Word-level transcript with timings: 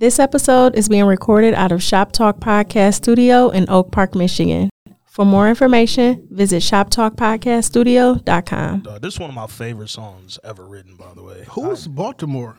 This 0.00 0.20
episode 0.20 0.76
is 0.76 0.88
being 0.88 1.06
recorded 1.06 1.54
out 1.54 1.72
of 1.72 1.82
Shop 1.82 2.12
Talk 2.12 2.38
Podcast 2.38 2.94
Studio 2.94 3.48
in 3.48 3.68
Oak 3.68 3.90
Park, 3.90 4.14
Michigan. 4.14 4.70
For 5.06 5.24
more 5.24 5.48
information, 5.48 6.24
visit 6.30 6.62
shoptalkpodcaststudio.com. 6.62 8.86
Uh, 8.88 8.98
this 9.00 9.14
is 9.14 9.20
one 9.20 9.30
of 9.30 9.34
my 9.34 9.48
favorite 9.48 9.88
songs 9.88 10.38
ever 10.44 10.64
written, 10.64 10.94
by 10.94 11.12
the 11.16 11.24
way. 11.24 11.44
Who's 11.50 11.88
Baltimore? 11.88 12.54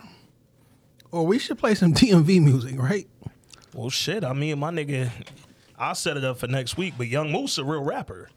Or 1.12 1.26
we 1.26 1.40
should 1.40 1.58
play 1.58 1.76
some 1.76 1.94
DMV 1.98 2.44
music, 2.44 2.78
right? 2.78 3.08
Well, 3.74 3.90
shit. 3.90 4.26
I 4.26 4.34
mean, 4.34 4.60
my 4.60 4.72
nigga, 4.72 5.10
I'll 5.78 5.96
set 5.96 6.18
it 6.18 6.26
up 6.26 6.40
for 6.40 6.48
next 6.48 6.76
week. 6.76 6.96
But 6.98 7.08
Young 7.08 7.32
Moose 7.32 7.58
a 7.58 7.64
real 7.64 7.86
rapper. 7.86 8.30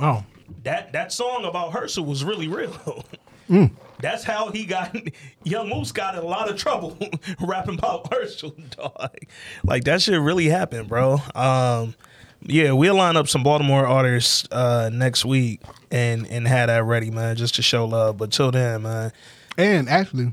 Oh, 0.00 0.24
That 0.64 0.92
that 0.92 1.12
song 1.12 1.44
about 1.44 1.74
Herschel 1.74 2.06
was 2.06 2.24
really 2.24 2.48
real. 2.48 3.04
That's 4.00 4.24
how 4.24 4.50
he 4.50 4.64
got. 4.64 4.96
Young 5.44 5.68
Moose 5.68 5.92
got 5.92 6.14
in 6.14 6.20
a 6.22 6.26
lot 6.26 6.50
of 6.50 6.56
trouble 6.56 6.96
rapping 7.40 7.78
about 7.78 8.12
Herschel, 8.12 8.54
dog. 8.70 9.16
Like 9.64 9.84
that 9.84 10.02
shit 10.02 10.20
really 10.20 10.46
happened, 10.46 10.88
bro. 10.88 11.18
Um, 11.34 11.94
yeah, 12.42 12.72
we'll 12.72 12.94
line 12.94 13.16
up 13.16 13.28
some 13.28 13.42
Baltimore 13.42 13.86
artists 13.86 14.46
uh, 14.52 14.90
next 14.92 15.24
week 15.24 15.60
and 15.90 16.26
and 16.28 16.46
have 16.46 16.68
that 16.68 16.84
ready, 16.84 17.10
man, 17.10 17.36
just 17.36 17.56
to 17.56 17.62
show 17.62 17.84
love. 17.84 18.16
But 18.16 18.30
till 18.30 18.50
then, 18.50 18.82
man, 18.82 19.12
and 19.56 19.88
actually, 19.88 20.32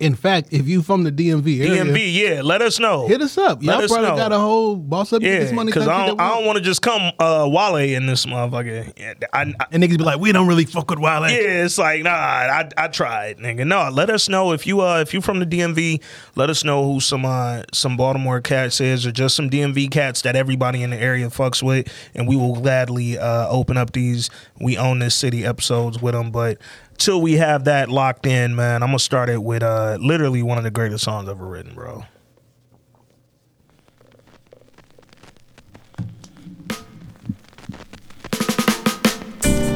in 0.00 0.14
fact, 0.14 0.48
if 0.52 0.68
you 0.68 0.82
from 0.82 1.02
the 1.04 1.12
DMV 1.12 1.60
area, 1.60 1.84
DMV, 1.84 2.14
yeah, 2.14 2.42
let 2.42 2.62
us 2.62 2.78
know. 2.78 3.06
hit 3.08 3.20
us 3.20 3.36
up. 3.36 3.62
Let 3.62 3.74
Y'all 3.76 3.84
us 3.84 3.90
probably 3.90 4.10
know. 4.10 4.16
got 4.16 4.32
a 4.32 4.38
whole 4.38 4.76
boss 4.76 5.12
up 5.12 5.22
Yeah, 5.22 5.40
this 5.40 5.52
money 5.52 5.72
because 5.72 5.88
I 5.88 6.06
don't, 6.06 6.20
I 6.20 6.28
don't 6.30 6.46
want 6.46 6.58
to 6.58 6.64
just 6.64 6.82
come 6.82 7.12
uh, 7.18 7.48
Wale 7.50 7.76
in 7.76 8.06
this 8.06 8.24
motherfucker. 8.26 8.92
Yeah, 8.96 9.14
I, 9.32 9.40
I, 9.58 9.66
and 9.72 9.82
niggas 9.82 9.98
be 9.98 10.04
like, 10.04 10.20
we 10.20 10.32
don't 10.32 10.46
really 10.46 10.64
fuck 10.64 10.88
with 10.90 10.98
Wild. 10.98 11.30
yeah, 11.30 11.64
it's 11.64 11.78
like 11.78 12.02
nah. 12.02 12.10
I, 12.10 12.68
I 12.76 12.88
tried, 12.88 13.38
nigga. 13.38 13.66
No, 13.66 13.88
let 13.90 14.10
us 14.10 14.28
know 14.28 14.52
if 14.52 14.66
you 14.66 14.80
uh 14.80 15.00
if 15.00 15.12
you 15.14 15.20
from 15.20 15.40
the 15.40 15.46
DMV. 15.46 16.00
Let 16.36 16.50
us 16.50 16.62
know 16.64 16.92
who 16.92 17.00
some 17.00 17.24
uh 17.24 17.62
some 17.72 17.96
Baltimore 17.96 18.40
cats 18.40 18.80
is, 18.80 19.06
or 19.06 19.12
just 19.12 19.34
some 19.34 19.50
DMV 19.50 19.90
cats 19.90 20.22
that 20.22 20.36
everybody 20.36 20.82
in 20.82 20.90
the 20.90 20.96
area 20.98 21.26
fucks 21.28 21.62
with, 21.62 21.88
and 22.14 22.28
we 22.28 22.36
will 22.36 22.54
gladly 22.54 23.18
uh 23.18 23.48
open 23.48 23.76
up 23.76 23.92
these 23.92 24.30
we 24.60 24.76
own 24.76 24.98
this 25.00 25.14
city 25.14 25.44
episodes 25.44 26.00
with 26.00 26.14
them. 26.14 26.30
But 26.30 26.58
till 26.98 27.22
we 27.22 27.34
have 27.34 27.64
that 27.64 27.88
locked 27.88 28.26
in, 28.26 28.54
man, 28.54 28.82
I'm 28.82 28.88
gonna 28.88 28.98
start 28.98 29.28
it 29.28 29.42
with 29.42 29.62
uh 29.62 29.96
literally 30.00 30.42
one 30.42 30.58
of 30.58 30.64
the 30.64 30.70
greatest 30.70 31.04
songs 31.04 31.28
ever 31.28 31.46
written, 31.46 31.74
bro. 31.74 32.04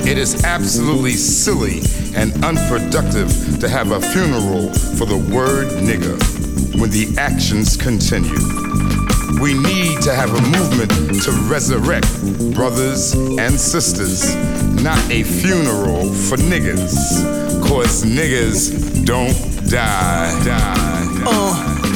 It 0.05 0.19
is 0.19 0.45
absolutely 0.45 1.13
silly 1.13 1.81
and 2.15 2.33
unproductive 2.45 3.31
to 3.61 3.69
have 3.69 3.93
a 3.93 4.01
funeral 4.01 4.69
for 4.99 5.07
the 5.07 5.17
word 5.35 5.69
nigger 5.81 6.19
when 6.79 6.91
the 6.91 7.15
actions 7.17 7.77
continue. 7.79 8.92
We 9.41 9.55
need 9.55 10.01
to 10.03 10.15
have 10.15 10.31
a 10.31 10.41
movement 10.41 11.23
to 11.25 11.33
resurrect 11.51 12.07
brothers 12.55 13.15
and 13.15 13.59
sisters, 13.59 14.35
not 14.83 14.99
a 15.11 15.23
funeral 15.23 16.13
for 16.13 16.37
niggas. 16.37 16.95
Cause 17.69 18.05
niggas 18.05 19.05
don't 19.05 19.35
die. 19.71 20.45
die. 20.45 21.23
Uh, 21.25 21.83
yeah. 21.85 21.92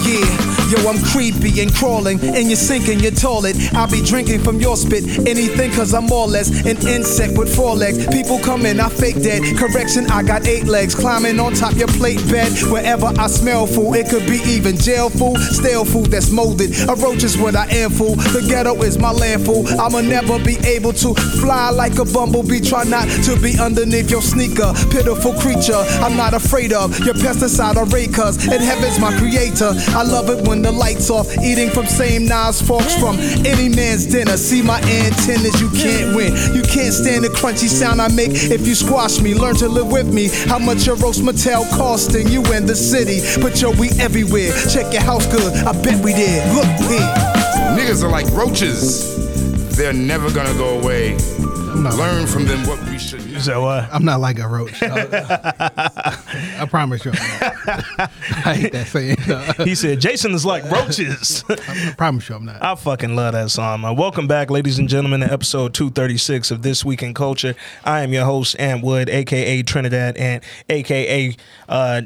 Yo, 0.69 0.91
I'm 0.91 1.00
creepy 1.12 1.61
and 1.61 1.72
crawling, 1.72 2.19
and 2.20 2.48
you're 2.48 2.56
sinking 2.56 2.98
your 2.98 3.12
toilet. 3.12 3.56
I'll 3.75 3.91
be 3.91 4.03
drinking 4.03 4.42
from 4.42 4.59
your 4.59 4.77
spit, 4.77 5.05
anything, 5.27 5.70
cause 5.70 5.95
I'm 5.95 6.06
more 6.06 6.25
or 6.25 6.28
less 6.28 6.50
an 6.67 6.77
insect 6.89 7.39
with 7.39 7.55
four 7.55 7.77
legs. 7.77 8.05
People 8.08 8.41
come 8.41 8.67
in, 8.67 8.81
I 8.81 8.89
fake 8.89 9.23
dead. 9.23 9.56
Correction, 9.56 10.11
I 10.11 10.25
got 10.25 10.47
eight 10.48 10.64
legs. 10.64 10.95
Climbing 10.95 11.39
on 11.39 11.55
top 11.55 11.75
your 11.75 11.86
plate 11.89 12.19
bed. 12.28 12.50
Wherever 12.70 13.06
I 13.17 13.28
smell 13.28 13.67
food, 13.67 13.95
it 13.95 14.11
could 14.11 14.27
be 14.27 14.41
even 14.45 14.77
jail 14.77 15.08
food, 15.08 15.39
stale 15.39 15.84
food 15.84 16.06
that's 16.06 16.31
molded. 16.31 16.75
A 16.89 16.95
roach 16.97 17.23
is 17.23 17.39
what 17.39 17.55
I 17.55 17.67
am, 17.70 17.91
fool. 17.92 18.17
The 18.17 18.45
ghetto 18.48 18.75
is 18.83 18.98
my 18.98 19.12
landful. 19.12 19.69
I'ma 19.80 20.01
never 20.01 20.42
be 20.42 20.56
able 20.67 20.92
to 20.95 21.14
fly 21.14 21.70
like 21.70 21.98
a 21.98 22.05
bumblebee. 22.05 22.61
Try 22.61 22.84
not 22.84 23.06
to 23.25 23.39
be 23.41 23.57
underneath 23.58 24.11
your 24.11 24.23
sneaker. 24.23 24.73
Pitiful 24.90 25.35
creature, 25.35 25.83
I'm 26.02 26.17
not 26.17 26.35
afraid 26.35 26.73
of 26.73 26.98
your 27.01 27.14
pesticide 27.14 27.77
array, 27.77 28.08
cuz 28.08 28.48
in 28.48 28.61
heaven's 28.61 28.98
my 28.98 29.17
creator. 29.17 29.73
I 29.95 30.02
love 30.02 30.29
it 30.29 30.46
when 30.48 30.55
the 30.62 30.72
lights 30.72 31.11
off, 31.11 31.27
eating 31.39 31.70
from 31.70 31.86
same 31.86 32.27
knives, 32.27 32.61
forks 32.61 32.94
from 32.96 33.17
any 33.46 33.68
man's 33.68 34.06
dinner. 34.06 34.36
See 34.36 34.62
my 34.62 34.80
antennas, 34.80 35.61
you 35.61 35.70
can't 35.70 36.14
win. 36.17 36.33
You 36.55 36.62
can't 36.62 36.92
stand 36.92 37.24
the 37.24 37.28
crunchy 37.28 37.68
sound 37.68 38.00
I 38.00 38.08
make 38.08 38.33
if 38.33 38.66
you 38.66 38.74
squash 38.74 39.20
me. 39.20 39.34
Learn 39.34 39.56
to 39.56 39.68
live 39.68 39.90
with 39.90 40.12
me. 40.12 40.28
How 40.48 40.58
much 40.58 40.86
a 40.89 40.95
Roach 40.95 41.20
Motel 41.20 41.64
costing 41.77 42.28
you 42.28 42.42
in 42.52 42.66
the 42.66 42.77
city? 42.77 43.20
But 43.40 43.61
yo, 43.61 43.70
we 43.72 43.90
everywhere. 44.00 44.52
Check 44.68 44.92
your 44.92 45.02
house 45.02 45.27
good, 45.27 45.52
I 45.66 45.72
bet 45.83 46.02
we 46.05 46.12
did. 46.12 46.42
Look 46.55 46.66
here. 46.90 47.36
Niggas 47.77 48.02
are 48.02 48.11
like 48.11 48.27
roaches. 48.33 49.16
They're 49.77 49.92
never 49.92 50.33
gonna 50.33 50.55
go 50.55 50.80
away. 50.80 51.16
Learn 51.83 52.27
from 52.27 52.47
them 52.47 52.67
what 52.67 52.83
we 52.89 52.98
should 52.98 53.31
not. 53.31 53.42
So 53.42 53.67
uh, 53.67 53.87
I'm 53.92 54.05
not 54.05 54.19
like 54.20 54.39
a 54.39 54.48
roach. 54.48 54.83
I 54.83 56.67
promise 56.70 57.05
you. 57.05 57.13
I'm 57.13 57.67
not. 57.69 58.11
I 58.47 58.55
hate 58.55 58.73
that 58.73 58.87
saying. 58.87 59.67
he 59.67 59.75
said 59.75 60.01
Jason 60.01 60.33
is 60.33 60.47
like 60.47 60.64
roaches. 60.70 61.45
I 61.48 61.95
promise 61.97 62.29
you, 62.29 62.35
I'm 62.35 62.47
not. 62.47 62.63
I 62.63 62.75
fucking 62.75 63.14
love 63.14 63.35
that 63.35 63.51
song, 63.51 63.83
man. 63.83 63.95
Welcome 63.95 64.27
back, 64.27 64.51
ladies 64.51 64.79
and 64.79 64.89
gentlemen, 64.89 65.20
to 65.20 65.31
episode 65.31 65.75
236 65.75 66.51
of 66.51 66.63
This 66.63 66.83
Week 66.85 67.03
in 67.03 67.13
Culture. 67.13 67.55
I 67.85 68.01
am 68.01 68.13
your 68.13 68.25
host, 68.25 68.57
Ant 68.58 68.83
Wood, 68.83 69.11
aka 69.11 69.63
Trinidad 69.63 70.17
and 70.17 70.43
aka 70.70 71.37
uh, 71.69 72.03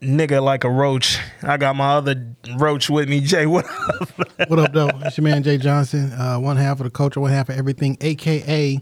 nigga 0.00 0.42
like 0.42 0.64
a 0.64 0.70
roach. 0.70 1.18
I 1.42 1.58
got 1.58 1.76
my 1.76 1.90
other 1.94 2.34
roach 2.56 2.88
with 2.88 3.08
me, 3.08 3.20
Jay. 3.20 3.46
What 3.46 3.66
up? 3.66 4.48
What 4.48 4.58
up, 4.58 4.72
though? 4.72 4.90
It's 5.04 5.18
your 5.18 5.24
man 5.24 5.42
Jay 5.42 5.58
Johnson. 5.58 6.10
Uh, 6.12 6.38
one 6.38 6.56
half 6.56 6.80
of 6.80 6.84
the 6.84 6.90
culture, 6.90 7.20
one 7.20 7.30
half 7.30 7.50
of 7.50 7.58
everything, 7.58 7.98
aka 8.00 8.80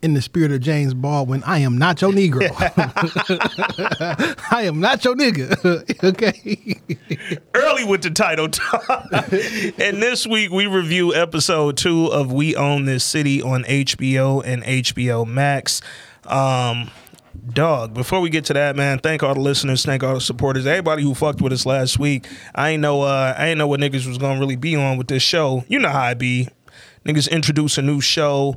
in 0.00 0.14
the 0.14 0.22
spirit 0.22 0.52
of 0.52 0.60
James 0.60 0.94
Baldwin, 0.94 1.42
I 1.44 1.58
am 1.58 1.76
not 1.76 2.00
your 2.00 2.12
Negro. 2.12 2.48
I 4.50 4.62
am 4.62 4.80
not 4.80 5.04
your 5.04 5.16
nigga. 5.16 6.04
okay. 6.04 7.38
Early 7.54 7.84
with 7.84 8.02
the 8.02 8.10
title. 8.10 8.48
Talk. 8.48 9.06
And 9.80 10.00
this 10.02 10.26
week 10.26 10.50
we 10.50 10.66
review 10.66 11.14
episode 11.14 11.76
two 11.76 12.06
of 12.06 12.32
We 12.32 12.54
Own 12.54 12.84
This 12.84 13.02
City 13.02 13.42
on 13.42 13.64
HBO 13.64 14.42
and 14.44 14.62
HBO 14.62 15.26
Max. 15.26 15.80
Um, 16.26 16.90
dog, 17.52 17.92
before 17.92 18.20
we 18.20 18.30
get 18.30 18.44
to 18.46 18.52
that, 18.52 18.76
man, 18.76 19.00
thank 19.00 19.24
all 19.24 19.34
the 19.34 19.40
listeners, 19.40 19.84
thank 19.84 20.04
all 20.04 20.14
the 20.14 20.20
supporters, 20.20 20.64
everybody 20.64 21.02
who 21.02 21.14
fucked 21.14 21.40
with 21.40 21.52
us 21.52 21.66
last 21.66 21.98
week. 21.98 22.26
I 22.54 22.70
ain't 22.70 22.82
know 22.82 23.02
uh 23.02 23.34
I 23.36 23.48
ain't 23.48 23.58
know 23.58 23.66
what 23.66 23.80
niggas 23.80 24.06
was 24.06 24.18
gonna 24.18 24.38
really 24.38 24.56
be 24.56 24.76
on 24.76 24.96
with 24.96 25.08
this 25.08 25.22
show. 25.24 25.64
You 25.66 25.80
know 25.80 25.88
how 25.88 26.02
I 26.02 26.14
be. 26.14 26.48
Niggas 27.04 27.28
introduce 27.30 27.78
a 27.78 27.82
new 27.82 28.00
show. 28.00 28.56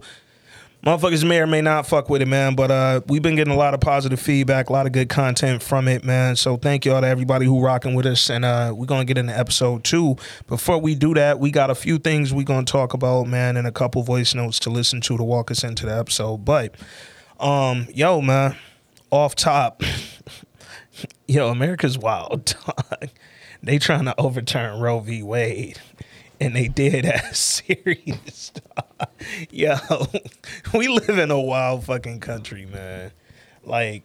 Motherfuckers 0.84 1.24
may 1.24 1.40
or 1.40 1.46
may 1.46 1.62
not 1.62 1.86
fuck 1.86 2.10
with 2.10 2.24
it, 2.24 2.28
man. 2.28 2.56
But 2.56 2.72
uh, 2.72 3.02
we've 3.08 3.22
been 3.22 3.36
getting 3.36 3.54
a 3.54 3.58
lot 3.58 3.76
of 3.76 3.82
positive 3.82 4.20
feedback, 4.20 4.70
a 4.70 4.74
lot 4.74 4.88
of 4.88 4.92
good 4.92 5.10
content 5.10 5.62
from 5.62 5.88
it, 5.88 6.04
man. 6.04 6.36
So 6.36 6.58
thank 6.58 6.86
y'all 6.86 7.02
to 7.02 7.08
everybody 7.08 7.46
who 7.46 7.64
rocking 7.64 7.94
with 7.94 8.08
us, 8.08 8.30
and 8.32 8.44
uh, 8.44 8.74
we're 8.76 8.88
gonna 8.88 9.06
get 9.06 9.18
into 9.18 9.38
episode 9.38 9.84
two. 9.84 10.16
Before 10.48 10.80
we 10.80 10.96
do 10.96 11.14
that, 11.14 11.40
we 11.40 11.52
got 11.52 11.70
a 11.70 11.76
few 11.76 12.00
things 12.00 12.34
we 12.34 12.44
gonna 12.44 12.66
talk 12.66 12.94
about, 12.94 13.28
man, 13.28 13.58
and 13.58 13.68
a 13.68 13.72
couple 13.72 14.02
voice 14.02 14.34
notes 14.34 14.58
to 14.60 14.72
listen 14.72 15.02
to 15.02 15.18
to 15.18 15.24
walk 15.24 15.52
us 15.52 15.64
into 15.64 15.86
the 15.86 15.96
episode. 15.96 16.46
But, 16.46 16.74
um, 17.40 17.88
yo, 17.94 18.20
man, 18.20 18.56
off 19.12 19.36
top, 19.36 19.84
yo, 21.28 21.50
America's 21.50 21.98
wild. 21.98 22.56
They 23.64 23.78
trying 23.78 24.06
to 24.06 24.20
overturn 24.20 24.80
Roe 24.80 25.00
v. 25.02 25.22
Wade 25.22 25.80
and 26.42 26.56
they 26.56 26.68
did 26.68 27.06
that 27.06 27.36
serious. 27.36 28.52
stuff. 28.52 28.86
Yo, 29.52 29.76
we 30.74 30.88
live 30.88 31.18
in 31.18 31.32
a 31.32 31.40
wild 31.40 31.86
fucking 31.86 32.20
country, 32.20 32.66
man. 32.66 33.12
Like 33.64 34.04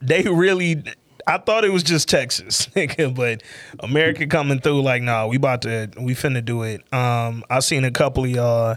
they 0.00 0.22
really 0.22 0.82
I 1.26 1.38
thought 1.38 1.64
it 1.64 1.72
was 1.72 1.82
just 1.82 2.08
Texas, 2.08 2.66
nigga, 2.76 3.14
but 3.14 3.42
America 3.80 4.26
coming 4.26 4.60
through 4.60 4.82
like, 4.82 5.02
nah, 5.02 5.26
we 5.26 5.36
about 5.36 5.62
to 5.62 5.90
we 6.00 6.14
finna 6.14 6.42
do 6.42 6.62
it. 6.62 6.80
Um 6.94 7.44
I 7.50 7.58
seen 7.58 7.84
a 7.84 7.90
couple 7.90 8.24
of 8.24 8.30
y'all 8.30 8.76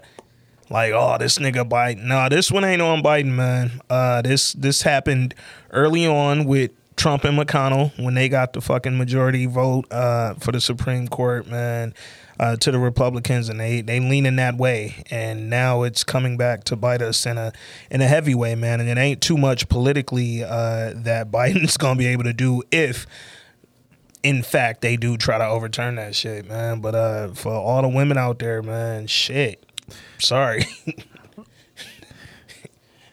like, 0.70 0.94
oh, 0.94 1.18
this 1.20 1.38
nigga 1.38 1.70
Biden. 1.70 2.06
Nah, 2.06 2.30
this 2.30 2.52
one 2.52 2.66
ain't 2.66 2.82
on 2.82 3.04
Biden, 3.04 3.34
man. 3.34 3.82
Uh 3.88 4.24
this 4.24 4.54
this 4.54 4.82
happened 4.82 5.36
early 5.70 6.08
on 6.08 6.46
with 6.46 6.72
Trump 6.96 7.24
and 7.24 7.38
McConnell 7.38 7.92
when 8.04 8.14
they 8.14 8.30
got 8.30 8.54
the 8.54 8.62
fucking 8.62 8.98
majority 8.98 9.46
vote 9.46 9.92
uh, 9.92 10.36
for 10.36 10.52
the 10.52 10.62
Supreme 10.62 11.08
Court, 11.08 11.48
man, 11.48 11.94
uh, 12.40 12.56
to 12.58 12.72
the 12.72 12.80
Republicans, 12.80 13.50
and 13.50 13.60
they 13.60 13.82
they 13.82 14.00
lean 14.00 14.26
in 14.26 14.36
that 14.38 14.58
way, 14.58 15.04
and 15.10 15.50
now 15.50 15.84
it's 15.84 16.04
coming 16.04 16.38
back 16.38 16.64
to 16.66 16.76
bite 16.76 17.02
us 17.02 17.26
in 17.26 17.38
a 17.38 17.52
in 17.92 18.02
a 18.02 18.08
heavy 18.08 18.36
way, 18.36 18.56
man. 18.56 18.80
And 18.80 18.90
it 18.90 18.98
ain't 18.98 19.22
too 19.22 19.38
much 19.38 19.70
politically 19.70 20.44
uh, 20.44 20.94
that 20.96 21.28
Biden's 21.32 21.78
gonna 21.78 21.98
be 21.98 22.08
able 22.08 22.24
to 22.24 22.34
do 22.34 22.64
if 22.72 23.06
in 24.24 24.42
fact 24.42 24.82
they 24.82 24.96
do 24.96 25.18
try 25.18 25.38
to 25.38 25.46
overturn 25.46 25.96
that 25.96 26.16
shit, 26.16 26.48
man. 26.48 26.80
But 26.80 26.96
uh 26.96 27.28
for 27.30 27.54
all 27.54 27.82
the 27.82 27.90
women 27.90 28.18
out 28.18 28.40
there, 28.40 28.64
man, 28.64 29.08
shit. 29.08 29.66
Sorry. 30.18 30.66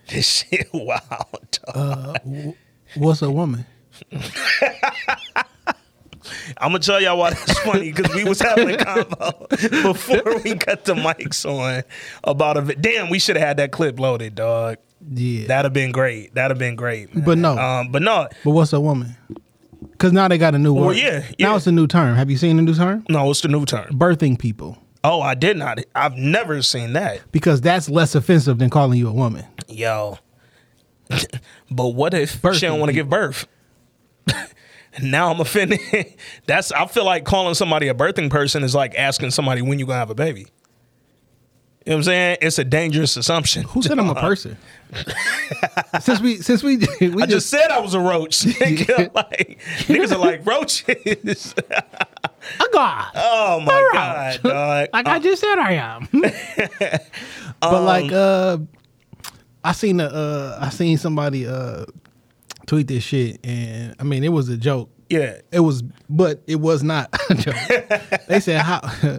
this 0.08 0.44
shit 0.48 0.68
wild. 0.72 1.58
dog. 1.74 2.18
What's 2.94 3.22
a 3.22 3.30
woman? 3.30 3.66
I'm 6.58 6.70
gonna 6.72 6.78
tell 6.80 7.00
y'all 7.00 7.18
why 7.18 7.30
that's 7.30 7.58
funny 7.60 7.92
because 7.92 8.14
we 8.14 8.24
was 8.24 8.40
having 8.40 8.70
a 8.70 8.76
convo 8.76 9.82
before 9.82 10.38
we 10.42 10.56
cut 10.56 10.84
the 10.84 10.94
mics 10.94 11.44
on 11.48 11.82
about 12.24 12.56
a. 12.56 12.74
Damn, 12.74 13.10
we 13.10 13.18
should 13.18 13.36
have 13.36 13.46
had 13.46 13.56
that 13.58 13.72
clip 13.72 13.98
loaded, 13.98 14.34
dog. 14.34 14.78
Yeah. 15.12 15.46
That'd 15.46 15.66
have 15.66 15.72
been 15.72 15.92
great. 15.92 16.34
That'd 16.34 16.52
have 16.52 16.58
been 16.58 16.76
great. 16.76 17.14
man. 17.14 17.24
But 17.24 17.38
no. 17.38 17.56
um, 17.56 17.90
but 17.90 18.02
no, 18.02 18.28
but 18.44 18.50
what's 18.50 18.72
a 18.72 18.80
woman? 18.80 19.16
Because 19.92 20.12
now 20.12 20.28
they 20.28 20.38
got 20.38 20.54
a 20.54 20.58
new 20.58 20.74
word. 20.74 20.86
Well, 20.86 20.96
yeah, 20.96 21.24
yeah. 21.38 21.48
Now 21.48 21.56
it's 21.56 21.66
a 21.66 21.72
new 21.72 21.86
term. 21.86 22.16
Have 22.16 22.30
you 22.30 22.36
seen 22.36 22.56
the 22.56 22.62
new 22.62 22.74
term? 22.74 23.04
no, 23.08 23.30
it's 23.30 23.40
the 23.40 23.48
new 23.48 23.64
term. 23.64 23.88
Birthing 23.92 24.38
people. 24.38 24.78
Oh, 25.02 25.20
I 25.20 25.34
did 25.34 25.56
not. 25.56 25.78
I've 25.94 26.16
never 26.16 26.60
seen 26.62 26.92
that. 26.92 27.20
Because 27.32 27.60
that's 27.60 27.88
less 27.88 28.14
offensive 28.14 28.58
than 28.58 28.68
calling 28.68 28.98
you 28.98 29.08
a 29.08 29.12
woman. 29.12 29.46
Yo. 29.66 30.18
but 31.70 31.88
what 31.88 32.12
if 32.12 32.40
she 32.54 32.66
don't 32.66 32.78
want 32.78 32.90
to 32.90 32.94
give 32.94 33.08
birth? 33.08 33.46
now 35.02 35.30
I'm 35.30 35.40
offended. 35.40 35.80
That's 36.46 36.72
I 36.72 36.86
feel 36.86 37.04
like 37.04 37.24
calling 37.24 37.54
somebody 37.54 37.88
a 37.88 37.94
birthing 37.94 38.30
person 38.30 38.64
is 38.64 38.74
like 38.74 38.94
asking 38.96 39.30
somebody 39.30 39.62
when 39.62 39.78
you 39.78 39.86
gonna 39.86 39.98
have 39.98 40.10
a 40.10 40.14
baby. 40.14 40.46
You 41.86 41.92
know 41.92 41.96
what 41.96 41.98
I'm 42.00 42.02
saying? 42.04 42.38
It's 42.42 42.58
a 42.58 42.64
dangerous 42.64 43.16
assumption. 43.16 43.62
Who 43.64 43.80
said 43.82 43.98
I'm 43.98 44.10
a 44.10 44.14
person? 44.20 44.58
since 46.00 46.20
we 46.20 46.36
since 46.36 46.62
we 46.62 46.76
we 47.00 47.22
I 47.22 47.26
just 47.26 47.48
said 47.48 47.70
I 47.70 47.78
was 47.80 47.94
a 47.94 48.00
roach. 48.00 48.40
Nigga, 48.40 49.14
like, 49.14 49.58
niggas 49.86 50.12
are 50.12 50.18
like 50.18 50.44
roaches. 50.46 51.54
I 51.72 52.68
got. 52.72 53.12
oh 53.14 53.60
my 53.60 53.72
Alright. 53.72 54.42
god, 54.42 54.48
dog. 54.48 54.88
Like 54.92 55.06
I 55.06 55.18
just 55.20 55.40
said 55.40 55.58
I 55.58 55.72
am. 55.74 56.08
but 57.60 57.82
like 57.82 58.12
uh 58.12 58.58
I 59.64 59.72
seen 59.72 60.00
a 60.00 60.04
uh 60.04 60.58
I 60.60 60.68
seen 60.70 60.98
somebody 60.98 61.46
uh 61.46 61.86
tweet 62.70 62.86
this 62.86 63.02
shit 63.02 63.44
and 63.44 63.96
I 63.98 64.04
mean 64.04 64.22
it 64.22 64.28
was 64.28 64.48
a 64.48 64.56
joke. 64.56 64.90
Yeah. 65.08 65.40
It 65.50 65.58
was 65.58 65.82
but 66.08 66.40
it 66.46 66.56
was 66.56 66.84
not 66.84 67.12
a 67.30 67.34
joke. 67.34 67.56
they 68.28 68.38
said 68.38 68.60
how 68.60 68.80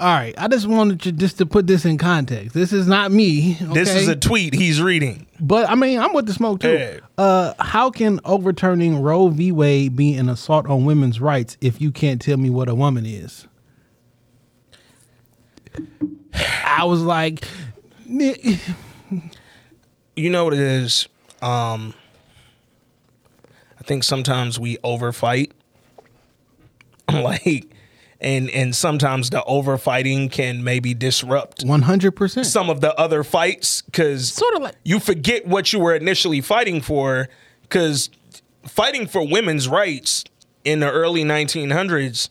All 0.00 0.08
right, 0.08 0.34
I 0.36 0.48
just 0.48 0.66
wanted 0.66 1.06
you 1.06 1.12
just 1.12 1.38
to 1.38 1.46
put 1.46 1.68
this 1.68 1.84
in 1.84 1.96
context. 1.96 2.54
This 2.54 2.72
is 2.72 2.88
not 2.88 3.12
me. 3.12 3.52
This 3.72 3.94
is 3.94 4.08
a 4.08 4.16
tweet 4.16 4.52
he's 4.52 4.82
reading. 4.82 5.28
But 5.38 5.68
I 5.68 5.76
mean, 5.76 6.00
I'm 6.00 6.12
with 6.12 6.26
the 6.26 6.32
smoke 6.32 6.60
too. 6.60 6.72
Yeah. 6.72 6.98
Uh, 7.16 7.54
how 7.60 7.90
can 7.90 8.18
overturning 8.24 9.00
Roe 9.00 9.28
v. 9.28 9.52
Wade 9.52 9.94
be 9.94 10.14
an 10.14 10.28
assault 10.28 10.66
on 10.66 10.84
women's 10.86 11.20
rights 11.20 11.56
if 11.60 11.80
you 11.80 11.92
can't 11.92 12.20
tell 12.20 12.36
me 12.36 12.50
what 12.50 12.68
a 12.68 12.74
woman 12.74 13.06
is? 13.06 13.46
I 16.64 16.84
was 16.84 17.02
like, 17.02 17.46
you 18.06 18.58
know 20.16 20.44
what 20.44 20.54
it 20.54 20.60
is 20.60 21.06
um 21.42 21.94
i 23.82 23.84
think 23.84 24.04
sometimes 24.04 24.60
we 24.60 24.78
overfight. 24.84 25.52
Like 27.12 27.66
and 28.20 28.48
and 28.50 28.74
sometimes 28.74 29.30
the 29.30 29.42
overfighting 29.48 30.30
can 30.30 30.62
maybe 30.62 30.94
disrupt 30.94 31.64
100%. 31.66 32.44
some 32.44 32.70
of 32.70 32.80
the 32.80 32.94
other 32.94 33.24
fights 33.24 33.82
because 33.82 34.32
Sorta 34.32 34.58
like- 34.58 34.76
you 34.84 35.00
forget 35.00 35.44
what 35.46 35.72
you 35.72 35.80
were 35.80 35.94
initially 35.96 36.40
fighting 36.40 36.80
for 36.80 37.28
because 37.62 38.08
fighting 38.64 39.08
for 39.08 39.26
women's 39.26 39.66
rights 39.68 40.24
in 40.64 40.78
the 40.80 40.90
early 40.90 41.24
1900s 41.24 42.28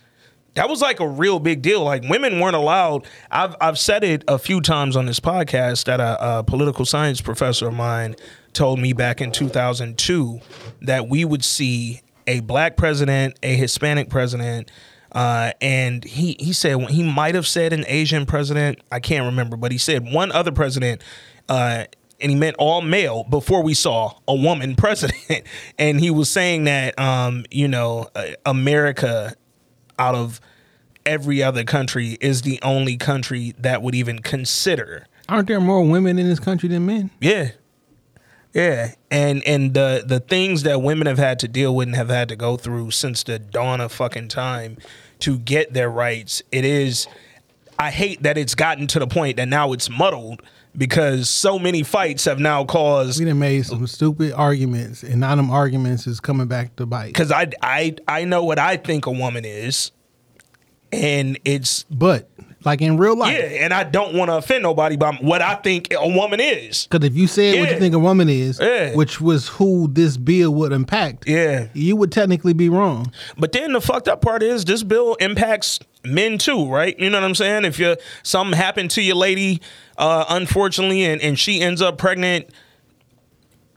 that 0.54 0.68
was 0.70 0.82
like 0.82 1.00
a 1.00 1.08
real 1.08 1.40
big 1.40 1.62
deal. 1.62 1.84
Like 1.84 2.04
women 2.10 2.40
weren't 2.40 2.56
allowed. 2.58 3.06
I've, 3.30 3.56
I've 3.62 3.78
said 3.80 4.04
it 4.04 4.24
a 4.28 4.38
few 4.40 4.60
times 4.62 4.96
on 4.96 5.06
this 5.06 5.20
podcast 5.20 5.86
that 5.86 6.00
a, 6.00 6.40
a 6.40 6.44
political 6.44 6.86
science 6.86 7.22
professor 7.22 7.68
of 7.68 7.74
mine 7.74 8.16
told 8.54 8.80
me 8.80 8.94
back 8.94 9.22
in 9.22 9.32
2002 9.32 10.40
that 10.82 11.08
we 11.10 11.26
would 11.26 11.44
see 11.44 12.02
a 12.28 12.40
black 12.42 12.78
president 12.78 13.38
a 13.44 13.56
hispanic 13.56 14.10
president 14.10 14.70
uh, 15.14 15.52
and 15.60 16.04
he 16.04 16.38
he 16.40 16.54
said 16.54 16.80
he 16.90 17.04
might 17.04 17.36
have 17.36 17.46
said 17.46 17.74
an 17.74 17.84
Asian 17.88 18.26
president. 18.26 18.80
I 18.92 19.02
can't 19.02 19.26
remember, 19.26 19.58
but 19.58 19.72
he 19.74 19.78
said 19.78 20.10
one 20.10 20.32
other 20.32 20.54
president, 20.54 21.02
uh, 21.50 21.84
and 22.22 22.32
he 22.32 22.38
meant 22.38 22.56
all 22.58 22.82
male 22.82 23.26
before 23.26 23.62
we 23.62 23.74
saw 23.74 24.14
a 24.26 24.34
woman 24.34 24.76
president. 24.78 25.44
and 25.78 26.00
he 26.00 26.10
was 26.12 26.30
saying 26.30 26.64
that 26.64 26.98
um, 26.98 27.44
you 27.52 27.68
know 27.68 28.08
uh, 28.16 28.28
America, 28.46 29.36
out 30.00 30.16
of 30.16 30.40
every 31.06 31.44
other 31.44 31.66
country, 31.66 32.18
is 32.22 32.44
the 32.44 32.58
only 32.62 32.96
country 32.96 33.54
that 33.60 33.82
would 33.82 33.96
even 33.96 34.20
consider 34.20 35.08
Aren't 35.28 35.50
there 35.50 35.60
more 35.60 35.84
women 35.84 36.20
in 36.20 36.30
this 36.30 36.40
country 36.40 36.70
than 36.70 36.86
men? 36.86 37.10
yeah. 37.20 37.50
Yeah. 38.54 38.94
And 39.10 39.44
and 39.46 39.74
the 39.74 40.04
the 40.06 40.20
things 40.20 40.64
that 40.64 40.82
women 40.82 41.08
have 41.08 41.18
had 41.18 41.40
to 41.40 41.48
deal 41.48 41.76
with 41.76 41.88
and 41.88 41.96
have 41.96 42.10
had 42.10 42.30
to 42.30 42.36
go 42.36 42.58
through 42.58 42.92
since 42.92 43.24
the 43.24 43.40
dawn 43.40 43.82
of 43.82 43.92
fucking 43.92 44.28
time 44.28 44.78
to 45.20 45.38
get 45.38 45.74
their 45.74 45.90
rights, 45.90 46.42
it 46.52 46.66
is 46.66 47.08
I 47.80 47.92
hate 47.92 48.24
that 48.24 48.38
it's 48.38 48.56
gotten 48.56 48.88
to 48.88 49.00
the 49.00 49.08
point 49.08 49.38
that 49.38 49.48
now 49.48 49.74
it's 49.74 49.90
muddled 49.90 50.42
because 50.78 51.30
so 51.30 51.60
many 51.60 51.84
fights 51.84 52.26
have 52.26 52.40
now 52.40 52.64
caused 52.64 53.20
We 53.20 53.26
done 53.26 53.40
made 53.40 53.66
some 53.66 53.86
stupid 53.88 54.34
arguments, 54.34 55.04
and 55.04 55.20
now 55.20 55.36
them 55.36 55.50
arguments 55.50 56.08
is 56.08 56.20
coming 56.20 56.48
back 56.48 56.76
to 56.78 56.86
bite. 56.86 57.08
because 57.08 57.32
I 57.32 57.48
I 57.62 57.96
I 58.08 58.26
know 58.26 58.44
what 58.44 58.60
I 58.60 58.78
think 58.78 59.06
a 59.06 59.12
woman 59.12 59.46
is. 59.46 59.92
And 60.94 61.40
it's 61.46 61.84
But 61.84 62.30
like 62.64 62.82
in 62.82 62.98
real 62.98 63.18
life, 63.18 63.36
yeah, 63.38 63.64
and 63.64 63.74
I 63.74 63.84
don't 63.84 64.14
want 64.14 64.30
to 64.30 64.36
offend 64.38 64.64
nobody 64.64 64.96
by 64.96 65.14
what 65.16 65.42
I 65.42 65.56
think 65.56 65.88
a 65.98 66.08
woman 66.08 66.40
is. 66.40 66.86
Because 66.90 67.08
if 67.08 67.16
you 67.16 67.26
said 67.28 67.60
what 67.60 67.68
Yeah. 67.70 67.74
you 67.74 67.80
think 67.80 67.96
a 67.96 68.00
woman 68.00 68.30
is, 68.30 68.60
Yeah. 68.62 68.94
which 68.94 69.20
was 69.20 69.48
who 69.48 69.88
this 69.92 70.16
bill 70.18 70.52
would 70.56 70.72
impact, 70.72 71.28
Yeah. 71.28 71.68
you 71.74 71.96
would 71.96 72.12
technically 72.12 72.54
be 72.54 72.70
wrong. 72.70 73.12
But 73.38 73.52
then 73.52 73.74
the 73.74 73.82
fucked 73.82 74.08
up 74.08 74.22
part 74.22 74.44
is 74.44 74.66
this 74.66 74.84
bill 74.84 75.16
impacts 75.16 75.80
men 76.04 76.38
too, 76.38 76.68
right? 76.68 76.98
You 77.00 77.10
know 77.10 77.20
what 77.20 77.26
I'm 77.26 77.36
saying? 77.36 77.66
If 77.66 77.80
you 77.80 77.96
something 78.24 78.58
happened 78.58 78.92
to 78.92 79.02
your 79.02 79.16
lady, 79.16 79.62
uh, 79.98 80.26
unfortunately, 80.30 81.04
and, 81.06 81.22
and 81.22 81.38
she 81.40 81.62
ends 81.62 81.82
up 81.82 81.98
pregnant 81.98 82.48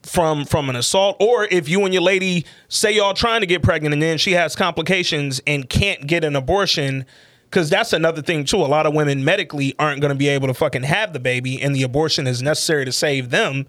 from 0.02 0.44
from 0.44 0.68
an 0.68 0.76
assault, 0.76 1.16
or 1.20 1.46
if 1.50 1.68
you 1.68 1.82
and 1.84 1.94
your 1.94 2.02
lady 2.02 2.44
say 2.68 2.92
y'all 2.94 3.14
trying 3.14 3.40
to 3.40 3.46
get 3.46 3.62
pregnant 3.62 3.94
and 3.94 4.02
then 4.02 4.18
she 4.18 4.32
has 4.32 4.54
complications 4.54 5.40
and 5.46 5.68
can't 5.70 6.06
get 6.06 6.24
an 6.24 6.36
abortion. 6.36 7.06
Cause 7.54 7.70
that's 7.70 7.92
another 7.92 8.20
thing 8.20 8.44
too. 8.44 8.56
A 8.56 8.66
lot 8.66 8.84
of 8.84 8.94
women 8.94 9.24
medically 9.24 9.74
aren't 9.78 10.00
gonna 10.02 10.14
be 10.16 10.28
able 10.28 10.48
to 10.48 10.54
fucking 10.54 10.82
have 10.82 11.12
the 11.12 11.20
baby, 11.20 11.62
and 11.62 11.74
the 11.74 11.84
abortion 11.84 12.26
is 12.26 12.42
necessary 12.42 12.84
to 12.84 12.92
save 12.92 13.30
them. 13.30 13.66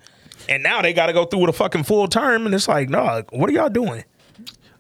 And 0.50 0.64
now 0.64 0.82
they 0.82 0.92
gotta 0.92 1.14
go 1.14 1.26
through 1.26 1.42
with 1.42 1.50
a 1.52 1.54
fucking 1.54 1.84
full 1.84 2.08
term, 2.08 2.46
and 2.46 2.54
it's 2.56 2.68
like, 2.68 2.90
no, 2.90 3.24
what 3.30 3.50
are 3.50 3.54
y'all 3.54 3.70
doing? 3.70 4.04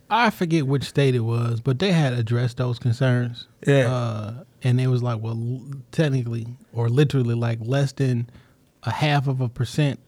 I 0.09 0.29
forget 0.29 0.67
which 0.67 0.83
state 0.83 1.15
it 1.15 1.19
was, 1.21 1.61
but 1.61 1.79
they 1.79 1.91
had 1.91 2.13
addressed 2.13 2.57
those 2.57 2.77
concerns. 2.79 3.47
Yeah. 3.65 3.91
Uh, 3.93 4.33
and 4.63 4.79
it 4.81 4.87
was 4.87 5.01
like, 5.01 5.19
well, 5.21 5.33
l- 5.33 5.61
technically 5.91 6.45
or 6.73 6.89
literally, 6.89 7.33
like 7.35 7.59
less 7.61 7.91
than 7.91 8.29
a 8.83 8.91
half 8.91 9.27
of 9.27 9.41
a 9.41 9.49
percent 9.49 9.99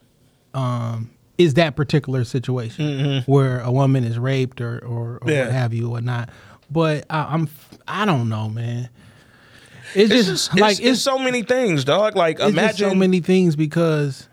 um, 0.54 1.10
is 1.36 1.54
that 1.54 1.74
particular 1.76 2.24
situation 2.24 3.22
where 3.26 3.60
a 3.60 3.70
woman 3.72 4.04
is 4.04 4.18
raped 4.18 4.60
or, 4.60 4.78
or, 4.84 5.14
or 5.16 5.18
Mm-hmm. 5.20 5.28
Yeah. 5.30 5.44
what 5.44 5.52
have 5.52 5.74
you 5.74 5.90
or 5.96 6.00
not. 6.00 6.30
But 6.70 7.06
I, 7.08 7.34
I'm, 7.34 7.48
I 7.86 8.04
don't 8.04 8.28
know, 8.28 8.48
man. 8.48 8.88
It's, 9.94 10.12
It's 10.12 10.26
just 10.28 10.28
just 10.50 10.60
like 10.60 10.72
it's, 10.72 10.80
it's 10.80 11.00
so 11.00 11.18
many 11.18 11.42
things, 11.42 11.84
dog. 11.84 12.14
Like 12.14 12.36
it's 12.36 12.42
just 12.44 12.52
imagine 12.52 12.90
so 12.90 12.94
many 12.94 13.20
things 13.20 13.56
because 13.56 14.28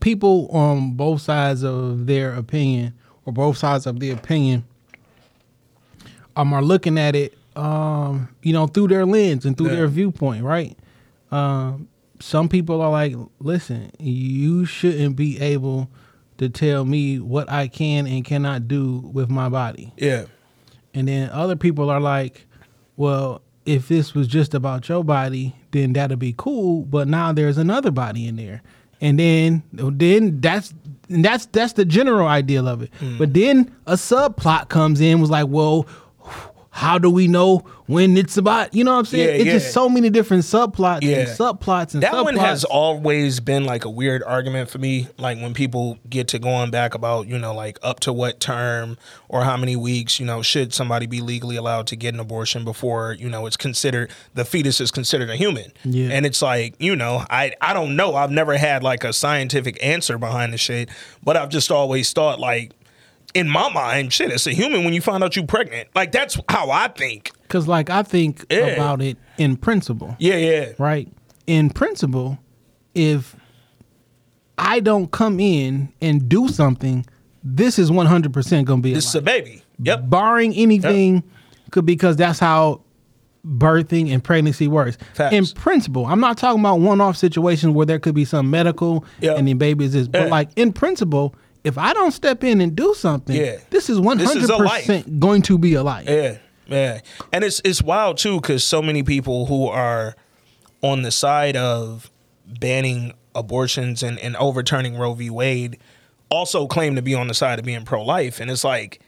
people 0.00 0.48
on 0.48 0.92
both 0.94 1.20
sides 1.22 1.62
of 1.62 2.06
their 2.06 2.34
opinion 2.34 2.94
or 3.24 3.32
both 3.32 3.56
sides 3.58 3.86
of 3.86 4.00
the 4.00 4.10
opinion 4.10 4.64
um, 6.36 6.52
are 6.52 6.62
looking 6.62 6.98
at 6.98 7.14
it 7.14 7.36
um, 7.56 8.28
you 8.42 8.52
know 8.52 8.66
through 8.66 8.88
their 8.88 9.06
lens 9.06 9.44
and 9.46 9.56
through 9.56 9.68
Yeah. 9.68 9.76
their 9.76 9.88
viewpoint 9.88 10.44
right 10.44 10.76
um, 11.30 11.88
some 12.20 12.48
people 12.48 12.80
are 12.80 12.90
like 12.90 13.14
listen 13.40 13.90
you 13.98 14.64
shouldn't 14.64 15.16
be 15.16 15.40
able 15.40 15.88
to 16.38 16.48
tell 16.48 16.84
me 16.84 17.18
what 17.18 17.50
i 17.50 17.68
can 17.68 18.06
and 18.06 18.24
cannot 18.24 18.68
do 18.68 18.98
with 19.12 19.30
my 19.30 19.48
body 19.48 19.92
yeah, 19.96 20.26
and 20.96 21.06
then 21.06 21.28
other 21.28 21.56
people 21.56 21.90
are 21.90 22.00
like, 22.00 22.46
well, 22.96 23.42
if 23.66 23.86
this 23.86 24.14
was 24.14 24.26
just 24.26 24.54
about 24.54 24.88
your 24.88 25.04
body, 25.04 25.54
then 25.70 25.92
that'd 25.92 26.18
be 26.18 26.34
cool. 26.36 26.84
But 26.84 27.06
now 27.06 27.32
there's 27.32 27.58
another 27.58 27.90
body 27.90 28.26
in 28.26 28.36
there. 28.36 28.62
And 29.02 29.18
then 29.18 29.62
then 29.72 30.40
that's 30.40 30.72
that's 31.10 31.44
that's 31.46 31.74
the 31.74 31.84
general 31.84 32.26
ideal 32.26 32.66
of 32.66 32.80
it. 32.80 32.90
Hmm. 32.98 33.18
But 33.18 33.34
then 33.34 33.76
a 33.86 33.92
subplot 33.92 34.70
comes 34.70 35.02
in 35.02 35.20
was 35.20 35.28
like, 35.28 35.48
well, 35.48 35.86
how 36.76 36.98
do 36.98 37.08
we 37.08 37.26
know 37.26 37.64
when 37.86 38.18
it's 38.18 38.36
about 38.36 38.74
you 38.74 38.84
know 38.84 38.92
what 38.92 38.98
I'm 38.98 39.04
saying? 39.06 39.28
Yeah, 39.28 39.34
it's 39.36 39.44
yeah. 39.46 39.52
just 39.54 39.72
so 39.72 39.88
many 39.88 40.10
different 40.10 40.42
subplots 40.42 41.00
Yeah. 41.02 41.20
and 41.20 41.28
subplots 41.28 41.94
and 41.94 42.02
that 42.02 42.12
subplots. 42.12 42.24
one 42.24 42.36
has 42.36 42.64
always 42.64 43.40
been 43.40 43.64
like 43.64 43.86
a 43.86 43.90
weird 43.90 44.22
argument 44.22 44.68
for 44.68 44.76
me. 44.76 45.08
Like 45.16 45.38
when 45.38 45.54
people 45.54 45.98
get 46.10 46.28
to 46.28 46.38
going 46.38 46.70
back 46.70 46.92
about 46.94 47.28
you 47.28 47.38
know 47.38 47.54
like 47.54 47.78
up 47.82 48.00
to 48.00 48.12
what 48.12 48.40
term 48.40 48.98
or 49.30 49.42
how 49.44 49.56
many 49.56 49.74
weeks 49.74 50.20
you 50.20 50.26
know 50.26 50.42
should 50.42 50.74
somebody 50.74 51.06
be 51.06 51.22
legally 51.22 51.56
allowed 51.56 51.86
to 51.86 51.96
get 51.96 52.12
an 52.12 52.20
abortion 52.20 52.62
before 52.62 53.14
you 53.18 53.30
know 53.30 53.46
it's 53.46 53.56
considered 53.56 54.10
the 54.34 54.44
fetus 54.44 54.78
is 54.78 54.90
considered 54.90 55.30
a 55.30 55.36
human. 55.36 55.72
Yeah. 55.82 56.10
and 56.12 56.26
it's 56.26 56.42
like 56.42 56.74
you 56.78 56.94
know 56.94 57.24
I 57.30 57.52
I 57.62 57.72
don't 57.72 57.96
know. 57.96 58.14
I've 58.16 58.30
never 58.30 58.58
had 58.58 58.82
like 58.82 59.02
a 59.02 59.14
scientific 59.14 59.82
answer 59.82 60.18
behind 60.18 60.52
the 60.52 60.58
shit, 60.58 60.90
but 61.24 61.38
I've 61.38 61.48
just 61.48 61.70
always 61.70 62.12
thought 62.12 62.38
like 62.38 62.72
in 63.36 63.48
my 63.48 63.68
mind, 63.72 64.12
shit, 64.12 64.30
it's 64.30 64.46
a 64.46 64.52
human 64.52 64.84
when 64.84 64.94
you 64.94 65.00
find 65.00 65.22
out 65.22 65.36
you're 65.36 65.46
pregnant. 65.46 65.88
Like 65.94 66.10
that's 66.12 66.38
how 66.48 66.70
I 66.70 66.88
think. 66.88 67.30
Because, 67.42 67.68
like, 67.68 67.90
I 67.90 68.02
think 68.02 68.44
Yeah. 68.50 68.66
about 68.68 69.00
it 69.02 69.16
in 69.38 69.56
principle, 69.56 70.16
Yeah, 70.18 70.36
yeah. 70.36 70.72
right? 70.78 71.08
In 71.46 71.70
principle, 71.70 72.38
if 72.94 73.36
I 74.58 74.80
don't 74.80 75.10
come 75.12 75.38
in 75.38 75.92
and 76.00 76.28
do 76.28 76.48
something, 76.48 77.04
this 77.44 77.78
is 77.78 77.90
100% 77.90 78.64
going 78.66 78.80
to 78.80 78.82
be 78.82 78.92
a 78.92 78.94
This 78.96 79.06
is 79.08 79.14
a 79.14 79.22
baby. 79.22 79.62
Yep. 79.80 80.08
Barring 80.10 80.54
anything, 80.54 81.22
could 81.70 81.84
because 81.86 82.16
that's 82.16 82.38
how 82.38 82.80
birthing 83.46 84.10
and 84.12 84.24
pregnancy 84.24 84.66
works. 84.66 84.96
Facts. 85.14 85.32
In 85.34 85.46
principle, 85.46 86.06
I'm 86.06 86.18
not 86.20 86.36
talking 86.38 86.58
about 86.60 86.80
one-off 86.80 87.16
situations 87.16 87.74
where 87.74 87.86
there 87.86 87.98
could 88.00 88.14
be 88.14 88.24
some 88.24 88.50
medical 88.50 89.04
Yep. 89.20 89.38
and 89.38 89.46
the 89.46 89.54
baby 89.54 89.84
is 89.84 89.92
this, 89.92 90.08
but 90.08 90.22
Yeah. 90.24 90.28
like 90.30 90.48
in 90.56 90.72
principle, 90.72 91.32
if 91.66 91.76
I 91.78 91.92
don't 91.92 92.12
step 92.12 92.44
in 92.44 92.60
and 92.60 92.74
do 92.76 92.94
something, 92.94 93.34
Yeah. 93.36 93.56
this 93.70 93.90
is 93.90 93.98
100% 93.98 94.18
This 94.18 94.34
is 94.36 94.50
a 94.50 94.56
life. 94.56 95.04
going 95.18 95.42
to 95.42 95.58
be 95.58 95.74
a 95.74 95.82
life. 95.82 96.08
Yeah, 96.08 96.38
yeah, 96.68 97.00
and 97.32 97.42
it's 97.44 97.60
it's 97.64 97.82
wild 97.82 98.18
too 98.18 98.40
because 98.40 98.62
so 98.64 98.80
many 98.80 99.02
people 99.02 99.46
who 99.46 99.66
are 99.68 100.14
on 100.82 101.02
the 101.02 101.10
side 101.10 101.56
of 101.56 102.10
banning 102.46 103.12
abortions 103.34 104.02
and, 104.02 104.18
and 104.20 104.36
overturning 104.36 104.96
Roe 104.96 105.14
v. 105.14 105.28
Wade 105.30 105.78
also 106.28 106.66
claim 106.66 106.94
to 106.96 107.02
be 107.02 107.14
on 107.14 107.28
the 107.28 107.34
side 107.34 107.58
of 107.58 107.64
being 107.64 107.84
pro 107.84 108.02
life, 108.04 108.40
and 108.40 108.50
it's 108.50 108.64
like 108.64 109.00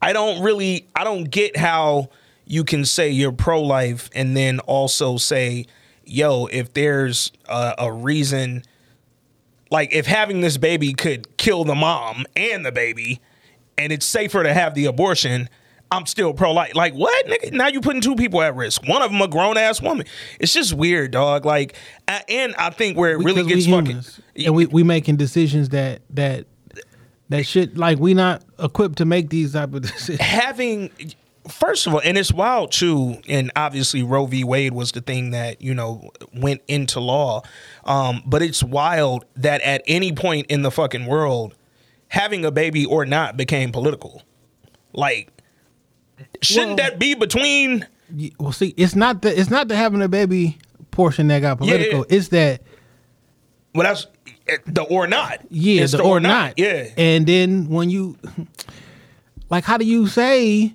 I 0.00 0.12
don't 0.12 0.42
really 0.42 0.86
I 0.94 1.04
don't 1.04 1.24
get 1.30 1.56
how 1.56 2.08
you 2.46 2.64
can 2.64 2.84
say 2.86 3.10
you're 3.10 3.32
pro 3.32 3.60
life 3.62 4.08
and 4.14 4.34
then 4.36 4.58
also 4.60 5.18
say, 5.18 5.66
yo, 6.04 6.46
if 6.46 6.72
there's 6.72 7.30
a, 7.48 7.74
a 7.78 7.92
reason. 7.92 8.62
Like 9.70 9.92
if 9.92 10.06
having 10.06 10.40
this 10.40 10.56
baby 10.56 10.92
could 10.92 11.36
kill 11.36 11.64
the 11.64 11.74
mom 11.74 12.24
and 12.36 12.64
the 12.64 12.72
baby, 12.72 13.20
and 13.76 13.92
it's 13.92 14.06
safer 14.06 14.42
to 14.42 14.52
have 14.52 14.74
the 14.74 14.86
abortion, 14.86 15.48
I'm 15.90 16.06
still 16.06 16.34
pro 16.34 16.52
life. 16.52 16.74
Like 16.74 16.94
what, 16.94 17.26
nigga? 17.26 17.52
Now 17.52 17.68
you're 17.68 17.80
putting 17.82 18.00
two 18.02 18.16
people 18.16 18.42
at 18.42 18.54
risk. 18.56 18.86
One 18.86 19.02
of 19.02 19.10
them 19.10 19.20
a 19.22 19.28
grown 19.28 19.56
ass 19.56 19.80
woman. 19.80 20.06
It's 20.40 20.52
just 20.52 20.74
weird, 20.74 21.10
dog. 21.12 21.44
Like, 21.44 21.74
and 22.28 22.54
I 22.56 22.70
think 22.70 22.96
where 22.96 23.12
it 23.12 23.18
really 23.18 23.44
gets 23.44 23.66
fucking. 23.66 24.02
and 24.44 24.54
we 24.54 24.66
we 24.66 24.82
making 24.82 25.16
decisions 25.16 25.70
that 25.70 26.02
that 26.10 26.46
that 27.30 27.44
shit 27.44 27.76
like 27.76 27.98
we 27.98 28.14
not 28.14 28.42
equipped 28.58 28.98
to 28.98 29.04
make 29.04 29.30
these 29.30 29.52
type 29.52 29.74
of 29.74 29.82
decisions. 29.82 30.20
having 30.20 30.90
first 31.48 31.86
of 31.86 31.94
all, 31.94 32.00
and 32.04 32.16
it's 32.18 32.32
wild 32.32 32.72
too, 32.72 33.20
and 33.28 33.50
obviously 33.56 34.02
Roe 34.02 34.26
v. 34.26 34.44
Wade 34.44 34.72
was 34.72 34.92
the 34.92 35.00
thing 35.00 35.30
that 35.30 35.60
you 35.62 35.74
know 35.74 36.10
went 36.34 36.62
into 36.68 37.00
law. 37.00 37.42
Um, 37.84 38.22
but 38.26 38.42
it's 38.42 38.62
wild 38.62 39.24
that 39.36 39.60
at 39.62 39.82
any 39.86 40.12
point 40.12 40.46
in 40.48 40.62
the 40.62 40.70
fucking 40.70 41.06
world, 41.06 41.54
having 42.08 42.44
a 42.44 42.50
baby 42.50 42.84
or 42.86 43.04
not 43.06 43.36
became 43.36 43.72
political. 43.72 44.22
Like, 44.92 45.30
shouldn't 46.42 46.68
Well- 46.68 46.76
that 46.76 46.98
be 46.98 47.14
between? 47.14 47.86
Well, 48.38 48.52
see, 48.52 48.72
it's 48.76 48.96
not 48.96 49.22
the 49.22 49.38
it's 49.38 49.50
not 49.50 49.68
the 49.68 49.76
having 49.76 50.00
a 50.02 50.08
baby 50.08 50.58
portion 50.90 51.28
that 51.28 51.40
got 51.40 51.60
Yeah, 51.62 51.66
yeah. 51.66 51.76
political. 51.76 52.06
It's 52.08 52.28
that 52.28 52.62
Well, 53.74 53.84
that's 53.86 54.06
the 54.66 54.82
or 54.82 55.06
not. 55.06 55.40
yeah, 55.50 55.82
It's 55.82 55.92
the, 55.92 56.02
or, 56.02 56.18
not. 56.20 56.54
Yeah. 56.58 56.88
And 56.96 57.26
then 57.26 57.68
when 57.68 57.90
you 57.90 58.16
like, 59.50 59.64
how 59.64 59.76
do 59.76 59.84
you 59.84 60.06
say? 60.06 60.74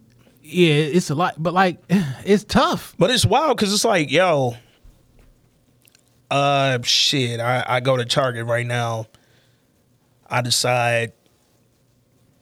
Yeah, 0.53 0.73
it's 0.75 1.09
a 1.09 1.15
lot, 1.15 1.35
but 1.37 1.53
like, 1.53 1.79
it's 2.25 2.43
tough. 2.43 2.95
But 2.97 3.11
it's 3.11 3.25
wild 3.25 3.57
because 3.57 3.73
it's 3.73 3.85
like, 3.85 4.11
yo, 4.11 4.55
uh, 6.31 6.79
shit. 6.83 7.39
I, 7.39 7.63
I 7.67 7.79
go 7.79 7.97
to 7.97 8.05
Target 8.05 8.45
right 8.45 8.65
now. 8.65 9.07
I 10.29 10.41
decide 10.41 11.11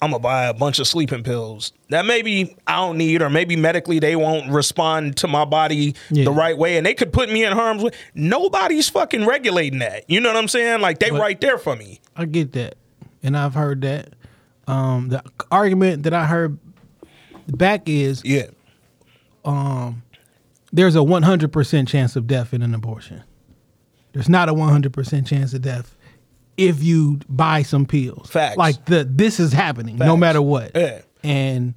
I'm 0.01 0.11
gonna 0.11 0.19
buy 0.21 0.45
a 0.45 0.53
bunch 0.53 0.79
of 0.79 0.87
sleeping 0.87 1.23
pills 1.23 1.73
that 1.89 2.05
maybe 2.05 2.55
I 2.65 2.77
don't 2.77 2.97
need, 2.97 3.21
or 3.21 3.29
maybe 3.29 3.55
medically 3.55 3.99
they 3.99 4.15
won't 4.15 4.49
respond 4.51 5.17
to 5.17 5.27
my 5.27 5.45
body 5.45 5.95
Yeah. 6.09 6.23
the 6.23 6.31
right 6.31 6.57
way, 6.57 6.77
and 6.77 6.85
they 6.85 6.93
could 6.93 7.11
put 7.13 7.29
me 7.29 7.43
in 7.43 7.51
harm's 7.53 7.83
way. 7.83 7.91
Nobody's 8.15 8.87
fucking 8.89 9.25
regulating 9.25 9.79
that. 9.79 10.09
You 10.09 10.21
know 10.21 10.29
what 10.29 10.37
I'm 10.37 10.47
saying? 10.47 10.81
Like 10.81 10.99
they 10.99 11.09
But- 11.11 11.19
right 11.19 11.39
there 11.41 11.57
for 11.57 11.75
me. 11.75 11.99
I 12.15 12.25
get 12.25 12.53
that, 12.53 12.75
and 13.21 13.37
I've 13.37 13.53
heard 13.53 13.81
that. 13.81 14.13
Um, 14.67 15.09
the 15.09 15.23
argument 15.51 16.03
that 16.03 16.13
I 16.13 16.25
heard 16.27 16.57
back 17.57 17.87
is 17.87 18.21
Yeah. 18.23 18.47
Um, 19.43 20.03
there's 20.71 20.95
a 20.95 20.99
100% 20.99 21.87
chance 21.87 22.15
of 22.15 22.27
death 22.27 22.53
in 22.53 22.61
an 22.61 22.73
abortion. 22.73 23.23
There's 24.13 24.29
not 24.29 24.49
a 24.49 24.53
100% 24.53 25.25
chance 25.25 25.53
of 25.53 25.61
death 25.61 25.95
if 26.57 26.83
you 26.83 27.19
buy 27.27 27.63
some 27.63 27.85
pills. 27.85 28.29
Facts. 28.29 28.57
Like 28.57 28.85
the 28.85 29.03
this 29.09 29.39
is 29.39 29.53
happening 29.53 29.97
no 29.97 30.17
matter 30.17 30.41
what. 30.41 30.71
Yeah. 30.75 31.01
And 31.23 31.73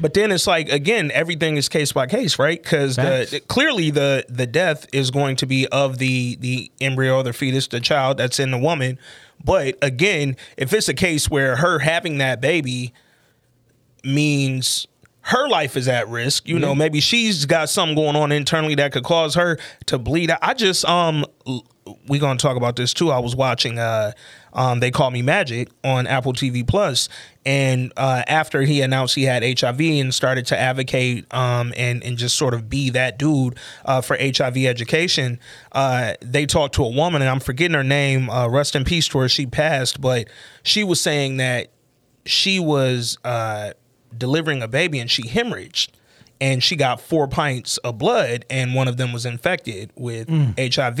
But 0.00 0.14
then 0.14 0.30
it's 0.32 0.46
like 0.46 0.68
again, 0.70 1.10
everything 1.12 1.56
is 1.56 1.68
case 1.68 1.92
by 1.92 2.06
case, 2.06 2.38
right? 2.38 2.62
Because 2.62 2.96
the 2.96 3.42
clearly 3.48 3.90
the 3.90 4.24
the 4.28 4.46
death 4.46 4.86
is 4.92 5.10
going 5.10 5.36
to 5.36 5.46
be 5.46 5.66
of 5.68 5.98
the 5.98 6.36
the 6.36 6.70
embryo 6.80 7.16
or 7.16 7.22
the 7.22 7.32
fetus, 7.32 7.68
the 7.68 7.80
child 7.80 8.18
that's 8.18 8.38
in 8.38 8.50
the 8.50 8.58
woman. 8.58 8.98
But 9.44 9.78
again, 9.82 10.36
if 10.56 10.72
it's 10.72 10.88
a 10.88 10.94
case 10.94 11.30
where 11.30 11.56
her 11.56 11.78
having 11.78 12.18
that 12.18 12.40
baby 12.40 12.92
means 14.04 14.86
her 15.28 15.46
life 15.46 15.76
is 15.76 15.88
at 15.88 16.08
risk, 16.08 16.48
you 16.48 16.58
know, 16.58 16.74
maybe 16.74 17.00
she's 17.00 17.44
got 17.44 17.68
something 17.68 17.94
going 17.94 18.16
on 18.16 18.32
internally 18.32 18.74
that 18.76 18.92
could 18.92 19.04
cause 19.04 19.34
her 19.34 19.58
to 19.84 19.98
bleed. 19.98 20.30
I 20.30 20.54
just 20.54 20.86
um 20.86 21.26
we're 22.06 22.20
gonna 22.20 22.38
talk 22.38 22.56
about 22.56 22.76
this 22.76 22.94
too. 22.94 23.10
I 23.10 23.18
was 23.18 23.36
watching 23.36 23.78
uh 23.78 24.12
um 24.54 24.80
they 24.80 24.90
call 24.90 25.10
me 25.10 25.20
magic 25.20 25.68
on 25.84 26.06
Apple 26.06 26.32
TV 26.32 26.66
Plus 26.66 27.10
and 27.44 27.92
uh 27.98 28.22
after 28.26 28.62
he 28.62 28.80
announced 28.80 29.16
he 29.16 29.24
had 29.24 29.42
HIV 29.42 29.78
and 29.78 30.14
started 30.14 30.46
to 30.46 30.58
advocate 30.58 31.26
um 31.34 31.74
and 31.76 32.02
and 32.02 32.16
just 32.16 32.34
sort 32.36 32.54
of 32.54 32.70
be 32.70 32.88
that 32.90 33.18
dude 33.18 33.58
uh 33.84 34.00
for 34.00 34.16
HIV 34.18 34.56
education, 34.56 35.38
uh 35.72 36.14
they 36.22 36.46
talked 36.46 36.74
to 36.76 36.84
a 36.84 36.90
woman 36.90 37.20
and 37.20 37.30
I'm 37.30 37.40
forgetting 37.40 37.74
her 37.74 37.84
name, 37.84 38.30
uh 38.30 38.48
rest 38.48 38.74
in 38.74 38.82
peace 38.82 39.06
to 39.08 39.18
her, 39.18 39.28
she 39.28 39.44
passed, 39.44 40.00
but 40.00 40.30
she 40.62 40.84
was 40.84 41.02
saying 41.02 41.36
that 41.36 41.68
she 42.24 42.60
was 42.60 43.18
uh, 43.24 43.72
delivering 44.16 44.62
a 44.62 44.68
baby 44.68 44.98
and 44.98 45.10
she 45.10 45.22
hemorrhaged. 45.22 45.88
And 46.40 46.62
she 46.62 46.76
got 46.76 47.00
four 47.00 47.26
pints 47.26 47.78
of 47.78 47.98
blood 47.98 48.44
and 48.48 48.72
one 48.72 48.86
of 48.86 48.96
them 48.96 49.12
was 49.12 49.26
infected 49.26 49.90
with 49.96 50.28
hiv 50.56 51.00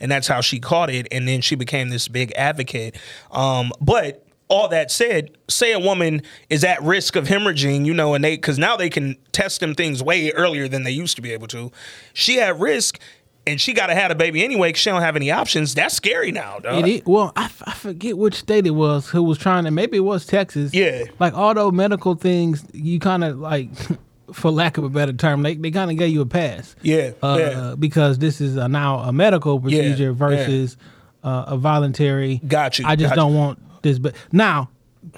and 0.00 0.10
that's 0.10 0.26
how 0.26 0.40
she 0.40 0.58
caught 0.58 0.90
it. 0.90 1.06
And 1.12 1.28
then 1.28 1.40
she 1.40 1.54
became 1.54 1.90
this 1.90 2.08
big 2.08 2.32
advocate. 2.32 2.96
Um, 3.30 3.70
but 3.80 4.26
all 4.48 4.68
that 4.68 4.90
said 4.90 5.30
say 5.48 5.72
a 5.72 5.78
woman 5.78 6.20
is 6.50 6.62
at 6.62 6.82
risk 6.82 7.16
of 7.16 7.26
hemorrhaging 7.26 7.86
you 7.86 7.94
know 7.94 8.12
and 8.12 8.22
they 8.22 8.36
because 8.36 8.58
now 8.58 8.76
they 8.76 8.90
can 8.90 9.16
test 9.32 9.60
them 9.60 9.74
things 9.74 10.02
way 10.02 10.30
earlier 10.32 10.68
than 10.68 10.82
they 10.82 10.90
used 10.90 11.16
to 11.16 11.22
be 11.22 11.32
able 11.32 11.46
to. 11.46 11.70
She 12.12 12.40
at 12.40 12.58
risk 12.58 12.98
and 13.46 13.60
she 13.60 13.72
got 13.72 13.86
to 13.88 13.94
have 13.94 14.10
a 14.10 14.14
baby 14.14 14.44
anyway 14.44 14.68
because 14.68 14.80
she 14.80 14.90
don't 14.90 15.02
have 15.02 15.16
any 15.16 15.30
options 15.30 15.74
that's 15.74 15.94
scary 15.94 16.30
now 16.32 16.58
dog. 16.60 16.86
it 16.86 17.06
well, 17.06 17.32
I, 17.36 17.44
f- 17.46 17.62
I 17.66 17.72
forget 17.72 18.16
which 18.16 18.34
state 18.36 18.66
it 18.66 18.70
was 18.72 19.08
who 19.08 19.22
was 19.22 19.38
trying 19.38 19.64
to 19.64 19.70
maybe 19.70 19.96
it 19.96 20.00
was 20.00 20.26
Texas. 20.26 20.72
Yeah. 20.72 21.04
Like 21.18 21.34
all 21.34 21.52
those 21.54 21.72
medical 21.72 22.14
things, 22.14 22.64
you 22.72 22.98
kind 23.00 23.24
of 23.24 23.38
like 23.38 23.68
for 24.32 24.50
lack 24.50 24.78
of 24.78 24.84
a 24.84 24.88
better 24.88 25.12
term, 25.12 25.42
they, 25.42 25.56
they 25.56 25.70
kind 25.70 25.90
of 25.90 25.96
gave 25.98 26.10
you 26.12 26.20
a 26.22 26.26
pass. 26.26 26.74
Yeah, 26.82 27.10
Uh, 27.22 27.36
yeah. 27.38 27.74
because 27.78 28.18
this 28.18 28.40
is 28.40 28.56
a, 28.56 28.68
now 28.68 29.00
a 29.00 29.12
medical 29.12 29.60
procedure 29.60 30.04
yeah. 30.04 30.12
versus 30.12 30.76
uh, 31.24 31.44
a 31.48 31.56
voluntary. 31.56 32.40
Got 32.46 32.78
you, 32.78 32.86
I 32.86 32.96
just 32.96 33.14
don't 33.14 33.32
you. 33.32 33.38
want 33.38 33.82
this. 33.82 33.98
But 33.98 34.14
now, 34.30 34.70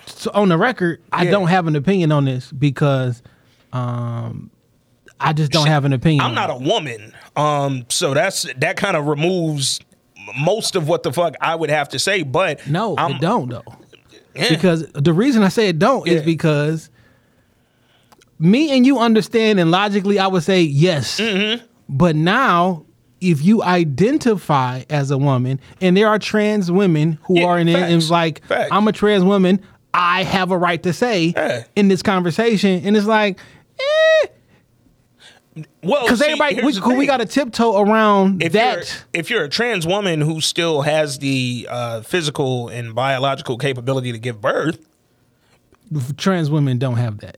so 0.06 0.30
on 0.34 0.48
the 0.48 0.56
record, 0.58 1.00
I 1.12 1.26
don't 1.26 1.48
have 1.48 1.66
an 1.66 1.76
opinion 1.76 2.10
on 2.10 2.24
this 2.24 2.50
because 2.50 3.22
um, 3.72 4.50
I 5.20 5.32
just 5.32 5.52
don't 5.52 5.66
have 5.68 5.84
an 5.84 5.92
opinion. 5.92 6.20
I'm 6.22 6.34
not 6.34 6.50
a 6.50 6.56
woman, 6.56 7.14
um, 7.36 7.86
so 7.88 8.14
that's 8.14 8.46
that 8.58 8.76
kind 8.76 8.96
of 8.96 9.06
removes 9.06 9.80
most 10.40 10.74
of 10.76 10.88
what 10.88 11.02
the 11.02 11.12
fuck 11.12 11.34
I 11.40 11.54
would 11.54 11.70
have 11.70 11.88
to 11.90 11.98
say. 11.98 12.22
But 12.22 12.66
No, 12.66 12.94
I'm, 12.98 13.18
don't 13.18 13.48
though. 13.50 13.62
Yeah. 14.34 14.48
Because 14.48 14.86
the 14.92 15.12
reason 15.12 15.42
I 15.42 15.48
say 15.48 15.68
it 15.68 15.78
don't 15.78 16.06
is 16.08 16.22
because 16.22 16.90
me 18.38 18.76
and 18.76 18.84
you 18.84 18.98
understand 18.98 19.60
and 19.60 19.70
logically 19.70 20.18
I 20.18 20.26
would 20.26 20.42
say 20.42 20.62
yes. 20.62 21.20
Mm-hmm. 21.20 21.64
But 21.88 22.16
now 22.16 22.84
if 23.20 23.42
you 23.44 23.62
identify 23.62 24.82
as 24.90 25.10
a 25.10 25.18
woman 25.18 25.60
and 25.80 25.96
there 25.96 26.08
are 26.08 26.18
trans 26.18 26.70
women 26.70 27.18
who 27.24 27.38
Yeah, 27.40 27.46
are 27.46 27.58
in 27.58 27.68
it 27.68 27.76
and 27.76 28.02
facts. 28.02 28.10
like 28.10 28.44
Facts. 28.46 28.68
I'm 28.72 28.86
a 28.88 28.92
trans 28.92 29.24
woman, 29.24 29.60
I 29.94 30.24
have 30.24 30.50
a 30.50 30.58
right 30.58 30.82
to 30.82 30.92
say 30.92 31.32
Yeah. 31.36 31.64
in 31.76 31.88
this 31.88 32.02
conversation 32.02 32.84
and 32.84 32.96
it's 32.96 33.06
like 33.06 33.38
eh, 33.78 34.26
well, 35.82 36.02
because 36.04 36.20
everybody 36.20 36.56
we, 36.62 36.96
we 36.96 37.06
got 37.06 37.18
to 37.18 37.26
tiptoe 37.26 37.80
around 37.80 38.42
if 38.42 38.52
that. 38.52 38.76
you're 38.76 38.84
if 39.20 39.30
you're 39.30 39.44
a 39.44 39.48
trans 39.48 39.86
woman 39.86 40.20
who 40.20 40.40
still 40.40 40.82
has 40.82 41.18
the 41.20 41.66
uh, 41.70 42.00
physical 42.02 42.68
and 42.68 42.94
biological 42.94 43.56
capability 43.58 44.10
to 44.12 44.18
give 44.18 44.40
birth, 44.40 44.78
trans 46.16 46.50
women 46.50 46.78
don't 46.78 46.96
have 46.96 47.18
that 47.18 47.36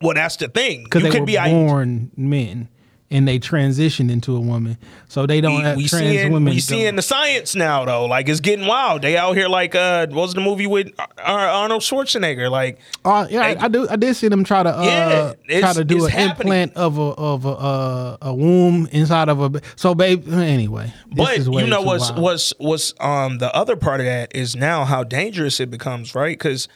well, 0.00 0.14
that's 0.14 0.36
the 0.36 0.46
thing. 0.46 0.84
because 0.84 1.02
You 1.02 1.08
they 1.08 1.12
could 1.12 1.20
were 1.22 1.26
be 1.26 1.38
i- 1.38 1.50
born 1.50 2.12
men. 2.16 2.68
And 3.10 3.26
they 3.26 3.38
transition 3.38 4.10
into 4.10 4.36
a 4.36 4.40
woman. 4.40 4.76
So 5.08 5.24
they 5.26 5.40
don't 5.40 5.56
We, 5.56 5.62
have 5.62 5.76
we 5.78 5.88
trans 5.88 6.04
seeing 6.04 6.30
women. 6.32 6.52
we 6.52 6.60
seeing 6.60 6.94
the 6.96 7.00
science 7.02 7.54
now 7.54 7.86
though. 7.86 8.04
Like 8.04 8.28
it's 8.28 8.40
getting 8.40 8.66
wild. 8.66 9.00
They 9.00 9.16
out 9.16 9.34
here 9.34 9.48
like 9.48 9.74
uh, 9.74 10.06
what 10.08 10.16
was 10.22 10.34
the 10.34 10.42
movie 10.42 10.66
with 10.66 10.92
Ar- 10.98 11.08
Ar- 11.24 11.48
Arnold 11.48 11.80
Schwarzenegger? 11.80 12.50
Like 12.50 12.78
Uh, 13.06 13.26
yeah, 13.30 13.54
They- 13.54 13.60
I, 13.60 13.64
I 13.64 13.68
do. 13.68 13.88
I 13.88 13.96
did 13.96 14.14
see 14.14 14.28
them 14.28 14.44
try 14.44 14.62
to 14.62 14.68
uh, 14.76 15.34
Yeah, 15.48 15.60
try 15.60 15.72
to 15.72 15.84
do 15.84 16.04
an 16.04 16.10
happening. 16.10 16.52
implant 16.52 16.76
of 16.76 16.98
a 16.98 17.02
of 17.02 17.46
a 17.46 17.48
uh, 17.48 18.16
a 18.20 18.34
womb 18.34 18.86
inside 18.92 19.30
of 19.30 19.40
a. 19.54 19.60
So, 19.76 19.94
babe. 19.94 20.28
Anyway, 20.30 20.92
this 21.06 21.16
But 21.16 21.36
is 21.38 21.48
way 21.48 21.62
you 21.64 21.70
know 21.70 21.80
what's 21.82 22.10
wild. 22.10 22.22
what's 22.22 22.52
what's 22.58 22.92
um 23.00 23.38
the 23.38 23.54
other 23.56 23.76
part 23.76 24.00
of 24.00 24.06
that 24.06 24.36
is 24.36 24.54
now 24.54 24.84
how 24.84 25.02
dangerous 25.02 25.60
it 25.60 25.70
becomes, 25.70 26.14
right? 26.14 26.38
Because 26.38 26.68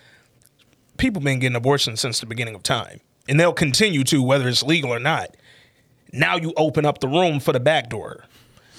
people 0.96 1.20
been 1.20 1.40
getting 1.40 1.56
abortions 1.56 2.00
since 2.00 2.20
the 2.20 2.26
beginning 2.26 2.54
of 2.54 2.62
time, 2.62 3.00
and 3.28 3.38
they'll 3.38 3.52
continue 3.52 4.02
to 4.04 4.22
whether 4.22 4.48
it's 4.48 4.62
legal 4.62 4.90
or 4.90 4.98
not. 4.98 5.36
Now 6.12 6.36
you 6.36 6.52
open 6.56 6.84
up 6.84 7.00
the 7.00 7.08
room 7.08 7.40
for 7.40 7.52
the 7.52 7.60
backdoor. 7.60 8.24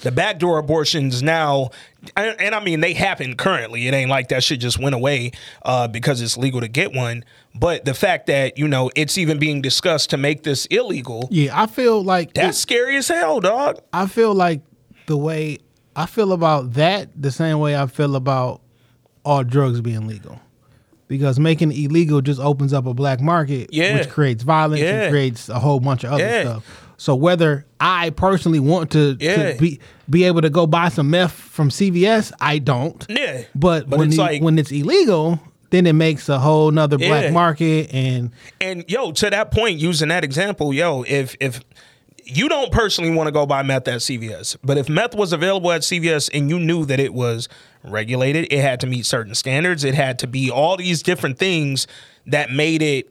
The 0.02 0.12
backdoor 0.12 0.58
abortions 0.58 1.22
now, 1.22 1.70
and, 2.14 2.38
and 2.38 2.54
I 2.54 2.62
mean 2.62 2.80
they 2.80 2.92
happen 2.92 3.36
currently. 3.36 3.88
It 3.88 3.94
ain't 3.94 4.10
like 4.10 4.28
that 4.28 4.44
shit 4.44 4.60
just 4.60 4.78
went 4.78 4.94
away 4.94 5.32
uh, 5.64 5.88
because 5.88 6.20
it's 6.20 6.36
legal 6.36 6.60
to 6.60 6.68
get 6.68 6.92
one. 6.92 7.24
But 7.54 7.86
the 7.86 7.94
fact 7.94 8.26
that 8.26 8.58
you 8.58 8.68
know 8.68 8.90
it's 8.94 9.16
even 9.16 9.38
being 9.38 9.62
discussed 9.62 10.10
to 10.10 10.18
make 10.18 10.42
this 10.42 10.66
illegal, 10.66 11.28
Yeah, 11.30 11.58
I 11.58 11.66
feel 11.66 12.04
like 12.04 12.34
that's 12.34 12.58
scary 12.58 12.96
as 12.96 13.08
hell, 13.08 13.40
dog. 13.40 13.78
I 13.94 14.06
feel 14.06 14.34
like 14.34 14.60
the 15.06 15.16
way 15.16 15.58
I 15.96 16.04
feel 16.04 16.32
about 16.32 16.74
that, 16.74 17.08
the 17.20 17.30
same 17.30 17.58
way 17.58 17.74
I 17.74 17.86
feel 17.86 18.14
about 18.14 18.60
all 19.24 19.42
drugs 19.42 19.80
being 19.80 20.06
legal. 20.06 20.38
Because 21.06 21.38
making 21.38 21.70
it 21.70 21.78
illegal 21.78 22.20
just 22.22 22.40
opens 22.40 22.72
up 22.72 22.86
a 22.86 22.94
black 22.94 23.20
market, 23.20 23.68
Yeah. 23.72 23.98
which 23.98 24.08
creates 24.08 24.42
violence 24.42 24.80
Yeah. 24.80 25.02
and 25.02 25.10
creates 25.12 25.48
a 25.48 25.58
whole 25.58 25.78
bunch 25.80 26.02
of 26.04 26.12
other 26.12 26.24
Yeah. 26.24 26.40
stuff. 26.42 26.80
So 26.96 27.14
whether 27.14 27.66
I 27.80 28.10
personally 28.10 28.60
want 28.60 28.90
to, 28.92 29.14
to 29.16 29.56
be 29.60 29.80
be 30.08 30.24
able 30.24 30.40
to 30.42 30.50
go 30.50 30.66
buy 30.66 30.88
some 30.88 31.10
meth 31.10 31.32
from 31.32 31.70
CVS, 31.70 32.32
I 32.40 32.58
don't. 32.58 33.04
Yeah, 33.08 33.42
But, 33.54 33.88
But 33.90 33.98
when 33.98 34.08
it's 34.08 34.16
the- 34.16 34.22
like- 34.22 34.42
when 34.42 34.58
it's 34.58 34.70
illegal, 34.70 35.40
then 35.70 35.86
it 35.86 35.94
makes 35.94 36.28
a 36.28 36.38
whole 36.38 36.70
nother 36.70 36.96
black 36.98 37.24
Yeah. 37.24 37.30
market 37.32 37.90
and 37.92 38.30
And 38.60 38.84
yo, 38.86 39.10
to 39.12 39.28
that 39.30 39.50
point, 39.50 39.78
using 39.80 40.08
that 40.08 40.24
example, 40.24 40.72
yo, 40.72 41.04
if 41.08 41.36
if 41.40 41.60
you 42.24 42.48
don't 42.48 42.72
personally 42.72 43.14
want 43.14 43.26
to 43.28 43.32
go 43.32 43.46
buy 43.46 43.62
meth 43.62 43.88
at 43.88 44.00
CVS, 44.00 44.56
but 44.62 44.78
if 44.78 44.88
meth 44.88 45.14
was 45.14 45.32
available 45.32 45.70
at 45.72 45.82
CVS 45.82 46.30
and 46.32 46.48
you 46.48 46.58
knew 46.58 46.84
that 46.86 47.00
it 47.00 47.12
was 47.14 47.48
regulated, 47.82 48.52
it 48.52 48.60
had 48.60 48.80
to 48.80 48.86
meet 48.86 49.06
certain 49.06 49.34
standards, 49.34 49.84
it 49.84 49.94
had 49.94 50.18
to 50.20 50.26
be 50.26 50.50
all 50.50 50.76
these 50.76 51.02
different 51.02 51.38
things 51.38 51.86
that 52.26 52.50
made 52.50 52.82
it 52.82 53.10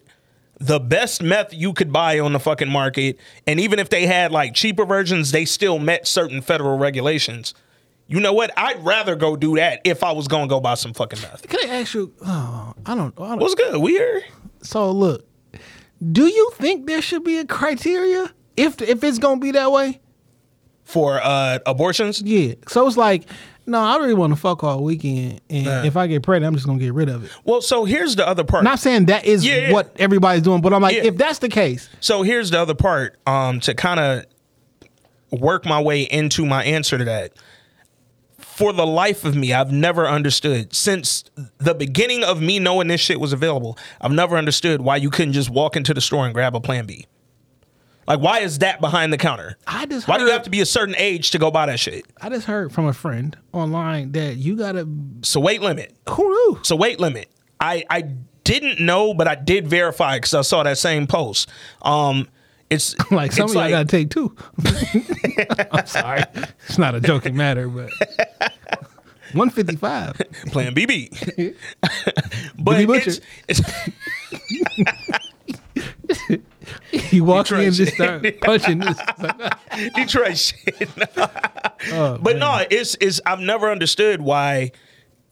the 0.60 0.80
best 0.80 1.22
meth 1.22 1.54
you 1.54 1.74
could 1.74 1.92
buy 1.92 2.20
on 2.20 2.34
the 2.34 2.40
fucking 2.40 2.70
market. 2.70 3.18
And 3.46 3.60
even 3.60 3.80
if 3.80 3.90
they 3.90 4.06
had 4.06 4.32
like 4.32 4.54
cheaper 4.54 4.86
versions, 4.86 5.32
they 5.32 5.46
still 5.46 5.80
met 5.80 6.08
certain 6.08 6.42
federal 6.42 6.78
regulations. 6.78 7.54
You 8.08 8.20
know 8.20 8.34
what? 8.34 8.52
I'd 8.58 8.84
rather 8.84 9.16
go 9.16 9.36
do 9.36 9.56
that 9.56 9.82
if 9.84 10.04
I 10.04 10.12
was 10.12 10.28
gonna 10.28 10.48
go 10.48 10.60
buy 10.60 10.76
some 10.76 10.94
fucking 10.94 11.22
meth. 11.22 11.48
can 11.48 11.70
I 11.70 11.82
ask 11.82 11.94
you? 11.94 12.14
Oh, 12.26 12.74
I 12.86 12.96
don't. 12.96 13.14
I 13.20 13.30
don't 13.30 13.40
What's 13.40 13.56
good? 13.56 13.78
We 13.78 13.94
here? 13.94 14.24
So 14.62 14.92
look, 14.92 15.26
do 16.12 16.28
you 16.28 16.52
think 16.56 16.86
there 16.86 17.02
should 17.02 17.24
be 17.24 17.38
a 17.38 17.46
criteria 17.46 18.32
if 18.58 18.82
if 18.82 19.04
it's 19.04 19.20
gonna 19.20 19.40
be 19.40 19.52
that 19.52 19.72
way? 19.72 20.00
For 20.84 21.20
uh 21.24 21.60
abortions? 21.66 22.22
Yeah. 22.22 22.56
So 22.68 22.86
it's 22.88 22.98
like, 22.98 23.24
no, 23.66 23.80
I 23.80 23.96
really 23.98 24.14
want 24.14 24.34
to 24.34 24.38
fuck 24.40 24.64
all 24.64 24.84
weekend, 24.84 25.40
and 25.50 25.86
if 25.88 25.96
I 25.96 26.08
get 26.08 26.24
pregnant, 26.24 26.50
I'm 26.50 26.56
just 26.56 26.66
gonna 26.68 26.80
get 26.80 26.94
rid 26.94 27.08
of 27.10 27.24
it. 27.24 27.32
Well, 27.46 27.62
so 27.62 27.86
here's 27.86 28.16
the 28.18 28.28
other 28.28 28.44
part. 28.44 28.64
Not 28.66 28.80
saying 28.80 29.06
that 29.06 29.26
is 29.26 29.46
Yeah, 29.46 29.58
yeah. 29.68 29.72
what 29.72 29.96
everybody's 29.98 30.44
doing, 30.44 30.62
but 30.62 30.74
I'm 30.74 30.82
like, 30.82 30.96
Yeah. 30.98 31.04
if 31.06 31.16
that's 31.18 31.40
the 31.40 31.48
case, 31.50 31.88
So 32.02 32.22
here's 32.24 32.52
the 32.52 32.60
other 32.60 32.76
part 32.76 33.18
um, 33.26 33.60
to 33.62 33.74
kind 33.74 34.00
of 34.00 34.26
work 35.32 35.66
my 35.66 35.82
way 35.82 36.02
into 36.04 36.46
my 36.46 36.64
answer 36.66 36.98
to 36.98 37.06
that. 37.06 37.32
For 38.38 38.72
the 38.74 38.86
life 38.86 39.26
of 39.26 39.36
me, 39.36 39.52
I've 39.54 39.72
never 39.72 40.06
understood 40.08 40.76
since 40.76 41.24
the 41.58 41.74
beginning 41.74 42.24
of 42.24 42.40
me 42.42 42.60
knowing 42.60 42.88
this 42.88 43.02
shit 43.02 43.20
was 43.20 43.34
available. 43.34 43.78
I've 44.00 44.12
never 44.12 44.38
understood 44.38 44.82
why 44.82 44.98
you 44.98 45.10
couldn't 45.10 45.34
just 45.34 45.50
walk 45.50 45.76
into 45.76 45.94
the 45.94 46.02
store 46.02 46.26
and 46.26 46.34
grab 46.36 46.56
a 46.56 46.60
Plan 46.60 46.86
B. 46.86 47.08
Like, 48.08 48.20
why 48.20 48.40
is 48.40 48.60
that 48.60 48.82
behind 48.82 49.14
the 49.14 49.18
counter? 49.18 49.58
I 49.66 49.86
just 49.86 50.08
Why 50.08 50.18
do 50.18 50.24
you 50.24 50.30
heard- 50.30 50.34
have 50.34 50.44
to 50.44 50.50
be 50.50 50.62
a 50.62 50.66
certain 50.66 50.96
age 50.98 51.32
to 51.32 51.40
go 51.40 51.50
buy 51.52 51.66
that 51.68 51.80
shit? 51.80 52.06
I 52.22 52.30
just 52.30 52.46
heard 52.48 52.72
from 52.74 52.86
a 52.86 52.94
friend 52.94 53.38
online 53.54 54.12
that 54.14 54.36
you 54.38 54.56
gotta. 54.56 54.88
So 55.22 55.40
weight 55.40 55.62
limit. 55.62 55.96
Who 56.10 56.24
knew? 56.30 56.60
A 56.70 56.76
weight 56.76 57.00
limit. 57.00 57.30
I 57.60 57.84
I 57.90 58.10
didn't 58.44 58.80
know, 58.82 59.14
but 59.14 59.28
I 59.28 59.36
did 59.36 59.68
verify 59.68 60.18
because 60.18 60.34
I 60.34 60.42
saw 60.42 60.64
that 60.64 60.78
same 60.78 61.08
post. 61.08 61.50
Um, 61.82 62.28
it's 62.70 62.94
Like 63.12 63.32
some 63.32 63.46
it's 63.46 63.56
of 63.56 63.62
y'all 63.62 63.70
gotta 63.70 63.86
take 63.86 64.10
two. 64.10 64.36
I'm 65.72 65.86
sorry, 65.86 66.24
it's 66.68 66.78
not 66.78 66.96
a 66.96 67.00
joking 67.00 67.38
matter, 67.38 67.68
but 67.70 67.90
155. 69.34 70.18
Plan 70.52 70.76
BB. 70.76 71.56
but 72.60 72.78
BB 72.78 72.88
Butcher. 72.88 73.12
it's, 73.48 73.62
it's 73.62 73.62
He 76.94 77.22
walks 77.22 77.52
in 77.52 77.60
and 77.60 77.76
Detroit 77.76 77.88
just 77.88 77.96
start 77.96 78.42
punching 78.42 78.80
this. 78.80 78.98
Detroit 79.96 80.38
shit. 80.38 80.90
Oh, 81.92 82.18
but 82.18 82.38
no, 82.38 82.64
it's 82.72 82.96
it's 83.02 83.20
I've 83.26 83.42
never 83.42 83.70
understood 83.70 84.22
why 84.22 84.72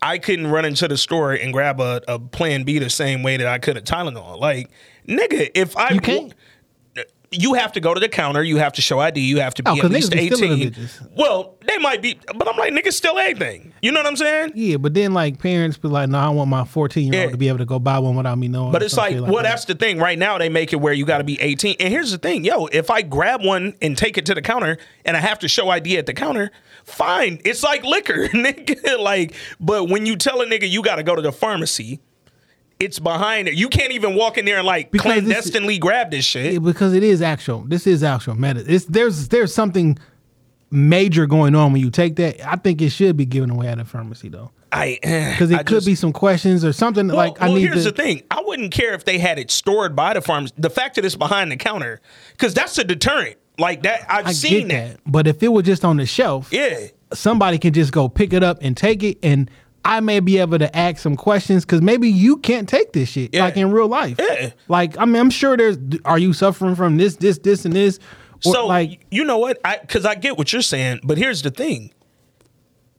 I 0.02 0.18
couldn't 0.18 0.48
run 0.48 0.66
into 0.66 0.86
the 0.90 0.98
store 0.98 1.32
and 1.32 1.54
grab 1.54 1.80
a, 1.80 2.02
a 2.10 2.20
Plan 2.20 2.64
B 2.64 2.78
the 2.78 2.90
same 2.90 3.24
way 3.24 3.38
that 3.38 3.48
I 3.48 3.58
could 3.58 3.78
a 3.78 3.82
Tylenol. 3.82 4.38
Like, 4.38 4.70
nigga, 5.08 5.50
if 5.56 5.78
I 5.78 5.92
You 5.92 6.02
can't? 6.02 6.34
You 7.32 7.54
have 7.54 7.72
to 7.72 7.80
go 7.80 7.94
to 7.94 8.00
the 8.00 8.10
counter. 8.10 8.44
You 8.44 8.58
have 8.58 8.74
to 8.74 8.82
show 8.82 9.00
ID. 9.00 9.22
You 9.22 9.40
have 9.40 9.54
to 9.56 9.64
be 9.64 9.72
Oh, 9.72 9.78
at 9.78 9.90
least 9.90 10.12
niggas 10.12 10.42
eighteen. 10.44 10.90
Well, 11.16 11.56
they 11.66 11.78
might 11.78 12.02
be, 12.02 12.20
but 12.36 12.48
I'm 12.48 12.58
like, 12.58 12.74
nigga, 12.74 12.92
still 12.92 13.18
anything. 13.18 13.74
You 13.82 13.94
know 13.94 14.00
what 14.02 14.08
I'm 14.08 14.18
saying? 14.18 14.52
Yeah, 14.56 14.78
but 14.78 14.94
then 14.94 15.14
like 15.14 15.40
parents 15.40 15.78
be 15.78 15.88
like, 15.88 16.10
"No, 16.10 16.20
I 16.20 16.30
want 16.30 16.50
my 16.50 16.66
14 16.66 17.12
year 17.14 17.24
old 17.24 17.32
to 17.32 17.38
be 17.38 17.48
able 17.48 17.60
to 17.60 17.66
go 17.66 17.80
buy 17.80 18.00
one 18.00 18.16
without 18.18 18.38
me 18.38 18.50
knowing." 18.50 18.74
But 18.74 18.84
it's 18.84 18.96
some 18.96 19.06
like, 19.06 19.22
well, 19.22 19.36
that. 19.38 19.44
that's 19.44 19.66
the 19.66 19.76
thing. 19.76 19.98
Right 19.98 20.20
now, 20.20 20.38
they 20.38 20.50
make 20.50 20.74
it 20.74 20.78
where 20.78 20.92
you 20.94 21.06
got 21.06 21.20
to 21.20 21.24
be 21.24 21.40
18. 21.42 21.78
And 21.80 21.90
here's 21.90 22.12
the 22.12 22.18
thing, 22.18 22.44
yo, 22.44 22.66
if 22.66 22.90
I 22.90 23.02
grab 23.02 23.42
one 23.44 23.76
and 23.82 23.98
take 23.98 24.18
it 24.18 24.26
to 24.26 24.36
the 24.36 24.42
counter 24.42 24.78
and 25.06 25.16
I 25.16 25.22
have 25.22 25.40
to 25.40 25.48
show 25.48 25.70
ID 25.70 25.98
at 25.98 26.06
the 26.08 26.14
counter, 26.14 26.52
fine. 26.84 27.40
It's 27.46 27.64
like 27.64 27.84
liquor, 27.86 28.28
nigga. 28.28 29.00
like, 29.00 29.34
but 29.60 29.86
when 29.88 30.06
you 30.06 30.18
tell 30.18 30.42
a 30.42 30.46
nigga 30.46 30.70
you 30.70 30.82
got 30.84 30.98
to 30.98 31.04
go 31.04 31.16
to 31.16 31.22
the 31.22 31.32
pharmacy, 31.32 32.02
it's 32.82 33.00
behind 33.00 33.48
it. 33.48 33.54
You 33.54 33.70
can't 33.70 33.92
even 33.94 34.16
walk 34.16 34.38
in 34.38 34.46
there 34.46 34.58
and 34.58 34.66
like 34.68 34.92
Because 34.92 35.06
clandestinely 35.14 35.78
grab 35.78 36.12
this 36.12 36.26
shit. 36.26 36.54
Yeah, 36.54 36.60
because 36.60 36.94
it 36.94 37.04
is 37.04 37.22
actual. 37.22 37.62
This 37.62 37.86
is 37.88 38.04
actual 38.04 38.36
medicine. 38.36 38.74
It's 38.74 38.86
there's 38.86 39.28
there's 39.30 39.54
something 39.54 39.98
major 40.70 41.26
going 41.28 41.54
on 41.56 41.74
when 41.74 41.82
you 41.82 41.90
take 41.90 42.16
that. 42.18 42.46
I 42.48 42.56
think 42.56 42.82
it 42.82 42.90
should 42.90 43.18
be 43.18 43.26
given 43.26 43.50
away 43.50 43.68
at 43.68 43.80
a 43.80 43.86
pharmacy 43.86 44.30
though, 44.30 44.52
I 44.72 45.00
eh, 45.04 45.32
because 45.32 45.52
it 45.52 45.56
I 45.56 45.64
could 45.64 45.76
just- 45.78 45.88
be 45.88 45.96
some 45.96 46.14
questions 46.14 46.64
or 46.64 46.72
something 46.74 47.08
Well, 47.08 47.18
like 47.18 47.42
I 47.42 47.46
well, 47.48 47.56
need 47.56 47.62
here's 47.64 47.84
to. 47.84 47.92
the 47.92 48.02
thing. 48.02 48.24
I 48.32 48.42
wouldn't 48.46 48.72
care 48.72 48.94
if 48.94 49.04
they 49.06 49.18
had 49.18 49.38
it 49.38 49.52
stored 49.52 49.96
by 49.96 50.14
the 50.14 50.22
farms. 50.22 50.54
The 50.58 50.70
fact 50.70 50.96
that 50.96 51.06
it's 51.06 51.16
behind 51.16 51.52
the 51.52 51.58
counter, 51.58 52.00
because 52.32 52.54
that's 52.54 52.78
a 52.78 52.84
deterrent. 52.84 53.38
Like 53.60 53.84
that, 53.84 54.06
I've 54.10 54.28
I 54.28 54.32
seen 54.32 54.70
that. 54.70 54.92
that, 54.92 55.00
but 55.06 55.28
if 55.28 55.44
it 55.44 55.50
was 55.50 55.66
just 55.66 55.84
on 55.84 55.98
the 55.98 56.06
shelf, 56.06 56.48
Yeah. 56.52 56.88
somebody 57.14 57.58
can 57.58 57.74
just 57.74 57.92
go 57.92 58.08
pick 58.08 58.32
it 58.34 58.42
up 58.44 58.60
and 58.62 58.76
take 58.76 59.04
it, 59.04 59.18
and 59.22 59.52
I 59.84 60.00
may 60.00 60.20
be 60.20 60.38
able 60.38 60.60
to 60.60 60.76
ask 60.78 61.00
some 61.00 61.16
questions 61.16 61.66
because 61.66 61.82
maybe 61.82 62.10
you 62.10 62.38
can't 62.38 62.70
take 62.70 62.94
this 62.94 63.10
shit 63.10 63.34
Yeah. 63.34 63.46
like 63.46 63.58
in 63.58 63.72
real 63.72 63.88
life. 63.88 64.18
Yeah. 64.20 64.52
Like 64.68 64.98
I 64.98 65.06
mean, 65.06 65.16
I'm 65.16 65.30
sure 65.32 65.58
there's. 65.58 65.78
Are 66.06 66.20
you 66.20 66.34
suffering 66.34 66.76
from 66.76 66.98
this, 66.98 67.16
this, 67.16 67.40
this, 67.40 67.66
and 67.66 67.74
this? 67.76 68.00
Or, 68.46 68.54
So 68.54 68.68
like 68.68 69.06
you 69.12 69.24
know 69.24 69.38
what? 69.40 69.60
I 69.66 69.78
because 69.80 70.06
I 70.06 70.16
get 70.16 70.38
what 70.38 70.54
you're 70.54 70.62
saying, 70.62 71.00
but 71.04 71.18
here's 71.18 71.42
the 71.42 71.52
thing. 71.52 71.92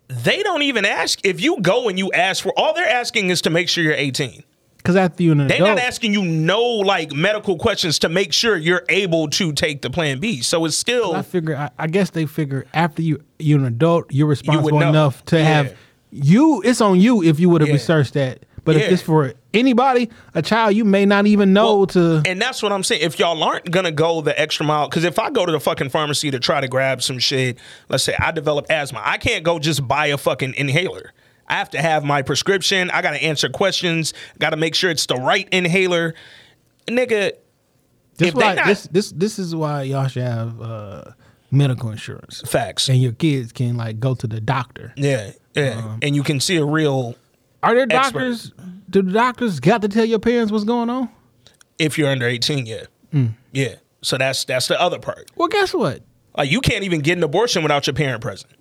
They 0.09 0.43
don't 0.43 0.63
even 0.63 0.85
ask 0.85 1.21
if 1.25 1.41
you 1.41 1.61
go 1.63 1.89
and 1.89 1.99
you 1.99 2.13
ask 2.13 2.43
for 2.43 2.53
all 2.59 2.75
they're 2.75 2.87
asking 2.89 3.31
is 3.31 3.41
to 3.43 3.51
make 3.51 3.69
sure 3.69 3.83
you're 3.83 3.95
18. 3.95 4.43
because 4.77 4.95
after 4.97 5.23
you're 5.23 5.33
an 5.33 5.47
They're 5.47 5.57
adult, 5.59 5.77
not 5.77 5.79
asking 5.79 6.13
you 6.13 6.23
no 6.23 6.61
like 6.63 7.13
medical 7.13 7.57
questions 7.57 8.01
to 8.01 8.09
make 8.11 8.33
sure 8.33 8.57
you're 8.57 8.85
able 8.91 9.29
to 9.31 9.53
take 9.53 9.81
the 9.81 9.89
plan 9.89 10.19
B. 10.21 10.43
So 10.43 10.65
it's 10.67 10.77
still 10.77 11.15
I 11.15 11.23
figure. 11.23 11.57
I, 11.57 11.71
I 11.79 11.87
guess 11.87 12.11
they 12.11 12.27
figure 12.27 12.67
after 12.75 13.01
you 13.01 13.23
you're 13.39 13.61
an 13.61 13.65
adult, 13.67 14.13
you're 14.13 14.27
responsible 14.27 14.81
know. 14.81 14.89
enough 14.91 15.25
to 15.27 15.39
Yeah. 15.39 15.45
have 15.45 15.77
you. 16.13 16.63
It's 16.65 16.81
on 16.81 17.01
you 17.01 17.23
if 17.25 17.41
you 17.41 17.49
would 17.49 17.61
have 17.63 17.69
Yeah. 17.69 17.75
researched 17.75 18.15
that. 18.15 18.45
But 18.65 18.77
Yeah. 18.77 18.83
if 18.83 18.93
it's 18.93 19.03
for 19.03 19.33
anybody, 19.53 20.09
a 20.37 20.43
child, 20.43 20.77
you 20.77 20.85
may 20.85 21.05
not 21.05 21.27
even 21.27 21.53
know 21.53 21.79
Well, 21.79 21.87
to. 21.89 22.23
And 22.25 22.41
that's 22.41 22.63
what 22.63 22.71
I'm 22.71 22.85
saying. 22.85 23.03
If 23.03 23.19
y'all 23.19 23.43
aren't 23.43 23.69
gonna 23.73 23.91
go 23.91 24.21
the 24.21 24.39
extra 24.41 24.65
mile, 24.65 24.89
because 24.89 25.03
if 25.03 25.19
I 25.19 25.31
go 25.31 25.45
to 25.45 25.51
the 25.51 25.59
fucking 25.59 25.89
pharmacy 25.89 26.31
to 26.31 26.39
try 26.39 26.61
to 26.61 26.69
grab 26.69 27.03
some 27.03 27.19
shit, 27.19 27.59
let's 27.89 28.05
say 28.05 28.15
I 28.21 28.31
develop 28.31 28.67
asthma, 28.71 29.01
I 29.05 29.19
can't 29.19 29.43
go 29.43 29.59
just 29.59 29.89
buy 29.89 30.07
a 30.07 30.17
fucking 30.17 30.55
inhaler. 30.57 31.13
I 31.49 31.55
have 31.55 31.71
to 31.71 31.83
have 31.83 32.05
my 32.05 32.23
prescription. 32.23 32.89
I 32.93 33.03
gotta 33.03 33.21
answer 33.21 33.49
questions. 33.49 34.15
Gotta 34.39 34.57
make 34.57 34.77
sure 34.77 34.91
it's 34.91 35.07
the 35.07 35.17
right 35.17 35.49
inhaler. 35.51 36.15
Nigga, 36.87 37.33
This 38.17 38.33
why 38.33 38.55
not- 38.55 38.67
this 38.67 38.87
this 38.93 39.11
this 39.11 39.39
is 39.41 39.57
why 39.57 39.83
y'all 39.83 40.07
should 40.07 40.23
have 40.23 40.61
uh, 40.61 41.03
medical 41.53 41.91
insurance, 41.91 42.43
facts. 42.47 42.89
and 42.89 43.01
your 43.01 43.13
kids 43.13 43.53
can 43.53 43.77
like 43.77 44.01
go 44.01 44.15
to 44.17 44.27
the 44.27 44.41
doctor. 44.41 44.93
Yeah, 44.97 45.31
yeah. 45.55 45.79
Um, 45.79 45.99
and 46.03 46.17
you 46.17 46.25
can 46.25 46.41
see 46.41 46.57
a 46.57 46.65
real 46.65 47.15
Are 47.63 47.75
there 47.75 47.87
Expert. 47.89 48.19
doctors? 48.19 48.53
Do 48.91 49.03
the 49.03 49.13
doctors 49.13 49.61
got 49.61 49.83
to 49.83 49.89
tell 49.89 50.05
your 50.05 50.19
parents 50.19 50.51
what's 50.51 50.65
going 50.65 50.91
on? 50.91 51.09
if 51.79 51.99
you're 51.99 52.09
under 52.09 52.27
18, 52.27 52.67
yeah. 52.67 52.85
Mm. 53.13 53.35
Yeah. 53.53 53.75
So 54.03 54.17
that's 54.19 54.45
that's 54.45 54.69
the 54.69 54.81
other 54.81 54.99
part. 54.99 55.31
Well, 55.37 55.49
guess 55.49 55.75
what? 55.75 56.03
Like 56.37 56.51
you 56.51 56.61
can't 56.61 56.85
even 56.85 57.01
get 57.01 57.19
an 57.19 57.25
abortion 57.25 57.63
without 57.63 57.87
your 57.87 57.95
parent 57.95 58.21
present. 58.23 58.53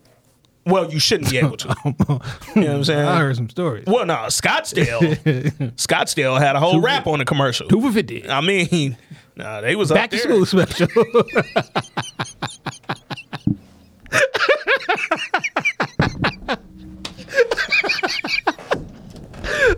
Well, 0.65 0.91
you 0.91 0.99
shouldn't 0.99 1.31
be 1.31 1.37
able 1.39 1.57
to. 1.57 1.75
you 1.85 1.95
know 2.05 2.15
what 2.15 2.55
I'm 2.55 2.83
saying? 2.83 3.07
I 3.07 3.17
heard 3.17 3.35
some 3.35 3.49
stories. 3.49 3.85
Well, 3.87 4.05
no, 4.05 4.15
Scottsdale. 4.27 5.01
Scottsdale 5.75 6.39
had 6.39 6.55
a 6.55 6.59
whole 6.59 6.79
rap 6.79 7.07
on 7.07 7.17
the 7.19 7.25
commercial. 7.25 7.67
Two 7.67 7.81
for 7.81 7.91
fifty. 7.91 8.27
I 8.29 8.41
mean, 8.41 8.95
nah, 9.35 9.61
they 9.61 9.75
was 9.75 9.91
Back 9.91 10.11
to 10.11 10.19
school 10.19 10.45
special. 10.45 10.87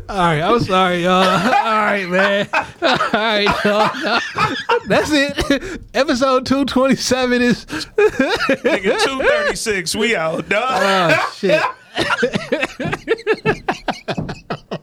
All 0.10 0.17
right, 0.19 0.41
I'm 0.41 0.60
sorry, 0.60 1.04
y'all. 1.04 1.24
All 1.24 1.24
right, 1.24 2.08
man. 2.08 2.48
All 2.54 2.98
right, 3.13 3.48
y'all. 3.65 4.80
That's 4.88 5.10
it. 5.12 5.82
Episode 5.93 6.46
227 6.46 7.41
is. 7.41 7.65
Nigga, 7.65 9.00
236. 9.04 9.96
We 9.96 10.15
out, 10.15 10.48
dog. 10.50 11.13
Oh, 11.26 11.34
shit. 11.36 11.62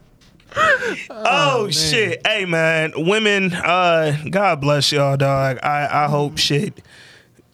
Oh, 1.10 1.68
shit. 1.70 2.26
Hey 2.26 2.44
man, 2.44 2.92
women, 2.96 3.52
uh, 3.52 4.16
God 4.30 4.60
bless 4.60 4.90
y'all, 4.90 5.16
dog. 5.16 5.58
I, 5.62 6.04
I 6.04 6.08
hope 6.08 6.38
shit 6.38 6.80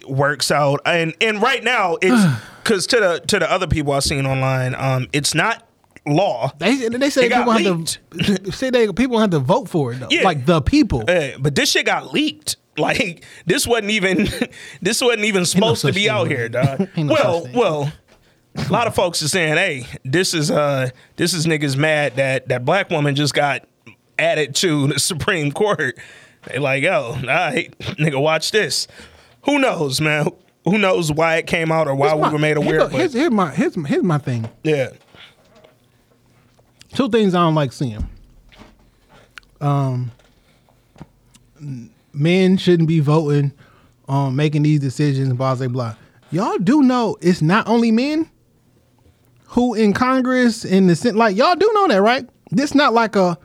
works 0.08 0.50
out. 0.50 0.80
And 0.84 1.14
and 1.20 1.40
right 1.40 1.62
now 1.62 1.96
it's 2.00 2.40
cause 2.64 2.86
to 2.88 2.96
the 3.00 3.20
to 3.26 3.38
the 3.38 3.50
other 3.50 3.66
people 3.66 3.92
I've 3.92 4.04
seen 4.04 4.26
online, 4.26 4.74
um, 4.74 5.08
it's 5.12 5.34
not 5.34 5.66
law. 6.06 6.52
They, 6.58 6.88
they 6.88 7.10
say 7.10 7.28
people 7.28 7.52
have 7.52 7.84
to 7.84 8.52
say 8.52 8.70
they 8.70 8.92
people 8.92 9.18
have 9.18 9.30
to 9.30 9.38
vote 9.38 9.68
for 9.68 9.92
it 9.92 10.00
though. 10.00 10.08
Yeah. 10.10 10.22
Like 10.22 10.46
the 10.46 10.60
people. 10.60 11.04
But 11.04 11.54
this 11.54 11.70
shit 11.70 11.86
got 11.86 12.12
leaked. 12.12 12.56
Like 12.78 13.24
this 13.46 13.66
wasn't 13.66 13.92
even 13.92 14.28
this 14.82 15.00
wasn't 15.00 15.24
even 15.24 15.46
supposed 15.46 15.80
to 15.86 15.94
be 15.94 16.10
out 16.10 16.28
here, 16.28 16.50
dog. 16.50 16.90
No 16.94 17.14
well, 17.14 17.48
well, 17.54 17.92
a 18.54 18.70
lot 18.70 18.86
of 18.86 18.94
folks 18.94 19.22
are 19.22 19.28
saying, 19.28 19.56
"Hey, 19.56 19.86
this 20.04 20.34
is 20.34 20.50
uh 20.50 20.90
this 21.16 21.32
is 21.32 21.46
niggas 21.46 21.74
mad 21.74 22.16
that 22.16 22.48
that 22.48 22.66
black 22.66 22.90
woman 22.90 23.14
just 23.14 23.32
got 23.32 23.66
added 24.18 24.54
to 24.56 24.88
the 24.88 24.98
Supreme 24.98 25.52
Court." 25.52 25.98
They 26.48 26.58
like, 26.58 26.82
"Yo, 26.82 26.92
all 26.92 27.22
right, 27.22 27.74
nigga, 27.78 28.20
watch 28.20 28.50
this." 28.50 28.86
Who 29.46 29.59
knows, 29.59 30.00
man? 30.00 30.28
Who 30.64 30.78
knows 30.78 31.12
why 31.12 31.37
it 31.37 31.46
came 31.46 31.70
out 31.72 31.87
or 31.88 31.94
why 31.94 32.14
we 32.14 32.28
were 32.28 32.38
made 32.38 32.56
aware? 32.56 32.80
Here's, 32.80 32.82
but 32.82 32.92
here's, 32.92 33.12
here's 33.12 33.30
my 33.30 33.50
here's, 33.52 33.74
here's 33.87 34.02
my 34.02 34.18
thing. 34.18 34.48
yeah, 34.64 34.88
Two 36.94 37.09
things 37.09 37.35
I 37.35 37.38
don't 37.40 37.54
like 37.54 37.72
seeing. 37.72 38.09
Um, 39.61 40.11
men 42.12 42.56
shouldn't 42.56 42.88
be 42.88 43.00
voting 43.00 43.52
on 44.09 44.35
making 44.37 44.62
these 44.62 44.80
decisions. 44.80 45.32
Blah 45.35 45.54
blah 45.54 45.68
blah. 45.68 45.94
Y'all 46.32 46.59
do 46.59 46.82
know 46.82 47.16
it's 47.20 47.40
not 47.42 47.68
only 47.68 47.92
men 47.92 48.28
who 49.48 49.74
in 49.74 49.92
Congress 49.92 50.64
in 50.64 50.88
the 50.88 50.96
Senate. 50.96 51.16
Like 51.16 51.37
y'all 51.37 51.54
do 51.54 51.70
know 51.74 51.88
that, 51.88 52.02
right? 52.02 52.28
This 52.50 52.74
not 52.74 52.92
like 52.92 53.14
a. 53.16 53.38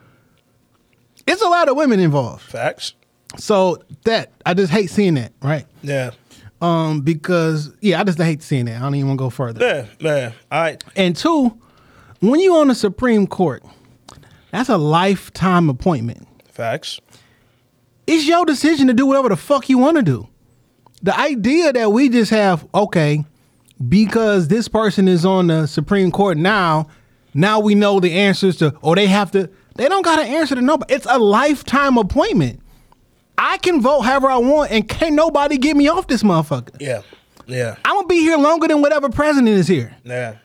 It's 1.27 1.41
a 1.41 1.47
lot 1.47 1.69
of 1.69 1.77
women 1.77 1.99
involved. 1.99 2.41
facts. 2.41 2.93
So 3.37 3.81
that 4.03 4.31
I 4.45 4.53
just 4.53 4.71
hate 4.71 4.89
seeing 4.89 5.13
that, 5.15 5.31
right? 5.41 5.65
Yeah, 5.83 6.11
Um, 6.61 7.01
because 7.01 7.71
yeah, 7.81 7.99
I 7.99 8.03
just 8.03 8.17
hate 8.19 8.43
seeing 8.43 8.65
that. 8.65 8.77
I 8.77 8.79
don't 8.79 8.95
even 8.95 9.07
want 9.09 9.19
to 9.19 9.23
go 9.25 9.29
further. 9.29 9.65
yeah, 9.65 9.85
yeah. 9.99 10.31
All 10.51 10.61
right, 10.61 10.83
And 10.95 11.15
two, 11.15 11.57
when 12.19 12.39
you 12.39 12.55
on 12.55 12.67
the 12.67 12.75
Supreme 12.75 13.25
Court, 13.27 13.63
that's 14.51 14.69
a 14.69 14.77
lifetime 14.77 15.69
appointment. 15.69 16.27
facts. 16.49 16.99
It's 18.07 18.25
your 18.27 18.45
decision 18.45 18.87
to 18.87 18.93
do 18.93 19.05
whatever 19.05 19.29
the 19.29 19.37
fuck 19.37 19.69
you 19.69 19.77
want 19.77 19.95
to 19.97 20.03
do. 20.03 20.27
The 21.01 21.17
idea 21.17 21.71
that 21.71 21.91
we 21.93 22.09
just 22.09 22.29
have, 22.31 22.67
okay, 22.75 23.23
because 23.87 24.49
this 24.49 24.67
person 24.67 25.07
is 25.07 25.25
on 25.25 25.47
the 25.47 25.65
Supreme 25.67 26.11
Court 26.11 26.37
now, 26.37 26.87
now 27.33 27.59
we 27.59 27.73
know 27.75 27.99
the 28.01 28.11
answers 28.11 28.57
to, 28.57 28.75
or 28.81 28.95
they 28.95 29.07
have 29.07 29.31
to, 29.31 29.49
they 29.75 29.87
don't 29.87 30.03
got 30.03 30.17
to 30.17 30.23
answer 30.23 30.55
to 30.55 30.61
nobody. 30.61 30.93
It's 30.93 31.07
a 31.09 31.17
lifetime 31.17 31.97
appointment. 31.97 32.59
I 33.43 33.57
can 33.57 33.81
vote 33.81 34.01
however 34.01 34.29
I 34.29 34.37
want, 34.37 34.71
and 34.71 34.87
can't 34.87 35.15
nobody 35.15 35.57
get 35.57 35.75
me 35.75 35.87
off 35.87 36.05
this 36.05 36.21
motherfucker. 36.21 36.75
Yeah, 36.79 37.01
yeah, 37.47 37.75
I'm 37.83 37.95
gonna 37.95 38.07
be 38.07 38.19
here 38.19 38.37
longer 38.37 38.67
than 38.67 38.81
whatever 38.81 39.09
president 39.09 39.49
is 39.49 39.67
here. 39.67 39.95
yeah. 40.05 40.35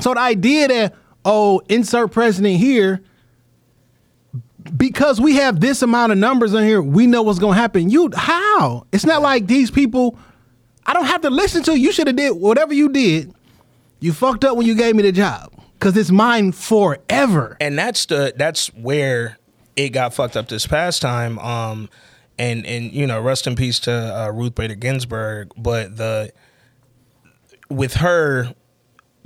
So 0.00 0.12
the 0.12 0.20
idea 0.20 0.66
that 0.66 0.94
oh, 1.24 1.62
insert 1.68 2.10
president 2.10 2.56
here 2.56 3.00
because 4.76 5.20
we 5.20 5.36
have 5.36 5.60
this 5.60 5.82
amount 5.82 6.10
of 6.10 6.18
numbers 6.18 6.54
in 6.54 6.64
here, 6.64 6.82
we 6.82 7.06
know 7.06 7.22
what's 7.22 7.38
gonna 7.38 7.54
happen. 7.54 7.88
You 7.90 8.10
how? 8.16 8.86
It's 8.92 9.06
not 9.06 9.22
like 9.22 9.46
these 9.46 9.70
people. 9.70 10.18
I 10.86 10.92
don't 10.92 11.06
have 11.06 11.20
to 11.22 11.30
listen 11.30 11.62
to 11.64 11.72
you. 11.72 11.86
You 11.86 11.92
should 11.92 12.08
have 12.08 12.16
did 12.16 12.32
whatever 12.32 12.74
you 12.74 12.88
did. 12.90 13.32
You 14.00 14.12
fucked 14.12 14.44
up 14.44 14.56
when 14.56 14.66
you 14.66 14.74
gave 14.74 14.96
me 14.96 15.02
the 15.02 15.12
job 15.12 15.52
because 15.78 15.96
it's 15.96 16.10
mine 16.10 16.52
forever. 16.52 17.56
and 17.60 17.78
that's 17.78 18.06
the 18.06 18.34
that's 18.36 18.68
where 18.74 19.38
it 19.76 19.90
got 19.90 20.14
fucked 20.14 20.36
up 20.36 20.48
this 20.48 20.66
past 20.66 21.00
time. 21.00 21.38
Um, 21.38 21.88
and 22.38 22.66
and 22.66 22.92
you 22.92 23.06
know, 23.06 23.20
rest 23.20 23.46
in 23.46 23.56
peace 23.56 23.78
to 23.80 23.92
uh, 23.92 24.30
Ruth 24.30 24.54
Bader 24.54 24.74
Ginsburg. 24.74 25.52
But 25.56 25.96
the 25.96 26.32
with 27.68 27.94
her 27.94 28.54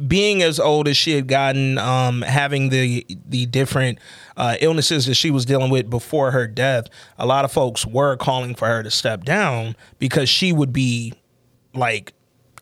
being 0.07 0.43
as 0.43 0.61
old 0.61 0.87
as 0.87 0.97
she 0.97 1.13
had 1.13 1.27
gotten, 1.27 1.79
um, 1.79 2.23
having 2.23 2.69
the 2.69 3.05
the 3.27 3.47
different 3.47 3.99
uh, 4.37 4.57
illnesses 4.61 5.07
that 5.07 5.15
she 5.15 5.31
was 5.31 5.45
dealing 5.45 5.71
with 5.71 5.91
before 5.91 6.31
her 6.31 6.47
death, 6.47 6.87
a 7.19 7.27
lot 7.27 7.45
of 7.45 7.53
folks 7.53 7.85
were 7.85 8.17
calling 8.17 8.55
for 8.55 8.69
her 8.69 8.83
to 8.83 8.91
step 8.91 9.25
down 9.25 9.75
because 9.99 10.29
she 10.29 10.53
would 10.53 10.73
be 10.73 11.13
like 11.75 12.13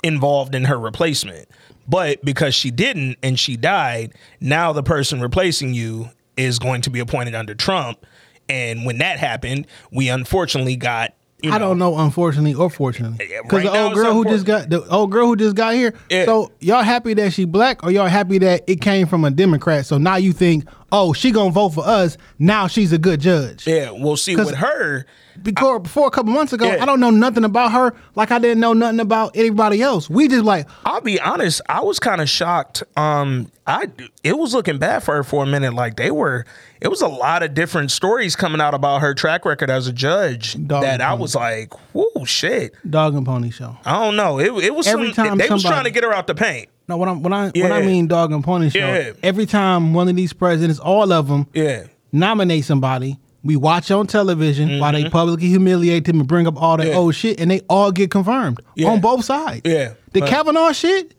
involved 0.03 0.55
in 0.55 0.65
her 0.65 0.79
replacement. 0.79 1.49
But 1.89 2.25
because 2.25 2.55
she 2.55 2.71
didn't 2.71 3.19
and 3.23 3.39
she 3.39 3.57
died, 3.57 4.15
now 4.41 4.73
the 4.73 4.83
person 4.83 5.21
replacing 5.21 5.75
you 5.75 6.11
is 6.37 6.59
going 6.59 6.83
to 6.83 6.91
be 6.91 7.01
appointed 7.01 7.35
under 7.35 7.55
Trump. 7.55 8.05
And 8.49 8.85
when 8.85 8.99
that 8.99 9.19
happened, 9.19 9.67
we 9.91 10.09
unfortunately 10.09 10.77
got. 10.77 11.15
You 11.43 11.53
I 11.53 11.59
don't 11.59 11.79
know, 11.79 11.99
unfortunately 11.99 12.55
or 12.55 12.71
fortunately, 12.71 13.19
because 13.19 13.43
right 13.53 13.65
the 13.65 13.79
old 13.79 13.93
girl 13.93 14.15
who 14.15 14.25
just 14.25 14.47
got 14.47 14.71
the 14.71 14.83
old 14.89 15.13
girl 15.13 15.27
who 15.27 15.37
just 15.37 15.55
got 15.55 15.75
here. 15.75 15.93
Yeah. 16.09 16.25
So 16.25 16.51
y'all 16.61 16.83
happy 16.83 17.13
that 17.13 17.35
she 17.35 17.45
black, 17.45 17.85
or 17.85 17.91
y'all 17.91 18.07
happy 18.07 18.39
that 18.39 18.65
it 18.67 18.81
came 18.81 19.07
from 19.07 19.23
a 19.23 19.31
Democrat? 19.31 19.85
So 19.85 19.99
now 19.99 20.17
you 20.17 20.33
think, 20.33 20.67
oh, 20.93 21.13
she 21.13 21.31
gonna 21.31 21.51
vote 21.51 21.71
for 21.71 21.87
us. 21.87 22.17
Now 22.39 22.67
she's 22.67 22.93
a 22.93 22.99
good 22.99 23.21
judge. 23.21 23.67
Yeah, 23.67 23.91
we'll 23.91 24.17
see 24.17 24.37
with 24.37 24.55
her. 24.55 25.07
Before, 25.43 25.79
before 25.79 26.07
a 26.07 26.11
couple 26.11 26.33
months 26.33 26.55
ago, 26.55 26.65
Yeah. 26.67 26.83
I 26.83 26.87
don't 26.87 26.99
know 26.99 27.11
nothing 27.11 27.45
about 27.45 27.73
her, 27.73 27.95
like 28.15 28.31
I 28.31 28.39
didn't 28.39 28.59
know 28.61 28.73
nothing 28.73 29.01
about 29.01 29.37
anybody 29.37 29.83
else. 29.83 30.09
We 30.09 30.29
just 30.29 30.45
like, 30.45 30.67
I'll 30.87 31.03
be 31.03 31.21
honest, 31.21 31.61
I 31.69 31.83
was 31.83 31.99
kind 32.01 32.23
of 32.23 32.29
shocked. 32.31 32.83
Um, 32.97 33.51
I 33.67 33.91
it 34.25 34.39
was 34.39 34.55
looking 34.55 34.79
bad 34.79 35.03
for 35.03 35.15
her 35.17 35.23
for 35.23 35.43
a 35.43 35.47
minute. 35.47 35.75
Like 35.75 35.97
they 35.97 36.11
were, 36.11 36.47
it 36.81 36.89
was 36.89 37.03
a 37.03 37.09
lot 37.09 37.43
of 37.43 37.53
different 37.53 37.91
stories 37.91 38.35
coming 38.35 38.63
out 38.63 38.73
about 38.73 39.03
her 39.03 39.13
track 39.13 39.45
record 39.45 39.69
as 39.69 39.87
a 39.89 39.93
judge. 39.93 40.55
Dog 40.67 40.83
that 40.83 41.03
I 41.03 41.13
and 41.13 41.21
was 41.21 41.35
like, 41.35 41.75
whoa, 41.93 42.25
shit. 42.25 42.75
dog 42.89 43.15
and 43.15 43.27
pony 43.27 43.51
show. 43.51 43.77
I 43.85 44.03
don't 44.03 44.17
know. 44.17 44.39
It 44.39 44.53
it 44.65 44.75
was 44.75 44.87
Every 44.87 45.13
some, 45.13 45.27
time 45.27 45.39
they 45.39 45.51
was 45.51 45.63
trying 45.65 45.85
to 45.85 45.91
get 45.91 46.03
her 46.03 46.15
out 46.15 46.27
the 46.29 46.35
paint. 46.35 46.69
No, 46.89 46.97
when 46.97 47.09
I 47.09 47.13
when 47.13 47.33
I 47.33 47.51
when 47.51 47.73
I 47.73 47.83
mean 47.83 48.07
dog 48.07 48.33
and 48.33 48.45
pony 48.45 48.71
show, 48.71 48.79
Yeah. 48.79 49.13
every 49.23 49.47
time 49.47 49.93
one 49.95 50.09
of 50.09 50.15
these 50.17 50.33
presidents, 50.33 50.79
all 50.79 51.13
of 51.13 51.29
them, 51.29 51.47
Yeah, 51.53 51.85
nominate 52.13 52.65
somebody, 52.65 53.19
we 53.43 53.57
watch 53.57 53.91
on 53.91 54.07
television 54.07 54.79
while 54.79 54.93
they 54.93 55.09
publicly 55.09 55.49
humiliate 55.49 56.05
them 56.05 56.21
and 56.21 56.29
bring 56.29 56.47
up 56.47 56.61
all 56.61 56.77
that 56.77 56.85
Mm-hmm. 56.85 56.93
Yeah. 56.93 56.99
old 56.99 57.15
shit, 57.15 57.41
and 57.41 57.51
they 57.51 57.61
all 57.69 57.91
get 57.91 58.11
confirmed 58.11 58.61
Yeah. 58.77 58.91
on 58.91 59.01
both 59.01 59.25
sides. 59.25 59.63
Yeah. 59.65 59.93
the 60.13 60.21
But- 60.21 60.29
Kavanaugh 60.31 60.73
shit. 60.73 61.13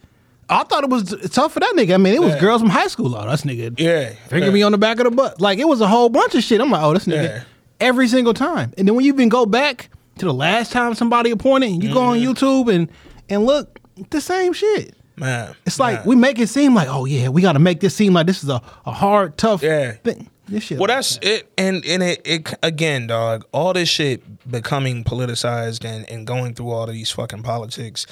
I 0.50 0.64
thought 0.64 0.86
it 0.86 0.90
was 0.90 1.14
tough 1.32 1.52
for 1.52 1.60
that 1.60 1.74
nigga. 1.76 1.94
I 1.96 1.98
mean, 1.98 2.14
it 2.14 2.22
was 2.22 2.32
Yeah. 2.34 2.40
girls 2.40 2.62
from 2.62 2.70
high 2.70 2.88
school. 2.88 3.14
Oh, 3.16 3.30
this 3.30 3.42
nigga, 3.42 3.78
Yeah. 3.78 4.12
finger 4.30 4.46
Yeah. 4.48 4.52
me 4.54 4.64
on 4.64 4.72
the 4.72 4.78
back 4.78 4.98
of 5.00 5.04
the 5.04 5.12
butt. 5.12 5.42
Like 5.42 5.60
it 5.60 5.68
was 5.68 5.82
a 5.82 5.88
whole 5.88 6.08
bunch 6.08 6.34
of 6.36 6.42
shit. 6.44 6.62
I'm 6.62 6.72
like, 6.72 6.82
oh, 6.82 6.94
this 6.94 7.06
nigga, 7.06 7.24
Yeah. 7.24 7.40
every 7.82 8.08
single 8.08 8.34
time. 8.34 8.72
And 8.78 8.88
then 8.88 8.96
when 8.96 9.04
you 9.06 9.12
even 9.14 9.28
go 9.28 9.46
back 9.46 9.90
to 10.20 10.26
the 10.26 10.34
last 10.34 10.72
time 10.72 10.96
somebody 10.96 11.32
appointed, 11.32 11.84
you 11.84 11.92
go 11.94 12.00
on 12.02 12.18
Mm-hmm. 12.18 12.32
YouTube 12.32 12.74
and 12.74 12.88
and 13.30 13.46
look, 13.46 13.78
the 14.10 14.22
same 14.22 14.54
shit. 14.54 14.94
Man. 15.18 15.56
It's 15.66 15.80
like 15.80 16.00
man. 16.00 16.08
we 16.08 16.16
make 16.16 16.40
it 16.40 16.48
seem 16.48 16.74
like, 16.74 16.88
oh 16.90 17.06
yeah, 17.06 17.28
we 17.30 17.42
got 17.42 17.54
to 17.54 17.60
make 17.60 17.80
this 17.80 17.96
seem 17.96 18.14
like 18.14 18.28
this 18.28 18.44
is 18.44 18.50
a, 18.50 18.62
a 18.86 18.92
hard, 18.92 19.38
tough 19.38 19.62
Yeah. 19.64 19.94
thing. 19.94 20.30
This 20.48 20.64
shit. 20.64 20.78
Well, 20.78 20.88
like 20.88 20.98
that's 20.98 21.16
that. 21.18 21.26
it, 21.26 21.52
and 21.58 21.86
and 21.86 22.02
it, 22.02 22.22
it 22.26 22.54
again, 22.64 23.08
dog. 23.08 23.46
All 23.52 23.74
this 23.74 23.90
shit 23.90 24.50
becoming 24.50 25.04
politicized 25.04 25.84
and 25.84 26.10
and 26.10 26.26
going 26.26 26.54
through 26.54 26.72
all 26.72 26.84
of 26.84 26.92
these 26.94 27.12
fucking 27.12 27.44
politics, 27.44 28.08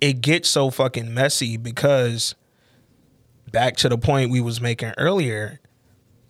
it 0.00 0.20
gets 0.20 0.48
so 0.48 0.70
fucking 0.70 1.12
messy 1.12 1.56
because 1.56 2.36
back 3.50 3.76
to 3.78 3.88
the 3.88 3.98
point 3.98 4.30
we 4.30 4.40
was 4.40 4.60
making 4.60 4.92
earlier, 4.98 5.58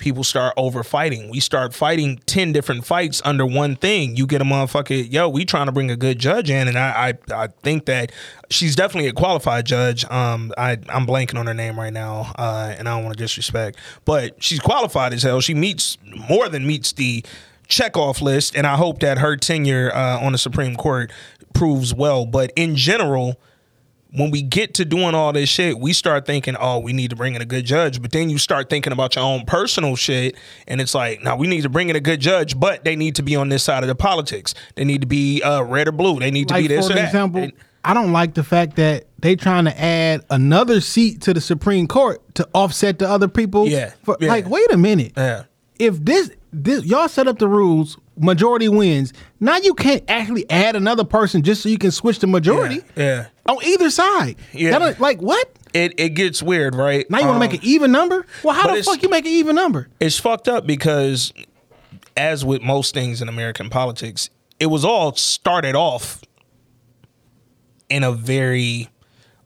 people 0.05 0.23
start 0.23 0.53
over 0.59 0.85
fighting. 0.85 1.31
We 1.31 1.40
start 1.40 1.75
fighting 1.75 2.21
ten 2.27 2.53
different 2.53 2.85
fights 2.85 3.23
under 3.25 3.47
one 3.47 3.75
thing. 3.75 4.17
You 4.17 4.27
get 4.27 4.43
a 4.43 4.45
motherfucker, 4.45 5.11
yo, 5.11 5.31
we 5.31 5.47
trying 5.47 5.64
to 5.64 5.73
bring 5.73 5.90
a 5.90 5.97
good 5.97 6.19
judge 6.19 6.51
in, 6.51 6.69
and 6.69 6.79
I 6.79 7.14
I, 7.31 7.45
I 7.45 7.47
think 7.62 7.87
that 7.87 8.12
she's 8.51 8.77
definitely 8.77 9.09
a 9.09 9.14
qualified 9.14 9.64
judge. 9.64 10.05
Um, 10.11 10.53
I 10.59 10.73
I'm 10.90 11.07
blanking 11.07 11.38
on 11.38 11.47
her 11.47 11.55
name 11.55 11.81
right 11.81 11.93
now, 11.93 12.33
uh, 12.37 12.75
and 12.79 12.87
I 12.87 12.95
don't 12.95 13.05
want 13.05 13.17
to 13.17 13.25
disrespect, 13.25 13.79
but 14.05 14.40
she's 14.43 14.61
qualified 14.61 15.14
as 15.14 15.23
hell. 15.23 15.40
She 15.40 15.55
meets 15.55 15.97
more 16.29 16.51
than 16.51 16.67
meets 16.67 16.93
the 16.93 17.25
checkoff 17.67 18.21
list, 18.21 18.55
and 18.55 18.67
I 18.67 18.77
hope 18.77 19.01
that 19.01 19.17
her 19.19 19.37
tenure 19.37 19.90
uh, 19.95 20.21
on 20.21 20.33
the 20.33 20.38
Supreme 20.38 20.77
Court 20.77 21.11
proves 21.55 21.95
well. 21.95 22.27
But 22.27 22.53
in 22.57 22.77
general, 22.77 23.40
when 24.16 24.31
we 24.31 24.42
get 24.42 24.74
to 24.74 24.85
doing 24.85 25.14
all 25.14 25.33
this 25.33 25.48
shit, 25.48 25.79
we 25.79 25.92
start 25.92 26.24
thinking, 26.24 26.55
oh, 26.61 26.79
we 26.79 26.92
need 26.92 27.11
to 27.11 27.16
bring 27.16 27.35
in 27.35 27.42
a 27.42 27.44
good 27.44 27.64
judge. 27.64 28.00
But 28.00 28.12
then 28.12 28.31
you 28.31 28.38
start 28.38 28.70
thinking 28.70 28.92
about 28.92 29.16
your 29.16 29.24
own 29.24 29.44
personal 29.44 29.96
shit, 29.96 30.37
and 30.68 30.81
it's 30.81 30.94
like, 30.94 31.22
now 31.22 31.37
we 31.37 31.48
need 31.48 31.62
to 31.62 31.68
bring 31.68 31.90
in 31.90 31.96
a 31.96 32.00
good 32.00 32.20
judge, 32.20 32.59
but 32.59 32.85
they 32.85 32.94
need 32.94 33.16
to 33.16 33.22
be 33.22 33.35
on 33.35 33.48
this 33.48 33.64
side 33.64 33.83
of 33.83 33.88
the 33.88 33.94
politics. 33.96 34.55
They 34.77 34.85
need 34.85 35.00
to 35.00 35.07
be 35.09 35.42
uh, 35.42 35.62
red 35.62 35.88
or 35.88 35.92
blue. 35.92 36.20
They 36.20 36.31
need 36.31 36.46
to 36.48 36.55
be 36.55 36.68
this 36.68 36.87
for 36.87 36.92
or 36.92 36.96
that. 36.96 37.07
example, 37.07 37.42
And- 37.42 37.53
I 37.87 37.92
don't 37.92 38.12
like 38.12 38.33
the 38.33 38.44
fact 38.44 38.77
that 38.77 39.05
they 39.18 39.37
trying 39.37 39.66
to 39.66 39.79
add 39.79 40.24
another 40.31 40.81
seat 40.81 41.20
to 41.22 41.35
the 41.35 41.40
Supreme 41.40 41.87
Court 41.87 42.22
to 42.37 42.48
offset 42.55 42.98
the 42.98 43.07
other 43.09 43.29
people. 43.29 43.66
Yeah, 43.68 43.92
For- 44.05 44.16
yeah. 44.20 44.29
Like, 44.29 44.48
wait 44.48 44.72
a 44.72 44.79
minute. 44.79 45.12
Yeah. 45.16 45.44
If 45.79 46.03
this 46.03 46.31
this 46.50 46.85
y'all 46.85 47.09
set 47.09 47.27
up 47.29 47.38
the 47.40 47.48
rules, 47.48 47.98
majority 48.16 48.68
wins. 48.68 49.12
Now 49.40 49.57
you 49.57 49.74
can't 49.74 50.03
actually 50.09 50.48
add 50.50 50.77
another 50.77 51.05
person 51.05 51.42
just 51.42 51.62
so 51.62 51.68
you 51.68 51.79
can 51.79 51.90
switch 51.90 52.18
the 52.20 52.27
majority. 52.27 52.81
yeah. 52.96 53.27
On 53.46 53.59
either 53.64 53.90
side. 53.90 54.37
Yeah. 54.53 54.79
That 54.79 55.00
like 55.00 55.20
what? 55.20 55.48
it, 55.74 55.92
it 55.98 56.11
gets 56.11 56.42
weird, 56.42 56.74
right? 56.74 57.09
Now 57.11 57.18
you 57.18 57.27
want 57.27 57.37
Um, 57.37 57.42
to 57.42 57.48
make 57.53 57.61
an 57.61 57.66
even 57.68 57.92
number? 57.92 58.24
Well, 58.42 58.55
how 58.55 58.74
the 58.74 58.83
fuck 58.83 59.03
you 59.03 59.09
make 59.09 59.27
an 59.27 59.33
even 59.33 59.55
number? 59.57 59.88
it's 60.00 60.18
fucked 60.18 60.48
up 60.48 60.66
because 60.66 61.33
as 62.16 62.44
with 62.44 62.62
most 62.62 62.94
things 62.94 63.20
in 63.20 63.29
American 63.29 63.68
politics, 63.70 64.31
it 64.61 64.66
was 64.66 64.85
all 64.85 65.14
started 65.16 65.74
off 65.74 66.20
in 67.90 68.03
a 68.05 68.12
very 68.12 68.88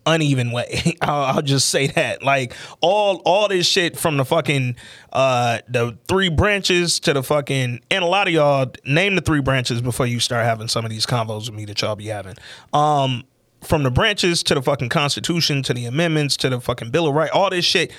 uneven 0.09 0.53
way. 0.53 0.97
I'll, 1.03 1.37
I'll 1.37 1.42
just 1.42 1.68
say 1.68 1.87
that. 1.88 2.23
Like 2.23 2.55
all 2.81 3.16
all 3.25 3.49
this 3.49 3.66
shit 3.66 3.97
from 3.97 4.16
the 4.16 4.25
fucking 4.25 4.77
uh 5.12 5.61
the 5.68 5.97
three 6.09 6.29
branches 6.29 6.99
to 7.01 7.12
the 7.12 7.23
fucking 7.23 7.81
and 7.90 8.05
a 8.05 8.07
lot 8.07 8.27
of 8.27 8.35
y'all 8.35 8.71
name 8.85 9.14
the 9.14 9.21
three 9.21 9.40
branches 9.40 9.81
before 9.81 10.07
you 10.07 10.21
start 10.21 10.44
having 10.44 10.68
some 10.68 10.85
of 10.85 10.90
these 10.90 11.07
convos 11.07 11.47
with 11.47 11.55
me 11.55 11.64
that 11.66 11.81
y'all 11.81 11.97
be 11.97 12.07
having. 12.07 12.37
Um 12.73 13.25
from 13.62 13.83
the 13.83 13.90
branches 13.90 14.42
to 14.44 14.55
the 14.55 14.62
fucking 14.62 14.88
constitution 14.88 15.62
to 15.64 15.75
the 15.75 15.85
amendments 15.85 16.37
to 16.37 16.49
the 16.49 16.61
fucking 16.61 16.90
bill 16.90 17.09
of 17.09 17.14
rights, 17.14 17.33
all 17.33 17.51
this 17.51 17.64
shit 17.64 17.92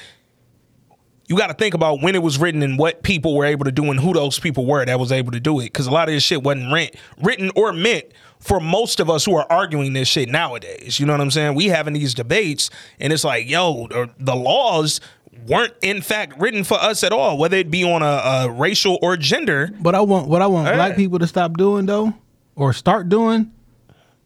you 1.30 1.38
got 1.38 1.48
to 1.48 1.54
think 1.54 1.74
about 1.76 2.02
when 2.02 2.15
it 2.15 2.24
was 2.24 2.38
written 2.39 2.62
and 2.63 2.78
what 2.78 3.04
people 3.04 3.36
were 3.36 3.46
able 3.46 3.63
to 3.65 3.72
do 3.72 3.89
and 3.92 4.00
who 4.00 4.13
those 4.13 4.39
people 4.39 4.65
were 4.65 4.84
that 4.84 5.00
was 5.00 5.12
able 5.12 5.32
to 5.32 5.39
do 5.39 5.60
it. 5.60 5.65
Because 5.65 5.86
a 5.88 5.92
lot 5.92 6.10
of 6.10 6.13
this 6.15 6.24
shit 6.24 6.42
wasn't 6.44 6.74
rent, 6.74 6.96
written 7.22 7.52
or 7.56 7.72
meant 7.72 8.06
for 8.39 8.60
most 8.60 9.00
of 9.00 9.10
us 9.10 9.26
who 9.26 9.36
are 9.36 9.46
arguing 9.50 9.94
this 9.94 10.08
shit 10.08 10.28
nowadays. 10.28 11.00
You 11.00 11.06
know 11.06 11.13
what 11.13 11.22
I'm 11.22 11.30
saying? 11.32 11.54
We 11.56 11.68
having 11.68 11.94
these 11.94 12.13
debates, 12.15 12.70
and 13.00 13.13
it's 13.13 13.24
like, 13.24 13.48
yo, 13.48 13.88
the- 14.18 14.36
laws 14.36 15.00
weren't 15.48 15.74
in 15.82 16.02
fact 16.02 16.38
written 16.39 16.63
for 16.65 16.76
us 16.82 17.04
at 17.04 17.12
all, 17.13 17.38
whether 17.38 17.56
it 17.58 17.70
be 17.72 17.84
on 17.84 18.02
a, 18.02 18.06
a 18.06 18.52
racial 18.52 18.98
or 19.02 19.15
gender. 19.15 19.70
But 19.80 19.94
I 19.96 20.02
want 20.02 20.28
what 20.28 20.42
I 20.42 20.48
want 20.48 20.68
Yeah. 20.68 20.76
black 20.76 20.96
people 20.98 21.20
to 21.20 21.28
stop 21.28 21.56
doing 21.58 21.86
though, 21.86 22.13
or 22.56 22.74
start 22.74 23.08
doing, 23.08 23.52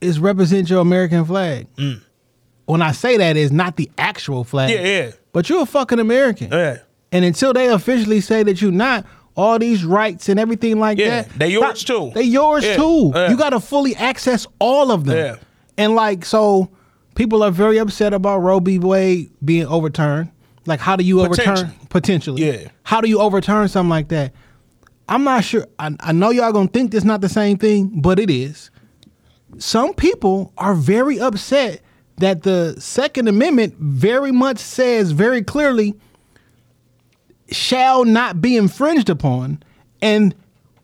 is 0.02 0.20
represent 0.20 0.70
your 0.70 0.80
American 0.80 1.26
flag. 1.26 1.68
When 2.66 2.82
I 2.82 2.94
say 2.94 3.18
that, 3.18 3.36
is 3.36 3.52
not 3.52 3.76
the 3.76 3.92
actual 3.98 4.44
flag. 4.44 4.70
Mm. 4.70 4.74
Yeah, 4.76 4.88
yeah. 5.06 5.12
But 5.34 5.50
you're 5.50 5.64
a 5.64 5.66
fucking 5.66 6.00
American. 6.00 6.50
Yeah. 6.52 6.78
And 7.14 7.24
until 7.24 7.54
they 7.54 7.70
officially 7.70 8.20
say 8.20 8.44
that 8.44 8.62
you're 8.62 8.72
not, 8.72 9.06
all 9.36 9.58
these 9.58 9.84
rights 9.86 10.30
and 10.30 10.40
everything 10.40 10.80
like 10.80 10.98
Yeah, 11.00 11.22
that, 11.24 11.30
they 11.40 11.48
yours 11.50 11.80
stop- 11.80 11.98
too. 11.98 12.12
They 12.14 12.24
yours 12.24 12.64
Yeah, 12.66 12.76
too. 12.76 13.12
yeah. 13.16 13.30
You 13.32 13.38
got 13.38 13.52
to 13.52 13.60
fully 13.60 13.96
access 13.96 14.46
all 14.60 14.92
of 14.92 15.06
them. 15.06 15.18
Yeah. 15.18 15.36
And 15.78 15.96
like 15.96 16.26
so, 16.26 16.70
people 17.16 17.42
are 17.44 17.50
very 17.50 17.78
upset 17.80 18.14
about 18.14 18.40
Roe 18.40 18.60
v. 18.60 18.78
Wade 18.80 19.32
being 19.44 19.66
overturned. 19.66 20.30
Like, 20.66 20.80
how 20.80 20.96
do 20.96 21.04
you 21.04 21.22
overturn 21.22 21.72
Potentially. 21.90 22.46
Yeah. 22.46 22.68
How 22.84 23.02
do 23.02 23.10
you 23.10 23.20
overturn 23.20 23.68
something 23.70 23.90
like 23.90 24.10
that? 24.10 24.34
I'm 25.10 25.24
not 25.24 25.44
sure. 25.44 25.68
I, 25.80 25.96
I 26.00 26.12
know 26.12 26.30
y'all 26.30 26.52
gonna 26.52 26.68
think 26.68 26.92
this 26.92 27.04
not 27.04 27.22
the 27.22 27.30
same 27.30 27.58
thing, 27.58 28.02
but 28.02 28.20
it 28.20 28.30
is. 28.30 28.70
Some 29.58 29.94
people 29.94 30.54
are 30.58 30.74
very 30.74 31.20
upset 31.20 31.82
that 32.18 32.44
the 32.44 32.76
Second 32.80 33.28
Amendment 33.28 33.76
very 33.80 34.32
much 34.32 34.60
says 34.60 35.12
very 35.12 35.42
clearly 35.42 35.96
shall 37.50 38.06
not 38.06 38.42
be 38.42 38.58
infringed 38.58 39.10
upon. 39.10 39.62
And 40.02 40.36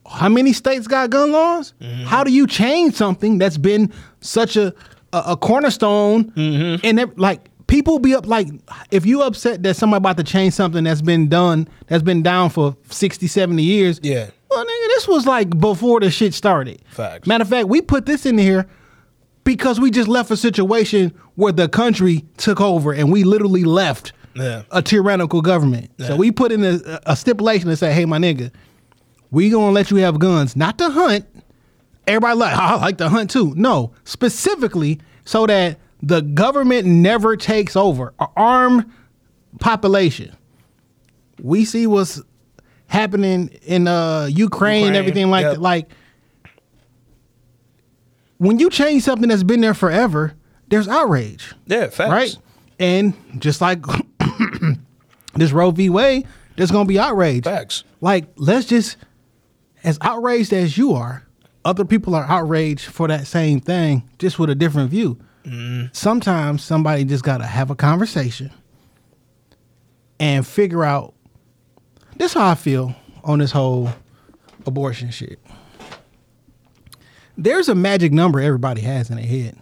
how 0.07 0.29
many 0.29 0.53
states 0.53 0.87
got 0.87 1.09
gun 1.09 1.31
laws? 1.31 1.73
Mm-hmm. 1.81 2.03
How 2.05 2.23
do 2.23 2.31
you 2.31 2.47
change 2.47 2.95
something 2.95 3.37
that's 3.37 3.57
been 3.57 3.91
such 4.21 4.55
a 4.55 4.73
a, 5.13 5.23
a 5.27 5.37
cornerstone? 5.37 6.31
Mm-hmm. 6.31 6.85
And 6.85 6.99
ev- 6.99 7.17
like 7.17 7.49
people 7.67 7.99
be 7.99 8.15
up 8.15 8.25
like 8.25 8.47
if 8.91 9.05
you 9.05 9.21
upset 9.21 9.63
that 9.63 9.75
somebody 9.75 9.99
about 9.99 10.17
to 10.17 10.23
change 10.23 10.53
something 10.53 10.83
that's 10.83 11.01
been 11.01 11.29
done 11.29 11.67
that's 11.87 12.03
been 12.03 12.23
down 12.23 12.49
for 12.49 12.75
60, 12.89 13.27
70 13.27 13.61
years. 13.63 13.99
Yeah. 14.01 14.29
Well, 14.49 14.65
nigga, 14.65 14.87
this 14.87 15.07
was 15.07 15.27
like 15.27 15.59
before 15.59 15.99
the 15.99 16.09
shit 16.09 16.33
started. 16.33 16.81
Facts. 16.89 17.27
Matter 17.27 17.43
of 17.43 17.49
fact, 17.49 17.67
we 17.67 17.81
put 17.81 18.07
this 18.07 18.25
in 18.25 18.37
here 18.39 18.65
because 19.43 19.79
we 19.79 19.91
just 19.91 20.07
left 20.07 20.31
a 20.31 20.37
situation 20.37 21.13
where 21.35 21.51
the 21.51 21.69
country 21.69 22.25
took 22.37 22.59
over 22.59 22.91
and 22.91 23.11
we 23.11 23.23
literally 23.23 23.63
left 23.63 24.13
Yeah. 24.35 24.63
a 24.71 24.81
tyrannical 24.81 25.41
government. 25.41 25.91
So 25.99 26.15
we 26.15 26.31
put 26.31 26.51
in 26.51 26.63
a, 26.63 26.99
a 27.05 27.15
stipulation 27.15 27.67
and 27.69 27.77
say, 27.77 27.91
hey, 27.93 28.05
my 28.05 28.17
nigga, 28.17 28.51
we 29.31 29.49
gonna 29.49 29.71
let 29.71 29.91
you 29.91 29.97
have 29.97 30.19
guns, 30.19 30.55
not 30.55 30.77
to 30.77 30.89
hunt. 30.89 31.25
Everybody 32.07 32.37
like, 32.39 32.55
"Oh, 32.55 32.59
I 32.59 32.75
like 32.75 32.97
to 32.99 33.09
hunt 33.09 33.29
too. 33.29 33.53
No, 33.55 33.93
specifically 34.03 34.99
so 35.25 35.45
that 35.45 35.77
the 36.01 36.21
government 36.21 36.87
never 36.87 37.37
takes 37.37 37.75
over. 37.75 38.13
An 38.19 38.27
armed 38.35 38.91
population. 39.59 40.35
We 41.41 41.65
see 41.65 41.85
what's 41.85 42.21
happening 42.87 43.49
in 43.61 43.87
uh, 43.87 44.27
Ukraine, 44.31 44.31
and 44.31 44.39
Ukraine, 44.39 44.95
everything 44.95 45.29
like 45.29 45.43
yep. 45.43 45.53
that. 45.55 45.61
Like 45.61 45.89
when 48.37 48.57
you 48.59 48.69
change 48.69 49.03
something 49.03 49.29
that's 49.29 49.43
been 49.43 49.61
there 49.61 49.73
forever, 49.73 50.33
there's 50.69 50.87
outrage 50.87 51.53
Yeah, 51.67 51.87
facts. 51.87 52.09
right? 52.11 52.37
And 52.79 53.13
just 53.39 53.61
like 53.61 53.83
this 55.39 55.51
Roe 55.51 55.71
v. 55.71 55.89
Wade, 55.89 56.27
there's 56.55 56.71
gonna 56.71 56.85
be 56.85 56.99
outrage. 56.99 57.43
Facts. 57.43 57.83
Like, 58.01 58.27
let's 58.35 58.65
just, 58.65 58.97
as 59.83 59.97
outraged 60.01 60.53
as 60.53 60.77
you 60.77 60.93
are, 60.93 61.25
other 61.65 61.85
people 61.85 62.15
are 62.15 62.25
outraged 62.25 62.85
for 62.85 63.07
that 63.07 63.27
same 63.27 63.59
thing, 63.59 64.09
just 64.17 64.39
with 64.39 64.49
a 64.49 64.55
different 64.55 64.89
view. 64.89 65.19
Mm-hmm. 65.45 65.87
Sometimes 65.93 66.63
somebody 66.63 67.03
just 67.05 67.23
gotta 67.23 67.45
have 67.45 67.69
a 67.69 67.75
conversation 67.75 68.51
and 70.19 70.45
figure 70.45 70.83
out. 70.83 71.13
This 72.17 72.33
how 72.33 72.49
I 72.49 72.55
feel 72.55 72.93
on 73.23 73.39
this 73.39 73.51
whole 73.51 73.89
abortion 74.65 75.09
shit. 75.11 75.39
There's 77.37 77.69
a 77.69 77.75
magic 77.75 78.11
number 78.11 78.41
everybody 78.41 78.81
has 78.81 79.09
in 79.09 79.15
their 79.15 79.25
head 79.25 79.57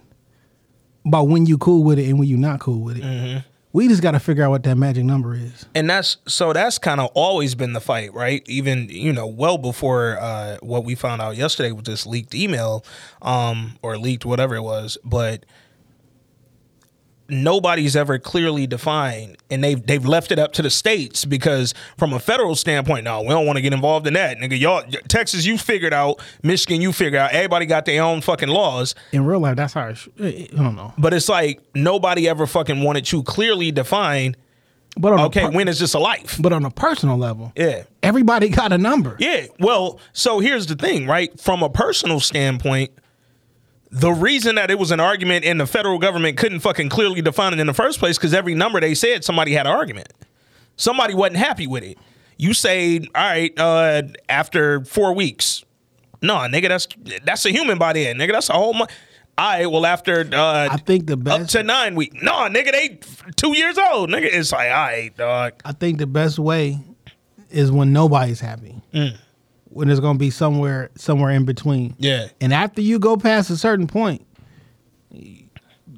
about 1.06 1.28
when 1.28 1.46
you 1.46 1.56
cool 1.58 1.84
with 1.84 1.98
it 2.00 2.08
and 2.08 2.18
when 2.18 2.28
you 2.28 2.36
not 2.36 2.58
cool 2.58 2.80
with 2.80 2.96
it. 2.96 3.04
Mm-hmm. 3.04 3.38
We 3.78 3.86
just 3.86 4.02
got 4.02 4.10
to 4.10 4.18
figure 4.18 4.42
out 4.42 4.50
what 4.50 4.64
that 4.64 4.74
magic 4.74 5.04
number 5.04 5.34
is. 5.36 5.64
and 5.72 5.88
that's 5.88 6.16
so 6.26 6.52
that's 6.52 6.78
kind 6.78 7.00
of 7.00 7.10
always 7.14 7.54
been 7.54 7.74
the 7.74 7.80
fight 7.80 8.12
right 8.12 8.42
even 8.46 8.88
you 8.90 9.12
know 9.12 9.28
well 9.28 9.56
before 9.56 10.18
uh 10.20 10.56
what 10.62 10.84
we 10.84 10.96
found 10.96 11.22
out 11.22 11.36
yesterday 11.36 11.70
with 11.70 11.84
this 11.84 12.04
leaked 12.04 12.34
email 12.34 12.84
um 13.22 13.78
or 13.80 13.96
leaked 13.96 14.24
whatever 14.26 14.56
it 14.56 14.62
was 14.62 14.98
but 15.04 15.46
nobody's 17.28 17.94
ever 17.94 18.18
clearly 18.18 18.66
defined 18.66 19.36
and 19.50 19.62
they've 19.62 19.84
they've 19.86 20.06
left 20.06 20.32
it 20.32 20.38
up 20.38 20.52
to 20.54 20.62
the 20.62 20.70
states 20.70 21.24
because 21.26 21.74
from 21.98 22.12
a 22.14 22.18
federal 22.18 22.54
standpoint 22.54 23.04
no 23.04 23.20
we 23.20 23.28
don't 23.28 23.44
want 23.46 23.56
to 23.56 23.60
get 23.62 23.72
involved 23.74 24.06
in 24.06 24.14
that 24.14 24.38
nigga 24.38 24.58
y'all 24.58 24.82
texas 25.08 25.44
you 25.44 25.58
figured 25.58 25.92
out 25.92 26.20
michigan 26.42 26.80
you 26.80 26.92
figured 26.92 27.20
out 27.20 27.30
everybody 27.32 27.66
got 27.66 27.84
their 27.84 28.02
own 28.02 28.20
fucking 28.22 28.48
laws 28.48 28.94
In 29.12 29.24
real 29.26 29.40
life, 29.40 29.56
that's 29.56 29.74
how 29.74 29.92
sh- 29.92 30.08
I 30.18 30.48
don't 30.56 30.74
know. 30.74 30.94
but 30.96 31.12
it's 31.12 31.28
like 31.28 31.60
nobody 31.74 32.26
ever 32.28 32.46
fucking 32.46 32.82
wanted 32.82 33.04
to 33.06 33.22
clearly 33.22 33.72
define 33.72 34.34
But 34.96 35.12
on 35.12 35.20
okay 35.26 35.42
per- 35.42 35.50
when 35.50 35.68
is 35.68 35.78
this 35.78 35.92
a 35.94 35.98
life 35.98 36.38
but 36.40 36.52
on 36.54 36.64
a 36.64 36.70
personal 36.70 37.18
level, 37.18 37.52
yeah 37.56 37.82
everybody 38.02 38.48
got 38.48 38.72
a 38.72 38.78
number. 38.78 39.16
Yeah. 39.18 39.46
Well, 39.58 40.00
so 40.14 40.38
here's 40.38 40.66
the 40.66 40.76
thing, 40.76 41.06
right? 41.06 41.38
From 41.38 41.62
a 41.62 41.68
personal 41.68 42.20
standpoint, 42.20 42.90
the 43.90 44.10
reason 44.12 44.56
that 44.56 44.70
it 44.70 44.78
was 44.78 44.90
an 44.90 45.00
argument 45.00 45.44
and 45.44 45.60
the 45.60 45.66
federal 45.66 45.98
government 45.98 46.36
couldn't 46.36 46.60
fucking 46.60 46.88
clearly 46.88 47.22
define 47.22 47.52
it 47.52 47.58
in 47.58 47.66
the 47.66 47.74
first 47.74 47.98
place 47.98 48.18
because 48.18 48.34
every 48.34 48.54
number 48.54 48.80
they 48.80 48.94
said 48.94 49.24
somebody 49.24 49.52
had 49.52 49.66
an 49.66 49.72
argument. 49.72 50.12
Somebody 50.76 51.14
wasn't 51.14 51.38
happy 51.38 51.66
with 51.66 51.82
it. 51.82 51.98
You 52.36 52.54
say, 52.54 52.98
all 52.98 53.06
right, 53.14 53.52
uh, 53.58 54.02
after 54.28 54.84
four 54.84 55.14
weeks. 55.14 55.64
No, 56.20 56.34
nigga, 56.34 56.68
that's 56.68 56.88
that's 57.24 57.46
a 57.46 57.50
human 57.50 57.78
body 57.78 58.04
nigga. 58.06 58.32
That's 58.32 58.48
a 58.48 58.54
whole 58.54 58.74
month. 58.74 58.90
All 59.36 59.52
right, 59.52 59.66
well, 59.70 59.86
after 59.86 60.28
uh, 60.32 60.68
I 60.70 60.76
think 60.78 61.06
the 61.06 61.16
best 61.16 61.40
up 61.40 61.48
to 61.48 61.62
nine 61.62 61.94
weeks. 61.94 62.16
No, 62.20 62.32
nigga, 62.48 62.72
they 62.72 62.98
two 63.36 63.56
years 63.56 63.78
old, 63.78 64.10
nigga. 64.10 64.24
It's 64.24 64.50
like, 64.50 64.70
all 64.70 64.76
right, 64.76 65.16
dog. 65.16 65.52
I 65.64 65.72
think 65.72 65.98
the 65.98 66.08
best 66.08 66.40
way 66.40 66.80
is 67.50 67.70
when 67.70 67.92
nobody's 67.92 68.40
happy. 68.40 68.74
When 69.70 69.90
it's 69.90 70.00
gonna 70.00 70.18
be 70.18 70.30
somewhere 70.30 70.90
somewhere 70.96 71.30
in 71.30 71.44
between. 71.44 71.94
Yeah. 71.98 72.28
And 72.40 72.52
after 72.52 72.80
you 72.80 72.98
go 72.98 73.16
past 73.16 73.50
a 73.50 73.56
certain 73.56 73.86
point, 73.86 74.24
it, 75.12 75.50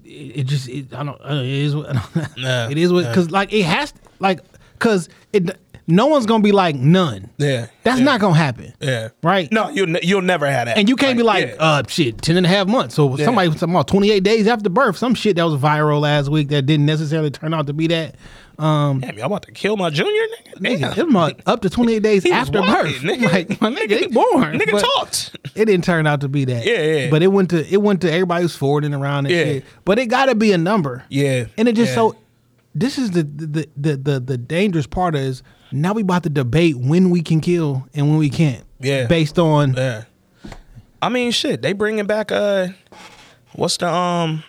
it 0.04 0.44
just 0.44 0.68
it, 0.68 0.92
I 0.92 1.04
don't 1.04 1.20
it 1.20 1.46
is 1.46 1.74
what 1.76 1.96
Yeah. 2.36 2.68
it 2.68 2.78
is 2.78 2.92
what 2.92 3.06
because 3.06 3.30
like 3.30 3.52
it 3.52 3.64
has 3.64 3.92
to, 3.92 3.98
like 4.18 4.40
because 4.72 5.08
it 5.32 5.56
no 5.90 6.06
one's 6.06 6.26
gonna 6.26 6.42
be 6.42 6.52
like 6.52 6.74
none. 6.76 7.30
Yeah. 7.38 7.66
That's 7.82 7.98
yeah. 7.98 8.04
not 8.04 8.20
gonna 8.20 8.34
happen. 8.36 8.72
Yeah. 8.80 9.08
Right? 9.22 9.50
No, 9.52 9.68
you'll 9.70 9.86
ne- 9.88 10.00
you'll 10.02 10.22
never 10.22 10.46
have 10.46 10.66
that. 10.66 10.78
And 10.78 10.88
you 10.88 10.96
can't 10.96 11.16
be 11.16 11.22
like, 11.22 11.48
yeah. 11.48 11.54
uh, 11.58 11.82
shit, 11.88 12.22
10 12.22 12.36
and 12.36 12.46
a 12.46 12.48
half 12.48 12.66
months. 12.66 12.94
So 12.94 13.16
Yeah. 13.16 13.24
somebody 13.24 13.48
was 13.48 13.58
talking 13.60 13.74
about 13.74 13.88
28 13.88 14.22
days 14.22 14.46
after 14.46 14.68
birth, 14.70 14.96
some 14.96 15.14
shit 15.14 15.36
that 15.36 15.44
was 15.44 15.60
viral 15.60 16.00
last 16.00 16.28
week 16.30 16.48
that 16.48 16.62
didn't 16.66 16.86
necessarily 16.86 17.30
turn 17.30 17.52
out 17.54 17.66
to 17.66 17.72
be 17.72 17.86
that. 17.88 18.14
Um, 18.58 19.00
Damn, 19.00 19.16
y'all 19.16 19.26
about 19.26 19.42
to 19.44 19.52
kill 19.52 19.78
my 19.78 19.88
junior 19.88 20.22
nigga? 20.58 20.78
nigga, 20.94 20.94
Damn. 20.94 21.16
up 21.46 21.62
to 21.62 21.70
28 21.70 22.02
days 22.02 22.26
after 22.30 22.60
walking, 22.60 22.74
birth. 22.74 22.96
nigga. 23.00 23.32
Like, 23.32 23.60
my 23.60 23.70
nigga, 23.70 23.98
he 23.98 24.06
born. 24.08 24.58
Nigga 24.58 24.80
talked. 24.80 25.34
It 25.54 25.64
didn't 25.64 25.84
turn 25.84 26.06
out 26.06 26.20
to 26.20 26.28
be 26.28 26.44
that. 26.44 26.66
Yeah, 26.66 26.82
yeah. 26.82 27.10
But 27.10 27.22
it 27.22 27.28
went 27.28 27.50
to 27.50 27.66
it 27.72 27.80
went 27.80 28.02
to 28.02 28.12
everybody 28.12 28.42
who's 28.42 28.54
forwarding 28.54 28.92
around 28.92 29.26
and 29.26 29.34
Yeah. 29.34 29.44
shit. 29.44 29.64
But 29.86 29.98
it 29.98 30.06
gotta 30.06 30.34
be 30.34 30.52
a 30.52 30.58
number. 30.58 31.04
Yeah. 31.08 31.46
And 31.56 31.68
it 31.68 31.72
just 31.74 31.90
Yeah. 31.90 31.94
so 31.94 32.16
this 32.74 32.98
is 32.98 33.12
the 33.12 33.22
the, 33.22 33.66
the 33.78 33.96
the 33.96 34.20
the 34.20 34.36
dangerous 34.38 34.86
part 34.86 35.16
is 35.16 35.42
now 35.72 35.92
we 35.92 36.02
about 36.02 36.22
to 36.24 36.30
debate 36.30 36.76
when 36.76 37.10
we 37.10 37.22
can 37.22 37.40
kill 37.40 37.86
and 37.94 38.08
when 38.08 38.18
we 38.18 38.30
can't. 38.30 38.64
Yeah. 38.80 39.06
Based 39.06 39.38
on 39.38 39.74
Yeah. 39.74 40.04
I 41.02 41.08
mean, 41.08 41.30
shit. 41.32 41.62
They 41.62 41.72
bringing 41.72 42.06
back 42.06 42.30
uh, 42.30 42.68
what's 43.54 43.76
the 43.78 43.88
um, 43.92 44.44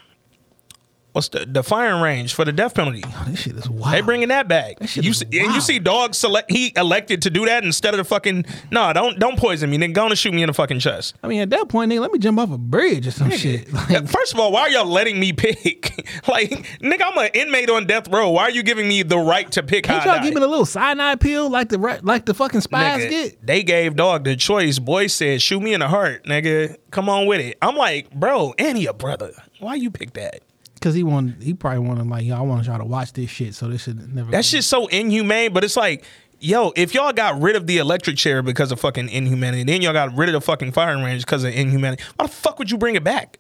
what's 1.13 1.29
the 1.29 1.45
the 1.45 1.63
firing 1.63 2.01
range 2.01 2.33
for 2.33 2.45
the 2.45 2.51
death 2.51 2.75
penalty? 2.75 3.03
this 3.27 3.39
shit 3.41 3.55
is 3.55 3.69
wild. 3.69 3.93
They 3.93 4.01
bringing 4.01 4.29
that 4.29 4.47
back. 4.47 4.77
shit 4.87 5.03
you 5.03 5.13
see, 5.13 5.25
and 5.25 5.53
you 5.53 5.61
see, 5.61 5.79
dog 5.79 6.15
select. 6.15 6.51
He 6.51 6.73
elected 6.75 7.21
to 7.23 7.29
do 7.29 7.45
that 7.45 7.63
instead 7.63 7.93
of 7.93 7.97
the 7.97 8.03
fucking. 8.03 8.45
No, 8.71 8.93
don't 8.93 9.19
don't 9.19 9.37
poison 9.37 9.69
me. 9.69 9.77
Then 9.77 9.93
go 9.93 10.05
and 10.05 10.17
shoot 10.17 10.33
me 10.33 10.43
in 10.43 10.47
the 10.47 10.53
fucking 10.53 10.79
chest. 10.79 11.15
I 11.23 11.27
mean, 11.27 11.41
at 11.41 11.49
that 11.51 11.69
point, 11.69 11.91
nigga, 11.91 12.01
let 12.01 12.11
me 12.11 12.19
jump 12.19 12.39
off 12.39 12.51
a 12.51 12.57
bridge 12.57 13.07
or 13.07 13.11
some 13.11 13.29
shit. 13.31 13.71
Like, 13.73 14.07
First 14.07 14.33
of 14.33 14.39
all, 14.39 14.51
why 14.51 14.61
are 14.61 14.69
y'all 14.69 14.85
letting 14.85 15.19
me 15.19 15.33
pick? 15.33 15.93
like, 16.27 16.49
nigga, 16.79 17.01
I'm 17.03 17.17
an 17.17 17.29
inmate 17.33 17.69
on 17.69 17.87
death 17.87 18.07
row. 18.09 18.29
Why 18.29 18.43
are 18.43 18.51
you 18.51 18.63
giving 18.63 18.87
me 18.87 19.03
the 19.03 19.17
right 19.17 19.51
to 19.53 19.63
pick? 19.63 19.85
can't 19.85 20.05
y'all 20.05 20.21
give 20.21 20.33
me 20.33 20.39
the 20.39 20.47
little 20.47 20.65
cyanide 20.65 21.19
pill 21.19 21.49
like 21.49 21.69
the 21.69 21.99
like 22.03 22.25
the 22.25 22.33
fucking 22.33 22.61
spies 22.61 23.01
Nigga, 23.03 23.09
get? 23.09 23.45
They 23.45 23.63
gave 23.63 23.95
dog 23.95 24.23
the 24.23 24.35
choice. 24.35 24.79
Boy 24.79 25.07
said, 25.07 25.41
"Shoot 25.41 25.61
me 25.61 25.73
in 25.73 25.79
the 25.79 25.87
heart, 25.87 26.25
nigga. 26.25 26.77
Come 26.91 27.09
on 27.09 27.25
with 27.25 27.41
it." 27.41 27.57
I'm 27.61 27.75
like, 27.75 28.11
bro, 28.11 28.53
and 28.57 28.77
he 28.77 28.85
a 28.85 28.93
brother. 28.93 29.31
Why 29.59 29.75
you 29.75 29.91
pick 29.91 30.13
that? 30.13 30.41
Because 30.81 30.95
he 30.95 31.03
wanted, 31.03 31.43
he 31.43 31.53
probably 31.53 31.77
wanted 31.77 32.07
like, 32.07 32.25
yo, 32.25 32.35
I 32.35 32.41
want 32.41 32.65
y'all 32.65 32.79
to 32.79 32.85
watch 32.85 33.13
this 33.13 33.29
shit, 33.29 33.53
so 33.53 33.67
this 33.67 33.83
should 33.83 34.15
never. 34.15 34.31
That 34.31 34.43
shit's 34.43 34.65
so 34.65 34.87
inhumane. 34.87 35.53
But 35.53 35.63
it's 35.63 35.77
like, 35.77 36.03
yo, 36.39 36.73
if 36.75 36.95
y'all 36.95 37.13
got 37.13 37.39
rid 37.39 37.55
of 37.55 37.67
the 37.67 37.77
electric 37.77 38.17
chair 38.17 38.41
because 38.41 38.71
of 38.71 38.79
fucking 38.79 39.07
inhumanity, 39.09 39.63
then 39.63 39.83
y'all 39.83 39.93
got 39.93 40.17
rid 40.17 40.27
of 40.29 40.33
the 40.33 40.41
fucking 40.41 40.71
firing 40.71 41.03
range 41.03 41.23
because 41.23 41.43
of 41.43 41.53
inhumanity. 41.53 42.03
Why 42.15 42.25
the 42.25 42.31
fuck 42.31 42.57
would 42.57 42.71
you 42.71 42.79
bring 42.79 42.95
it 42.95 43.03
back? 43.03 43.37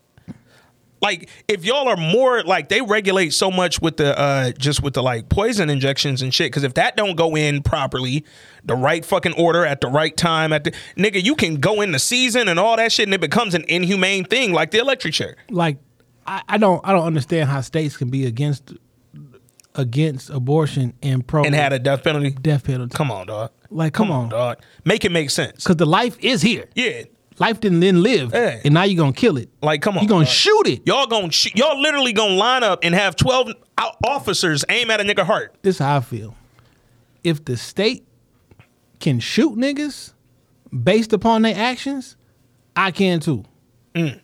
Like, 1.01 1.29
if 1.47 1.65
y'all 1.65 1.87
are 1.87 1.97
more 1.97 2.43
like 2.43 2.69
they 2.69 2.79
regulate 2.83 3.31
so 3.31 3.49
much 3.49 3.81
with 3.81 3.97
the 3.97 4.15
uh 4.19 4.51
just 4.51 4.83
with 4.83 4.93
the 4.93 5.01
like 5.01 5.29
poison 5.29 5.71
injections 5.71 6.21
and 6.21 6.31
shit. 6.31 6.51
Because 6.51 6.61
if 6.61 6.75
that 6.75 6.95
don't 6.95 7.15
go 7.15 7.35
in 7.35 7.63
properly, 7.63 8.23
the 8.63 8.75
right 8.75 9.03
fucking 9.03 9.33
order 9.33 9.65
at 9.65 9.81
the 9.81 9.87
right 9.87 10.15
time 10.15 10.53
at 10.53 10.63
the 10.63 10.73
nigga, 10.95 11.23
you 11.23 11.33
can 11.33 11.55
go 11.55 11.81
in 11.81 11.91
the 11.91 11.97
season 11.97 12.47
and 12.47 12.59
all 12.59 12.77
that 12.77 12.91
shit, 12.91 13.07
and 13.07 13.15
it 13.15 13.19
becomes 13.19 13.55
an 13.55 13.65
inhumane 13.67 14.25
thing 14.25 14.53
like 14.53 14.69
the 14.69 14.77
electric 14.77 15.15
chair. 15.15 15.37
like 15.49 15.79
I, 16.25 16.41
I 16.47 16.57
don't 16.57 16.81
I 16.85 16.91
don't 16.93 17.05
understand 17.05 17.49
how 17.49 17.61
states 17.61 17.97
can 17.97 18.09
be 18.09 18.25
against 18.25 18.73
against 19.75 20.29
abortion 20.29 20.93
and 21.01 21.25
pro 21.25 21.43
And 21.43 21.55
had 21.55 21.73
a 21.73 21.79
death 21.79 22.03
penalty. 22.03 22.31
death 22.31 22.63
penalty. 22.65 22.95
Come 22.95 23.09
on, 23.11 23.27
dog. 23.27 23.51
Like, 23.69 23.93
come, 23.93 24.11
on, 24.11 24.27
dog. 24.29 24.57
Make 24.83 25.05
it 25.05 25.11
make 25.13 25.29
sense. 25.29 25.63
because 25.63 25.77
the 25.77 25.85
life 25.85 26.17
is 26.19 26.41
here. 26.41 26.67
Yeah. 26.75 27.03
Life 27.39 27.61
didn't 27.61 27.79
then 27.79 28.03
live, 28.03 28.31
Yeah. 28.33 28.59
and 28.65 28.73
now 28.73 28.83
you're 28.83 29.01
gonna 29.01 29.13
kill 29.13 29.37
it. 29.37 29.49
Like, 29.63 29.81
come 29.81 29.97
on, 29.97 30.03
you're 30.03 30.09
gonna 30.09 30.25
dog. 30.25 30.33
shoot 30.33 30.67
it. 30.67 30.81
Y'all 30.85 31.07
gonna 31.07 31.31
sh- 31.31 31.55
y'all 31.55 31.79
literally 31.81 32.11
gonna 32.13 32.35
line 32.35 32.61
up 32.63 32.79
and 32.83 32.93
have 32.93 33.15
twelve 33.15 33.49
officers 34.05 34.63
aim 34.69 34.91
at 34.91 34.99
a 34.99 35.03
nigga 35.05 35.23
heart. 35.25 35.55
This 35.61 35.75
is 35.77 35.79
how 35.79 35.97
I 35.97 36.01
feel. 36.01 36.35
If 37.23 37.45
the 37.45 37.55
state 37.57 38.05
can 38.99 39.19
shoot 39.21 39.55
niggas 39.57 40.13
based 40.83 41.13
upon 41.13 41.41
their 41.43 41.55
actions, 41.55 42.17
I 42.75 42.91
can 42.91 43.21
too. 43.21 43.45
Mm. 43.95 44.19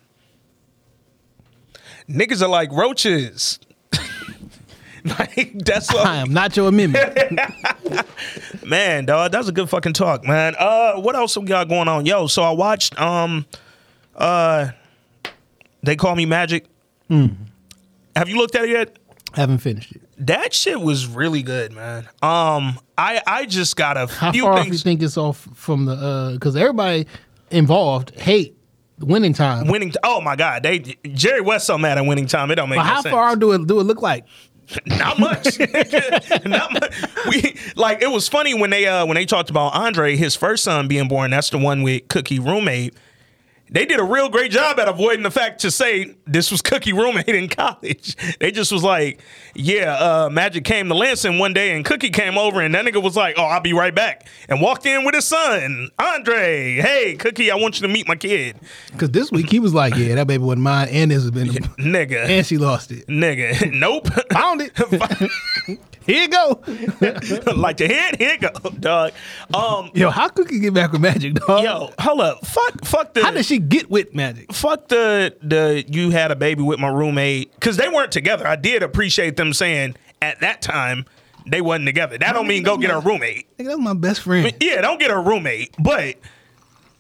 Niggas 2.10 2.42
are 2.42 2.48
like 2.48 2.72
roaches. 2.72 3.60
like 5.06 5.54
that's 5.66 5.94
what 5.94 6.06
I 6.08 6.18
am 6.18 6.34
not 6.34 6.56
your 6.56 6.70
amendment. 6.70 7.40
man, 8.66 9.06
dog. 9.06 9.32
That's 9.32 9.48
a 9.48 9.52
good 9.52 9.70
fucking 9.70 9.94
talk, 9.94 10.26
man. 10.26 10.56
Uh, 10.58 10.96
what 10.96 11.16
else 11.16 11.38
we 11.38 11.46
got 11.46 11.68
going 11.70 11.88
on? 11.88 12.06
Yo, 12.06 12.28
so 12.28 12.44
I 12.44 12.52
watched 12.52 13.00
um, 13.00 13.46
uh, 14.16 14.70
they 15.84 15.96
call 15.96 16.16
me 16.16 16.26
Magic. 16.26 16.66
Hmm. 17.10 17.28
Have 18.16 18.30
you 18.30 18.38
looked 18.38 18.56
at 18.56 18.64
it 18.66 18.70
yet? 18.72 18.98
Haven't 19.34 19.60
finished 19.60 19.92
it. 19.92 20.02
That 20.26 20.54
shit 20.54 20.80
was 20.82 21.06
really 21.06 21.44
good, 21.44 21.72
man. 21.74 22.06
Um, 22.24 22.80
I 22.98 23.22
I 23.28 23.46
just 23.46 23.76
got 23.76 23.98
a 23.98 24.08
How 24.08 24.32
few 24.32 24.44
far 24.44 24.54
off 24.60 24.68
you 24.68 24.74
think 24.78 25.04
it's 25.04 25.18
off 25.18 25.48
from 25.54 25.86
the? 25.86 25.94
uh 25.94 26.32
Because 26.34 26.56
everybody 26.56 27.06
involved 27.52 28.18
hate 28.20 28.57
winning 29.00 29.34
time. 29.34 29.68
Winning. 29.68 29.94
oh 30.04 30.22
my 30.22 30.36
God, 30.36 30.64
they 30.64 30.80
Jerry 31.14 31.42
West 31.42 31.68
so 31.68 31.78
mad 31.78 31.98
at 31.98 32.06
winning 32.06 32.28
time. 32.28 32.52
It 32.52 32.56
don't 32.56 32.70
make 32.70 32.78
but 32.78 32.84
no 32.84 32.90
how 32.90 33.02
sense. 33.02 33.14
far 33.14 33.36
do 33.36 33.52
it 33.54 33.68
do 33.68 33.80
it 33.80 33.84
look 33.84 34.02
like? 34.02 34.26
Not 34.86 35.20
much. 35.20 35.60
Not 36.46 36.74
much. 36.74 36.96
We 37.30 37.58
like 37.76 38.02
it 38.02 38.12
was 38.12 38.28
funny 38.28 38.54
when 38.54 38.70
they 38.70 38.86
uh 38.86 39.06
when 39.06 39.16
they 39.16 39.26
talked 39.26 39.50
about 39.50 39.74
Andre, 39.74 40.16
his 40.16 40.36
first 40.36 40.64
son 40.64 40.88
being 40.88 41.08
born. 41.08 41.32
That's 41.32 41.50
the 41.50 41.58
one 41.58 41.84
with 41.84 42.08
Cookie 42.10 42.40
roommate. 42.40 42.96
They 43.70 43.86
did 43.86 44.00
a 44.00 44.04
real 44.04 44.30
great 44.30 44.52
job 44.52 44.80
at 44.80 44.88
avoiding 44.88 45.24
the 45.24 45.32
fact 45.32 45.62
to 45.62 45.72
say 45.72 46.16
this 46.26 46.52
was 46.52 46.62
Cookie 46.62 46.94
roommate 46.94 47.28
in 47.28 47.50
college. 47.50 48.16
They 48.40 48.52
just 48.52 48.72
was 48.72 48.84
like, 48.84 49.22
yeah, 49.56 49.94
uh, 49.96 50.30
Magic 50.30 50.64
came 50.64 50.88
to 50.88 50.94
Lansing 50.96 51.38
one 51.38 51.54
day 51.54 51.76
and 51.76 51.84
Cookie 51.84 52.10
came 52.10 52.38
over 52.38 52.62
and 52.62 52.74
that 52.76 52.86
nigga 52.86 53.02
was 53.04 53.16
like, 53.18 53.36
oh, 53.38 53.44
I'll 53.44 53.60
be 53.60 53.74
right 53.74 53.94
back. 53.94 54.28
And 54.48 54.62
walked 54.62 54.86
in 54.86 55.04
with 55.06 55.16
his 55.16 55.26
son, 55.26 55.90
Andre. 56.00 56.76
Hey, 56.76 57.16
Cookie, 57.16 57.52
I 57.52 57.56
want 57.56 57.80
you 57.82 57.88
to 57.88 57.94
meet 57.94 58.08
my 58.08 58.16
kid. 58.16 58.58
Because 58.92 59.12
this 59.12 59.32
week 59.32 59.50
he 59.50 59.60
was 59.60 59.74
like, 59.74 59.96
"Yeah, 59.96 60.16
that 60.16 60.28
baby 60.28 60.44
wasn't 60.44 60.62
mine, 60.64 60.88
and 60.90 61.12
this 61.12 61.22
has 61.24 61.32
been, 61.32 61.48
Nigga. 61.78 62.26
and 62.28 62.46
she 62.46 62.58
lost 62.58 62.92
it. 62.92 63.08
Nigga. 63.08 63.72
Nope. 63.74 64.08
Found 64.32 64.62
it. 64.62 65.82
Here 66.08 66.24
you 66.24 66.30
go. 66.30 66.62
like 67.56 67.80
your 67.80 67.90
head, 67.90 68.16
here 68.18 68.32
you 68.32 68.40
go, 68.40 68.70
dog. 68.80 69.12
Um, 69.54 69.92
Yo, 69.94 70.10
how 70.10 70.30
Cookie 70.30 70.60
get 70.60 70.74
back 70.74 70.92
with 70.94 71.02
Magic, 71.02 71.36
dog? 71.36 71.64
Yo, 71.64 71.92
hold 72.00 72.22
up. 72.22 72.46
Fuck 72.46 72.86
fuck 72.86 73.14
the 73.14 73.24
how 73.24 73.32
did 73.32 73.46
she 73.46 73.60
get 73.60 73.90
with 73.90 74.16
Magic? 74.16 74.52
fuck 74.54 74.88
the 74.88 75.36
the 75.42 75.84
you 75.88 76.10
had 76.12 76.32
a 76.32 76.36
baby 76.36 76.64
with 76.64 76.80
my 76.80 76.88
roommate 76.88 77.58
cuz 77.60 77.78
they 77.78 77.90
weren't 77.90 78.12
together. 78.12 78.48
I 78.48 78.56
did 78.56 78.84
appreciate 78.84 79.36
them 79.36 79.54
saying 79.54 79.96
at 80.22 80.40
that 80.40 80.62
time 80.62 81.06
they 81.46 81.62
wasn't 81.62 81.88
together. 81.88 82.18
That 82.18 82.34
don't 82.34 82.48
mean 82.48 82.64
go 82.64 82.78
get 82.78 82.90
a 82.92 83.00
roommate. 83.00 83.48
Nigga, 83.58 83.66
that's 83.68 83.80
my 83.80 83.94
best 83.94 84.22
friend. 84.22 84.54
Yeah, 84.62 84.82
don't 84.82 85.00
get 85.00 85.12
a 85.12 85.20
roommate. 85.20 85.76
But 85.78 86.16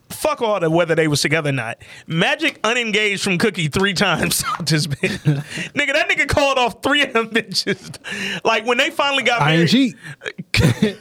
fuck 0.09 0.41
all 0.41 0.59
the 0.59 0.69
whether 0.69 0.95
they 0.95 1.07
was 1.07 1.21
together 1.21 1.49
or 1.49 1.53
not. 1.53 1.77
Magic 2.07 2.59
unengaged 2.63 3.23
from 3.23 3.37
Cookie 3.37 3.67
three 3.67 3.93
times 3.93 4.43
out 4.47 4.65
this 4.65 4.87
bitch. 4.87 5.17
nigga, 5.73 5.93
that 5.93 6.09
nigga 6.09 6.27
called 6.27 6.57
off 6.57 6.81
three 6.81 7.03
of 7.03 7.13
them 7.13 7.29
bitches. 7.29 7.97
Like 8.45 8.65
when 8.65 8.77
they 8.77 8.89
finally 8.89 9.23
got 9.23 9.41
I 9.41 9.57
married. 9.57 9.95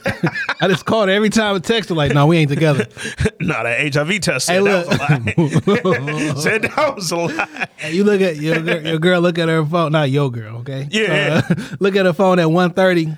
I 0.59 0.67
just 0.67 0.85
called 0.85 1.09
every 1.09 1.29
time 1.29 1.55
I 1.55 1.59
text 1.59 1.89
her 1.89 1.95
like, 1.95 2.13
"No, 2.13 2.27
we 2.27 2.37
ain't 2.37 2.49
together." 2.49 2.87
nah, 3.39 3.63
that 3.63 3.93
HIV 3.93 4.19
test 4.21 4.45
said 4.47 4.63
Hey, 4.63 4.63
that 4.63 5.37
was 5.37 5.53
a 5.67 5.99
lie. 5.99 6.33
said 6.35 6.61
that 6.63 6.95
was 6.95 7.11
a 7.11 7.15
lie. 7.17 7.67
Hey, 7.77 7.93
you 7.93 8.03
look 8.03 8.21
at 8.21 8.37
your 8.37 8.59
girl, 8.61 8.81
your 8.85 8.99
girl. 8.99 9.21
Look 9.21 9.37
at 9.39 9.47
her 9.49 9.65
phone. 9.65 9.91
Not 9.91 10.09
your 10.09 10.31
girl, 10.31 10.57
okay? 10.57 10.87
Yeah. 10.91 11.41
Uh, 11.49 11.55
look 11.79 11.95
at 11.95 12.05
her 12.05 12.13
phone 12.13 12.39
at 12.39 12.47
1.30. 12.47 13.17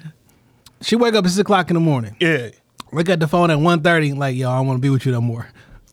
She 0.81 0.95
wake 0.95 1.13
up 1.13 1.25
at 1.25 1.31
six 1.31 1.39
o'clock 1.39 1.69
in 1.69 1.73
the 1.73 1.79
morning. 1.79 2.15
Yeah. 2.19 2.49
Look 2.91 3.09
at 3.09 3.19
the 3.19 3.27
phone 3.27 3.51
at 3.51 3.57
1.30, 3.57 4.17
Like, 4.17 4.35
yo, 4.35 4.49
I 4.49 4.57
don't 4.57 4.67
want 4.67 4.77
to 4.77 4.81
be 4.81 4.89
with 4.89 5.05
you 5.05 5.11
no 5.11 5.21
more. 5.21 5.47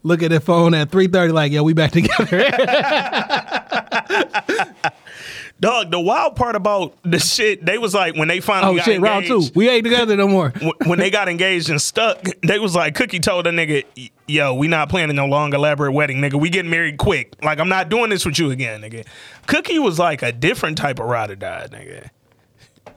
Look 0.06 0.22
at 0.22 0.30
the 0.30 0.38
phone 0.38 0.72
at 0.72 0.92
three 0.92 1.08
thirty. 1.08 1.32
Like, 1.32 1.50
yo, 1.50 1.64
we 1.64 1.72
back 1.72 1.90
together. 1.90 2.38
Dog, 5.58 5.90
the 5.90 5.98
wild 5.98 6.36
part 6.36 6.54
about 6.54 6.94
the 7.02 7.18
shit, 7.18 7.66
they 7.66 7.76
was 7.76 7.92
like 7.92 8.14
when 8.14 8.28
they 8.28 8.38
finally 8.38 8.74
oh 8.74 8.76
got 8.76 8.84
shit, 8.84 9.00
round 9.00 9.26
two. 9.26 9.42
We 9.56 9.68
ain't 9.68 9.82
together 9.82 10.16
no 10.16 10.28
more. 10.28 10.50
when 10.86 11.00
they 11.00 11.10
got 11.10 11.28
engaged 11.28 11.70
and 11.70 11.82
stuck, 11.82 12.22
they 12.46 12.60
was 12.60 12.76
like, 12.76 12.94
Cookie 12.94 13.18
told 13.18 13.46
the 13.46 13.50
nigga, 13.50 13.82
yo, 14.28 14.54
we 14.54 14.68
not 14.68 14.90
planning 14.90 15.16
no 15.16 15.26
long 15.26 15.52
elaborate 15.52 15.90
wedding, 15.90 16.18
nigga. 16.18 16.34
We 16.34 16.50
getting 16.50 16.70
married 16.70 16.98
quick. 16.98 17.34
Like, 17.42 17.58
I'm 17.58 17.68
not 17.68 17.88
doing 17.88 18.10
this 18.10 18.24
with 18.24 18.38
you 18.38 18.52
again, 18.52 18.82
nigga. 18.82 19.04
Cookie 19.48 19.80
was 19.80 19.98
like 19.98 20.22
a 20.22 20.30
different 20.30 20.78
type 20.78 21.00
of 21.00 21.06
ride 21.06 21.32
or 21.32 21.36
die, 21.36 21.66
nigga. 21.72 22.10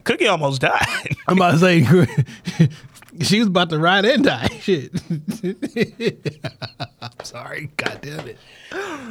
Cookie 0.04 0.28
almost 0.28 0.60
died. 0.60 1.16
I'm 1.26 1.38
about 1.38 1.52
to 1.52 1.58
say, 1.58 1.80
she 3.20 3.38
was 3.38 3.48
about 3.48 3.70
to 3.70 3.78
ride 3.78 4.04
and 4.04 4.24
die. 4.24 4.48
Shit. 4.60 4.92
I'm 7.02 7.10
sorry. 7.24 7.70
God 7.76 7.98
damn 8.02 8.28
it. 8.28 8.38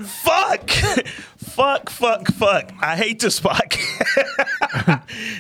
fuck. 0.06 0.70
fuck, 1.38 1.90
fuck, 1.90 2.28
fuck. 2.28 2.72
I 2.82 2.96
hate 2.96 3.20
this 3.20 3.40
podcast. 3.40 3.86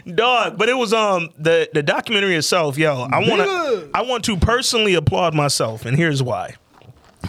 Dog, 0.15 0.57
but 0.57 0.70
it 0.70 0.78
was 0.78 0.93
um 0.93 1.30
the 1.38 1.70
the 1.74 1.84
documentary 1.84 2.36
itself, 2.36 2.78
yo. 2.78 3.07
I 3.11 3.20
want 3.20 3.41
to 3.41 3.47
Nigga. 3.47 3.91
I 3.93 4.01
want 4.01 4.24
to 4.26 4.38
personally 4.38 4.95
applaud 4.95 5.34
myself 5.34 5.86
and 5.86 5.97
here's 5.97 6.22
why. 6.22 6.55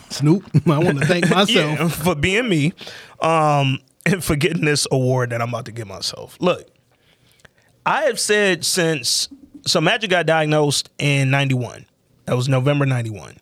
Snoop, 0.08 0.44
I 0.66 0.78
want 0.78 0.98
to 1.00 1.06
thank 1.06 1.28
myself. 1.30 1.48
Yeah, 1.50 1.88
for 1.88 2.14
being 2.14 2.48
me, 2.48 2.72
um, 3.20 3.80
and 4.06 4.22
for 4.22 4.36
getting 4.36 4.64
this 4.64 4.86
award 4.90 5.30
that 5.30 5.42
I'm 5.42 5.48
about 5.48 5.64
to 5.66 5.72
give 5.72 5.88
myself. 5.88 6.36
Look, 6.40 6.68
I 7.84 8.02
have 8.02 8.20
said 8.20 8.64
since 8.64 9.28
so 9.66 9.80
Magic 9.80 10.10
got 10.10 10.26
diagnosed 10.26 10.90
in 10.98 11.30
'91. 11.30 11.86
That 12.26 12.36
was 12.36 12.48
November 12.48 12.86
91. 12.86 13.38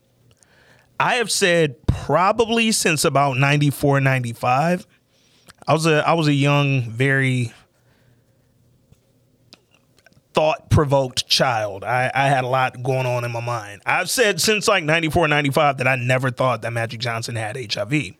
I 0.98 1.16
have 1.16 1.30
said 1.30 1.86
probably 1.86 2.72
since 2.72 3.04
about 3.04 3.36
94, 3.36 4.00
95. 4.00 4.86
I 5.66 5.72
was 5.72 5.86
a 5.86 6.06
I 6.08 6.14
was 6.14 6.26
a 6.26 6.32
young, 6.32 6.90
very 6.90 7.52
thought 10.32 10.70
provoked 10.70 11.26
child. 11.28 11.84
I, 11.84 12.10
I 12.14 12.28
had 12.28 12.44
a 12.44 12.46
lot 12.46 12.82
going 12.82 13.06
on 13.06 13.24
in 13.24 13.32
my 13.32 13.40
mind. 13.40 13.82
I've 13.84 14.08
said 14.08 14.40
since 14.40 14.68
like 14.68 14.84
94, 14.84 15.28
95 15.28 15.78
that 15.78 15.88
I 15.88 15.96
never 15.96 16.30
thought 16.30 16.62
that 16.62 16.72
Magic 16.72 17.00
Johnson 17.00 17.36
had 17.36 17.56
HIV. 17.72 18.14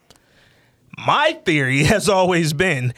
My 0.98 1.38
theory 1.44 1.84
has 1.84 2.08
always 2.08 2.52
been 2.52 2.92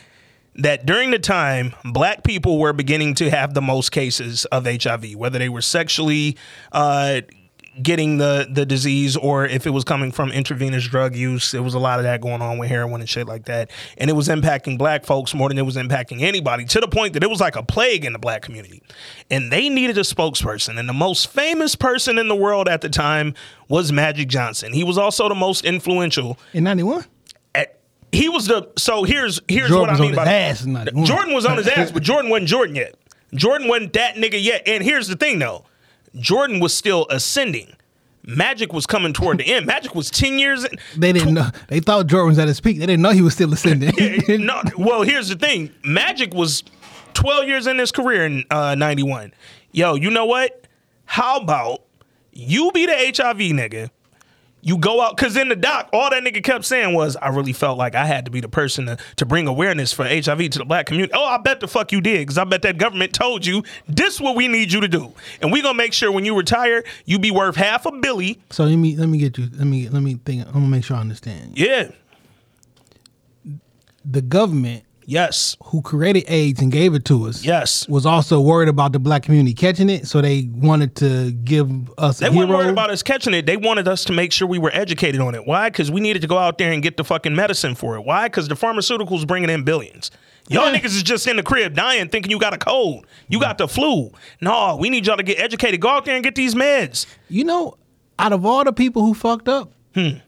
that 0.63 0.87
during 0.87 1.11
the 1.11 1.19
time 1.19 1.75
black 1.85 2.23
people 2.23 2.59
were 2.59 2.73
beginning 2.73 3.15
to 3.15 3.31
have 3.31 3.55
the 3.55 3.63
most 3.63 3.93
cases 3.93 4.45
of 4.47 4.67
HIV, 4.67 5.15
whether 5.15 5.39
they 5.39 5.49
were 5.49 5.63
sexually 5.63 6.37
uh, 6.73 7.23
getting 7.83 8.19
the 8.19 8.49
the 8.51 8.67
disease 8.67 9.17
or 9.17 9.47
if 9.47 9.67
it 9.67 9.71
was 9.71 9.85
coming 9.85 10.13
from 10.13 10.31
intravenous 10.31 10.87
drug 10.87 11.15
use. 11.15 11.53
There 11.53 11.63
was 11.63 11.75
a 11.75 11.79
lot 11.79 11.99
of 11.99 12.05
that 12.05 12.21
going 12.21 12.43
on 12.43 12.59
with 12.59 12.69
heroin 12.69 13.01
and 13.01 13.09
shit 13.09 13.27
like 13.27 13.47
that, 13.47 13.71
and 13.97 14.11
it 14.11 14.15
was 14.15 14.29
impacting 14.29 14.77
black 14.77 15.05
folks 15.05 15.35
more 15.35 15.49
than 15.49 15.59
it 15.59 15.63
was 15.63 15.77
impacting 15.77 16.21
anybody. 16.23 16.65
To 16.67 16.81
the 16.81 16.89
point 16.89 17.15
that 17.15 17.23
it 17.23 17.31
was 17.31 17.41
like 17.41 17.57
a 17.57 17.63
plague 17.63 18.05
in 18.05 18.13
the 18.13 18.19
black 18.19 18.43
community, 18.43 18.83
and 19.31 19.51
they 19.51 19.69
needed 19.69 19.97
a 19.99 20.03
spokesperson. 20.03 20.79
And 20.79 20.89
the 20.89 20.95
most 20.95 21.29
famous 21.29 21.75
person 21.75 22.19
in 22.19 22.29
the 22.29 22.37
world 22.37 22.69
at 22.69 22.81
the 22.81 22.89
time 22.89 23.35
was 23.69 23.93
Magic 23.93 24.29
Johnson. 24.29 24.73
He 24.73 24.85
was 24.85 24.99
also 24.99 25.29
the 25.29 25.35
most 25.35 25.65
influential 25.65 26.39
In 26.53 26.65
91? 26.65 27.05
He 28.13 28.29
was 28.29 28.47
the 28.47 28.69
so 28.77 29.05
here's 29.05 29.41
here's 29.49 29.69
Jordan 29.69 29.95
what 29.95 30.01
I 30.01 30.07
mean 30.07 30.15
by 30.15 30.25
ass 30.33 30.65
91. 30.65 31.05
Jordan 31.07 31.35
was 31.35 31.47
on 31.47 31.57
his 31.57 31.69
ass, 31.69 31.91
but 31.93 32.03
Jordan 32.05 32.31
wasn't 32.31 32.49
Jordan 32.49 32.77
yet. 32.77 32.95
Jordan 33.35 33.69
wasn't 33.69 33.93
that 33.93 34.17
nigga 34.17 34.43
yet. 34.43 34.63
And 34.67 34.83
here's 34.83 35.09
the 35.09 35.17
thing 35.17 35.39
though, 35.39 35.65
Jordan 36.17 36.61
was 36.61 36.75
still 36.75 37.07
ascending. 37.11 37.75
Magic 38.23 38.73
was 38.73 38.85
coming 38.87 39.13
toward 39.13 39.39
the 39.39 39.53
end. 39.53 39.67
Magic 39.67 39.95
was 39.95 40.11
ten 40.11 40.39
years. 40.39 40.65
In, 40.65 40.79
They 40.97 41.13
didn't 41.13 41.35
know. 41.35 41.49
They 41.69 41.81
thought 41.81 42.07
Jordan 42.07 42.29
was 42.29 42.39
at 42.39 42.49
his 42.49 42.61
peak. 42.61 42.79
They 42.79 42.87
didn't 42.87 43.03
know 43.03 43.11
he 43.11 43.23
was 43.23 43.35
still 43.35 43.53
ascending. 43.53 43.93
no, 44.45 44.61
well, 44.79 45.03
here's 45.03 45.29
the 45.29 45.37
thing. 45.37 45.71
Magic 45.85 46.35
was 46.35 46.63
12 47.15 47.49
years 47.49 47.67
in 47.67 47.79
his 47.79 47.91
career 47.93 48.27
in 48.27 48.45
uh, 48.51 48.75
91. 48.75 49.33
Yo, 49.73 49.95
you 49.95 50.11
know 50.11 50.27
what? 50.27 50.67
How 51.07 51.39
about 51.41 51.83
you 52.33 52.71
be 52.73 52.87
the 52.87 52.93
HIV 52.93 53.39
nigga? 53.39 53.91
You 54.63 54.77
go 54.77 55.01
out, 55.01 55.17
because 55.17 55.37
in 55.37 55.49
the 55.49 55.57
doc, 55.57 55.89
all 55.93 56.11
that 56.11 56.23
nigga 56.23 56.43
kept 56.45 56.65
saying 56.67 56.95
was, 56.95 57.17
I 57.17 57.29
really 57.29 57.53
felt 57.53 57.79
like 57.79 57.95
I 57.95 58.05
had 58.05 58.27
to 58.27 58.31
be 58.31 58.41
the 58.41 58.49
person 58.49 58.87
to, 58.87 58.99
to 59.17 59.25
bring 59.25 59.47
awareness 59.47 59.93
for 59.93 60.05
HIV 60.05 60.51
to 60.51 60.59
the 60.59 60.65
black 60.65 60.87
community. 60.87 61.13
Oh, 61.15 61.25
I 61.25 61.39
bet 61.39 61.61
the 61.61 61.69
fuck 61.69 61.93
you 61.93 62.01
did, 62.01 62.21
because 62.21 62.37
I 62.37 62.45
bet 62.45 62.63
that 62.63 62.77
government 62.77 63.15
told 63.15 63.47
you, 63.47 63.63
this 63.89 64.21
what 64.21 64.37
we 64.37 64.49
need 64.49 64.71
you 64.71 64.81
to 64.83 64.89
do. 64.89 65.15
And 65.41 65.51
we 65.51 65.63
going 65.63 65.75
to 65.75 65.79
make 65.79 65.95
sure 65.95 66.13
when 66.13 66.25
you 66.25 66.37
retire, 66.37 66.85
you 67.07 67.19
be 67.19 67.31
worth 67.31 67.57
half 67.57 67.87
a 67.87 67.93
billy. 67.93 68.41
so 68.51 68.65
let 68.65 68.77
me 68.77 68.97
let 68.97 69.09
me 69.09 69.19
get 69.19 69.39
you. 69.39 69.49
Let 69.53 69.67
me 69.67 69.89
let 69.89 70.03
me 70.03 70.15
think. 70.25 70.47
I'm 70.47 70.53
gonna 70.53 70.67
make 70.67 70.85
sure 70.85 70.97
I 70.97 71.01
understand. 71.01 71.59
Yeah. 71.59 71.91
The 74.05 74.23
government 74.23 74.85
Yes. 75.11 75.57
who 75.65 75.83
created 75.83 76.25
AIDS 76.29 76.61
and 76.63 76.71
gave 76.71 76.95
it 76.95 77.05
to 77.07 77.27
us. 77.27 77.45
Yes. 77.45 77.89
Was 77.89 78.07
also 78.07 78.41
worried 78.41 78.69
about 78.69 78.93
the 78.93 79.01
black 79.01 79.25
community 79.25 79.55
catching 79.55 79.91
it, 79.91 80.07
so 80.07 80.21
they 80.21 80.49
wanted 80.53 80.95
to 80.97 81.33
give 81.33 81.69
us 81.99 82.21
a 82.21 82.25
They 82.25 82.31
weren't 82.31 82.49
worried 82.51 82.71
about 82.71 82.91
us 82.91 83.03
catching 83.03 83.35
it. 83.35 83.45
They 83.45 83.57
wanted 83.57 83.89
us 83.89 84.05
to 84.05 84.13
make 84.13 84.33
sure 84.33 84.47
we 84.47 84.59
were 84.61 84.71
educated 84.73 85.21
on 85.21 85.35
it. 85.35 85.47
Why? 85.47 85.69
Because 85.69 85.91
we 85.91 86.01
needed 86.01 86.23
to 86.23 86.29
go 86.29 86.39
out 86.39 86.59
there 86.59 86.71
and 86.71 86.81
get 86.81 86.97
the 86.97 87.03
fucking 87.03 87.35
medicine 87.35 87.75
for 87.75 87.97
it. 87.97 88.03
Why? 88.03 88.27
Because 88.29 88.47
the 88.47 88.55
pharmaceuticals 88.55 89.27
bringing 89.27 89.51
in 89.51 89.65
billions. 89.65 90.13
Y'all 90.49 90.71
Yeah. 90.73 90.79
niggas 90.79 90.87
is 90.97 91.03
just 91.03 91.27
in 91.27 91.37
the 91.37 91.43
crib 91.43 91.75
dying, 91.75 92.09
thinking 92.09 92.31
you 92.31 92.39
got 92.39 92.55
a 92.55 92.59
cold. 92.59 93.05
You 93.29 93.41
got 93.41 93.59
the 93.59 93.67
flu. 93.67 94.13
No, 94.41 94.77
we 94.81 94.91
need 94.91 95.07
y'all 95.09 95.17
to 95.17 95.23
get 95.25 95.41
educated. 95.41 95.81
Go 95.81 95.89
out 95.89 96.05
there 96.05 96.15
and 96.15 96.23
get 96.23 96.37
these 96.37 96.55
meds. 96.55 97.07
You 97.29 97.45
know, 97.45 97.77
out 98.19 98.33
of 98.33 98.47
all 98.47 98.63
the 98.65 98.73
people 98.73 99.03
who 99.05 99.15
fucked 99.15 99.49
up, 99.49 99.73
Hmm. 99.95 100.19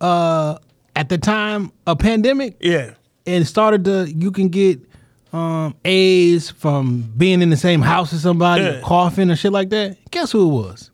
uh, 0.00 0.56
at 0.96 1.08
the 1.10 1.18
time 1.18 1.72
a 1.86 1.94
pandemic, 1.96 2.56
Yeah. 2.60 2.92
And 3.26 3.46
started 3.46 3.84
to 3.84 4.10
you 4.10 4.30
can 4.30 4.48
get 4.48 4.80
um 5.32 5.74
AIDS 5.84 6.50
from 6.50 7.02
being 7.16 7.40
in 7.42 7.50
the 7.50 7.56
same 7.56 7.82
house 7.82 8.12
as 8.12 8.22
somebody, 8.22 8.64
Yeah. 8.64 8.78
or 8.78 8.82
coughing 8.82 9.30
or 9.30 9.36
shit 9.36 9.52
like 9.52 9.70
that. 9.70 9.96
Guess 10.10 10.32
who 10.32 10.50
it 10.50 10.54
was? 10.54 10.90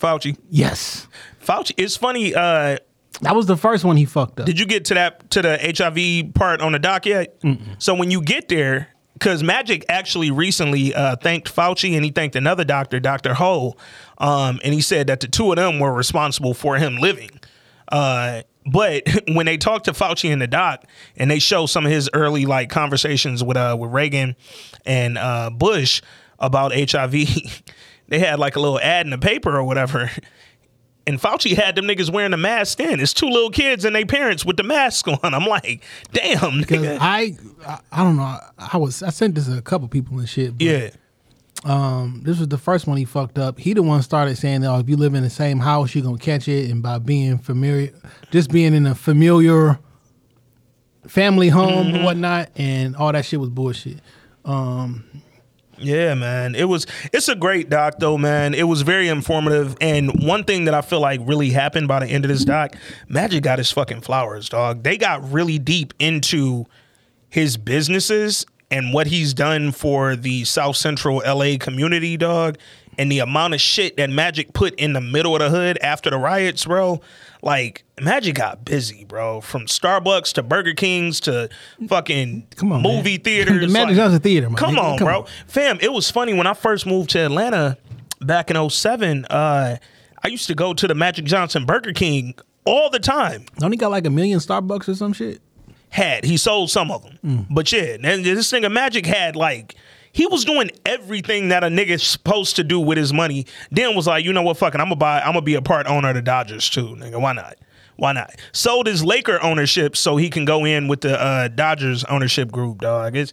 Fauci. 0.00 0.36
Yes, 0.50 1.06
Fauci. 1.44 1.72
It's 1.76 1.96
funny. 1.96 2.34
Uh, 2.34 2.76
that 3.20 3.36
was 3.36 3.46
the 3.46 3.56
first 3.56 3.84
one 3.84 3.96
he 3.96 4.04
fucked 4.04 4.40
up. 4.40 4.46
Did 4.46 4.58
you 4.58 4.66
get 4.66 4.86
to 4.86 4.94
that 4.94 5.30
to 5.30 5.42
the 5.42 5.58
HIV 5.58 6.34
part 6.34 6.60
on 6.60 6.72
the 6.72 6.80
doc 6.80 7.06
yet? 7.06 7.40
So 7.78 7.94
when 7.94 8.10
you 8.10 8.20
get 8.20 8.48
there, 8.48 8.88
because 9.14 9.44
Magic 9.44 9.84
actually 9.88 10.32
recently 10.32 10.92
uh, 10.92 11.14
thanked 11.16 11.54
Fauci 11.54 11.94
and 11.94 12.04
he 12.04 12.10
thanked 12.10 12.34
another 12.34 12.64
doctor, 12.64 12.98
Doctor 12.98 13.34
Ho, 13.34 13.76
um, 14.18 14.58
and 14.64 14.74
he 14.74 14.80
said 14.80 15.06
that 15.06 15.20
the 15.20 15.28
two 15.28 15.52
of 15.52 15.56
them 15.56 15.78
were 15.78 15.92
responsible 15.92 16.52
for 16.54 16.78
him 16.78 16.96
living. 16.96 17.30
Uh, 17.88 18.42
but 18.66 19.02
when 19.28 19.46
they 19.46 19.56
talked 19.56 19.86
to 19.86 19.92
Fauci 19.92 20.30
in 20.30 20.38
the 20.38 20.46
doc 20.46 20.84
and 21.16 21.30
they 21.30 21.38
show 21.38 21.66
some 21.66 21.86
of 21.86 21.92
his 21.92 22.08
early 22.12 22.46
like 22.46 22.70
conversations 22.70 23.42
with 23.42 23.56
uh, 23.56 23.76
with 23.78 23.90
Reagan 23.90 24.36
and 24.84 25.18
uh, 25.18 25.50
Bush 25.50 26.02
about 26.38 26.72
HIV, 26.74 27.12
they 28.08 28.18
had 28.18 28.38
like 28.38 28.56
a 28.56 28.60
little 28.60 28.80
ad 28.80 29.06
in 29.06 29.10
the 29.10 29.18
paper 29.18 29.56
or 29.56 29.64
whatever. 29.64 30.10
And 31.04 31.20
Fauci 31.20 31.56
had 31.56 31.74
them 31.74 31.86
niggas 31.86 32.12
wearing 32.12 32.30
the 32.30 32.36
mask 32.36 32.78
in. 32.78 33.00
It's 33.00 33.12
two 33.12 33.26
little 33.26 33.50
kids 33.50 33.84
and 33.84 33.96
their 33.96 34.06
parents 34.06 34.44
with 34.44 34.56
the 34.56 34.62
mask 34.62 35.08
on. 35.08 35.34
I'm 35.34 35.46
like, 35.46 35.82
damn, 36.12 36.60
Because 36.60 36.78
nigga. 36.78 36.98
I, 37.00 37.36
I, 37.90 38.04
don't 38.04 38.16
know. 38.16 38.38
I, 38.56 38.76
was 38.76 39.02
I 39.02 39.10
sent 39.10 39.34
this 39.34 39.46
to 39.46 39.58
a 39.58 39.62
couple 39.62 39.88
people 39.88 40.16
and 40.20 40.28
shit. 40.28 40.56
But, 40.56 40.62
yeah. 40.64 40.90
Um, 41.64 42.22
this 42.24 42.38
was 42.40 42.48
the 42.48 42.58
first 42.58 42.86
one 42.88 42.96
he 42.96 43.04
fucked 43.04 43.38
up. 43.38 43.58
He 43.58 43.72
the 43.72 43.82
one 43.82 44.02
started 44.02 44.36
saying, 44.36 44.64
"Oh, 44.64 44.78
if 44.80 44.88
you 44.88 44.96
live 44.96 45.14
in 45.14 45.22
the 45.22 45.30
same 45.30 45.58
house, 45.60 45.94
you're 45.94 46.02
gonna 46.04 46.18
catch 46.18 46.48
it." 46.48 46.70
And 46.70 46.82
by 46.82 46.98
being 46.98 47.38
familiar, 47.38 47.92
just 48.32 48.50
being 48.50 48.74
in 48.74 48.86
a 48.86 48.94
familiar 48.94 49.78
family 51.06 51.48
home 51.48 51.86
Mm-hmm. 51.86 51.94
and 51.96 52.04
whatnot, 52.04 52.50
and 52.56 52.96
all 52.96 53.12
that 53.12 53.24
shit 53.24 53.40
was 53.40 53.50
bullshit. 53.50 53.98
Um, 54.44 55.04
Yeah, 55.78 56.14
man. 56.14 56.54
It 56.54 56.64
was 56.64 56.86
it's 57.12 57.28
a 57.28 57.34
great 57.36 57.68
doc 57.70 57.94
though, 57.98 58.18
man. 58.18 58.54
It 58.54 58.64
was 58.64 58.82
very 58.82 59.08
informative. 59.08 59.76
And 59.80 60.24
one 60.24 60.44
thing 60.44 60.64
that 60.66 60.74
I 60.74 60.80
feel 60.80 61.00
like 61.00 61.20
really 61.24 61.50
happened 61.50 61.88
by 61.88 62.00
the 62.00 62.06
end 62.06 62.24
of 62.24 62.28
this 62.28 62.44
doc, 62.44 62.76
Magic 63.08 63.42
got 63.42 63.58
his 63.58 63.70
fucking 63.72 64.00
flowers, 64.02 64.48
dog. 64.48 64.82
They 64.82 64.96
got 64.96 65.28
really 65.32 65.58
deep 65.58 65.94
into 65.98 66.66
his 67.28 67.56
businesses 67.56 68.46
and 68.72 68.92
what 68.92 69.06
he's 69.06 69.32
done 69.34 69.70
for 69.70 70.16
the 70.16 70.44
South 70.44 70.76
Central 70.76 71.18
LA 71.24 71.56
community, 71.60 72.16
dog. 72.16 72.58
And 72.98 73.10
the 73.10 73.20
amount 73.20 73.54
of 73.54 73.60
shit 73.60 73.96
that 73.96 74.10
Magic 74.10 74.52
put 74.52 74.74
in 74.74 74.92
the 74.92 75.00
middle 75.00 75.34
of 75.34 75.40
the 75.40 75.48
hood 75.48 75.78
after 75.80 76.10
the 76.10 76.18
riots, 76.18 76.66
bro. 76.66 77.00
Like 77.40 77.84
Magic 78.00 78.34
got 78.34 78.64
busy, 78.66 79.04
bro. 79.04 79.40
From 79.40 79.66
Starbucks 79.66 80.34
to 80.34 80.42
Burger 80.42 80.74
Kings 80.74 81.18
to 81.20 81.48
fucking 81.88 82.48
Come 82.56 82.70
on, 82.72 82.82
man. 82.82 82.96
movie 82.96 83.16
theaters. 83.18 83.60
The 83.66 83.72
Magic 83.72 83.96
Johnson 83.96 84.20
Theater, 84.20 84.50
my 84.50 84.58
Come 84.58 84.78
on, 84.78 84.98
Come 84.98 85.06
bro. 85.06 85.20
on. 85.22 85.26
Fam, 85.46 85.78
it 85.80 85.90
was 85.92 86.10
funny 86.10 86.34
when 86.34 86.46
I 86.46 86.52
first 86.54 86.84
moved 86.84 87.10
to 87.10 87.20
Atlanta 87.20 87.78
back 88.20 88.50
in 88.50 88.70
07, 88.70 89.24
uh, 89.24 89.76
I 90.22 90.28
used 90.28 90.46
to 90.48 90.54
go 90.54 90.74
to 90.74 90.86
the 90.86 90.94
Magic 90.94 91.24
Johnson 91.24 91.64
Burger 91.64 91.92
King 91.94 92.34
all 92.66 92.90
the 92.90 93.00
time. 93.00 93.46
don't 93.58 93.72
he 93.72 93.78
got 93.78 93.90
like 93.90 94.06
a 94.06 94.10
million 94.10 94.38
Starbucks 94.38 94.88
or 94.88 94.94
some 94.94 95.12
shit? 95.14 95.40
Had 95.92 96.24
he 96.24 96.36
sold 96.36 96.70
some 96.70 96.90
of 96.90 97.02
them, 97.04 97.18
Mm. 97.24 97.46
but 97.50 97.70
yeah, 97.70 97.96
and 98.02 98.24
this 98.24 98.50
nigga 98.50 98.72
Magic 98.72 99.06
had 99.06 99.36
like 99.36 99.74
he 100.10 100.26
was 100.26 100.44
doing 100.44 100.70
everything 100.84 101.48
that 101.48 101.62
a 101.64 101.68
nigga's 101.68 102.02
supposed 102.02 102.56
to 102.56 102.64
do 102.64 102.78
with 102.80 102.98
his 102.98 103.12
money. 103.12 103.46
Then 103.70 103.94
was 103.94 104.06
like, 104.06 104.24
you 104.24 104.32
know 104.32 104.42
what, 104.42 104.56
fucking, 104.58 104.80
I'm 104.80 104.86
gonna 104.86 104.96
buy, 104.96 105.20
I'm 105.20 105.32
gonna 105.34 105.42
be 105.42 105.54
a 105.54 105.62
part 105.62 105.86
owner 105.86 106.08
of 106.10 106.14
the 106.16 106.22
Dodgers 106.22 106.68
too, 106.68 106.96
nigga. 106.98 107.20
Why 107.20 107.32
not? 107.32 107.56
Why 107.96 108.12
not? 108.12 108.34
Sold 108.52 108.86
his 108.86 109.04
Laker 109.04 109.38
ownership 109.42 109.96
so 109.96 110.16
he 110.16 110.28
can 110.30 110.44
go 110.46 110.64
in 110.64 110.88
with 110.88 111.02
the 111.02 111.20
uh, 111.22 111.48
Dodgers 111.48 112.04
ownership 112.04 112.50
group, 112.50 112.80
dog. 112.80 113.14
It's 113.16 113.32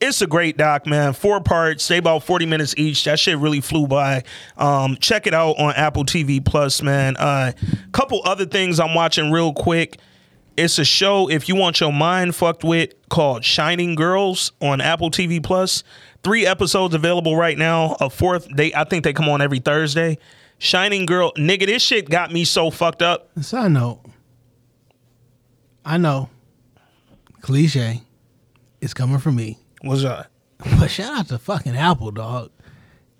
it's 0.00 0.20
a 0.20 0.26
great 0.26 0.56
doc, 0.56 0.86
man. 0.86 1.12
Four 1.12 1.40
parts, 1.40 1.86
they 1.86 1.98
about 1.98 2.24
40 2.24 2.46
minutes 2.46 2.74
each. 2.76 3.04
That 3.04 3.20
shit 3.20 3.38
really 3.38 3.60
flew 3.60 3.86
by. 3.86 4.24
Um, 4.56 4.96
check 4.96 5.28
it 5.28 5.34
out 5.34 5.58
on 5.58 5.72
Apple 5.74 6.04
TV 6.04 6.44
Plus, 6.44 6.82
man. 6.82 7.16
Uh, 7.16 7.52
couple 7.92 8.22
other 8.24 8.46
things 8.46 8.80
I'm 8.80 8.94
watching 8.94 9.30
real 9.30 9.52
quick. 9.52 9.98
It's 10.56 10.78
a 10.78 10.84
show 10.84 11.28
if 11.28 11.48
you 11.48 11.54
want 11.56 11.80
your 11.80 11.92
mind 11.92 12.34
fucked 12.34 12.64
with 12.64 12.90
called 13.10 13.44
Shining 13.44 13.94
Girls 13.94 14.52
on 14.62 14.80
Apple 14.80 15.10
TV 15.10 15.42
Plus. 15.42 15.84
Three 16.24 16.46
episodes 16.46 16.94
available 16.94 17.36
right 17.36 17.58
now. 17.58 17.96
A 18.00 18.08
fourth, 18.08 18.48
they 18.54 18.72
I 18.74 18.84
think 18.84 19.04
they 19.04 19.12
come 19.12 19.28
on 19.28 19.42
every 19.42 19.58
Thursday. 19.58 20.16
Shining 20.58 21.04
Girl, 21.04 21.32
nigga, 21.36 21.66
this 21.66 21.82
shit 21.82 22.08
got 22.08 22.32
me 22.32 22.44
so 22.46 22.70
fucked 22.70 23.02
up. 23.02 23.28
Side 23.42 23.70
note, 23.72 24.00
I 25.84 25.98
know, 25.98 26.30
cliche, 27.42 28.02
it's 28.80 28.94
coming 28.94 29.18
from 29.18 29.36
me, 29.36 29.58
What's 29.82 30.04
up? 30.04 30.26
but 30.80 30.88
shout 30.88 31.18
out 31.18 31.28
to 31.28 31.38
fucking 31.38 31.76
Apple, 31.76 32.10
dog. 32.12 32.50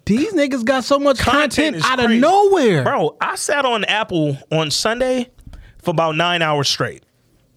These 0.07 0.33
niggas 0.33 0.65
got 0.65 0.85
so 0.85 0.99
much 0.99 1.19
Content 1.19 1.75
content, 1.77 1.85
out 1.85 1.99
crazy. 1.99 2.15
of 2.15 2.21
nowhere, 2.23 2.83
Bro, 2.85 3.19
I 3.21 3.35
sat 3.35 3.67
on 3.67 3.85
Apple 3.85 4.39
on 4.51 4.71
Sunday 4.71 5.29
for 5.83 5.91
about 5.91 6.17
nine 6.17 6.41
hours 6.41 6.69
straight. 6.71 7.03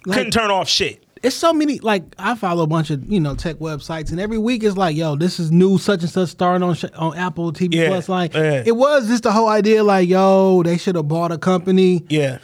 Couldn't 0.03 0.31
turn 0.31 0.49
off 0.51 0.67
shit. 0.69 1.03
it's 1.21 1.35
so 1.35 1.51
many. 1.53 1.79
Like 1.79 2.03
I 2.17 2.35
follow 2.35 2.63
a 2.63 2.67
bunch 2.67 2.89
of 2.89 3.05
you 3.11 3.19
know 3.19 3.35
tech 3.35 3.57
websites, 3.57 4.11
and 4.11 4.19
every 4.19 4.37
week 4.37 4.63
it's 4.63 4.77
like, 4.77 4.95
yo, 4.95 5.15
this 5.15 5.39
is 5.39 5.51
new 5.51 5.77
such 5.77 6.01
and 6.01 6.09
such 6.09 6.29
starting 6.29 6.63
on 6.67 6.75
sh- 6.75 6.85
on 6.95 7.17
Apple 7.17 7.51
TV 7.51 7.73
Yeah, 7.75 7.87
Plus. 7.89 8.07
Like 8.09 8.33
yeah. 8.33 8.63
it 8.65 8.75
was 8.75 9.07
just 9.07 9.23
the 9.23 9.31
whole 9.31 9.49
idea, 9.49 9.83
like, 9.83 10.07
yo, 10.07 10.63
they 10.63 10.77
should 10.77 10.95
have 10.95 11.07
bought 11.07 11.31
a 11.31 11.37
company 11.37 12.05
Yeah. 12.09 12.37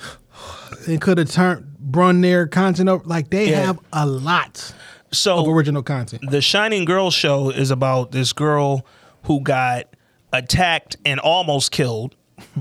and 0.87 0.99
could 1.01 1.17
have 1.17 1.31
turned 1.31 1.71
run 1.91 2.19
their 2.21 2.47
content 2.47 2.89
over. 2.89 3.03
Like 3.05 3.29
they 3.29 3.51
Yeah. 3.51 3.65
have 3.67 3.79
a 3.93 4.05
lot 4.05 4.73
of 5.11 5.17
So 5.17 5.49
original 5.49 5.83
content. 5.83 6.29
the 6.29 6.41
Shining 6.41 6.83
Girl 6.83 7.11
show 7.11 7.51
is 7.51 7.71
about 7.71 8.11
this 8.11 8.33
girl 8.33 8.85
who 9.23 9.39
got 9.39 9.85
attacked 10.33 10.97
and 11.05 11.19
almost 11.19 11.71
killed 11.71 12.15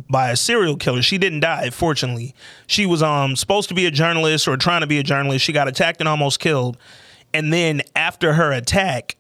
by 0.09 0.31
a 0.31 0.37
serial 0.37 0.77
killer. 0.77 1.03
She 1.03 1.18
didn't 1.18 1.41
die, 1.41 1.70
fortunately. 1.70 2.35
She 2.66 2.87
was 2.87 3.03
um 3.03 3.37
supposed 3.37 3.68
to 3.68 3.75
be 3.75 3.87
a 3.87 3.91
journalist 3.91 4.47
or 4.49 4.57
trying 4.57 4.83
to 4.83 4.87
be 4.87 4.99
a 4.99 5.03
journalist. 5.03 5.45
She 5.45 5.53
got 5.53 5.68
attacked 5.68 6.01
and 6.01 6.09
almost 6.09 6.41
killed. 6.41 6.77
And 7.33 7.53
then 7.53 7.83
after 7.97 8.35
her 8.35 8.53
attack, 8.53 9.16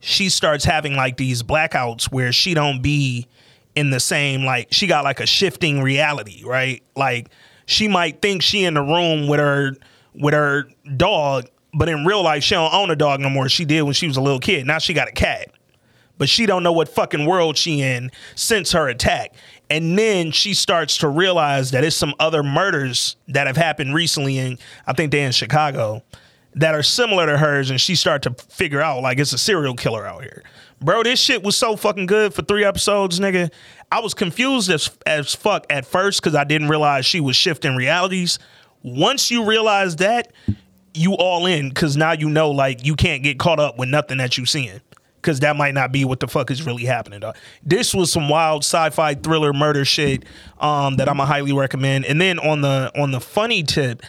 she 0.00 0.28
starts 0.28 0.64
having 0.64 0.94
like 0.94 1.16
these 1.16 1.42
blackouts 1.42 2.06
where 2.06 2.32
she 2.32 2.54
don't 2.54 2.82
be 2.82 3.26
in 3.74 3.90
the 3.90 4.00
same 4.00 4.44
like 4.44 4.68
she 4.72 4.86
got 4.86 5.04
like 5.04 5.20
a 5.20 5.26
shifting 5.26 5.82
reality, 5.82 6.42
right? 6.44 6.82
Like 6.96 7.30
she 7.66 7.88
might 7.88 8.22
think 8.22 8.42
she 8.42 8.64
in 8.64 8.74
the 8.74 8.82
room 8.82 9.28
with 9.28 9.38
her 9.38 9.76
with 10.14 10.34
her 10.34 10.68
dog, 10.96 11.46
but 11.74 11.88
in 11.88 12.04
real 12.04 12.22
life 12.22 12.42
she 12.42 12.54
don't 12.54 12.72
own 12.72 12.90
a 12.90 12.96
dog 12.96 13.20
no 13.20 13.28
more. 13.28 13.48
She 13.48 13.64
did 13.64 13.82
when 13.82 13.92
she 13.92 14.06
was 14.06 14.16
a 14.16 14.20
little 14.22 14.40
kid. 14.40 14.66
Now 14.66 14.78
she 14.78 14.94
got 14.94 15.08
a 15.08 15.12
cat. 15.12 15.50
But 16.18 16.30
she 16.30 16.46
don't 16.46 16.62
know 16.62 16.72
what 16.72 16.88
fucking 16.88 17.26
world 17.26 17.58
she 17.58 17.82
in 17.82 18.10
since 18.34 18.72
her 18.72 18.88
attack. 18.88 19.34
And 19.68 19.98
then 19.98 20.30
she 20.30 20.54
starts 20.54 20.98
to 20.98 21.08
realize 21.08 21.72
that 21.72 21.82
it's 21.82 21.96
some 21.96 22.14
other 22.20 22.42
murders 22.42 23.16
that 23.28 23.46
have 23.46 23.56
happened 23.56 23.94
recently 23.94 24.38
in 24.38 24.58
I 24.86 24.92
think 24.92 25.10
they're 25.10 25.26
in 25.26 25.32
Chicago 25.32 26.02
that 26.54 26.74
are 26.74 26.82
similar 26.82 27.26
to 27.26 27.36
hers 27.36 27.70
and 27.70 27.80
she 27.80 27.94
start 27.94 28.22
to 28.22 28.30
figure 28.48 28.80
out 28.80 29.02
like 29.02 29.18
it's 29.18 29.32
a 29.32 29.38
serial 29.38 29.74
killer 29.74 30.06
out 30.06 30.22
here. 30.22 30.42
Bro, 30.80 31.04
this 31.04 31.20
shit 31.20 31.42
was 31.42 31.56
so 31.56 31.76
fucking 31.76 32.06
good 32.06 32.34
for 32.34 32.42
three 32.42 32.64
episodes, 32.64 33.18
nigga. 33.18 33.50
I 33.90 34.00
was 34.00 34.14
confused 34.14 34.70
as 34.70 34.90
as 35.06 35.34
fuck 35.34 35.66
at 35.70 35.86
first 35.86 36.20
because 36.20 36.34
I 36.34 36.44
didn't 36.44 36.68
realize 36.68 37.06
she 37.06 37.20
was 37.20 37.36
shifting 37.36 37.76
realities. 37.76 38.38
Once 38.82 39.30
you 39.30 39.44
realize 39.44 39.96
that, 39.96 40.32
you 40.94 41.14
all 41.14 41.46
in 41.46 41.68
because 41.68 41.96
now 41.96 42.12
you 42.12 42.28
know 42.28 42.50
like 42.50 42.84
you 42.84 42.94
can't 42.94 43.22
get 43.22 43.38
caught 43.38 43.60
up 43.60 43.78
with 43.78 43.88
nothing 43.88 44.18
that 44.18 44.38
you 44.38 44.46
seeing 44.46 44.80
because 45.26 45.40
that 45.40 45.56
might 45.56 45.74
not 45.74 45.90
be 45.90 46.04
what 46.04 46.20
the 46.20 46.28
fuck 46.28 46.52
is 46.52 46.62
really 46.64 46.84
happening. 46.84 47.18
Dog. 47.18 47.36
This 47.64 47.92
was 47.92 48.12
some 48.12 48.28
wild 48.28 48.62
sci-fi 48.62 49.14
thriller 49.14 49.52
murder 49.52 49.84
shit 49.84 50.24
um, 50.60 50.96
that 50.98 51.08
I'm 51.08 51.16
gonna 51.16 51.26
highly 51.26 51.52
recommend. 51.52 52.04
And 52.04 52.20
then 52.20 52.38
on 52.38 52.60
the 52.60 52.92
on 52.96 53.10
the 53.10 53.20
funny 53.20 53.64
tip, 53.64 54.02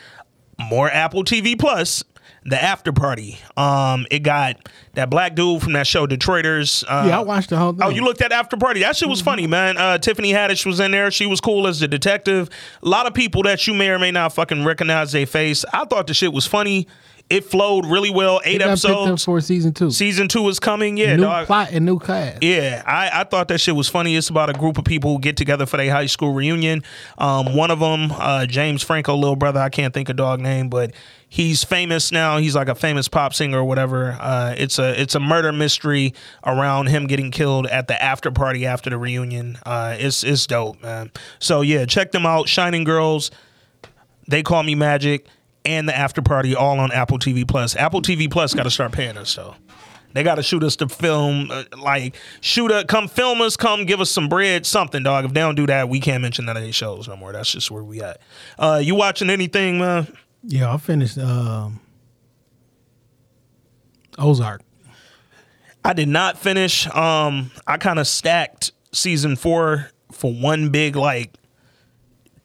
more 0.60 0.90
Apple 0.90 1.24
TV 1.24 1.60
Plus. 1.60 2.04
The 2.46 2.62
after 2.64 2.94
party. 2.94 3.40
Um, 3.58 4.08
it 4.10 4.20
got 4.20 4.70
that 4.94 5.10
black 5.10 5.36
dude 5.36 5.62
from 5.62 5.74
that 5.74 5.86
show, 5.86 6.08
Detroiters. 6.08 6.82
Uh, 6.88 7.08
yeah, 7.10 7.20
I 7.20 7.22
watched 7.22 7.50
the 7.50 7.58
whole 7.58 7.74
thing. 7.74 7.82
Oh, 7.84 7.90
you 7.90 8.06
looked 8.06 8.22
at 8.22 8.32
After 8.32 8.56
Party. 8.56 8.80
That 8.82 8.96
shit 8.96 9.10
was 9.10 9.20
funny, 9.20 9.48
man. 9.48 9.78
Uh, 9.78 9.98
Tiffany 9.98 10.32
Haddish 10.32 10.66
was 10.66 10.80
in 10.80 10.92
there. 10.92 11.12
She 11.12 11.26
was 11.26 11.42
cool 11.42 11.68
as 11.68 11.82
the 11.82 11.90
detective. 11.90 12.50
A 12.82 12.88
lot 12.88 13.06
of 13.06 13.14
people 13.14 13.44
that 13.44 13.68
you 13.68 13.74
may 13.74 13.90
or 13.90 14.00
may 14.00 14.12
not 14.12 14.32
fucking 14.32 14.64
recognize 14.64 15.12
their 15.12 15.26
face. 15.26 15.66
I 15.74 15.84
thought 15.84 16.08
the 16.08 16.14
shit 16.14 16.32
was 16.32 16.46
funny. 16.46 16.88
It 17.30 17.44
flowed 17.44 17.86
really 17.86 18.10
well. 18.10 18.40
Eight 18.46 18.56
It 18.56 18.60
got 18.60 18.76
picked 18.78 18.86
up 18.86 18.92
episodes. 19.02 19.26
for 19.26 19.42
season 19.42 19.74
two. 19.74 19.92
Season 19.92 20.30
two 20.30 20.48
is 20.48 20.60
coming. 20.62 20.96
Yeah, 20.96 21.18
new 21.18 21.24
dog. 21.24 21.48
plot 21.48 21.70
and 21.74 21.86
new 21.86 22.00
cast. 22.00 22.42
Yeah, 22.42 22.82
I, 22.86 23.10
I 23.22 23.24
thought 23.26 23.50
that 23.50 23.60
shit 23.60 23.76
was 23.76 23.90
funny. 23.90 24.16
It's 24.16 24.30
about 24.30 24.50
a 24.50 24.54
group 24.54 24.78
of 24.78 24.86
people 24.86 25.12
who 25.14 25.20
get 25.20 25.36
together 25.36 25.66
for 25.66 25.76
their 25.76 25.92
high 25.92 26.06
school 26.06 26.34
reunion. 26.34 26.84
Um, 27.18 27.54
one 27.54 27.70
of 27.70 27.80
them, 27.82 28.14
uh, 28.14 28.46
James 28.46 28.82
Franco, 28.82 29.14
little 29.16 29.36
brother, 29.36 29.60
I 29.60 29.68
can't 29.68 29.94
think 29.94 30.08
of 30.08 30.16
dog 30.16 30.40
name, 30.40 30.70
but 30.70 30.94
he's 31.28 31.66
famous 31.66 32.14
now. 32.14 32.38
He's 32.38 32.56
like 32.56 32.70
a 32.70 32.76
famous 32.76 33.10
pop 33.10 33.34
singer 33.34 33.58
or 33.60 33.66
whatever. 33.66 34.16
Uh, 34.18 34.56
it's 34.58 34.80
a 34.80 35.00
it's 35.02 35.14
a 35.16 35.20
murder 35.20 35.52
mystery 35.52 36.14
around 36.46 36.88
him 36.88 37.08
getting 37.08 37.32
killed 37.32 37.68
at 37.68 37.90
the 37.90 38.02
after 38.02 38.32
party 38.32 38.66
after 38.66 38.90
the 38.90 38.98
reunion. 38.98 39.58
Uh, 39.66 39.98
it's 40.00 40.24
it's 40.24 40.48
dope, 40.48 40.82
man. 40.82 41.12
So 41.40 41.60
yeah, 41.60 41.86
check 41.86 42.14
them 42.14 42.26
out. 42.26 42.48
Shining 42.48 42.86
Girls. 42.86 43.32
They 44.30 44.44
call 44.44 44.64
me 44.64 44.76
Magic. 44.76 45.28
And 45.68 45.88
the 45.88 45.96
after 45.96 46.22
party 46.22 46.56
all 46.56 46.80
on 46.80 46.94
Apple 46.94 47.20
TV 47.20 47.46
Plus. 47.46 47.76
Apple 47.76 48.02
TV 48.02 48.32
Plus 48.32 48.54
got 48.54 48.64
to 48.64 48.72
start 48.72 48.94
paying 48.94 49.18
us 49.18 49.36
though. 49.36 49.56
They 50.14 50.24
got 50.24 50.36
to 50.36 50.44
shoot 50.44 50.64
us 50.64 50.78
to 50.78 50.88
film, 50.88 51.52
uh, 51.52 51.66
like 51.78 52.16
shoot 52.40 52.72
us, 52.72 52.86
come 52.86 53.10
film 53.10 53.42
us, 53.42 53.58
come 53.58 53.86
give 53.86 54.00
us 54.00 54.10
some 54.10 54.30
bread, 54.30 54.66
something, 54.66 55.04
dog. 55.04 55.26
If 55.26 55.34
they 55.34 55.42
don't 55.42 55.56
do 55.56 55.68
that, 55.68 55.90
we 55.90 56.00
can't 56.00 56.22
mention 56.22 56.46
none 56.46 56.56
of 56.56 56.64
these 56.64 56.74
shows 56.74 57.08
no 57.08 57.18
more. 57.18 57.34
That's 57.34 57.52
just 57.52 57.70
where 57.70 57.84
we 57.84 58.02
at. 58.02 58.22
Uh, 58.58 58.82
you 58.82 58.96
watching 58.96 59.30
anything, 59.30 59.80
man? 59.80 60.08
Yeah, 60.44 60.74
I 60.74 60.78
finished 60.78 61.18
um, 61.18 61.82
Ozark. 64.18 64.62
I 65.84 65.94
did 65.94 66.08
not 66.08 66.38
finish. 66.38 66.88
Um, 66.96 67.52
I 67.68 67.78
kind 67.78 68.00
of 68.00 68.08
stacked 68.08 68.72
season 68.94 69.36
four 69.36 69.92
for 70.12 70.34
one 70.34 70.70
big 70.70 70.96
like 70.96 71.37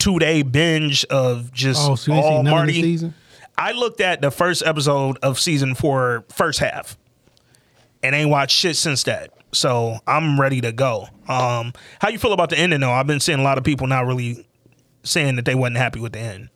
two 0.02 0.18
day 0.18 0.42
binge 0.42 1.04
of 1.06 1.52
just 1.52 1.80
Oh, 1.88 1.94
so 1.94 2.12
all 2.12 2.22
seen 2.22 2.44
none 2.44 2.46
of 2.46 2.50
Marty. 2.50 2.72
the 2.72 2.82
season? 2.82 3.14
I 3.56 3.72
looked 3.72 4.00
at 4.00 4.20
the 4.20 4.30
first 4.30 4.62
episode 4.66 5.18
of 5.22 5.38
season 5.38 5.74
four, 5.74 6.24
first 6.30 6.58
half, 6.58 6.96
and 8.02 8.14
ain't 8.14 8.30
watched 8.30 8.56
shit 8.56 8.76
since 8.76 9.02
that. 9.04 9.30
So 9.52 9.98
I'm 10.06 10.40
ready 10.40 10.60
to 10.62 10.72
go. 10.72 11.06
Um, 11.28 11.72
how 12.00 12.08
you 12.08 12.18
feel 12.18 12.32
about 12.32 12.50
the 12.50 12.58
ending 12.58 12.80
though? 12.80 12.90
I've 12.90 13.06
been 13.06 13.20
seeing 13.20 13.38
a 13.38 13.42
lot 13.42 13.58
of 13.58 13.64
people 13.64 13.86
not 13.86 14.06
really 14.06 14.46
saying 15.04 15.36
that 15.36 15.44
they 15.44 15.54
wasn't 15.54 15.76
happy 15.76 16.00
with 16.00 16.12
the 16.12 16.20
end. 16.20 16.48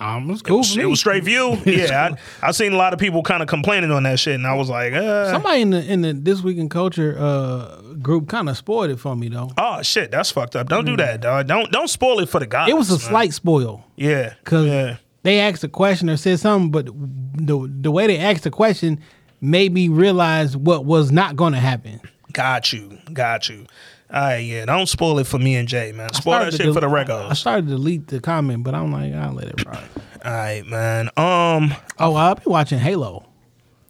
Um, 0.00 0.28
it 0.28 0.32
was 0.32 0.42
It 0.42 0.50
was, 0.50 0.76
it 0.76 0.84
was 0.86 1.00
straight 1.00 1.24
view. 1.24 1.56
Yeah, 1.64 2.16
I, 2.42 2.48
I 2.48 2.50
seen 2.52 2.72
a 2.72 2.76
lot 2.76 2.92
of 2.92 2.98
people 2.98 3.22
kind 3.22 3.42
of 3.42 3.48
complaining 3.48 3.90
on 3.90 4.02
that 4.04 4.18
shit, 4.18 4.34
and 4.34 4.46
I 4.46 4.54
was 4.54 4.68
like, 4.68 4.92
uh, 4.92 5.30
Somebody 5.30 5.60
in 5.62 5.70
the 5.70 5.92
in 5.92 6.00
the 6.02 6.12
this 6.12 6.42
week 6.42 6.58
in 6.58 6.68
culture 6.68 7.16
uh, 7.18 7.80
group 8.02 8.28
kind 8.28 8.48
of 8.48 8.56
spoiled 8.56 8.90
it 8.90 8.98
for 8.98 9.14
me 9.14 9.28
though. 9.28 9.50
oh 9.58 9.82
shit, 9.82 10.10
that's 10.10 10.30
fucked 10.30 10.56
up. 10.56 10.68
Don't 10.68 10.84
do 10.84 10.96
that, 10.96 11.20
dog. 11.20 11.46
Don't 11.46 11.70
don't 11.70 11.88
spoil 11.88 12.20
it 12.20 12.28
for 12.28 12.40
the 12.40 12.46
guys. 12.46 12.68
Mm. 12.68 12.72
It 12.72 12.76
was 12.76 12.90
a 12.90 12.94
man. 12.94 13.00
slight 13.00 13.32
spoil 13.32 13.84
yeah, 13.96 14.34
because 14.42 14.66
yeah. 14.66 14.96
they 15.22 15.40
asked 15.40 15.64
a 15.64 15.68
question 15.68 16.10
or 16.10 16.16
said 16.16 16.40
something, 16.40 16.70
but 16.70 16.86
the 16.86 17.70
the 17.80 17.90
way 17.90 18.06
they 18.06 18.18
asked 18.18 18.44
the 18.44 18.50
question 18.50 19.00
made 19.40 19.72
me 19.72 19.88
realize 19.88 20.56
what 20.56 20.84
was 20.84 21.12
not 21.12 21.36
going 21.36 21.52
to 21.52 21.60
happen. 21.60 22.00
Got 22.32 22.72
you, 22.72 22.98
got 23.12 23.48
you. 23.48 23.66
All 24.14 24.22
right, 24.22 24.36
yeah. 24.38 24.64
Don't 24.64 24.88
spoil 24.88 25.18
it 25.18 25.26
for 25.26 25.40
me 25.40 25.56
and 25.56 25.66
Jay, 25.66 25.90
man. 25.90 26.12
Spoil 26.14 26.38
that 26.44 26.54
shit 26.54 26.72
for 26.72 26.80
the 26.80 26.86
regos. 26.86 27.30
I 27.30 27.34
started 27.34 27.66
to 27.66 27.72
delete 27.72 28.06
the 28.06 28.20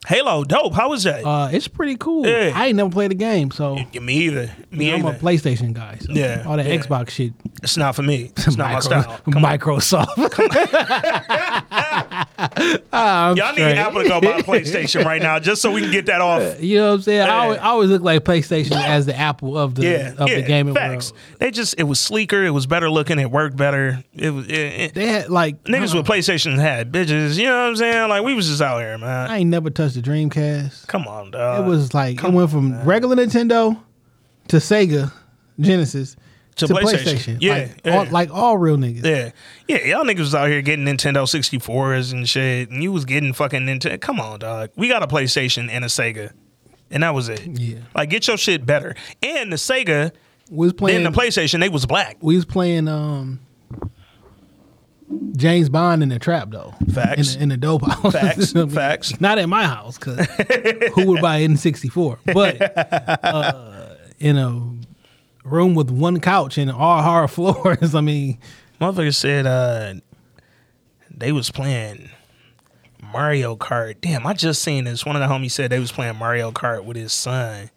Halo. 0.07 0.45
Dope. 0.45 0.75
How 0.75 0.91
was 0.91 1.03
that? 1.05 1.25
Uh, 1.25 1.49
it's 1.51 1.67
pretty 1.67 1.97
cool. 1.97 2.27
Yeah. 2.27 2.53
I 2.55 2.67
ain't 2.67 2.77
never 2.77 2.91
played 2.91 3.11
the 3.11 3.15
game, 3.15 3.51
so 3.51 3.79
Yeah, 3.93 4.01
me 4.01 4.15
either. 4.27 4.51
Me 4.71 4.93
I'm 4.93 5.03
a 5.05 5.09
either. 5.09 5.19
PlayStation 5.19 5.73
guy. 5.73 5.97
So 6.01 6.13
Yeah, 6.13 6.45
all 6.47 6.57
the 6.59 6.63
yeah. 6.63 6.77
Xbox 6.77 7.09
shit. 7.11 7.33
It's 7.63 7.77
not 7.79 7.97
for 7.97 8.03
me. 8.03 8.31
It's 8.47 8.57
not 8.59 8.71
my 8.71 8.75
Micro- 9.27 9.79
style. 9.79 10.07
Microsoft. 10.07 10.17
Y'all 12.93 13.35
need 13.35 13.53
straight. 13.55 13.77
Apple 13.79 14.03
to 14.03 14.09
go 14.09 14.21
buy 14.21 14.39
a 14.39 14.43
PlayStation 14.43 15.05
right 15.05 15.23
now, 15.23 15.39
just 15.39 15.63
so 15.63 15.71
we 15.73 15.81
can 15.81 15.91
get 15.91 16.07
that 16.07 16.21
off. 16.21 16.63
You 16.63 16.79
know 16.79 16.89
what 16.89 16.95
I'm 16.97 17.03
saying? 17.03 17.21
I, 17.23 17.29
always, 17.39 17.59
I 17.59 17.65
always 17.67 17.91
look 17.91 18.03
like 18.03 18.25
PlayStation 18.25 18.73
as 18.73 19.07
the 19.07 19.17
Apple 19.17 19.57
of 19.59 19.75
the 19.75 19.83
Yeah, 19.85 20.15
of 20.19 20.29
yeah. 20.29 20.37
the 20.37 20.43
gaming 20.43 20.75
facts. 20.75 21.13
world. 21.13 21.23
They 21.39 21.51
just 21.51 21.75
it 21.79 21.85
was 21.85 22.01
sleeker. 22.01 22.45
It 22.45 22.51
was 22.51 22.67
better 22.67 22.91
looking. 22.91 23.19
It 23.19 23.31
worked 23.31 23.57
better. 23.57 24.03
It 24.15 24.31
was 24.31 24.47
it, 24.47 24.53
it- 24.53 24.95
They 24.95 25.07
had 25.07 25.31
like 25.31 25.63
niggas 25.65 25.95
I, 25.95 25.99
with 25.99 26.07
PlayStation 26.07 26.59
had 26.59 26.93
bitches. 26.93 27.39
You 27.39 27.49
know 27.49 27.57
what 27.63 27.69
I'm 27.71 27.77
saying? 27.77 28.09
Like 28.09 28.25
we 28.25 28.35
was 28.35 28.49
just 28.49 28.61
out 28.61 28.81
here, 28.81 28.99
man. 28.99 29.31
I 29.31 29.39
ain't 29.39 29.51
never 29.51 29.71
touched 29.71 29.94
the 29.95 30.03
Dreamcast. 30.03 30.87
Come 30.87 31.07
on, 31.09 31.31
dog. 31.31 31.65
it 31.65 31.69
was 31.69 31.95
like 31.95 32.23
it 32.23 32.31
went 32.33 32.51
from 32.51 32.83
regular 32.85 33.17
Nintendo 33.17 33.81
to 34.49 34.57
Sega 34.57 35.13
Genesis 35.59 36.17
To 36.57 36.67
to, 36.67 36.75
PlayStation. 36.75 37.15
PlayStation. 37.15 37.39
Yeah, 37.41 37.53
like, 37.53 37.81
yeah. 37.85 37.97
All, 37.99 38.05
like 38.07 38.31
all 38.31 38.59
real 38.59 38.77
niggas. 38.77 39.05
Yeah, 39.05 39.31
yeah, 39.69 39.85
y'all 39.97 40.05
niggas 40.05 40.19
was 40.21 40.35
out 40.35 40.49
here 40.49 40.63
getting 40.63 40.85
Nintendo 40.85 41.25
64s 41.25 42.13
and 42.13 42.29
shit, 42.29 42.71
and 42.71 42.83
you 42.83 42.93
was 42.93 43.05
getting 43.05 43.33
fucking 43.33 43.63
Nintendo. 43.63 44.01
Come 44.01 44.21
on, 44.21 44.41
dog. 44.41 44.71
We 44.77 44.89
got 44.89 45.03
a 45.03 45.07
PlayStation 45.07 45.69
and 45.71 45.85
a 45.85 45.89
Sega, 45.89 46.33
and 46.91 47.03
that 47.03 47.15
was 47.15 47.29
it. 47.29 47.41
Yeah. 47.47 47.79
like 47.95 48.11
get 48.11 48.27
your 48.29 48.37
shit 48.37 48.67
better. 48.67 48.95
And 49.23 49.53
the 49.53 49.57
Sega, 49.57 50.13
We 50.51 50.67
was 50.67 50.73
playing 50.75 51.03
then 51.03 51.13
the 51.13 51.19
PlayStation, 51.19 51.61
they 51.61 51.69
was 51.69 51.87
black. 51.87 52.19
we 52.21 52.37
was 52.37 52.45
playing 52.45 52.89
um 52.89 53.41
James 55.37 55.69
Bond 55.69 56.03
in 56.03 56.09
the 56.09 56.19
trap 56.19 56.51
though. 56.51 56.75
Facts. 56.93 57.35
In 57.35 57.43
in 57.43 57.49
the 57.51 57.57
dope 57.57 57.85
house. 57.85 58.13
Facts, 58.13 58.53
facts. 58.73 59.21
Not 59.21 59.39
at 59.39 59.49
my 59.49 59.65
house 59.67 59.99
because 59.99 60.27
who 60.95 61.07
would 61.07 61.21
buy 61.21 61.41
N64? 61.41 62.19
But 62.33 63.25
uh, 63.25 63.95
in 64.19 64.37
a 64.37 64.75
room 65.45 65.75
with 65.75 65.91
one 65.91 66.21
couch 66.21 66.59
and 66.59 66.71
all 66.71 67.03
hard 67.03 67.31
floors. 67.33 67.95
I 67.95 68.01
mean, 68.01 68.39
Motherfucker 68.81 69.15
said 69.15 69.47
uh, 69.47 69.95
they 71.11 71.33
was 71.33 71.51
playing 71.51 72.11
Mario 73.03 73.57
Kart. 73.57 74.01
Damn, 74.01 74.27
I 74.27 74.33
just 74.33 74.63
seen 74.63 74.85
this. 74.85 75.07
One 75.07 75.17
of 75.17 75.21
the 75.21 75.33
homies 75.33 75.53
said 75.53 75.71
they 75.71 75.79
was 75.79 75.93
playing 75.93 76.17
Mario 76.17 76.51
Kart 76.51 76.85
with 76.85 76.97
his 76.97 77.13
son. 77.13 77.71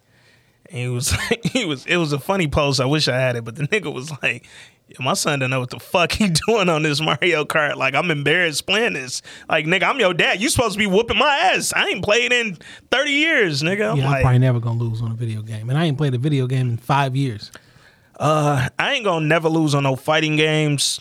And 0.70 0.78
he 0.78 0.88
was 0.88 1.12
he 1.44 1.64
was 1.64 1.86
it 1.86 1.96
was 1.96 2.12
a 2.12 2.18
funny 2.18 2.48
post. 2.48 2.80
I 2.80 2.86
wish 2.86 3.08
I 3.08 3.16
had 3.18 3.36
it, 3.36 3.44
but 3.44 3.56
the 3.56 3.68
nigga 3.68 3.92
was 3.92 4.10
like, 4.22 4.46
my 4.98 5.12
son 5.14 5.38
don't 5.38 5.50
know 5.50 5.60
what 5.60 5.70
the 5.70 5.78
fuck 5.78 6.12
he 6.12 6.30
doing 6.46 6.68
on 6.68 6.82
this 6.82 7.00
Mario 7.00 7.44
Kart. 7.44 7.76
Like 7.76 7.94
I'm 7.94 8.10
embarrassed 8.10 8.66
playing 8.66 8.94
this. 8.94 9.22
Like 9.48 9.66
nigga, 9.66 9.84
I'm 9.84 10.00
your 10.00 10.14
dad. 10.14 10.40
You 10.40 10.48
supposed 10.48 10.72
to 10.74 10.78
be 10.78 10.86
whooping 10.86 11.18
my 11.18 11.52
ass. 11.54 11.72
I 11.74 11.86
ain't 11.88 12.02
played 12.04 12.32
in 12.32 12.56
30 12.90 13.10
years, 13.10 13.62
nigga. 13.62 13.92
I'm 13.92 13.96
Yeah, 13.98 14.08
I'm 14.10 14.22
probably 14.22 14.38
never 14.38 14.60
gonna 14.60 14.78
lose 14.78 15.00
on 15.02 15.10
a 15.10 15.14
video 15.14 15.42
game, 15.42 15.68
and 15.70 15.78
I 15.78 15.84
ain't 15.84 15.98
played 15.98 16.14
a 16.14 16.18
video 16.18 16.46
game 16.46 16.70
in 16.70 16.76
five 16.76 17.14
years. 17.14 17.50
uh, 18.18 18.68
I 18.78 18.94
ain't 18.94 19.04
gonna 19.04 19.26
never 19.26 19.48
lose 19.48 19.74
on 19.74 19.82
no 19.84 19.94
fighting 19.96 20.36
games. 20.36 21.00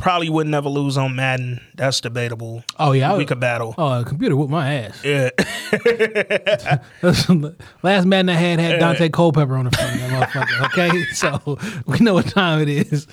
Probably 0.00 0.30
would 0.30 0.46
never 0.46 0.70
lose 0.70 0.96
on 0.96 1.14
Madden. 1.14 1.60
That's 1.74 2.00
debatable. 2.00 2.64
Oh 2.78 2.92
yeah, 2.92 3.12
we 3.12 3.18
would- 3.18 3.28
could 3.28 3.38
battle. 3.38 3.74
Oh, 3.76 4.00
a 4.00 4.04
computer 4.04 4.34
whooped 4.34 4.50
my 4.50 4.72
ass. 4.74 5.04
Yeah. 5.04 5.28
Last 7.82 8.06
Madden 8.06 8.30
I 8.30 8.34
had 8.34 8.58
had 8.60 8.80
Daunte 8.80 9.12
Culpepper 9.12 9.56
on 9.56 9.66
the 9.66 9.70
front 9.72 9.94
of 9.94 10.00
that 10.00 10.28
motherfucker. 10.30 10.64
Okay, 10.68 11.04
so 11.12 11.58
we 11.86 11.98
know 11.98 12.14
what 12.14 12.26
time 12.28 12.62
it 12.62 12.68
is. 12.70 13.06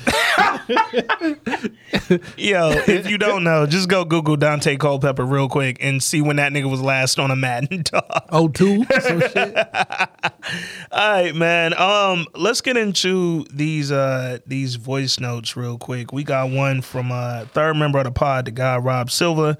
Yo, 2.37 2.71
if 2.87 3.09
you 3.09 3.17
don't 3.17 3.43
know, 3.43 3.65
just 3.65 3.89
go 3.89 4.03
Google 4.05 4.37
Daunte 4.37 4.77
Culpepper 4.79 5.25
real 5.25 5.47
quick 5.49 5.77
and 5.81 6.01
see 6.01 6.21
when 6.21 6.35
that 6.37 6.51
nigga 6.51 6.69
was 6.69 6.81
last 6.81 7.19
on 7.19 7.31
a 7.31 7.35
Madden 7.35 7.81
dog. 7.91 8.03
Oh 8.29 8.47
two, 8.49 8.83
some 8.99 9.21
shit. 9.21 9.55
All 10.91 11.11
right, 11.11 11.33
man. 11.35 11.73
Um, 11.79 12.27
let's 12.35 12.61
get 12.61 12.77
into 12.77 13.45
these 13.53 13.91
uh 13.91 14.39
these 14.45 14.75
voice 14.75 15.19
notes 15.19 15.55
real 15.55 15.77
quick. 15.77 16.11
We 16.11 16.23
got 16.23 16.49
one 16.49 16.81
from 16.81 17.11
uh 17.11 17.45
third 17.45 17.75
member 17.77 17.99
of 17.99 18.05
the 18.05 18.11
pod, 18.11 18.45
the 18.45 18.51
guy 18.51 18.77
Rob 18.77 19.09
Silva, 19.09 19.57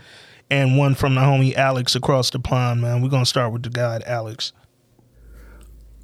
and 0.50 0.78
one 0.78 0.96
from 0.96 1.16
the 1.16 1.22
homie 1.22 1.56
Alex 1.56 1.96
across 1.96 2.30
the 2.30 2.40
pond, 2.40 2.82
man. 2.82 3.02
We're 3.02 3.10
gonna 3.10 3.26
start 3.26 3.54
with 3.54 3.64
the 3.64 3.70
guy 3.70 4.02
Alex. 4.06 4.52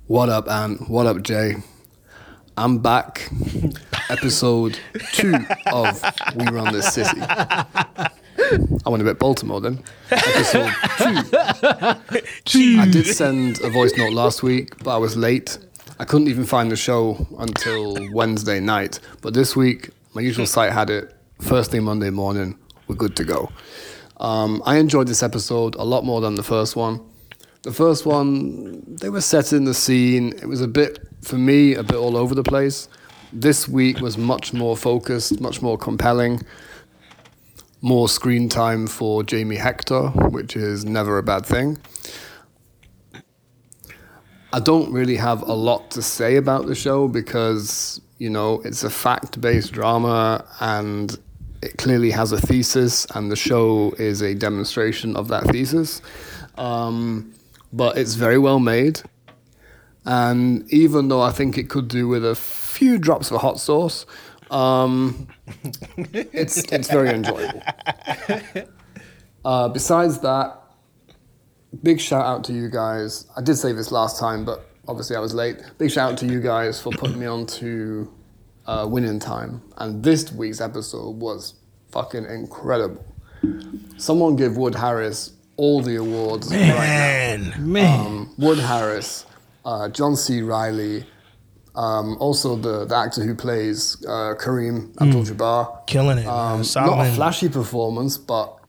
What 0.08 0.30
up, 0.30 0.50
Ant? 0.50 0.90
What 0.90 1.08
up, 1.08 1.22
Jay? 1.24 1.56
I'm 2.58 2.80
back. 2.80 3.30
Episode 4.10 4.80
two 5.14 5.34
of 5.68 6.04
We 6.36 6.46
Run 6.48 6.74
This 6.74 6.94
City. 6.94 7.22
I 7.22 8.10
went 8.86 9.02
a 9.02 9.06
bit 9.06 9.20
Baltimore 9.20 9.62
then. 9.62 9.84
Episode 10.12 10.72
two. 12.46 12.78
I 12.80 12.88
did 12.92 13.08
send 13.08 13.62
a 13.62 13.70
voice 13.70 13.96
note 13.98 14.14
last 14.14 14.44
week, 14.44 14.84
but 14.84 14.96
I 14.96 14.98
was 14.98 15.16
late. 15.16 15.58
I 16.00 16.06
couldn't 16.06 16.28
even 16.28 16.46
find 16.46 16.72
the 16.72 16.76
show 16.76 17.26
until 17.40 17.98
Wednesday 18.12 18.60
night. 18.60 19.00
But 19.22 19.34
this 19.34 19.56
week, 19.56 19.90
my 20.14 20.22
usual 20.22 20.46
site 20.46 20.74
had 20.74 20.90
it. 20.90 21.16
First 21.42 21.72
thing 21.72 21.84
Monday 21.84 22.10
morning, 22.10 22.58
we're 22.88 22.96
good 22.96 23.16
to 23.18 23.24
go. 23.24 23.52
Um, 24.18 24.62
I 24.66 24.78
enjoyed 24.78 25.08
this 25.08 25.24
episode 25.24 25.76
a 25.76 25.84
lot 25.84 26.04
more 26.04 26.22
than 26.22 26.36
the 26.36 26.44
first 26.44 26.76
one. 26.76 27.02
The 27.64 27.72
first 27.72 28.06
one, 28.06 28.84
they 28.98 29.10
were 29.10 29.22
setting 29.22 29.64
the 29.64 29.74
scene. 29.74 30.34
It 30.34 30.48
was 30.48 30.62
a 30.62 30.68
bit, 30.68 31.00
for 31.22 31.38
me, 31.38 31.76
a 31.76 31.84
bit 31.84 31.96
all 31.96 32.18
over 32.18 32.36
the 32.36 32.44
place. 32.44 32.90
This 33.36 33.68
week 33.68 34.00
was 34.00 34.16
much 34.16 34.54
more 34.54 34.78
focused, 34.78 35.42
much 35.42 35.60
more 35.60 35.76
compelling. 35.76 36.42
More 37.82 38.08
screen 38.08 38.48
time 38.48 38.86
for 38.86 39.24
Jamie 39.24 39.56
Hector, 39.56 40.10
which 40.10 40.56
is 40.56 40.86
never 40.86 41.18
a 41.18 41.24
bad 41.24 41.44
thing. 41.44 41.80
I 44.54 44.60
don't 44.60 44.94
really 44.94 45.16
have 45.16 45.42
a 45.42 45.54
lot 45.54 45.90
to 45.92 46.04
say 46.04 46.36
about 46.36 46.68
the 46.68 46.76
show 46.76 47.08
because, 47.08 48.00
you 48.20 48.30
know, 48.30 48.62
it's 48.64 48.84
a 48.84 48.90
fact 48.92 49.42
based 49.42 49.74
drama 49.74 50.46
and 50.60 51.18
it 51.64 51.78
clearly 51.78 52.12
has 52.12 52.32
a 52.34 52.38
thesis, 52.40 53.08
and 53.16 53.32
the 53.32 53.36
show 53.36 53.96
is 53.98 54.22
a 54.22 54.36
demonstration 54.36 55.16
of 55.16 55.30
that 55.30 55.46
thesis. 55.46 56.04
Um, 56.56 57.34
but 57.72 57.98
it's 57.98 58.14
very 58.14 58.38
well 58.38 58.60
made. 58.60 59.02
And 60.06 60.70
even 60.72 61.08
though 61.08 61.22
I 61.22 61.32
think 61.32 61.58
it 61.58 61.70
could 61.70 61.88
do 61.88 62.08
with 62.08 62.26
a 62.26 62.36
few 62.36 62.98
drops 62.98 63.32
of 63.32 63.42
hot 63.42 63.60
sauce, 63.60 64.06
um, 64.52 65.28
it's, 65.98 66.58
it's 66.72 66.90
very 66.90 67.10
enjoyable. 67.10 67.62
Uh, 69.46 69.68
besides 69.70 70.20
that, 70.20 70.58
big 71.84 72.00
shout 72.00 72.26
out 72.26 72.44
to 72.46 72.54
you 72.54 72.70
guys. 72.70 73.28
I 73.36 73.42
did 73.42 73.56
say 73.58 73.72
this 73.74 73.92
last 73.92 74.20
time, 74.20 74.46
but 74.46 74.66
obviously 74.88 75.16
I 75.16 75.20
was 75.20 75.34
late. 75.34 75.58
Big 75.78 75.92
shout 75.92 76.14
out 76.14 76.18
to 76.20 76.26
you 76.26 76.40
guys 76.42 76.82
for 76.82 76.92
putting 76.92 77.20
me 77.20 77.26
on 77.26 77.46
to 77.48 78.12
uh, 78.66 78.88
winning 78.90 79.20
time. 79.20 79.62
And 79.78 80.04
this 80.04 80.32
week's 80.32 80.62
episode 80.62 81.18
was 81.18 81.56
fucking 81.92 82.26
incredible. 82.26 83.04
Someone 83.98 84.36
give 84.38 84.56
Wood 84.58 84.76
Harris 84.76 85.34
all 85.58 85.82
the 85.82 85.98
awards 85.98 86.50
right 86.50 86.60
now. 86.60 86.78
Man, 86.78 87.72
Man, 87.72 88.06
Um, 88.08 88.34
Wood 88.38 88.60
Harris, 88.60 89.26
uh, 89.66 89.90
John 89.90 90.16
C. 90.16 90.42
Reilly, 90.42 91.06
um, 91.76 92.18
also 92.20 92.56
the, 92.56 92.86
the 92.86 92.96
actor 92.96 93.24
who 93.24 93.36
plays 93.36 93.98
uh, 94.06 94.36
Kareem 94.40 94.94
Abdul-Jabbar. 95.02 95.88
killing 95.88 96.20
it. 96.20 96.28
Um, 96.28 96.64
not 96.76 97.08
a 97.08 97.12
flashy 97.14 97.50
performance, 97.50 98.18
but 98.18 98.60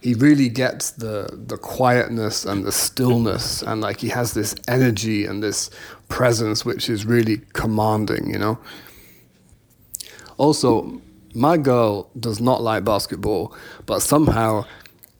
he 0.00 0.14
really 0.14 0.48
gets 0.50 0.90
the 0.90 1.28
the 1.32 1.56
quietness 1.56 2.44
and 2.44 2.64
the 2.64 2.72
stillness, 2.72 3.62
and 3.62 3.80
like 3.80 4.00
he 4.00 4.08
has 4.08 4.34
this 4.34 4.54
energy 4.68 5.24
and 5.24 5.42
this 5.42 5.70
presence, 6.08 6.64
which 6.64 6.90
is 6.90 7.06
really 7.06 7.38
commanding. 7.54 8.30
You 8.30 8.38
know. 8.38 8.58
Also, 10.36 11.00
my 11.34 11.56
girl 11.56 12.10
does 12.18 12.40
not 12.40 12.62
like 12.62 12.84
basketball, 12.84 13.54
but 13.86 14.00
somehow 14.00 14.64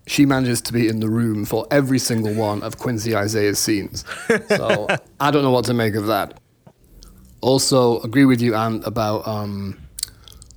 she 0.06 0.26
manages 0.26 0.60
to 0.62 0.72
be 0.72 0.88
in 0.88 1.00
the 1.00 1.08
room 1.08 1.44
for 1.44 1.66
every 1.70 1.98
single 1.98 2.34
one 2.34 2.62
of 2.62 2.78
Quincy 2.78 3.16
Isaiah's 3.16 3.58
scenes. 3.58 4.04
So 4.48 4.86
I 5.20 5.30
don't 5.30 5.42
know 5.42 5.50
what 5.50 5.64
to 5.66 5.74
make 5.74 5.94
of 5.94 6.06
that. 6.06 6.40
Also, 7.40 8.00
agree 8.00 8.24
with 8.24 8.40
you, 8.40 8.54
Ant, 8.54 8.86
about 8.86 9.26
um, 9.28 9.78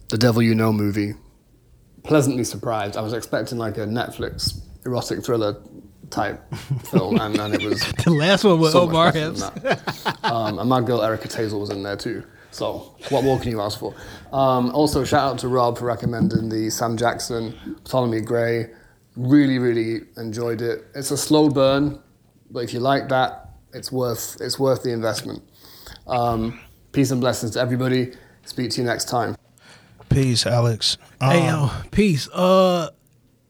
the 0.09 0.17
Devil 0.17 0.41
You 0.41 0.55
Know 0.55 0.71
movie. 0.71 1.13
Pleasantly 2.03 2.43
surprised. 2.43 2.95
I 2.95 3.01
was 3.01 3.13
expecting 3.13 3.57
like 3.57 3.77
a 3.77 3.85
Netflix 3.85 4.61
erotic 4.85 5.23
thriller 5.25 5.61
type 6.09 6.41
film, 6.85 7.19
and, 7.19 7.37
and 7.37 7.53
it 7.53 7.63
was 7.63 7.81
the 8.05 8.11
last 8.11 8.43
one 8.43 8.59
was 8.59 8.71
so 8.71 8.83
Omar 8.83 9.11
Epps. 9.13 9.41
Um, 10.23 10.59
and 10.59 10.69
my 10.69 10.81
girl 10.81 11.01
Erica 11.01 11.27
Tazel 11.27 11.59
was 11.59 11.69
in 11.69 11.83
there 11.83 11.97
too. 11.97 12.23
So 12.51 12.95
what 13.09 13.23
more 13.23 13.39
can 13.39 13.51
you 13.51 13.61
ask 13.61 13.79
for? 13.79 13.93
Um, 14.31 14.71
also, 14.71 15.03
shout 15.03 15.31
out 15.31 15.39
to 15.39 15.47
Rob 15.47 15.77
for 15.77 15.85
recommending 15.85 16.49
the 16.49 16.69
Sam 16.69 16.97
Jackson, 16.97 17.77
Ptolemy 17.83 18.21
Grey. 18.21 18.71
Really, 19.17 19.57
really 19.57 20.01
enjoyed 20.17 20.61
it. 20.61 20.85
It's 20.95 21.09
a 21.11 21.17
slow 21.17 21.49
burn, 21.49 21.99
but 22.51 22.59
if 22.63 22.73
you 22.73 22.79
like 22.79 23.09
that, 23.09 23.49
it's 23.73 23.91
worth 23.91 24.37
it's 24.39 24.59
worth 24.59 24.83
the 24.83 24.91
investment. 24.91 25.41
Um, 26.05 26.59
peace 26.91 27.09
and 27.11 27.19
blessings 27.19 27.53
to 27.53 27.59
everybody. 27.59 28.13
Speak 28.45 28.69
to 28.71 28.81
you 28.81 28.87
next 28.87 29.09
time. 29.09 29.35
Peace, 30.09 30.45
Alex. 30.45 30.97
Um, 31.19 31.31
Hey 31.31 31.47
yo, 31.47 31.71
peace. 31.91 32.29
Uh, 32.29 32.89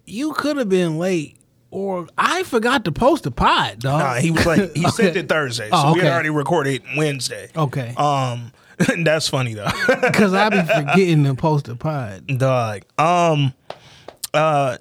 you 0.06 0.32
could 0.34 0.56
have 0.58 0.70
been 0.70 0.98
late, 0.98 1.38
or 1.70 2.08
I 2.18 2.44
forgot 2.44 2.86
to 2.86 2.92
post 2.94 3.26
a 3.26 3.32
pod, 3.32 3.80
dog. 3.80 4.00
Nah, 4.00 4.14
he 4.16 4.32
was 4.32 4.46
like 4.46 4.74
he 4.76 4.90
sent 4.90 5.18
it 5.18 5.28
Thursday, 5.28 5.70
so 5.70 5.76
Oh, 5.76 5.94
we 5.94 6.00
had 6.00 6.14
already 6.14 6.30
recorded 6.30 6.82
Wednesday. 6.96 7.50
Okay, 7.56 7.94
Um, 7.98 8.54
that's 9.04 9.28
funny 9.28 9.54
though, 9.54 9.68
because 10.02 10.34
I 10.34 10.48
be 10.50 10.62
forgetting 10.62 11.26
to 11.26 11.36
post 11.36 11.68
a 11.68 11.76
pod. 11.76 12.26
dog. 12.38 12.84
Um, 12.98 13.54
uh, 14.34 14.78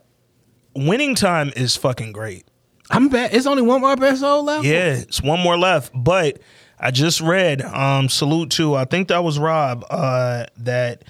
winning 0.77 1.14
time 1.14 1.53
is 1.57 1.77
fucking 1.77 2.12
great. 2.12 2.47
I'm 2.91 3.09
bad. 3.09 3.35
It's 3.35 3.47
only 3.47 3.62
one 3.62 3.81
more 3.81 3.93
episode 3.93 4.43
left. 4.43 4.64
Yeah, 4.64 4.95
it's 4.95 5.22
one 5.22 5.41
more 5.41 5.59
left, 5.59 5.93
but 5.95 6.41
I 6.79 6.91
just 6.91 7.20
read. 7.20 7.62
Um, 7.62 8.09
salute 8.09 8.51
to 8.53 8.74
I 8.74 8.85
think 8.85 9.09
that 9.09 9.24
was 9.24 9.39
Rob. 9.39 9.85
Uh, 9.91 10.47
that 10.59 11.05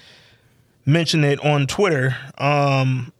mentioned 0.85 1.25
it 1.25 1.43
on 1.45 1.67
Twitter. 1.67 2.15
Um, 2.37 3.13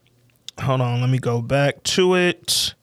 hold 0.59 0.81
on, 0.81 1.01
let 1.01 1.09
me 1.09 1.19
go 1.19 1.41
back 1.41 1.83
to 1.83 2.15
it. 2.15 2.73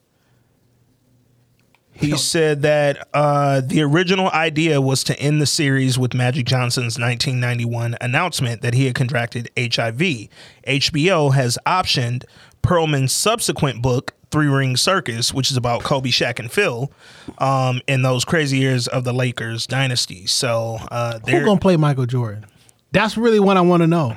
He 1.97 2.17
said 2.17 2.63
that 2.63 3.09
uh, 3.15 3.61
the 3.61 3.81
original 3.83 4.29
idea 4.31 4.81
was 4.81 5.05
to 5.05 5.19
end 5.19 5.41
the 5.41 5.47
series 5.47 5.97
with 5.97 6.13
Magic 6.13 6.45
Johnson's 6.45 6.99
1991 6.99 7.97
announcement 8.01 8.63
that 8.63 8.75
he 8.75 8.87
had 8.87 8.97
contracted 8.97 9.49
HIV. 9.57 10.29
HBO 10.67 11.33
has 11.33 11.57
optioned 11.65 12.25
Pearlman's 12.65 13.13
subsequent 13.13 13.83
book, 13.83 14.15
Three 14.31 14.49
Ring 14.49 14.77
Circus, 14.77 15.33
which 15.33 15.51
is 15.51 15.57
about 15.57 15.83
Kobe, 15.83 16.09
Shaq, 16.09 16.39
and 16.39 16.51
Phil, 16.51 16.91
um, 17.39 17.81
in 17.87 18.03
those 18.03 18.25
crazy 18.25 18.57
years 18.59 18.89
of 18.89 19.05
the 19.05 19.13
Lakers 19.13 19.67
dynasty. 19.67 20.27
So 20.27 20.79
uh, 20.91 21.19
Who 21.21 21.27
they're 21.27 21.45
gonna 21.45 21.61
play 21.61 21.77
Michael 21.77 22.07
Jordan? 22.07 22.47
That's 22.91 23.17
really 23.17 23.39
what 23.39 23.57
I 23.57 23.61
want 23.61 23.83
to 23.83 23.87
know. 23.87 24.17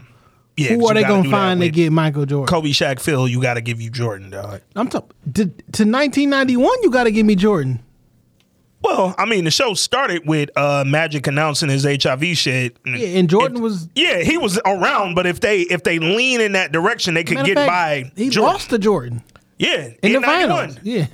Yeah, 0.56 0.70
Who 0.70 0.88
are 0.88 0.94
they 0.94 1.04
gonna 1.04 1.30
find 1.30 1.62
to 1.62 1.70
get 1.70 1.92
Michael 1.92 2.26
Jordan? 2.26 2.48
Kobe, 2.48 2.70
Shaq, 2.70 3.00
Phil? 3.00 3.28
You 3.28 3.42
got 3.42 3.56
to 3.56 3.62
give 3.62 3.80
you 3.80 3.92
Jordan, 3.92 4.32
dog. 4.32 4.62
I'm 4.76 4.88
talking 4.88 5.12
to, 5.34 5.46
to 5.46 5.84
1991. 5.84 6.84
You 6.84 6.90
got 6.90 7.04
to 7.04 7.12
give 7.12 7.26
me 7.26 7.36
Jordan. 7.36 7.84
Well, 8.84 9.16
I 9.18 9.26
mean, 9.26 9.44
the 9.44 9.52
show 9.52 9.74
started 9.74 10.28
with 10.28 10.56
uh, 10.56 10.84
Magic 10.86 11.28
announcing 11.28 11.70
his 11.70 11.84
HIV 11.84 12.24
shit. 12.38 12.78
Yeah, 12.86 13.20
and 13.20 13.30
Jordan 13.30 13.62
was 13.62 13.90
Yeah, 13.96 14.20
he 14.20 14.38
was 14.38 14.60
around, 14.66 15.16
but 15.16 15.26
if 15.26 15.40
they 15.40 15.62
if 15.62 15.84
they 15.84 16.00
lean 16.00 16.42
in 16.42 16.52
that 16.54 16.72
direction, 16.72 17.16
they 17.16 17.24
could 17.24 17.44
get 17.46 17.58
of 17.58 17.68
by. 17.68 18.12
He 18.16 18.30
Jordan. 18.30 18.54
lost 18.54 18.70
to 18.70 18.78
Jordan 18.78 19.24
yeah, 19.58 19.90
in, 20.04 20.14
the 20.14 20.20
91. 20.20 20.24
finals. 20.24 20.80
Yeah, 20.84 21.08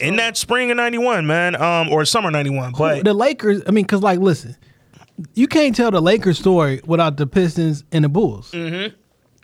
in 0.00 0.16
that 0.16 0.36
spring 0.36 0.70
of 0.70 0.76
'91, 0.76 1.26
man, 1.26 1.60
um, 1.60 1.88
or 1.88 2.04
summer 2.04 2.30
'91. 2.30 2.72
But 2.78 3.04
the 3.04 3.14
Lakers. 3.14 3.62
I 3.66 3.70
mean, 3.72 3.84
because 3.84 4.02
like, 4.02 4.20
listen, 4.20 4.56
you 5.34 5.48
can't 5.48 5.74
tell 5.74 5.90
the 5.90 6.00
Lakers 6.00 6.38
story 6.38 6.80
without 6.86 7.16
the 7.16 7.26
Pistons 7.26 7.84
and 7.92 8.04
the 8.04 8.08
Bulls. 8.08 8.52
Mm-hmm. 8.52 8.94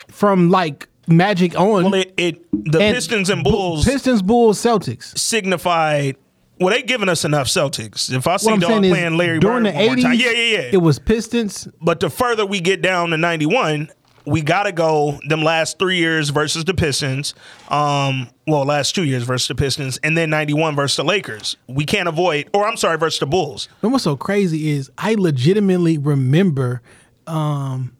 From 0.09 0.49
like 0.49 0.87
Magic 1.07 1.59
on, 1.59 1.85
Well, 1.85 1.93
it, 1.95 2.13
it 2.17 2.45
the 2.51 2.79
Pistons 2.79 3.29
and 3.29 3.43
Bulls 3.43 3.85
Pistons, 3.85 4.21
Bulls, 4.21 4.59
Celtics. 4.59 5.17
signified. 5.17 6.15
Well, 6.59 6.73
they 6.73 6.81
giving 6.81 7.09
us 7.09 7.23
enough 7.23 7.47
Celtics. 7.47 8.11
If 8.11 8.27
I 8.27 8.37
see 8.37 8.57
dog 8.57 8.81
playing 8.83 9.17
Larry 9.17 9.39
during 9.39 9.63
Bird 9.63 9.73
the 9.73 9.77
one 9.77 9.85
more 9.85 9.95
time, 9.95 10.13
eighties, 10.13 10.25
yeah, 10.25 10.31
yeah, 10.31 10.61
yeah. 10.63 10.69
it 10.73 10.81
was 10.81 10.97
Pistons. 10.97 11.67
But 11.81 11.99
the 11.99 12.09
further 12.09 12.45
we 12.45 12.61
get 12.61 12.81
down 12.81 13.09
to 13.11 13.17
91, 13.17 13.89
we 14.25 14.41
got 14.41 14.63
to 14.63 14.71
go 14.71 15.19
them 15.27 15.41
last 15.43 15.79
three 15.79 15.97
years 15.97 16.29
versus 16.29 16.65
the 16.65 16.73
Pistons. 16.73 17.33
Um, 17.69 18.29
well, 18.45 18.65
last 18.65 18.95
two 18.95 19.03
years 19.03 19.23
versus 19.23 19.47
the 19.47 19.55
Pistons, 19.55 19.97
and 20.03 20.17
then 20.17 20.29
91 20.29 20.75
versus 20.75 20.97
the 20.97 21.03
Lakers. 21.03 21.57
We 21.67 21.85
can't 21.85 22.09
avoid, 22.09 22.49
or 22.53 22.67
I'm 22.67 22.77
sorry, 22.77 22.97
versus 22.97 23.19
the 23.19 23.27
Bulls. 23.27 23.69
And 23.81 23.91
what's 23.91 24.03
so 24.03 24.17
crazy 24.17 24.69
is 24.69 24.91
I 24.97 25.13
legitimately 25.13 25.97
remember. 25.97 26.81
Um, 27.25 27.95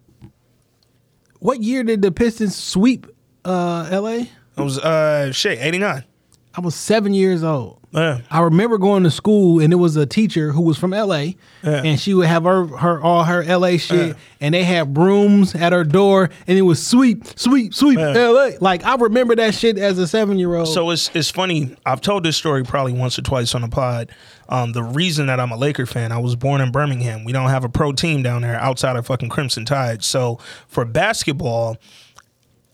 what 1.40 1.62
year 1.62 1.84
did 1.84 2.02
the 2.02 2.12
Pistons 2.12 2.56
sweep 2.56 3.08
uh, 3.46 3.88
L.A.? 3.92 4.22
It 4.22 4.32
was, 4.62 4.80
uh, 4.80 5.32
shit, 5.32 5.60
89. 5.60 6.04
I 6.56 6.62
was 6.62 6.76
seven 6.76 7.14
years 7.14 7.44
old. 7.44 7.77
Yeah. 7.92 8.20
I 8.30 8.42
remember 8.42 8.78
going 8.78 9.04
to 9.04 9.10
school 9.12 9.62
and 9.62 9.72
it 9.72 9.78
was 9.78 9.96
a 9.96 10.06
teacher 10.06 10.52
who 10.52 10.62
was 10.62 10.78
from 10.78 10.92
LA 10.92 11.34
Yeah. 11.64 11.82
and 11.84 11.98
she 12.00 12.14
would 12.14 12.28
have 12.28 12.44
her, 12.44 12.68
her 12.68 13.02
all 13.02 13.24
her 13.24 13.42
LA 13.44 13.78
shit 13.78 14.10
Yeah. 14.10 14.14
and 14.42 14.54
they 14.54 14.64
had 14.66 14.94
brooms 14.94 15.56
at 15.56 15.72
her 15.72 15.86
door 15.86 16.30
and 16.48 16.58
it 16.58 16.64
was 16.64 16.86
sweep, 16.86 17.26
sweep, 17.40 17.74
sweep. 17.74 17.98
LA. 17.98 18.52
Like 18.60 18.84
I 18.84 18.96
remember 18.96 19.36
that 19.38 19.56
shit 19.56 19.78
as 19.78 19.98
a 20.00 20.08
seven 20.08 20.38
year 20.38 20.54
old. 20.54 20.68
So 20.68 20.90
it's 20.90 21.10
it's 21.16 21.32
funny. 21.32 21.76
I've 21.86 22.02
told 22.02 22.24
this 22.24 22.36
story 22.36 22.64
probably 22.64 22.92
once 22.94 23.18
or 23.18 23.22
twice 23.22 23.56
on 23.56 23.62
the 23.62 23.70
pod. 23.70 24.12
Um, 24.50 24.74
the 24.74 24.84
reason 24.84 25.28
that 25.28 25.40
I'm 25.40 25.52
a 25.52 25.58
Laker 25.58 25.86
fan, 25.86 26.12
I 26.12 26.18
was 26.20 26.36
born 26.36 26.60
in 26.62 26.72
Birmingham. 26.72 27.24
We 27.24 27.32
don't 27.32 27.50
have 27.50 27.64
a 27.64 27.70
pro 27.70 27.94
team 27.94 28.22
down 28.22 28.42
there 28.42 28.60
outside 28.60 28.96
of 28.98 29.06
fucking 29.08 29.30
Crimson 29.30 29.66
Tide. 29.66 30.04
So 30.04 30.40
for 30.68 30.84
basketball, 30.86 31.78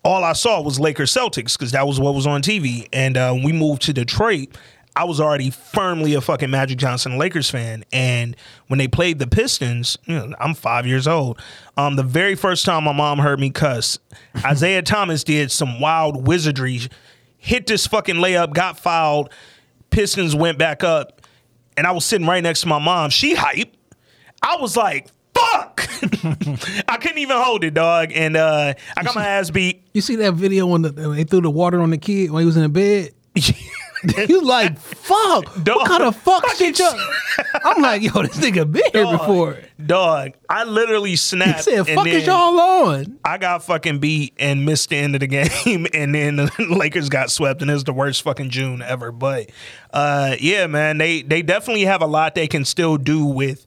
all 0.03 0.23
I 0.23 0.33
saw 0.33 0.59
was 0.61 0.79
Lakers 0.79 1.13
Celtics 1.13 1.57
because 1.57 1.71
that 1.71 1.87
was 1.87 1.99
what 1.99 2.13
was 2.13 2.27
on 2.27 2.41
TV. 2.41 2.87
And 2.91 3.15
uh, 3.15 3.33
we 3.43 3.53
moved 3.53 3.83
to 3.83 3.93
Detroit, 3.93 4.49
I 4.95 5.05
was 5.05 5.19
already 5.19 5.49
firmly 5.49 6.13
a 6.13 6.21
fucking 6.21 6.51
Magic 6.51 6.77
Johnson 6.77 7.17
Lakers 7.17 7.49
fan. 7.49 7.83
And 7.91 8.35
when 8.67 8.77
they 8.77 8.87
played 8.87 9.19
the 9.19 9.27
Pistons, 9.27 9.97
you 10.05 10.15
know, 10.15 10.35
I'm 10.39 10.53
five 10.53 10.85
years 10.85 11.07
old. 11.07 11.39
Um, 11.77 11.95
the 11.95 12.03
very 12.03 12.35
first 12.35 12.65
time 12.65 12.83
my 12.83 12.91
mom 12.91 13.19
heard 13.19 13.39
me 13.39 13.49
cuss, 13.49 13.97
Isiah 14.49 14.83
Thomas 14.83 15.23
did 15.23 15.51
some 15.51 15.79
wild 15.79 16.27
wizardry, 16.27 16.81
hit 17.37 17.67
this 17.67 17.87
fucking 17.87 18.15
layup, 18.15 18.53
got 18.53 18.79
fouled. 18.79 19.31
Pistons 19.89 20.35
went 20.35 20.57
back 20.57 20.83
up, 20.83 21.21
and 21.77 21.87
I 21.87 21.91
was 21.91 22.05
sitting 22.05 22.27
right 22.27 22.41
next 22.41 22.61
to 22.61 22.67
my 22.67 22.79
mom. 22.79 23.09
She 23.09 23.35
hype. 23.35 23.75
I 24.41 24.57
was 24.57 24.75
like, 24.75 25.07
fuck. 25.33 25.87
I 26.87 26.97
couldn't 26.97 27.17
even 27.17 27.37
hold 27.37 27.63
it, 27.63 27.73
dog. 27.73 28.11
And 28.13 28.35
uh, 28.35 28.73
I 28.97 29.03
got 29.03 29.15
my 29.15 29.25
ass 29.25 29.49
beat. 29.49 29.87
you 29.93 30.01
see 30.01 30.17
that 30.17 30.33
video 30.33 30.67
when, 30.67 30.83
the, 30.83 30.91
when 30.91 31.15
they 31.15 31.23
threw 31.23 31.41
the 31.41 31.49
water 31.49 31.79
on 31.79 31.89
the 31.89 31.97
kid 31.97 32.31
when 32.31 32.41
he 32.41 32.45
was 32.45 32.57
in 32.57 32.63
the 32.63 32.69
bed? 32.69 33.11
you 34.29 34.41
like 34.41 34.77
fuck? 34.79 35.45
Dog. 35.63 35.77
What 35.77 35.87
kind 35.87 36.03
of 36.03 36.15
fuck 36.15 36.47
shit? 36.55 36.77
you 36.79 36.89
I'm 37.65 37.81
like, 37.81 38.01
yo, 38.01 38.21
this 38.23 38.37
nigga 38.37 38.69
been 38.71 38.83
here 38.91 39.03
Dog. 39.03 39.19
before. 39.19 39.57
Dog, 39.83 40.33
I 40.49 40.63
literally 40.65 41.11
He 41.11 41.15
snapped. 41.15 41.63
said, 41.63 41.79
and 41.79 41.87
"Fuck 41.87 42.07
is 42.07 42.25
y'all 42.25 42.59
on?" 42.59 43.19
I 43.25 43.37
got 43.37 43.63
fucking 43.63 43.99
beat 43.99 44.33
and 44.37 44.65
missed 44.65 44.89
the 44.89 44.97
end 44.97 45.15
of 45.15 45.21
the 45.21 45.27
game, 45.65 45.87
and 45.93 46.13
then 46.15 46.35
the 46.37 46.51
Lakers 46.69 47.09
got 47.09 47.31
swept, 47.31 47.61
and 47.61 47.69
it 47.69 47.73
was 47.73 47.83
the 47.83 47.93
worst 47.93 48.21
fucking 48.23 48.49
June 48.49 48.81
ever. 48.81 49.11
But 49.11 49.49
uh, 49.91 50.35
yeah, 50.39 50.67
man, 50.67 50.97
they 50.97 51.21
they 51.21 51.41
definitely 51.41 51.83
have 51.85 52.01
a 52.01 52.07
lot 52.07 52.35
they 52.35 52.47
can 52.47 52.65
still 52.65 52.97
do 52.97 53.25
with. 53.25 53.65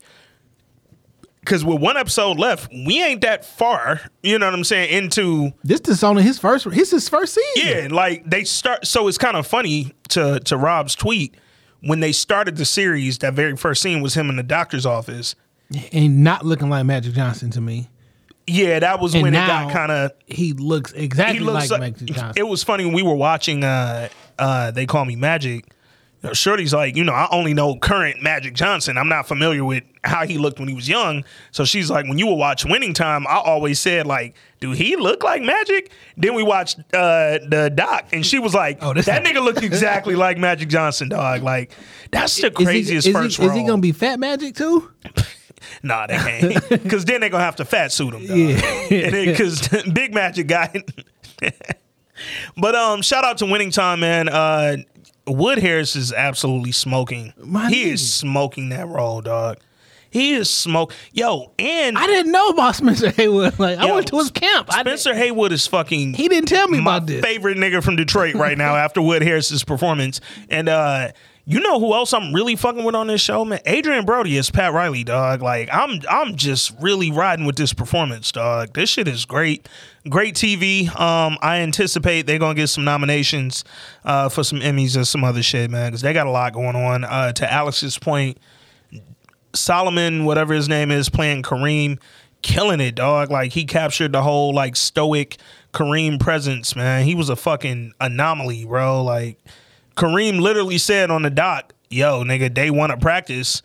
Because 1.47 1.64
with 1.64 1.80
one 1.80 1.97
episode 1.97 2.38
left, 2.40 2.72
we 2.72 3.01
ain't 3.03 3.20
that 3.20 3.44
far. 3.44 4.01
You 4.24 4.36
know 4.38 4.47
what 4.47 4.55
I'm 4.55 4.64
saying? 4.64 4.90
Into 4.90 5.53
This 5.62 5.80
is 5.86 6.03
only 6.03 6.24
his 6.24 6.40
first. 6.40 6.64
His 6.66 6.90
his 6.90 7.09
first 7.09 7.34
season. 7.34 7.72
yeah, 7.84 7.88
like 7.94 8.28
they 8.28 8.42
start. 8.42 8.84
So 8.84 9.07
it's 9.07 9.16
kind 9.16 9.36
of 9.36 9.47
funny 9.47 9.92
to 10.09 10.40
to 10.40 10.57
Rob's 10.57 10.97
tweet 10.97 11.36
when 11.82 12.01
they 12.01 12.11
started 12.11 12.57
the 12.57 12.64
series. 12.64 13.18
That 13.18 13.34
very 13.34 13.57
first 13.57 13.80
scene 13.80 14.03
was 14.03 14.14
him 14.14 14.28
in 14.28 14.34
the 14.36 14.42
doctor's 14.42 14.84
office. 14.84 15.36
and 15.92 16.24
not 16.24 16.44
looking 16.44 16.68
like 16.68 16.84
Magic 16.84 17.14
Johnson 17.14 17.51
to 17.51 17.61
me. 17.61 17.88
Yeah, 18.49 18.80
that 18.80 19.01
was 19.01 19.14
And 19.14 19.22
when 19.22 19.34
it 19.34 19.38
got 19.38 19.72
kind 19.72 19.92
of 19.92 20.12
he 20.26 20.53
looks 20.53 20.92
exactly 20.92 21.38
he 21.38 21.44
looks 21.44 21.70
like 21.70 21.80
like, 21.80 21.92
Magic 22.01 22.09
Johnson. 22.16 22.32
it 22.36 22.49
was 22.49 22.62
funny 22.64 22.84
when 22.84 22.94
we 22.94 23.03
were 23.03 23.14
watching 23.14 23.62
uh 23.64 24.09
uh 24.38 24.70
they 24.72 24.86
call 24.86 25.05
me 25.05 25.16
magic 25.16 25.64
know, 26.26 26.32
Shorty's 26.34 26.74
like, 26.74 26.96
you 26.96 27.04
know, 27.04 27.12
I 27.12 27.28
only 27.30 27.54
know 27.54 27.76
current 27.76 28.22
Magic 28.22 28.54
Johnson. 28.54 28.98
I'm 28.98 29.08
not 29.08 29.26
familiar 29.26 29.64
with 29.64 29.82
how 30.04 30.26
he 30.26 30.38
looked 30.38 30.58
when 30.58 30.68
he 30.68 30.74
was 30.74 30.88
young. 30.88 31.24
So 31.50 31.64
she's 31.64 31.90
like, 31.90 32.06
when 32.06 32.18
you 32.18 32.26
watch 32.26 32.64
Winning 32.64 32.92
Time, 32.94 33.26
I 33.26 33.36
always 33.36 33.80
said 33.80 34.06
like, 34.06 34.36
do 34.60 34.72
he 34.72 34.96
look 34.96 35.22
like 35.24 35.42
Magic? 35.42 35.90
Then 36.16 36.34
we 36.34 36.42
watched 36.42 36.78
uh, 36.94 37.38
the 37.48 37.72
doc, 37.74 38.06
and 38.12 38.24
she 38.24 38.38
was 38.38 38.54
like, 38.54 38.78
Oh, 38.82 38.92
that 38.94 39.24
nigga 39.24 39.42
looked 39.44 39.62
exactly 39.62 40.14
like 40.16 40.38
Magic 40.38 40.68
Johnson, 40.68 41.08
dog. 41.08 41.42
Like, 41.42 41.72
that's 42.10 42.36
the 42.36 42.48
Is 42.52 42.58
he- 42.58 42.64
craziest 42.64 42.90
is 42.92 43.04
he, 43.06 43.12
first 43.12 43.38
is 43.38 43.46
role. 43.48 43.56
he 43.58 43.64
gonna 43.66 43.82
be 43.82 43.92
Fat 43.92 44.18
Magic 44.20 44.54
too? 44.54 44.90
Nah, 45.82 46.06
they 46.06 46.16
can't. 46.16 46.68
Because 46.68 47.04
then 47.06 47.20
they're 47.20 47.30
going 47.30 47.40
to 47.40 47.44
have 47.44 47.56
to 47.56 47.64
fat 47.64 47.90
suit 47.90 48.14
him. 48.14 48.22
Yeah. 48.22 49.10
Because 49.10 49.66
Big 49.92 50.14
Magic 50.14 50.46
guy. 50.46 50.84
but 52.56 52.74
um, 52.74 53.02
shout 53.02 53.24
out 53.24 53.38
to 53.38 53.46
Winning 53.46 53.70
Time, 53.70 54.00
man. 54.00 54.28
Uh, 54.28 54.76
Wood 55.26 55.58
Harris 55.58 55.96
is 55.96 56.12
absolutely 56.12 56.72
smoking. 56.72 57.32
My 57.36 57.68
he 57.68 57.84
nigga. 57.86 57.92
is 57.94 58.12
smoking 58.14 58.68
that 58.70 58.86
role, 58.88 59.20
dog. 59.20 59.58
He 60.08 60.32
is 60.34 60.48
smoke. 60.48 60.94
Yo, 61.12 61.52
and 61.58 61.98
I 61.98 62.06
didn't 62.06 62.32
know 62.32 62.48
about 62.50 62.74
Spencer 62.76 63.10
Haywood. 63.10 63.58
Like 63.58 63.78
I 63.78 63.92
went 63.92 64.06
to 64.08 64.18
his 64.18 64.30
camp. 64.30 64.72
Spencer 64.72 65.14
Haywood 65.14 65.52
is 65.52 65.66
fucking. 65.66 66.14
he 66.14 66.28
didn't 66.28 66.48
tell 66.48 66.68
me 66.68 66.80
my 66.80 66.96
about 66.98 67.06
this. 67.06 67.22
favorite 67.22 67.58
nigga 67.58 67.82
from 67.82 67.96
Detroit 67.96 68.34
right 68.34 68.56
now 68.56 68.76
after 68.76 69.02
Wood 69.02 69.22
Harris's 69.22 69.64
performance. 69.64 70.20
And 70.48 70.68
uh 70.68 71.08
you 71.49 71.61
know 71.61 71.78
who 71.78 71.94
else 71.94 72.12
I'm 72.12 72.34
really 72.34 72.57
fucking 72.57 72.82
with 72.82 72.97
on 72.97 73.07
this 73.07 73.20
show, 73.20 73.44
man? 73.44 73.61
Adrien 73.68 74.05
Brody 74.05 74.36
is 74.36 74.51
Pat 74.51 74.72
Riley, 74.72 75.05
dog. 75.05 75.42
Like 75.42 75.68
I'm 75.72 76.01
I'm 76.11 76.34
just 76.34 76.74
really 76.80 77.12
riding 77.12 77.47
with 77.47 77.55
this 77.55 77.72
performance, 77.72 78.32
dog. 78.32 78.74
This 78.74 78.90
shit 78.90 79.07
is 79.07 79.24
great. 79.24 79.68
Great 80.09 80.34
TV. 80.34 80.88
Um 80.99 81.38
I 81.40 81.59
anticipate 81.59 82.26
they're 82.26 82.40
to 82.40 82.53
get 82.53 82.66
some 82.66 82.84
nominations 82.84 83.62
uh 84.05 84.28
for 84.28 84.42
some 84.42 84.59
Emmys 84.59 84.97
and 84.97 85.07
some 85.07 85.22
other 85.22 85.42
shit, 85.42 85.70
man, 85.70 85.92
cuz 85.92 86.01
they 86.01 86.12
got 86.12 86.26
a 86.26 86.30
lot 86.30 86.53
going 86.53 86.74
on. 86.74 87.05
Uh 87.05 87.30
to 87.34 87.53
Alex's 87.53 87.97
point, 87.97 88.38
Solomon, 89.55 90.24
whatever 90.24 90.53
his 90.53 90.68
name 90.68 90.90
is, 90.90 91.09
playing 91.09 91.44
Kareem, 91.44 92.01
killing 92.42 92.80
it, 92.80 92.97
dog. 92.97 93.30
Like 93.30 93.53
he 93.53 93.66
captured 93.66 94.11
the 94.11 94.22
whole 94.22 94.53
like 94.53 94.74
stoic 94.74 95.36
Kareem 95.72 96.18
presence, 96.18 96.74
man. 96.74 97.05
He 97.05 97.14
was 97.14 97.28
a 97.28 97.36
fucking 97.36 97.92
anomaly, 98.01 98.64
bro. 98.64 99.05
Like 99.05 99.38
Kareem 99.97 100.40
literally 100.40 100.78
said 100.78 101.11
on 101.11 101.22
the 101.22 101.30
doc, 101.30 101.72
"Yo, 101.90 102.22
nigga, 102.22 102.53
day 102.53 102.70
one 102.70 102.90
of 102.90 103.01
practice, 103.01 103.62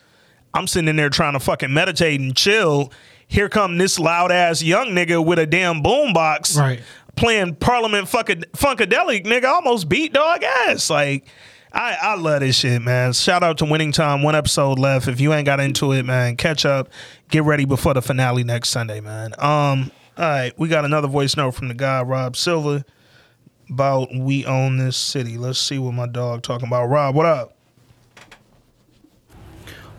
I'm 0.54 0.68
sitting 0.68 0.88
in 0.88 0.96
there 0.96 1.10
trying 1.10 1.34
to 1.34 1.40
fucking 1.40 1.74
meditate 1.74 2.20
and 2.20 2.36
chill. 2.36 2.92
Here 3.28 3.48
come 3.50 3.78
this 3.78 3.98
loud 4.00 4.32
ass 4.32 4.62
young 4.62 4.90
nigga 4.90 5.24
with 5.24 5.40
a 5.40 5.46
damn 5.46 5.82
boombox, 5.82 6.58
Right. 6.58 6.82
Playing 7.16 7.56
Parliament 7.56 8.08
fucking 8.08 8.46
Funkadelic, 8.56 9.26
nigga, 9.26 9.46
almost 9.46 9.88
beat 9.90 10.14
dog 10.14 10.44
ass. 10.44 10.90
Like, 10.90 11.26
I 11.74 11.96
I 12.02 12.16
love 12.16 12.40
this 12.42 12.58
shit, 12.58 12.82
man. 12.82 13.14
Shout 13.14 13.44
out 13.44 13.58
to 13.60 13.66
Winning 13.66 13.92
Time. 13.92 14.24
One 14.24 14.36
episode 14.36 14.80
left. 14.80 15.08
If 15.08 15.20
you 15.22 15.34
ain't 15.34 15.46
got 15.46 15.60
into 15.60 15.92
it, 15.94 16.04
man, 16.04 16.36
catch 16.38 16.66
up. 16.66 16.90
Get 17.30 17.44
ready 17.44 17.66
before 17.66 17.94
the 17.94 18.02
finale 18.02 18.44
next 18.44 18.70
Sunday, 18.70 19.00
man. 19.02 19.34
Um, 19.38 19.92
all 20.18 20.26
right, 20.30 20.54
we 20.58 20.68
got 20.68 20.84
another 20.86 21.08
voice 21.08 21.36
note 21.38 21.52
from 21.52 21.68
the 21.70 21.74
guy 21.74 22.02
Rob 22.02 22.36
Silva 22.36 22.84
about 23.72 24.14
we 24.14 24.46
own 24.46 24.78
this 24.78 24.98
city. 24.98 25.38
Let's 25.38 25.58
see 25.58 25.80
what 25.80 25.94
my 25.94 26.06
dog 26.06 26.44
talking 26.44 26.68
about. 26.68 26.88
Rob, 26.88 27.16
what 27.16 27.26
up? 27.26 27.56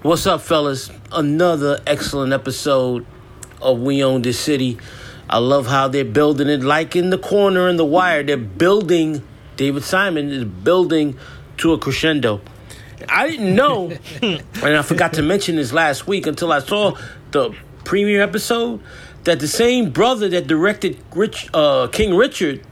What's 0.03 0.27
up, 0.27 0.43
fellas? 0.43 0.91
Another 1.11 1.81
excellent 1.87 2.35
episode 2.35 3.07
of 3.63 3.81
We 3.81 4.05
Own 4.05 4.23
This 4.23 4.39
City. 4.39 4.79
I 5.31 5.39
love 5.39 5.69
how 5.69 5.89
they're 5.89 6.05
building 6.05 6.49
it 6.49 6.63
like 6.63 6.95
in 6.95 7.09
the 7.09 7.17
corner 7.17 7.69
in 7.69 7.77
the 7.77 7.85
wire. 7.85 8.23
They're 8.23 8.37
building, 8.37 9.27
David 9.57 9.85
Simon 9.85 10.29
is 10.29 10.45
building 10.45 11.17
to 11.59 11.73
a 11.73 11.79
crescendo. 11.79 12.43
I 13.09 13.27
didn't 13.27 13.55
know, 13.55 13.93
and 14.23 14.45
I 14.63 14.83
forgot 14.83 15.15
to 15.15 15.23
mention 15.23 15.57
this 15.57 15.73
last 15.73 16.07
week 16.07 16.27
until 16.27 16.53
I 16.53 16.59
saw 16.59 16.99
the 17.31 17.55
premiere 17.85 18.21
episode, 18.21 18.83
that 19.25 19.41
the 19.41 19.49
same 19.49 19.91
brother 19.91 20.29
that 20.29 20.47
directed 20.47 20.99
Rich, 21.15 21.49
uh, 21.55 21.87
King 21.87 22.15
Richard 22.15 22.67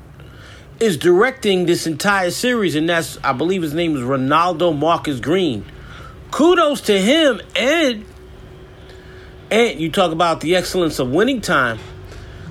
is 0.81 0.97
directing 0.97 1.66
this 1.66 1.87
entire 1.87 2.31
series, 2.31 2.74
and 2.74 2.89
that's, 2.89 3.18
I 3.22 3.33
believe 3.33 3.62
his 3.62 3.74
name 3.74 3.97
is 3.97 4.03
Reinaldo 4.03 4.72
Marcus 4.72 5.20
Green. 5.20 5.64
Kudos 6.31 6.81
to 6.83 6.99
him 7.01 7.41
and 7.57 8.05
and 9.51 9.81
you 9.81 9.91
talk 9.91 10.12
about 10.12 10.41
the 10.41 10.55
excellence 10.55 11.01
of 11.01 11.11
winning 11.11 11.41
time. 11.41 11.78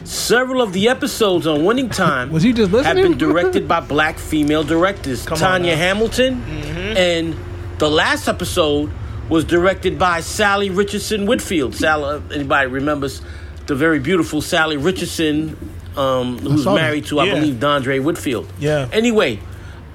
Several 0.03 0.61
of 0.61 0.73
the 0.73 0.89
episodes 0.89 1.47
on 1.47 1.63
winning 1.63 1.89
time 1.89 2.31
Was 2.33 2.43
he 2.43 2.51
just 2.51 2.71
listening? 2.71 2.97
have 2.97 3.09
been 3.09 3.17
directed 3.29 3.67
by 3.67 3.79
black 3.79 4.17
female 4.17 4.63
directors 4.63 5.25
on 5.27 5.37
tanya 5.37 5.75
hamilton. 5.75 6.41
Mm-hmm. 6.41 6.97
And 6.97 7.35
the 7.79 7.89
last 7.89 8.27
episode 8.27 8.91
was 9.29 9.45
directed 9.45 9.97
by 9.97 10.19
Sally 10.21 10.69
Richardson 10.69 11.25
Whitfield. 11.25 11.75
Sally, 11.75 12.17
uh, 12.17 12.21
anybody 12.33 12.67
remembers 12.67 13.21
the 13.67 13.75
very 13.75 13.99
beautiful 13.99 14.41
Sally 14.41 14.75
Richardson, 14.75 15.55
um, 15.97 16.37
who's 16.39 16.63
saw 16.63 16.75
that. 16.75 16.81
married 16.81 17.05
to, 17.07 17.19
I 17.19 17.25
Yeah. 17.25 17.33
believe, 17.35 17.55
Dondre 17.55 18.01
Whitfield. 18.03 18.47
Yeah. 18.59 18.87
Anyway, 18.91 19.39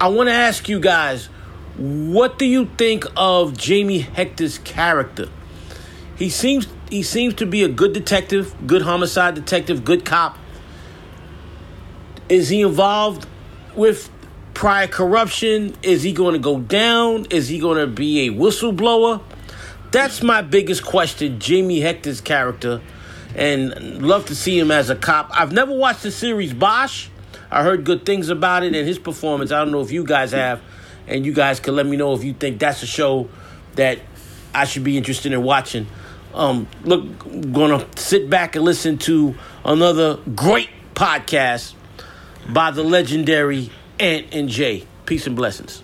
I 0.00 0.08
want 0.08 0.28
to 0.28 0.34
ask 0.34 0.68
you 0.68 0.80
guys, 0.80 1.26
what 1.76 2.38
do 2.38 2.44
you 2.46 2.68
think 2.76 3.04
of 3.16 3.56
Jamie 3.56 4.00
Hector's 4.00 4.58
character? 4.58 5.28
He 6.16 6.28
seems 6.28 6.66
he 6.90 7.02
seems 7.02 7.34
to 7.34 7.46
be 7.46 7.64
a 7.64 7.68
good 7.68 7.92
detective, 7.92 8.54
good 8.66 8.82
homicide 8.82 9.34
detective, 9.34 9.84
good 9.84 10.04
cop. 10.04 10.38
Is 12.28 12.48
he 12.48 12.60
involved 12.62 13.26
with 13.74 14.10
prior 14.54 14.86
corruption? 14.86 15.74
Is 15.82 16.02
he 16.02 16.12
going 16.12 16.34
to 16.34 16.38
go 16.38 16.60
down? 16.60 17.26
Is 17.30 17.48
he 17.48 17.58
going 17.58 17.78
to 17.78 17.86
be 17.86 18.28
a 18.28 18.32
whistleblower? 18.32 19.20
That's 19.90 20.22
my 20.22 20.42
biggest 20.42 20.84
question. 20.84 21.38
Jamie 21.40 21.80
Hector's 21.80 22.20
character, 22.20 22.80
and 23.34 24.06
love 24.06 24.26
to 24.26 24.34
see 24.34 24.58
him 24.58 24.70
as 24.70 24.90
a 24.90 24.96
cop. 24.96 25.30
I've 25.32 25.52
never 25.52 25.72
watched 25.72 26.02
the 26.02 26.10
series 26.10 26.52
Bosch. 26.52 27.08
I 27.50 27.62
heard 27.62 27.84
good 27.84 28.04
things 28.04 28.28
about 28.30 28.62
it 28.64 28.74
and 28.74 28.86
his 28.86 28.98
performance. 28.98 29.52
I 29.52 29.58
don't 29.58 29.72
know 29.72 29.80
if 29.80 29.92
you 29.92 30.04
guys 30.04 30.32
have, 30.32 30.60
and 31.06 31.24
you 31.24 31.32
guys 31.32 31.60
can 31.60 31.76
let 31.76 31.86
me 31.86 31.96
know 31.96 32.14
if 32.14 32.24
you 32.24 32.32
think 32.32 32.58
that's 32.58 32.82
a 32.82 32.86
show 32.86 33.28
that 33.74 34.00
I 34.54 34.64
should 34.64 34.84
be 34.84 34.96
interested 34.96 35.32
in 35.32 35.42
watching. 35.42 35.86
Um, 36.32 36.66
look, 36.82 37.52
gonna 37.52 37.86
sit 37.96 38.28
back 38.28 38.56
and 38.56 38.64
listen 38.64 38.98
to 38.98 39.36
another 39.64 40.18
great 40.34 40.68
podcast 40.94 41.74
by 42.52 42.70
the 42.70 42.82
legendary 42.82 43.70
Ant 44.00 44.26
and 44.32 44.48
Jay. 44.48 44.86
Peace 45.06 45.26
and 45.26 45.36
blessings. 45.36 45.82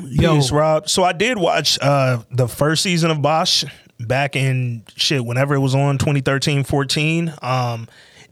Yo, 0.00 0.36
Peace, 0.36 0.50
Rob. 0.50 0.88
So 0.88 1.04
I 1.04 1.12
did 1.12 1.38
watch 1.38 1.78
uh, 1.80 2.22
the 2.30 2.48
first 2.48 2.82
season 2.82 3.10
of 3.10 3.20
Bosch 3.20 3.64
back 4.06 4.36
in 4.36 4.84
shit 4.96 5.24
whenever 5.24 5.54
it 5.54 5.60
was 5.60 5.74
on 5.74 5.98
2013, 5.98 6.64
14. 6.64 7.34
Um, 7.42 7.88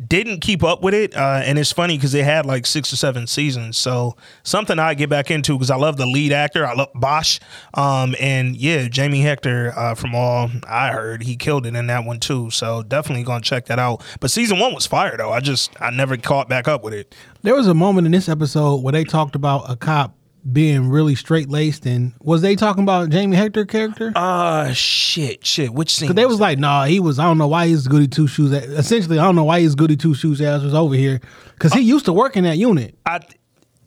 didn't 0.06 0.40
keep 0.40 0.64
up 0.64 0.82
with 0.82 0.94
it, 0.94 1.14
uh, 1.14 1.42
and 1.44 1.58
it's 1.58 1.72
funny 1.72 1.96
because 1.96 2.14
it 2.14 2.24
had 2.24 2.46
like 2.46 2.64
six 2.64 2.92
or 2.92 2.96
seven 2.96 3.26
seasons. 3.26 3.76
So 3.76 4.16
something 4.42 4.78
I 4.78 4.94
get 4.94 5.10
back 5.10 5.30
into 5.30 5.52
because 5.54 5.70
I 5.70 5.76
love 5.76 5.96
the 5.98 6.06
lead 6.06 6.32
actor. 6.32 6.66
I 6.66 6.72
love 6.72 6.88
Bosch, 6.94 7.38
um, 7.74 8.14
and 8.18 8.56
yeah, 8.56 8.88
Jamie 8.88 9.20
Hector. 9.20 9.72
Uh, 9.76 9.94
from 9.94 10.14
all 10.14 10.50
I 10.66 10.90
heard, 10.92 11.22
he 11.22 11.36
killed 11.36 11.66
it 11.66 11.76
in 11.76 11.86
that 11.88 12.04
one 12.04 12.18
too. 12.18 12.50
So 12.50 12.82
definitely 12.82 13.24
gonna 13.24 13.42
check 13.42 13.66
that 13.66 13.78
out. 13.78 14.02
But 14.20 14.30
season 14.30 14.58
one 14.58 14.74
was 14.74 14.86
fire 14.86 15.16
though. 15.16 15.32
I 15.32 15.40
just 15.40 15.70
I 15.80 15.90
never 15.90 16.16
caught 16.16 16.48
back 16.48 16.66
up 16.66 16.82
with 16.82 16.94
it. 16.94 17.14
there 17.42 17.54
was 17.54 17.66
a 17.66 17.74
moment 17.74 18.06
in 18.06 18.12
this 18.12 18.28
episode 18.28 18.82
where 18.82 18.92
they 18.92 19.04
talked 19.04 19.34
about 19.34 19.70
a 19.70 19.76
cop 19.76 20.14
being 20.50 20.88
really 20.88 21.14
straight 21.14 21.48
laced, 21.48 21.86
and 21.86 22.12
was 22.20 22.42
they 22.42 22.56
talking 22.56 22.82
about 22.82 23.10
Jamie 23.10 23.36
Hector 23.36 23.64
character? 23.64 24.12
Uh 24.14 24.72
shit, 24.72 25.44
shit. 25.46 25.72
Which 25.72 25.94
scene? 25.94 26.08
Cause 26.08 26.16
they 26.16 26.26
was 26.26 26.40
like, 26.40 26.58
nah, 26.58 26.84
he 26.84 27.00
was. 27.00 27.18
I 27.18 27.24
don't 27.24 27.38
know 27.38 27.48
why 27.48 27.66
he's 27.66 27.86
goody 27.86 28.08
two 28.08 28.26
shoes. 28.26 28.52
Essentially, 28.52 29.18
I 29.18 29.24
don't 29.24 29.36
know 29.36 29.44
why 29.44 29.60
he's 29.60 29.74
goody 29.74 29.96
two 29.96 30.14
shoes 30.14 30.40
ass 30.40 30.62
was 30.62 30.74
over 30.74 30.94
here. 30.94 31.20
Cause 31.58 31.72
he 31.72 31.80
used 31.80 32.06
to 32.06 32.12
work 32.12 32.36
in 32.36 32.44
that 32.44 32.58
unit. 32.58 32.96
I 33.04 33.18
th- 33.18 33.38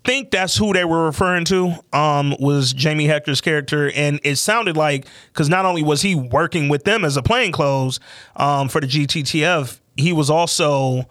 think 0.03 0.31
that's 0.31 0.55
who 0.57 0.73
they 0.73 0.85
were 0.85 1.05
referring 1.05 1.45
to. 1.45 1.73
Um, 1.91 2.35
was 2.39 2.73
Jamie 2.73 3.05
Hector's 3.07 3.41
character, 3.41 3.91
and 3.95 4.19
it 4.23 4.35
sounded 4.35 4.77
like 4.77 5.07
because 5.31 5.49
not 5.49 5.65
only 5.65 5.83
was 5.83 6.01
he 6.01 6.15
working 6.15 6.69
with 6.69 6.83
them 6.83 7.05
as 7.05 7.17
a 7.17 7.23
plainclothes 7.23 7.99
um, 8.35 8.69
for 8.69 8.81
the 8.81 8.87
GTTF, 8.87 9.79
he 9.95 10.13
was 10.13 10.29
also 10.29 11.05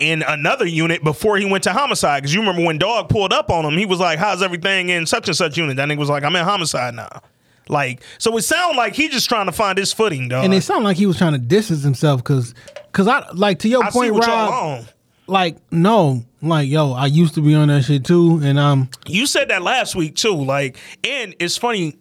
in 0.00 0.22
another 0.22 0.66
unit 0.66 1.02
before 1.02 1.36
he 1.36 1.44
went 1.44 1.64
to 1.64 1.72
homicide. 1.72 2.22
Because 2.22 2.34
you 2.34 2.40
remember 2.40 2.64
when 2.64 2.78
Dog 2.78 3.08
pulled 3.08 3.32
up 3.32 3.50
on 3.50 3.64
him, 3.64 3.76
he 3.76 3.86
was 3.86 4.00
like, 4.00 4.18
"How's 4.18 4.42
everything 4.42 4.88
in 4.88 5.06
such 5.06 5.28
and 5.28 5.36
such 5.36 5.56
unit?" 5.56 5.76
That 5.76 5.88
nigga 5.88 5.98
was 5.98 6.08
like, 6.10 6.24
"I'm 6.24 6.34
in 6.36 6.44
homicide 6.44 6.94
now." 6.94 7.22
Like, 7.68 8.02
so 8.18 8.36
it 8.36 8.42
sounded 8.42 8.76
like 8.76 8.94
he 8.94 9.08
just 9.08 9.28
trying 9.28 9.46
to 9.46 9.52
find 9.52 9.76
his 9.76 9.92
footing, 9.92 10.28
dog. 10.28 10.44
And 10.44 10.54
it 10.54 10.62
sounded 10.62 10.84
like 10.84 10.96
he 10.96 11.06
was 11.06 11.18
trying 11.18 11.32
to 11.32 11.38
distance 11.38 11.82
himself 11.82 12.22
because, 12.22 12.54
cause 12.92 13.06
I 13.06 13.28
like 13.34 13.58
to 13.60 13.68
your 13.68 13.84
I 13.84 13.90
point, 13.90 14.14
Rob. 14.14 14.86
Like 15.26 15.58
no, 15.70 16.24
like 16.40 16.68
yo, 16.68 16.92
I 16.92 17.06
used 17.06 17.34
to 17.34 17.42
be 17.42 17.54
on 17.54 17.68
that 17.68 17.82
shit 17.82 18.04
too, 18.04 18.40
and 18.42 18.58
um, 18.58 18.88
You 19.06 19.26
said 19.26 19.48
that 19.48 19.60
last 19.60 19.94
week 19.94 20.16
too. 20.16 20.34
Like, 20.34 20.78
and 21.04 21.34
it's 21.38 21.58
funny 21.58 21.98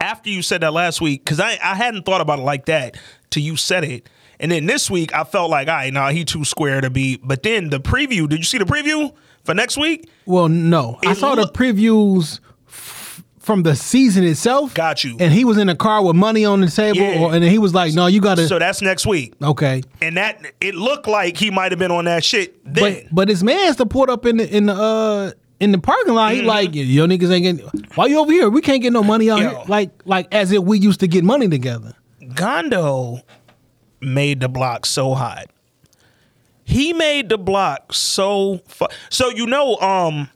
after 0.00 0.28
you 0.28 0.42
said 0.42 0.60
that 0.60 0.74
last 0.74 1.00
week 1.00 1.24
because 1.24 1.40
I 1.40 1.52
I 1.62 1.74
hadn't 1.74 2.04
thought 2.04 2.20
about 2.20 2.40
it 2.40 2.42
like 2.42 2.66
that 2.66 2.98
till 3.30 3.42
you 3.42 3.56
said 3.56 3.84
it. 3.84 4.08
And 4.42 4.50
then 4.52 4.66
this 4.66 4.90
week 4.90 5.14
I 5.14 5.24
felt 5.24 5.50
like, 5.50 5.68
all 5.68 5.74
right, 5.76 5.92
nah, 5.92 6.10
he 6.10 6.24
too 6.26 6.44
square 6.44 6.80
to 6.82 6.90
be. 6.90 7.18
But 7.22 7.42
then 7.42 7.70
the 7.70 7.80
preview, 7.80 8.28
did 8.28 8.38
you 8.40 8.44
see 8.44 8.58
the 8.58 8.64
preview 8.66 9.14
for 9.44 9.54
next 9.54 9.78
week? 9.78 10.10
well, 10.26 10.48
no, 10.50 10.98
I 11.06 11.14
saw 11.14 11.32
look- 11.32 11.54
the 11.54 11.58
previews 11.58 12.40
f- 12.68 13.22
from 13.38 13.62
the 13.62 13.74
season 13.74 14.24
itself. 14.24 14.74
Got 14.74 15.02
you. 15.04 15.16
And 15.18 15.32
he 15.32 15.44
was 15.44 15.56
in 15.58 15.68
a 15.68 15.74
car 15.76 16.04
with 16.04 16.14
money 16.16 16.44
on 16.44 16.60
the 16.60 16.68
table, 16.70 16.98
Yeah. 16.98 17.20
or, 17.22 17.32
and 17.34 17.42
then 17.42 17.50
he 17.50 17.58
was 17.58 17.72
like, 17.74 17.92
"No, 17.94 18.06
you 18.06 18.20
got 18.20 18.36
to." 18.36 18.46
So 18.46 18.58
that's 18.58 18.82
next 18.82 19.04
week. 19.06 19.34
okay, 19.42 19.82
And 20.00 20.16
that 20.16 20.44
it 20.60 20.74
looked 20.74 21.06
like 21.08 21.36
he 21.36 21.50
might 21.50 21.72
have 21.72 21.78
been 21.78 21.90
on 21.90 22.04
that 22.04 22.22
shit 22.24 22.62
but 22.64 22.74
then. 22.74 23.08
but 23.10 23.28
his 23.28 23.42
man's 23.42 23.76
to 23.76 23.86
pulled 23.86 24.10
up 24.10 24.26
in 24.26 24.36
the 24.36 24.56
in 24.56 24.66
the 24.66 24.74
uh 24.74 25.30
in 25.60 25.70
the 25.72 25.78
parking 25.78 26.14
lot. 26.14 26.32
Mm-hmm. 26.32 26.40
He 26.42 26.46
like, 26.46 26.70
yo 26.74 27.06
niggas 27.06 27.30
ain't 27.30 27.42
getting. 27.60 27.82
Why 27.96 28.06
you 28.06 28.18
over 28.18 28.30
here? 28.32 28.48
We 28.48 28.60
can't 28.60 28.82
get 28.82 28.92
no 28.92 29.02
money 29.04 29.30
out 29.30 29.40
Yo. 29.40 29.48
here. 29.50 29.58
Like 29.68 29.90
like 30.04 30.32
as 30.34 30.50
if 30.52 30.62
we 30.62 30.78
used 30.78 30.98
to 31.00 31.06
get 31.08 31.22
money 31.24 31.48
together. 31.48 31.94
Gondo 32.34 33.20
made 34.02 34.40
the 34.40 34.48
block 34.48 34.84
so 34.86 35.14
hot. 35.14 35.46
He 36.64 36.92
made 36.92 37.28
the 37.28 37.38
block 37.38 37.92
so 37.92 38.60
fu- 38.68 38.86
so 39.10 39.28
you 39.30 39.46
know 39.46 39.76
um 39.78 40.28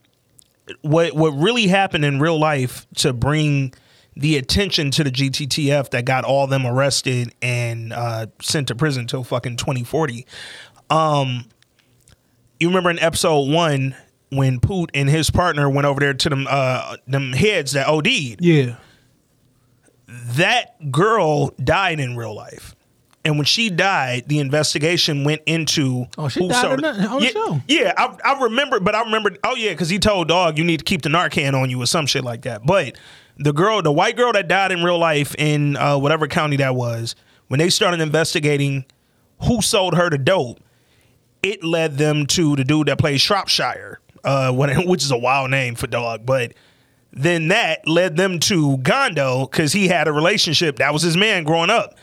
what 0.83 1.15
what 1.15 1.31
really 1.31 1.69
happened 1.69 2.05
in 2.05 2.19
real 2.21 2.39
life 2.39 2.87
to 2.97 3.13
bring 3.13 3.73
the 4.17 4.37
attention 4.37 4.91
to 4.93 5.05
the 5.05 5.11
GTTF 5.11 5.91
that 5.91 6.05
got 6.07 6.25
all 6.25 6.47
them 6.47 6.67
arrested 6.67 7.35
and 7.43 7.93
uh, 7.93 8.27
sent 8.41 8.69
to 8.69 8.75
prison 8.75 9.07
till 9.07 9.23
fucking 9.23 9.57
2040. 9.59 10.27
Um, 10.89 11.45
you 12.59 12.69
remember 12.69 12.89
in 12.91 12.99
episode 12.99 13.51
one 13.53 13.95
when 14.31 14.59
Poot 14.59 14.91
and 14.95 15.09
his 15.11 15.31
partner 15.31 15.69
went 15.69 15.87
over 15.87 16.01
there 16.01 16.15
to 16.15 16.29
them 16.31 16.47
uh, 16.49 16.97
them 17.07 17.33
heads 17.35 17.73
that 17.73 17.89
OD'd 17.89 18.41
Yeah. 18.41 18.77
that 20.09 20.91
girl 20.91 21.49
died 21.63 22.01
in 22.01 22.17
real 22.17 22.35
life. 22.35 22.75
And 23.27 23.39
when 23.39 23.45
she 23.45 23.71
died, 23.71 24.29
the 24.29 24.39
investigation 24.39 25.25
went 25.25 25.43
into. 25.47 26.07
Oh, 26.17 26.29
she 26.29 26.39
who 26.39 26.49
died 26.49 26.63
sold 26.63 26.85
on 26.85 26.97
the- 26.97 27.09
on 27.09 27.19
the 27.19 27.25
yeah, 27.27 27.31
show. 27.33 27.61
Yeah, 27.67 27.93
I, 27.97 28.17
I 28.25 28.43
remember, 28.45 28.79
but 28.79 28.95
I 28.95 29.03
remember. 29.03 29.37
Oh 29.43 29.57
yeah, 29.57 29.73
because 29.73 29.89
he 29.89 29.99
told 29.99 30.29
Dog 30.29 30.57
you 30.57 30.63
need 30.63 30.79
to 30.79 30.85
keep 30.85 31.03
the 31.03 31.09
Narcan 31.09 31.61
on 31.61 31.69
you 31.69 31.83
or 31.83 31.87
some 31.87 32.07
shit 32.07 32.23
like 32.23 32.43
that. 32.43 32.65
But 32.65 32.97
the 33.37 33.53
girl, 33.53 33.83
the 33.83 33.91
white 33.91 34.17
girl 34.17 34.33
that 34.33 34.47
died 34.47 34.71
in 34.71 34.85
real 34.85 34.99
life 34.99 35.35
in 35.37 35.77
uh, 35.77 35.99
whatever 35.99 36.29
county 36.29 36.57
that 36.59 36.77
was, 36.77 37.17
when 37.49 37.59
they 37.59 37.69
started 37.69 38.01
investigating 38.01 38.85
who 39.43 39.61
sold 39.61 39.97
her 39.97 40.09
the 40.09 40.19
dope, 40.19 40.61
it 41.43 41.65
led 41.65 41.99
them 41.99 42.27
to 42.27 42.55
the 42.55 42.63
dude 42.63 42.87
that 42.87 42.99
plays 42.99 43.21
Shropshire, 43.21 43.99
uh, 44.23 44.53
which 44.55 45.03
is 45.03 45.11
a 45.11 45.19
wild 45.19 45.51
name 45.51 45.75
for 45.75 45.89
dog. 45.89 46.25
But 46.25 46.53
then 47.13 47.49
that 47.49 47.89
led 47.89 48.17
them 48.17 48.39
to 48.39 48.77
Gondo 48.79 49.47
because 49.47 49.73
he 49.73 49.89
had 49.89 50.07
a 50.07 50.13
relationship 50.13 50.77
that 50.77 50.93
was 50.93 51.03
his 51.03 51.17
man 51.17 51.43
growing 51.43 51.71
up. 51.71 51.97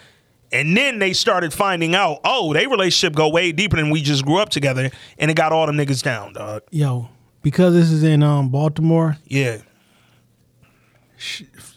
And 0.53 0.77
then 0.77 0.99
they 0.99 1.11
started 1.13 1.51
finding 1.51 1.95
out, 1.95 2.19
oh, 2.23 2.53
they 2.53 2.67
relationship 2.67 3.15
go 3.15 3.27
way 3.27 3.51
deeper 3.51 3.75
than 3.75 3.89
we 3.89 4.01
just 4.01 4.23
grew 4.23 4.37
up 4.37 4.49
together, 4.49 4.91
and 5.17 5.31
it 5.31 5.33
got 5.33 5.51
all 5.51 5.65
them 5.65 5.75
niggas 5.75 6.03
down, 6.03 6.33
dog. 6.33 6.61
Yo, 6.69 7.09
because 7.41 7.73
this 7.73 7.91
is 7.91 8.03
in 8.03 8.21
um 8.23 8.49
Baltimore, 8.49 9.17
Yeah, 9.25 9.57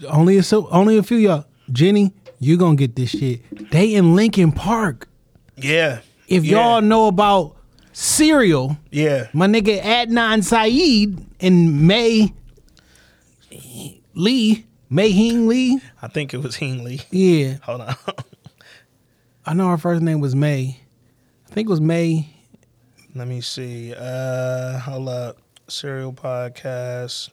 only 0.08 0.36
a 0.38 0.42
so 0.42 0.68
only 0.70 0.98
a 0.98 1.02
few 1.02 1.16
y'all. 1.16 1.46
Jenny, 1.72 2.12
you 2.38 2.56
gonna 2.56 2.76
get 2.76 2.96
this 2.96 3.10
shit. 3.10 3.40
They 3.70 3.94
in 3.94 4.14
Lincoln 4.14 4.52
Park. 4.52 5.08
yeah. 5.56 6.00
If 6.28 6.44
yeah. 6.44 6.56
y'all 6.58 6.80
know 6.82 7.06
about 7.06 7.56
Serial, 7.92 8.76
yeah, 8.90 9.28
my 9.32 9.46
nigga 9.46 9.80
Adnan 9.80 10.42
Syed 10.42 11.16
and 11.40 11.86
May 11.86 12.32
Lee, 14.14 14.66
May 14.90 15.10
Hing 15.12 15.46
Lee. 15.46 15.80
I 16.02 16.08
think 16.08 16.34
it 16.34 16.38
was 16.38 16.56
Hing 16.56 16.82
Lee. 16.82 17.00
Yeah, 17.10 17.58
Hold 17.62 17.82
on, 17.82 17.94
I 19.46 19.54
know 19.54 19.68
her 19.68 19.78
first 19.78 20.02
name 20.02 20.20
was 20.20 20.34
May. 20.34 20.80
I 21.48 21.54
think 21.54 21.68
it 21.68 21.70
was 21.70 21.80
May. 21.80 22.28
let 23.14 23.28
me 23.28 23.40
see. 23.40 23.94
Uh, 23.96 24.78
hold 24.80 25.08
up, 25.08 25.38
serial 25.68 26.12
podcast. 26.12 27.30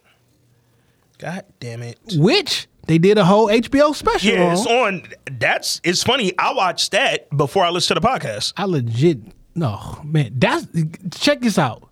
God 1.18 1.44
damn 1.58 1.82
it. 1.82 1.98
Which 2.14 2.68
they 2.86 2.98
did 2.98 3.18
a 3.18 3.24
whole 3.24 3.48
HBO 3.48 3.94
special 3.94 4.32
Yeah, 4.32 4.52
it's 4.52 4.66
on. 4.66 5.02
That's 5.30 5.80
it's 5.84 6.02
funny. 6.02 6.32
I 6.38 6.52
watched 6.52 6.92
that 6.92 7.28
before 7.36 7.64
I 7.64 7.70
listened 7.70 7.96
to 7.96 8.00
the 8.00 8.06
podcast. 8.06 8.52
I 8.56 8.64
legit 8.64 9.18
no 9.54 10.00
man. 10.04 10.34
That's 10.36 10.66
check 11.18 11.40
this 11.40 11.58
out. 11.58 11.88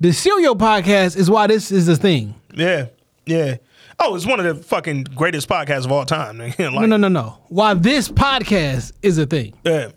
The 0.00 0.12
Serial 0.12 0.56
podcast 0.56 1.16
is 1.16 1.30
why 1.30 1.46
this 1.46 1.70
is 1.70 1.86
a 1.88 1.94
thing. 1.96 2.34
Yeah, 2.54 2.86
yeah. 3.26 3.56
Oh, 4.04 4.16
it's 4.16 4.26
one 4.26 4.40
of 4.40 4.56
the 4.56 4.62
fucking 4.62 5.04
greatest 5.14 5.48
podcasts 5.48 5.84
of 5.84 5.92
all 5.92 6.04
time. 6.04 6.38
like, 6.58 6.58
No, 6.58 6.86
no, 6.86 6.96
no, 6.96 7.08
no. 7.08 7.38
Why 7.48 7.74
this 7.74 8.08
podcast 8.08 8.92
is 9.02 9.16
a 9.16 9.26
thing. 9.26 9.54
Yeah, 9.64 9.92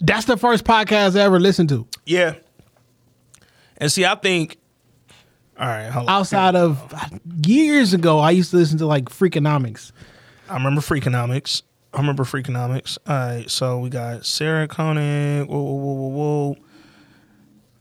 That's 0.00 0.26
the 0.26 0.36
first 0.36 0.64
podcast 0.64 1.18
I 1.18 1.22
ever 1.22 1.40
listened 1.40 1.70
to. 1.70 1.86
yeah. 2.06 2.34
And 3.80 3.90
see, 3.92 4.04
I 4.04 4.16
think 4.16 4.58
All 5.58 5.66
right, 5.66 5.88
hold 5.88 6.08
on. 6.08 6.14
Outside 6.20 6.56
of 6.56 6.92
years 7.46 7.94
ago, 7.94 8.18
I 8.18 8.32
used 8.32 8.50
to 8.50 8.56
listen 8.56 8.76
to 8.78 8.86
like 8.86 9.04
Freakonomics. 9.06 9.92
I 10.50 10.54
remember 10.54 10.80
Freakonomics. 10.80 11.62
I 11.94 12.00
remember 12.00 12.24
Freakonomics. 12.24 12.98
All 13.06 13.16
right, 13.16 13.48
so 13.50 13.78
we 13.78 13.88
got 13.88 14.26
Sarah 14.26 14.66
Koenig. 14.68 15.48
Whoa, 15.48 15.58
whoa, 15.62 15.74
whoa, 15.74 15.92
whoa, 15.92 16.08
whoa. 16.08 16.56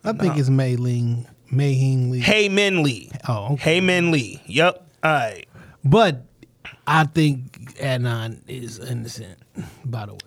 I 0.04 0.14
think 0.14 0.38
it's 0.38 0.50
Mei 0.50 0.76
Ling, 0.76 1.28
Hing 1.50 2.12
Lee. 2.12 2.50
Lee. 2.84 3.12
Oh, 3.28 3.54
okay. 3.54 3.76
Hae 3.76 3.82
Min 3.82 4.12
Lee. 4.12 4.41
Yep. 4.48 4.86
All 5.04 5.12
right. 5.12 5.45
But 5.84 6.24
I 6.86 7.06
think 7.06 7.76
Adnan 7.80 8.39
is 8.48 8.80
innocent, 8.80 9.38
by 9.86 10.06
the 10.08 10.14
way. 10.14 10.20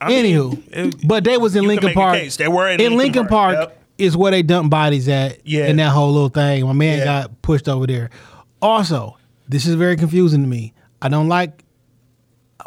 I 0.00 0.08
mean, 0.08 0.24
Anywho, 0.24 0.62
it- 0.72 1.06
but 1.06 1.24
they 1.24 1.36
was 1.38 1.54
in 1.54 1.64
Lincoln 1.66 1.92
Park. 1.94 2.20
They 2.38 2.48
were 2.48 2.68
in 2.68 2.80
in 2.80 2.96
Lincoln 2.96 2.98
Lincoln 2.98 3.26
Park, 3.28 3.56
Park, 3.56 3.68
yep. 3.70 3.82
is 3.96 4.16
where 4.16 4.30
they 4.32 4.42
dump 4.42 4.70
bodies 4.70 5.08
at. 5.08 5.46
Yeah. 5.46 5.66
in 5.68 5.76
that 5.76 5.90
whole 5.90 6.12
little 6.12 6.28
thing. 6.28 6.66
My 6.66 6.72
man 6.72 6.98
Yeah. 6.98 7.04
got 7.04 7.42
pushed 7.42 7.68
over 7.68 7.86
there. 7.86 8.10
Also, 8.60 9.16
this 9.48 9.64
is 9.66 9.76
very 9.76 9.96
confusing 9.96 10.42
to 10.42 10.48
me. 10.48 10.72
I 11.00 11.08
don't 11.08 11.28
like 11.28 11.64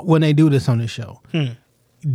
when 0.01 0.22
they 0.22 0.32
do 0.34 0.49
this 0.49 0.70
on 0.70 0.78
this 0.78 0.89
show. 0.91 1.20
Hmm. 1.32 1.47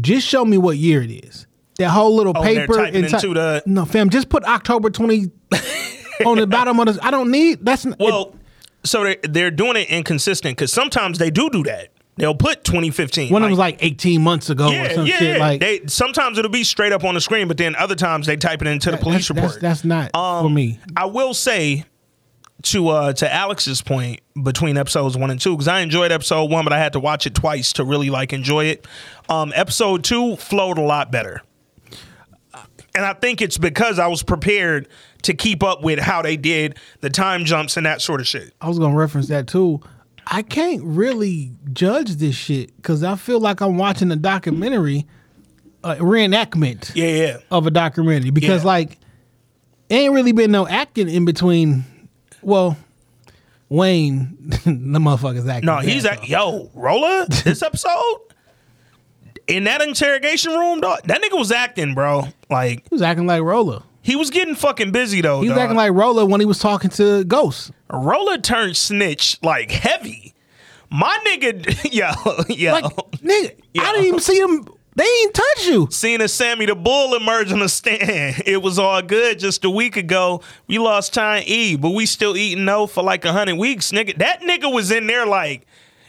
Just 0.01 0.27
show 0.27 0.45
me 0.45 0.57
what 0.59 0.79
year 0.79 1.03
it 1.03 1.11
is. 1.11 1.47
That 1.79 1.91
whole 1.91 2.15
little 2.17 2.33
Oh, 2.37 2.43
paper 2.43 2.81
and 2.81 2.97
into 2.97 3.35
the- 3.35 3.63
no 3.67 3.85
fam. 3.85 4.09
Just 4.11 4.29
put 4.29 4.45
October 4.45 4.91
twenty 4.91 5.31
on 6.25 6.39
the 6.39 6.47
bottom 6.47 6.79
of 6.81 6.87
the. 6.95 6.99
I 7.05 7.11
don't 7.11 7.31
need 7.31 7.65
that's 7.65 7.85
n- 7.85 7.97
Well, 8.01 8.35
so 8.85 9.05
they 9.05 9.17
they're 9.23 9.51
doing 9.51 9.77
it 9.77 9.89
inconsistent 9.91 10.57
because 10.57 10.73
sometimes 10.73 11.19
they 11.19 11.31
do 11.31 11.51
do 11.51 11.63
that. 11.65 11.91
They'll 12.19 12.35
put 12.35 12.65
2015. 12.65 13.31
one 13.31 13.43
of 13.43 13.47
them 13.47 13.51
was 13.51 13.59
like 13.59 13.77
eighteen 13.81 14.23
months 14.23 14.49
ago 14.49 14.69
or 14.69 14.73
yeah, 14.73 14.95
some 14.95 15.07
yeah. 15.07 15.19
shit. 15.19 15.39
Like 15.39 15.61
they 15.61 15.83
sometimes 15.87 16.39
it'll 16.39 16.51
be 16.51 16.65
straight 16.65 16.93
up 16.93 17.05
on 17.05 17.13
the 17.15 17.21
screen, 17.21 17.47
but 17.47 17.59
then 17.59 17.77
other 17.77 17.95
times 17.95 18.27
they 18.27 18.37
type 18.37 18.63
it 18.63 18.69
into 18.69 18.91
the 18.91 18.97
police 18.97 19.29
that's, 19.29 19.31
report. 19.31 19.61
That's, 19.61 19.83
that's 19.83 19.85
not 19.85 20.15
Um, 20.15 20.47
for 20.47 20.51
me. 20.51 20.81
I 20.97 21.05
will 21.05 21.35
say 21.35 21.85
to 22.63 22.89
uh 22.89 23.13
to 23.13 23.31
Alex's 23.33 23.83
point 23.83 24.21
between 24.43 24.79
episodes 24.79 25.15
one 25.15 25.31
and 25.31 25.39
two 25.39 25.53
because 25.53 25.69
I 25.69 25.81
enjoyed 25.81 26.11
episode 26.11 26.51
one, 26.51 26.65
but 26.65 26.73
I 26.73 26.79
had 26.79 26.95
to 26.95 27.01
watch 27.01 27.27
it 27.27 27.35
twice 27.35 27.75
to 27.75 27.85
really 27.85 28.09
like 28.09 28.33
enjoy 28.33 28.65
it. 28.65 28.87
Um, 29.29 29.53
episode 29.55 30.03
two 30.03 30.37
flowed 30.37 30.79
a 30.79 30.83
lot 30.83 31.13
better, 31.13 31.43
and 32.97 33.05
I 33.05 33.13
think 33.13 33.41
it's 33.43 33.59
because 33.59 33.99
I 33.99 34.07
was 34.07 34.23
prepared 34.23 34.89
to 35.23 35.35
keep 35.35 35.63
up 35.63 35.83
with 35.83 35.99
how 35.99 36.23
they 36.23 36.37
did 36.37 36.79
the 37.01 37.11
time 37.11 37.45
jumps 37.45 37.77
and 37.77 37.85
that 37.87 38.01
sort 38.01 38.21
of 38.21 38.27
shit. 38.27 38.55
I 38.61 38.69
was 38.69 38.79
gonna 38.79 38.97
reference 38.97 39.29
that 39.29 39.47
too. 39.47 39.81
I 40.27 40.43
can't 40.43 40.83
really 40.83 41.53
judge 41.73 42.17
this 42.17 42.35
shit 42.35 42.75
because 42.77 43.03
I 43.05 43.15
feel 43.17 43.39
like 43.39 43.61
I'm 43.61 43.77
watching 43.79 44.11
a 44.11 44.17
documentary, 44.17 45.07
a 45.85 45.97
reenactment 45.97 46.91
Yeah, 46.97 47.07
yeah. 47.07 47.37
of 47.51 47.67
a 47.67 47.71
documentary. 47.71 48.31
Because 48.31 48.63
Yeah. 48.63 48.67
like, 48.69 48.99
ain't 49.91 50.13
really 50.15 50.33
been 50.33 50.51
no 50.51 50.67
acting 50.67 51.09
in 51.09 51.25
between. 51.25 51.85
Well, 52.43 52.77
Wayne, 53.69 54.37
the 54.65 54.99
motherfucker's 54.99 55.47
acting. 55.49 55.67
No, 55.67 55.79
he's 55.79 56.05
at 56.05 56.29
yo 56.29 56.71
Roller 56.75 57.27
this 57.27 57.63
episode 57.65 58.19
in 59.49 59.65
that 59.65 59.83
interrogation 59.83 60.53
room. 60.53 60.81
Dog, 60.81 61.01
that 61.05 61.23
nigga 61.23 61.39
was 61.39 61.53
acting, 61.53 61.95
bro. 61.95 62.25
Like 62.51 62.83
He 62.83 62.89
was 62.91 63.03
acting 63.03 63.27
like 63.27 63.43
Roller. 63.43 63.83
he 64.03 64.17
was 64.17 64.31
getting 64.31 64.55
fucking 64.55 64.93
busy 64.93 65.21
though. 65.21 65.41
He 65.43 65.49
was 65.49 65.57
dog. 65.57 65.65
acting 65.65 65.77
like 65.77 65.93
Roller 65.93 66.25
when 66.27 66.41
he 66.41 66.47
was 66.47 66.59
talking 66.59 66.91
to 66.91 67.25
Ghost. 67.25 67.71
Roller 67.91 68.39
turned 68.39 68.77
snitch 68.77 69.39
like 69.43 69.71
heavy. 69.71 70.35
My 70.91 71.19
nigga, 71.27 71.93
yo, 71.93 72.11
yo, 72.55 72.73
Like, 72.73 72.85
nigga, 72.85 73.57
Yeah. 73.75 73.83
I 73.83 73.93
didn't 73.93 74.07
even 74.07 74.21
see 74.21 74.39
him. 74.39 74.69
They 74.95 75.05
ain't 75.05 75.35
touch 75.35 75.67
you. 75.67 75.89
seeing 75.91 76.23
a 76.23 76.29
Sammy 76.29 76.65
the 76.65 76.75
Bull 76.75 77.15
emerge 77.17 77.53
on 77.53 77.59
the 77.59 77.69
stand. 77.69 78.43
It 78.47 78.63
was 78.63 78.79
all 78.79 79.03
good 79.03 79.39
just 79.39 79.63
a 79.65 79.69
week 79.71 79.97
ago. 79.97 80.41
We 80.69 80.79
lost 80.79 81.13
time 81.13 81.43
E, 81.47 81.77
but 81.77 81.91
we 81.91 82.07
still 82.07 82.35
eating 82.37 82.65
no 82.65 82.87
for 82.87 83.03
like 83.03 83.25
a 83.27 83.33
hundred 83.33 83.57
weeks, 83.57 83.93
nigga. 83.93 84.17
That 84.19 84.41
nigga 84.41 84.73
was 84.73 84.91
in 84.91 85.07
there 85.07 85.27
like, 85.27 85.67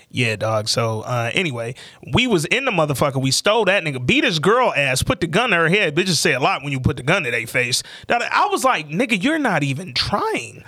yeah, 0.09 0.35
dog. 0.35 0.67
So 0.69 1.01
uh, 1.01 1.31
anyway, 1.33 1.75
we 2.13 2.27
was 2.27 2.45
in 2.45 2.65
the 2.65 2.71
motherfucker. 2.71 3.21
We 3.21 3.31
stole 3.31 3.65
that 3.65 3.83
nigga, 3.83 4.05
beat 4.05 4.23
his 4.23 4.39
girl 4.39 4.73
ass, 4.75 5.03
put 5.03 5.19
the 5.21 5.27
gun 5.27 5.49
to 5.51 5.55
her 5.57 5.69
head. 5.69 5.95
Bitches 5.95 6.15
say 6.17 6.33
a 6.33 6.39
lot 6.39 6.63
when 6.63 6.71
you 6.71 6.79
put 6.79 6.97
the 6.97 7.03
gun 7.03 7.23
to 7.23 7.31
their 7.31 7.45
face. 7.47 7.83
That 8.07 8.21
I 8.21 8.47
was 8.47 8.63
like, 8.63 8.87
nigga, 8.89 9.21
you're 9.21 9.39
not 9.39 9.63
even 9.63 9.93
trying. 9.93 10.63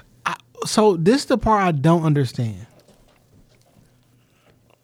So 0.66 0.98
this 0.98 1.26
the 1.26 1.38
part 1.38 1.64
I 1.64 1.72
don't 1.72 2.04
understand. 2.04 2.68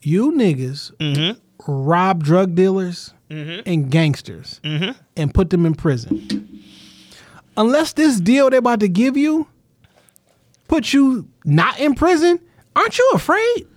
You 0.01 0.31
niggas 0.31 0.95
Mm-hmm. 0.97 1.39
rob 1.71 2.23
drug 2.23 2.55
dealers 2.55 3.13
and 3.29 3.89
gangsters 3.91 4.61
Mm-hmm. 4.63 4.97
and 5.17 5.33
put 5.33 5.49
them 5.49 5.65
in 5.65 5.75
prison. 5.75 6.61
Unless 7.57 7.93
this 7.93 8.19
deal 8.21 8.49
they're 8.49 8.59
about 8.59 8.79
to 8.81 8.87
give 8.87 9.17
you 9.17 9.47
put 10.67 10.93
you 10.93 11.27
not 11.43 11.79
in 11.79 11.93
prison, 11.95 12.39
aren't 12.75 12.97
you 12.97 13.11
afraid 13.13 13.67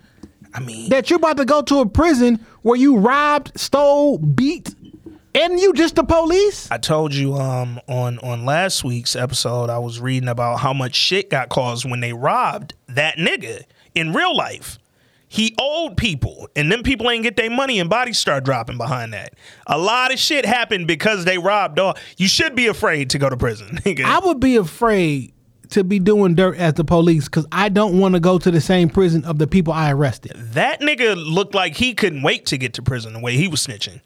I 0.53 0.59
mean, 0.59 0.89
that 0.89 1.09
you're 1.09 1.17
about 1.17 1.37
to 1.37 1.45
go 1.45 1.61
to 1.61 1.79
a 1.79 1.85
prison 1.85 2.45
where 2.61 2.75
you 2.77 2.97
robbed, 2.97 3.51
stole, 3.59 4.17
beat, 4.17 4.73
and 5.35 5.59
you 5.59 5.73
just 5.73 5.95
the 5.95 6.03
police? 6.03 6.69
I 6.71 6.77
told 6.77 7.13
you 7.13 7.35
um 7.35 7.79
on 7.87 8.19
on 8.19 8.45
last 8.45 8.83
week's 8.83 9.15
episode 9.15 9.69
I 9.69 9.79
was 9.79 9.99
reading 9.99 10.29
about 10.29 10.59
how 10.59 10.73
much 10.73 10.95
shit 10.95 11.29
got 11.29 11.49
caused 11.49 11.89
when 11.89 11.99
they 11.99 12.13
robbed 12.13 12.73
that 12.87 13.17
nigga 13.17 13.63
in 13.95 14.13
real 14.13 14.35
life. 14.35 14.79
He 15.31 15.55
owed 15.59 15.95
people, 15.95 16.49
and 16.55 16.71
them 16.71 16.81
people 16.81 17.07
ain't 17.07 17.21
get 17.21 17.35
their 17.37 17.51
money, 17.51 17.79
and 17.79 17.87
bodies 17.87 18.17
start 18.17 18.43
dropping 18.43 18.79
behind 18.79 19.13
that. 19.13 19.35
A 19.67 19.77
lot 19.77 20.11
of 20.11 20.17
shit 20.17 20.43
happened 20.43 20.87
because 20.87 21.23
they 21.23 21.37
robbed. 21.37 21.75
Dog, 21.75 21.99
you 22.17 22.27
should 22.27 22.55
be 22.55 22.65
afraid 22.65 23.11
to 23.11 23.19
go 23.19 23.29
to 23.29 23.37
prison. 23.37 23.77
nigga. 23.85 24.05
I 24.05 24.17
would 24.25 24.39
be 24.39 24.55
afraid 24.55 25.33
to 25.71 25.83
be 25.83 25.99
doing 25.99 26.35
dirt 26.35 26.57
as 26.57 26.73
the 26.73 26.83
police 26.83 27.25
because 27.25 27.45
I 27.51 27.69
don't 27.69 27.99
want 27.99 28.15
to 28.15 28.19
go 28.19 28.37
to 28.39 28.51
the 28.51 28.61
same 28.61 28.89
prison 28.89 29.23
of 29.25 29.37
the 29.37 29.47
people 29.47 29.73
I 29.73 29.91
arrested. 29.91 30.33
that 30.53 30.81
nigga 30.81 31.15
looked 31.15 31.53
like 31.53 31.75
he 31.75 31.93
couldn't 31.93 32.21
wait 32.23 32.45
to 32.47 32.57
get 32.57 32.73
to 32.73 32.81
prison 32.81 33.13
the 33.13 33.19
way 33.19 33.35
he 33.37 33.47
was 33.47 33.65
snitching. 33.65 34.01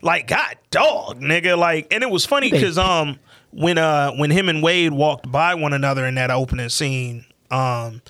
Like 0.00 0.26
God 0.28 0.56
dog, 0.70 1.20
nigga. 1.20 1.56
Like, 1.56 1.92
and 1.92 2.02
it 2.02 2.10
was 2.10 2.26
funny 2.26 2.50
because 2.50 2.78
um 2.78 3.18
when 3.52 3.78
uh 3.78 4.12
when 4.12 4.30
him 4.30 4.48
and 4.48 4.62
Wade 4.62 4.92
walked 4.92 5.30
by 5.30 5.54
one 5.54 5.72
another 5.72 6.06
in 6.06 6.14
that 6.16 6.30
opening 6.30 6.68
scene, 6.68 7.24
um 7.50 8.02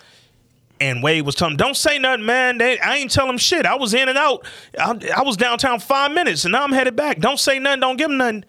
and 0.80 1.02
Wade 1.02 1.24
was 1.24 1.34
telling 1.36 1.52
him, 1.52 1.58
"Don't 1.58 1.76
say 1.76 1.98
nothing, 1.98 2.26
man. 2.26 2.58
They, 2.58 2.78
I 2.80 2.96
ain't 2.96 3.10
tell 3.10 3.28
him 3.28 3.38
shit. 3.38 3.66
I 3.66 3.76
was 3.76 3.94
in 3.94 4.08
and 4.08 4.18
out. 4.18 4.44
I, 4.78 4.98
I 5.16 5.22
was 5.22 5.36
downtown 5.36 5.78
five 5.78 6.10
minutes, 6.12 6.44
and 6.44 6.52
now 6.52 6.64
I'm 6.64 6.72
headed 6.72 6.96
back. 6.96 7.20
Don't 7.20 7.38
say 7.38 7.58
nothing. 7.58 7.80
Don't 7.80 7.96
give 7.96 8.10
him 8.10 8.16
nothing." 8.16 8.44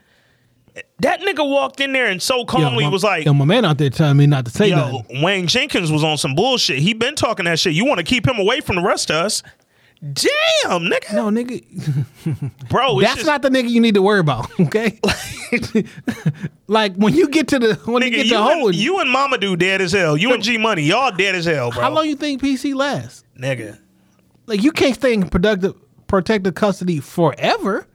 That 1.00 1.22
nigga 1.22 1.48
walked 1.48 1.80
in 1.82 1.94
there 1.94 2.08
and 2.08 2.22
so 2.22 2.46
calmly 2.46 2.86
my, 2.86 2.90
was 2.90 3.04
like, 3.04 3.26
yo, 3.26 3.34
my 3.34 3.46
man 3.46 3.66
out 3.66 3.78
there 3.78 3.90
telling 3.90 4.18
me 4.18 4.26
not 4.26 4.46
to 4.46 4.52
say 4.52 4.70
Yo, 4.70 4.76
nothing. 4.76 5.22
Wayne 5.22 5.48
Jenkins 5.48 5.92
was 5.92 6.04
on 6.04 6.18
some 6.18 6.34
bullshit. 6.34 6.80
He 6.80 6.94
been 6.94 7.16
talking 7.16 7.46
that 7.46 7.60
shit. 7.60 7.74
You 7.74 7.86
want 7.86 8.00
to 8.00 8.04
keep 8.04 8.28
him 8.28 8.40
away 8.40 8.62
from 8.62 8.78
the 8.78 8.82
rest 8.82 9.12
of 9.12 9.18
us? 9.18 9.44
Damn, 10.02 10.82
nigga. 10.82 11.14
No, 11.14 11.30
nigga, 11.30 11.64
Bro, 12.70 13.00
it's 13.00 13.08
that's 13.08 13.16
just, 13.20 13.28
not 13.28 13.42
the 13.42 13.50
nigga 13.50 13.70
you 13.70 13.80
need 13.80 13.94
to 13.94 14.02
worry 14.02 14.20
about. 14.20 14.52
Okay, 14.60 15.00
like 16.68 16.96
when 16.96 17.14
you 17.14 17.30
get 17.30 17.48
to 17.50 17.60
the 17.60 17.76
when 17.86 18.02
you 18.04 18.10
nigga, 18.10 18.16
get 18.16 18.26
you, 18.26 18.32
to 18.32 18.38
Howard, 18.38 18.74
and, 18.74 18.76
you 18.76 19.00
and 19.00 19.16
Momodu 19.16 19.58
dead 19.58 19.82
as 19.82 19.92
hell. 19.92 20.18
You 20.18 20.34
and 20.34 20.42
G 20.44 20.58
Money, 20.58 20.82
y'all 20.84 21.12
dead 21.12 21.36
as 21.36 21.46
hell, 21.46 21.72
bro. 21.72 21.82
how 21.82 21.92
long 21.92 22.06
you 22.06 22.16
think 22.16 22.42
PC 22.42 22.74
lasts? 22.74 23.24
nigga? 23.40 23.80
Like 24.46 24.64
you 24.64 24.72
can't 24.72 24.96
stay 24.96 25.14
in 25.14 25.30
productive 25.30 25.76
protective 26.08 26.56
custody 26.56 27.00
forever. 27.00 27.88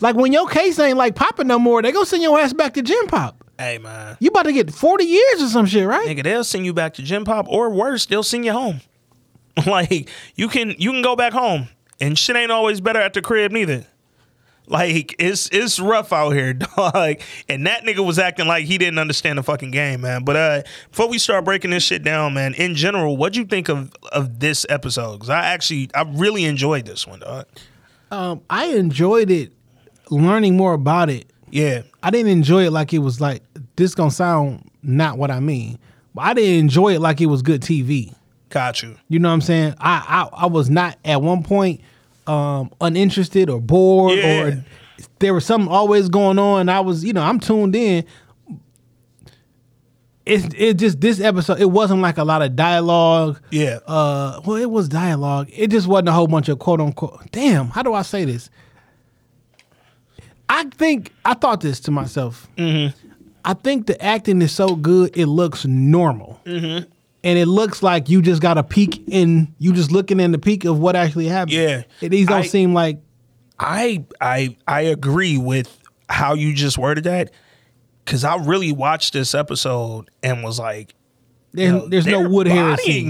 Like 0.00 0.14
when 0.16 0.32
your 0.32 0.48
case 0.48 0.78
ain't 0.78 0.96
like 0.96 1.14
popping 1.14 1.46
no 1.48 1.58
more, 1.58 1.82
they 1.82 1.92
gonna 1.92 2.06
send 2.06 2.22
your 2.22 2.38
ass 2.38 2.52
back 2.52 2.74
to 2.74 2.82
gen 2.82 3.06
pop. 3.08 3.44
Hey 3.58 3.78
man, 3.78 4.16
You 4.20 4.28
about 4.28 4.44
to 4.44 4.52
get 4.52 4.72
forty 4.72 5.04
years 5.04 5.42
or 5.42 5.48
some 5.48 5.66
shit, 5.66 5.86
right? 5.86 6.06
nigga, 6.06 6.22
they'll 6.22 6.44
send 6.44 6.64
you 6.64 6.72
back 6.72 6.94
to 6.94 7.02
Gen 7.02 7.24
Pop, 7.24 7.46
or 7.48 7.70
worse, 7.70 8.06
they'll 8.06 8.22
send 8.22 8.44
you 8.44 8.52
home. 8.52 8.80
like 9.66 10.08
you 10.36 10.46
can 10.48 10.76
you 10.78 10.92
can 10.92 11.02
go 11.02 11.16
back 11.16 11.32
home, 11.32 11.68
and 12.00 12.16
shit 12.16 12.36
ain't 12.36 12.52
always 12.52 12.80
better 12.80 13.00
at 13.00 13.14
the 13.14 13.20
crib 13.22 13.50
neither. 13.50 13.84
Like 14.68 15.16
it's 15.18 15.48
it's 15.50 15.80
rough 15.80 16.12
out 16.12 16.30
here, 16.30 16.52
dog. 16.76 17.16
And 17.48 17.66
that 17.66 17.82
nigga 17.84 18.06
was 18.06 18.18
acting 18.20 18.46
like 18.46 18.66
he 18.66 18.78
didn't 18.78 18.98
understand 18.98 19.38
the 19.38 19.42
fucking 19.42 19.70
game, 19.72 20.02
man. 20.02 20.22
But 20.24 20.36
uh, 20.36 20.62
before 20.90 21.08
we 21.08 21.18
start 21.18 21.44
breaking 21.44 21.70
this 21.70 21.82
shit 21.82 22.04
down, 22.04 22.34
man, 22.34 22.54
in 22.54 22.74
general, 22.76 23.16
what'd 23.16 23.34
you 23.34 23.44
think 23.46 23.68
of 23.68 23.90
of 24.12 24.38
this 24.38 24.64
episode? 24.68 25.14
Because 25.14 25.30
I 25.30 25.46
actually 25.46 25.90
I 25.94 26.02
really 26.02 26.44
enjoyed 26.44 26.84
this 26.86 27.06
one, 27.06 27.20
dog. 27.20 27.46
Um, 28.10 28.42
I 28.48 28.66
enjoyed 28.66 29.30
it, 29.30 29.52
learning 30.10 30.56
more 30.56 30.72
about 30.74 31.10
it. 31.10 31.30
Yeah, 31.50 31.82
I 32.02 32.10
didn't 32.10 32.30
enjoy 32.32 32.66
it 32.66 32.70
like 32.72 32.92
it 32.92 32.98
was 32.98 33.20
like 33.20 33.42
this 33.76 33.94
gonna 33.94 34.10
sound 34.10 34.70
not 34.82 35.16
what 35.18 35.30
I 35.30 35.40
mean, 35.40 35.78
but 36.14 36.22
I 36.22 36.34
didn't 36.34 36.58
enjoy 36.60 36.94
it 36.94 37.00
like 37.00 37.20
it 37.20 37.26
was 37.26 37.42
good 37.42 37.62
TV. 37.62 38.14
got 38.50 38.82
you. 38.82 38.96
You 39.08 39.18
know 39.18 39.28
what 39.28 39.34
I'm 39.34 39.40
saying? 39.40 39.74
I 39.78 40.28
I, 40.32 40.44
I 40.44 40.46
was 40.46 40.68
not 40.70 40.98
at 41.04 41.22
one 41.22 41.42
point 41.42 41.80
um, 42.26 42.70
uninterested 42.80 43.48
or 43.48 43.60
bored 43.60 44.18
Yeah. 44.18 44.42
or 44.42 44.64
there 45.20 45.32
was 45.32 45.46
something 45.46 45.70
always 45.70 46.08
going 46.10 46.38
on. 46.38 46.68
I 46.68 46.80
was 46.80 47.02
you 47.04 47.12
know 47.14 47.22
I'm 47.22 47.40
tuned 47.40 47.74
in. 47.74 48.04
It 50.26 50.52
it 50.60 50.74
just 50.74 51.00
this 51.00 51.20
episode 51.20 51.58
it 51.58 51.70
wasn't 51.70 52.02
like 52.02 52.18
a 52.18 52.24
lot 52.24 52.42
of 52.42 52.54
dialogue. 52.54 53.40
Yeah. 53.50 53.78
Uh, 53.86 54.40
well, 54.44 54.56
it 54.56 54.70
was 54.70 54.86
dialogue. 54.88 55.48
It 55.50 55.68
just 55.70 55.86
wasn't 55.86 56.10
a 56.10 56.12
whole 56.12 56.26
bunch 56.26 56.50
of 56.50 56.58
quote 56.58 56.80
unquote. 56.82 57.30
Damn, 57.32 57.68
how 57.68 57.82
do 57.82 57.94
I 57.94 58.02
say 58.02 58.26
this? 58.26 58.50
I 60.48 60.64
think 60.76 61.12
I 61.24 61.34
thought 61.34 61.60
this 61.60 61.80
to 61.80 61.90
myself. 61.90 62.48
I 63.44 63.54
think 63.54 63.86
the 63.86 64.02
acting 64.02 64.42
is 64.42 64.52
so 64.52 64.74
good 64.76 65.16
it 65.16 65.26
looks 65.26 65.64
normal. 65.64 66.40
Mm-hmm. 66.44 66.88
And 67.24 67.38
it 67.38 67.46
looks 67.46 67.82
like 67.82 68.08
you 68.08 68.22
just 68.22 68.40
got 68.40 68.58
a 68.58 68.62
peek 68.62 69.02
in 69.08 69.54
you 69.58 69.72
just 69.72 69.90
looking 69.90 70.20
in 70.20 70.32
the 70.32 70.38
peak 70.38 70.64
of 70.64 70.78
what 70.78 70.96
actually 70.96 71.26
happened. 71.26 71.52
Yeah. 71.52 71.82
It, 72.00 72.10
these 72.10 72.26
don't 72.26 72.38
I- 72.38 72.46
seem 72.46 72.74
like 72.74 72.98
I 73.58 74.04
I 74.20 74.56
I 74.66 74.82
agree 74.82 75.36
with 75.36 75.76
how 76.08 76.34
you 76.34 76.54
just 76.54 76.78
worded 76.78 77.04
that 77.04 77.30
because 78.04 78.24
I 78.24 78.36
really 78.36 78.72
watched 78.72 79.12
this 79.12 79.34
episode 79.34 80.10
and 80.22 80.42
was 80.42 80.58
like, 80.58 80.94
there's, 81.52 81.72
Yo, 81.72 81.88
there's 81.88 82.06
no 82.06 82.28
Wood 82.28 82.46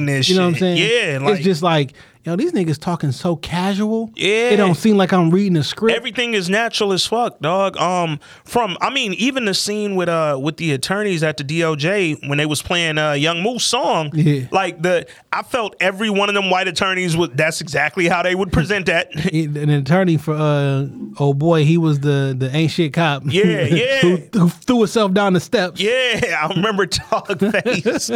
this 0.07 0.29
you 0.29 0.37
know 0.37 0.47
what 0.47 0.55
I'm 0.55 0.59
saying? 0.59 0.79
Yeah, 0.79 1.19
like- 1.19 1.37
it's 1.37 1.45
just 1.45 1.63
like 1.63 1.93
yo, 2.29 2.37
these 2.37 2.53
niggas 2.53 2.79
talking 2.79 3.11
so 3.13 3.37
casual. 3.37 4.11
Yeah. 4.15 4.51
it 4.51 4.57
don't 4.57 4.75
seem 4.75 4.97
like 4.97 5.13
I'm 5.13 5.31
reading 5.31 5.57
a 5.57 5.65
script. 5.65 5.97
everything 5.97 6.35
is 6.35 6.49
natural 6.51 6.93
as 6.93 7.07
fuck, 7.07 7.41
dog. 7.41 7.77
Um, 7.79 8.21
from 8.45 8.77
I 8.81 8.91
mean, 8.91 9.15
even 9.15 9.47
the 9.47 9.55
scene 9.55 9.97
with 9.97 10.09
uh 10.09 10.39
with 10.41 10.59
the 10.59 10.73
attorneys 10.73 11.23
at 11.23 11.37
the 11.39 11.45
DOJ 11.45 12.29
when 12.29 12.39
they 12.39 12.47
was 12.47 12.61
playing 12.63 12.99
uh 12.99 13.13
Young 13.13 13.43
Moose 13.43 13.65
song, 13.65 14.11
Yeah. 14.15 14.47
like 14.53 14.83
the 14.83 15.07
I 15.33 15.43
felt 15.43 15.75
every 15.81 16.11
one 16.11 16.29
of 16.29 16.35
them 16.35 16.51
white 16.51 16.69
attorneys 16.69 17.17
would 17.17 17.37
that's 17.37 17.61
exactly 17.61 18.09
how 18.09 18.23
they 18.23 18.35
would 18.35 18.53
present 18.53 18.87
that. 18.87 19.15
an 19.33 19.71
attorney 19.71 20.17
for 20.19 20.35
uh 20.35 20.87
oh 21.19 21.33
boy, 21.35 21.65
he 21.65 21.79
was 21.79 22.01
the 22.01 22.35
the 22.39 22.55
ain't 22.55 22.71
shit 22.71 22.93
cop. 22.93 23.23
Yeah, 23.27 23.45
yeah. 23.63 24.01
who, 24.01 24.17
who 24.39 24.49
threw 24.49 24.79
himself 24.81 25.13
down 25.13 25.33
the 25.33 25.41
steps. 25.41 25.81
yeah, 25.81 26.39
I 26.43 26.53
remember 26.55 26.87
Dog 26.87 27.39
Face. 27.65 28.09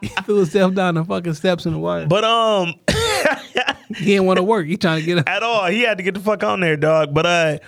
He 0.00 0.08
threw 0.08 0.36
himself 0.36 0.74
down 0.74 0.94
the 0.94 1.04
fucking 1.04 1.34
steps 1.34 1.66
in 1.66 1.72
the 1.72 1.78
water. 1.78 2.06
but 2.06 2.24
um 2.24 2.74
he 3.96 4.04
didn't 4.06 4.26
want 4.26 4.38
to 4.38 4.42
work. 4.42 4.66
He 4.66 4.76
trying 4.76 5.00
to 5.00 5.06
get. 5.06 5.18
A, 5.18 5.28
at 5.30 5.42
all. 5.42 5.66
He 5.66 5.82
had 5.82 5.98
to 5.98 6.04
get 6.04 6.14
the 6.14 6.20
fuck 6.20 6.42
on 6.42 6.60
there, 6.60 6.76
dog. 6.76 7.12
But 7.14 7.26
uh 7.26 7.58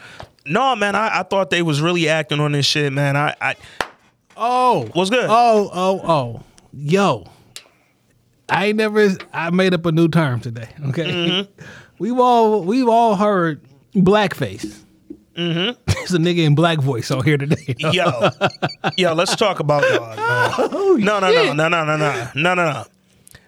no, 0.47 0.77
man, 0.77 0.95
I, 0.95 1.21
I 1.21 1.23
thought 1.23 1.51
they 1.51 1.63
was 1.63 1.81
really 1.81 2.09
acting 2.09 2.41
on 2.41 2.53
this 2.53 2.67
shit, 2.67 2.93
man. 2.93 3.17
I, 3.17 3.35
I 3.41 3.57
oh, 4.37 4.89
what's 4.93 5.11
good? 5.11 5.27
oh, 5.29 5.71
oh, 5.73 6.01
oh, 6.05 6.43
yo. 6.73 7.25
I 8.49 8.67
ain't 8.67 8.77
never. 8.77 9.09
I 9.33 9.49
made 9.51 9.73
up 9.73 9.87
a 9.87 9.93
new 9.93 10.09
term 10.09 10.41
today. 10.41 10.69
Okay, 10.89 11.05
Mm-hmm. 11.05 11.65
we've 11.99 12.19
all 12.19 12.63
we've 12.63 12.89
all 12.89 13.17
heard 13.17 13.63
blackface. 13.95 14.81
Mm-hmm. 15.35 15.81
There's 15.87 16.13
a 16.13 16.19
nigga 16.19 16.45
in 16.45 16.55
black 16.55 16.79
voice 16.79 17.11
on 17.11 17.25
here 17.25 17.39
today. 17.39 17.75
Yo, 17.79 18.29
yo, 18.99 19.15
let's 19.15 19.35
talk 19.35 19.61
about 19.61 19.83
dog. 19.83 20.17
Man. 20.19 21.01
no, 21.05 21.19
no, 21.21 21.33
no, 21.33 21.53
no, 21.55 21.69
no, 21.69 21.85
no, 21.85 21.97
no, 21.97 21.97
no, 21.97 22.55
no, 22.55 22.55
no. 22.55 22.85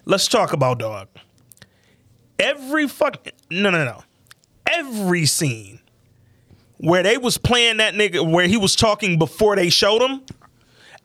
Let's 0.05 0.27
talk 0.27 0.51
about 0.53 0.79
dog. 0.79 1.07
Every 2.39 2.87
fuck, 2.87 3.27
no, 3.49 3.69
no, 3.69 3.83
no. 3.83 4.03
Every 4.69 5.25
scene 5.25 5.79
where 6.77 7.01
they 7.03 7.17
was 7.17 7.37
playing 7.37 7.77
that 7.77 7.93
nigga, 7.95 8.29
where 8.29 8.47
he 8.47 8.57
was 8.57 8.75
talking 8.75 9.17
before 9.17 9.55
they 9.55 9.69
showed 9.69 10.01
him, 10.01 10.21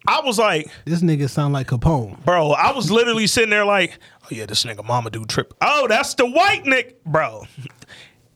I 0.06 0.20
was 0.20 0.38
like, 0.38 0.68
This 0.84 1.00
nigga 1.00 1.30
sound 1.30 1.54
like 1.54 1.68
Capone. 1.68 2.22
bro, 2.24 2.50
I 2.52 2.72
was 2.72 2.90
literally 2.90 3.26
sitting 3.28 3.50
there 3.50 3.64
like, 3.64 3.98
oh 4.24 4.28
yeah, 4.30 4.46
this 4.46 4.64
nigga 4.64 4.84
mama 4.84 5.10
do 5.10 5.24
trip. 5.24 5.54
Oh, 5.62 5.86
that's 5.88 6.14
the 6.14 6.26
white 6.28 6.66
Nick, 6.66 7.02
bro. 7.04 7.44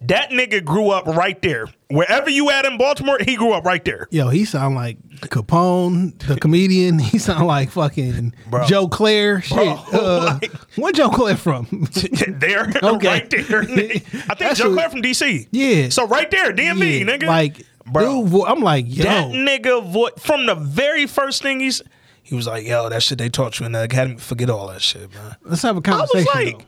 That 0.08 0.30
nigga 0.30 0.64
grew 0.64 0.90
up 0.90 1.06
right 1.06 1.40
there. 1.42 1.66
Wherever 1.90 2.28
you 2.28 2.50
at 2.50 2.64
in 2.64 2.78
Baltimore, 2.78 3.18
he 3.24 3.36
grew 3.36 3.52
up 3.52 3.64
right 3.64 3.84
there. 3.84 4.08
Yo, 4.10 4.28
he 4.28 4.44
sound 4.44 4.74
like 4.74 4.98
Capone, 5.20 6.18
the 6.26 6.36
comedian. 6.40 6.98
He 6.98 7.18
sound 7.18 7.46
like 7.46 7.70
fucking 7.70 8.34
Bro. 8.50 8.66
Joe 8.66 8.88
Clair. 8.88 9.40
Shit. 9.40 9.56
Bro, 9.56 9.74
uh, 9.92 10.38
like- 10.42 10.52
where 10.76 10.92
Joe 10.92 11.10
Clair 11.10 11.36
from? 11.36 11.66
there, 12.28 12.72
Okay. 12.82 13.06
right 13.08 13.30
there. 13.30 13.62
I 13.62 13.64
think 13.66 14.38
That's 14.38 14.58
Joe 14.58 14.72
Clair 14.72 14.90
from 14.90 15.02
DC. 15.02 15.48
Yeah. 15.50 15.88
So 15.88 16.06
right 16.06 16.30
there, 16.30 16.52
DMV, 16.52 17.00
Yeah, 17.00 17.06
nigga. 17.16 17.26
Like, 17.26 17.64
Bro. 17.86 18.22
dude, 18.22 18.28
vo- 18.30 18.46
I'm 18.46 18.60
like, 18.60 18.84
yo. 18.88 19.04
that 19.04 19.28
nigga 19.28 19.84
vo- 19.90 20.10
from 20.18 20.46
the 20.46 20.54
very 20.56 21.06
first 21.06 21.42
thing 21.42 21.60
he's 21.60 21.82
he 22.22 22.34
was 22.34 22.48
like, 22.48 22.66
yo, 22.66 22.88
that 22.88 23.04
shit 23.04 23.18
they 23.18 23.28
taught 23.28 23.60
you 23.60 23.66
in 23.66 23.72
the 23.72 23.84
academy, 23.84 24.16
forget 24.16 24.50
all 24.50 24.66
that 24.66 24.82
shit, 24.82 25.14
man. 25.14 25.36
Let's 25.42 25.62
have 25.62 25.76
a 25.76 25.80
was 25.80 25.84
conversation. 26.10 26.58
like- 26.58 26.66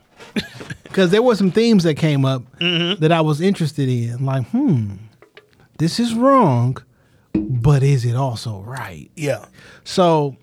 because 0.83 1.11
there 1.11 1.21
were 1.21 1.35
some 1.35 1.51
themes 1.51 1.83
that 1.83 1.95
came 1.95 2.25
up 2.25 2.43
Mm-hmm. 2.59 3.01
that 3.01 3.11
I 3.11 3.21
was 3.21 3.41
interested 3.41 3.87
in. 3.89 4.25
Like, 4.25 4.47
hmm, 4.49 4.95
this 5.77 5.99
is 5.99 6.13
wrong, 6.13 6.77
but 7.33 7.83
is 7.83 8.05
it 8.05 8.15
also 8.15 8.61
right? 8.61 9.09
Yeah. 9.15 9.45
So 9.83 10.35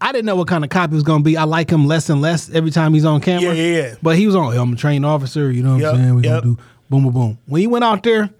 I 0.00 0.12
didn't 0.12 0.26
know 0.26 0.36
what 0.36 0.48
kind 0.48 0.64
of 0.64 0.70
cop 0.70 0.90
he 0.90 0.94
was 0.94 1.02
gonna 1.04 1.22
be. 1.24 1.36
I 1.36 1.44
like 1.44 1.70
him 1.70 1.86
less 1.86 2.08
and 2.08 2.20
less 2.20 2.50
every 2.50 2.70
time 2.70 2.94
he's 2.94 3.04
on 3.04 3.20
camera. 3.20 3.54
Yeah, 3.54 3.62
yeah, 3.62 3.82
yeah. 3.82 3.94
But 4.02 4.16
he 4.16 4.26
was 4.26 4.34
on. 4.36 4.56
I'm 4.56 4.72
a 4.72 4.76
trained 4.76 5.04
officer. 5.04 5.50
You 5.50 5.62
know 5.62 5.72
what 5.74 5.80
Yep, 5.82 5.94
I'm 5.94 6.00
saying? 6.00 6.14
We 6.14 6.22
yep. 6.22 6.42
gonna 6.42 6.54
do 6.56 6.62
boom, 6.88 7.02
boom, 7.04 7.12
boom. 7.12 7.38
When 7.46 7.60
he 7.60 7.66
went 7.66 7.84
out 7.84 8.02
there 8.02 8.30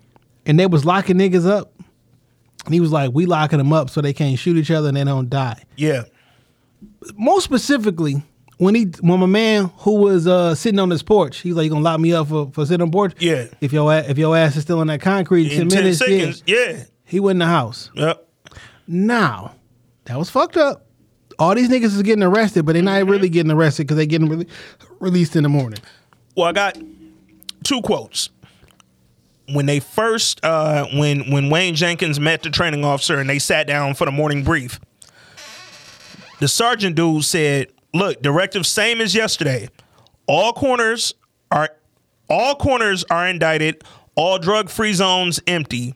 and 0.46 0.58
they 0.58 0.66
was 0.66 0.84
locking 0.84 1.16
niggas 1.16 1.46
up, 1.46 1.72
and 2.64 2.72
he 2.74 2.80
was 2.80 2.92
like, 2.92 3.10
"We 3.12 3.26
locking 3.26 3.58
them 3.58 3.72
up 3.72 3.90
so 3.90 4.00
they 4.00 4.12
can't 4.12 4.38
shoot 4.38 4.56
each 4.56 4.70
other 4.70 4.88
and 4.88 4.96
they 4.96 5.04
don't 5.04 5.28
die." 5.28 5.62
Yeah. 5.76 6.04
Most 7.16 7.44
specifically, 7.44 8.22
when 8.58 8.74
he 8.74 8.84
when 9.00 9.18
my 9.20 9.26
man 9.26 9.70
who 9.78 9.94
was 9.96 10.26
uh, 10.26 10.54
sitting 10.54 10.78
on 10.78 10.90
his 10.90 11.02
porch, 11.02 11.38
he's 11.38 11.54
like, 11.54 11.64
"You 11.64 11.70
gonna 11.70 11.82
lock 11.84 11.98
me 12.00 12.12
up 12.12 12.28
for, 12.28 12.50
for 12.52 12.66
sitting 12.66 12.82
on 12.82 12.88
the 12.90 12.92
porch?" 12.92 13.14
Yeah. 13.18 13.46
If 13.60 13.72
your 13.72 13.92
if 13.94 14.18
your 14.18 14.36
ass 14.36 14.56
is 14.56 14.62
still 14.62 14.80
in 14.82 14.88
that 14.88 15.00
concrete 15.00 15.50
in 15.52 15.58
10 15.60 15.68
10 15.68 15.78
minutes, 15.78 15.98
seconds. 15.98 16.42
yeah. 16.46 16.56
Yeah. 16.70 16.84
He 17.04 17.20
went 17.20 17.36
in 17.36 17.40
the 17.40 17.46
house. 17.46 17.90
Yep. 17.94 18.28
Now, 18.86 19.54
that 20.04 20.18
was 20.18 20.28
fucked 20.30 20.56
up. 20.56 20.84
All 21.38 21.54
these 21.54 21.68
niggas 21.68 21.84
is 21.94 22.02
getting 22.02 22.22
arrested, 22.24 22.66
but 22.66 22.72
they're 22.72 22.82
not 22.82 23.00
Mm-hmm. 23.02 23.10
really 23.10 23.28
getting 23.28 23.52
arrested 23.52 23.86
because 23.86 23.96
they 23.96 24.06
getting 24.06 24.28
re- 24.28 24.46
released 25.00 25.36
in 25.36 25.42
the 25.44 25.48
morning. 25.48 25.78
Well, 26.36 26.46
I 26.48 26.52
got 26.52 26.76
two 27.64 27.80
quotes. 27.82 28.30
When 29.52 29.64
they 29.66 29.80
first, 29.80 30.44
uh, 30.44 30.86
when 30.94 31.30
when 31.30 31.48
Wayne 31.48 31.74
Jenkins 31.74 32.18
met 32.20 32.42
the 32.42 32.50
training 32.50 32.84
officer 32.84 33.18
and 33.18 33.30
they 33.30 33.38
sat 33.38 33.66
down 33.66 33.94
for 33.94 34.04
the 34.04 34.10
morning 34.12 34.42
brief, 34.44 34.78
the 36.40 36.48
sergeant 36.48 36.96
dude 36.96 37.24
said, 37.24 37.68
"Look, 37.94 38.22
directive 38.22 38.66
same 38.66 39.00
as 39.00 39.14
yesterday. 39.14 39.68
All 40.26 40.52
corners 40.52 41.14
are 41.50 41.70
all 42.28 42.54
corners 42.54 43.04
are 43.10 43.26
indicted. 43.26 43.82
All 44.14 44.38
drug 44.38 44.68
free 44.68 44.92
zones 44.92 45.40
empty. 45.46 45.94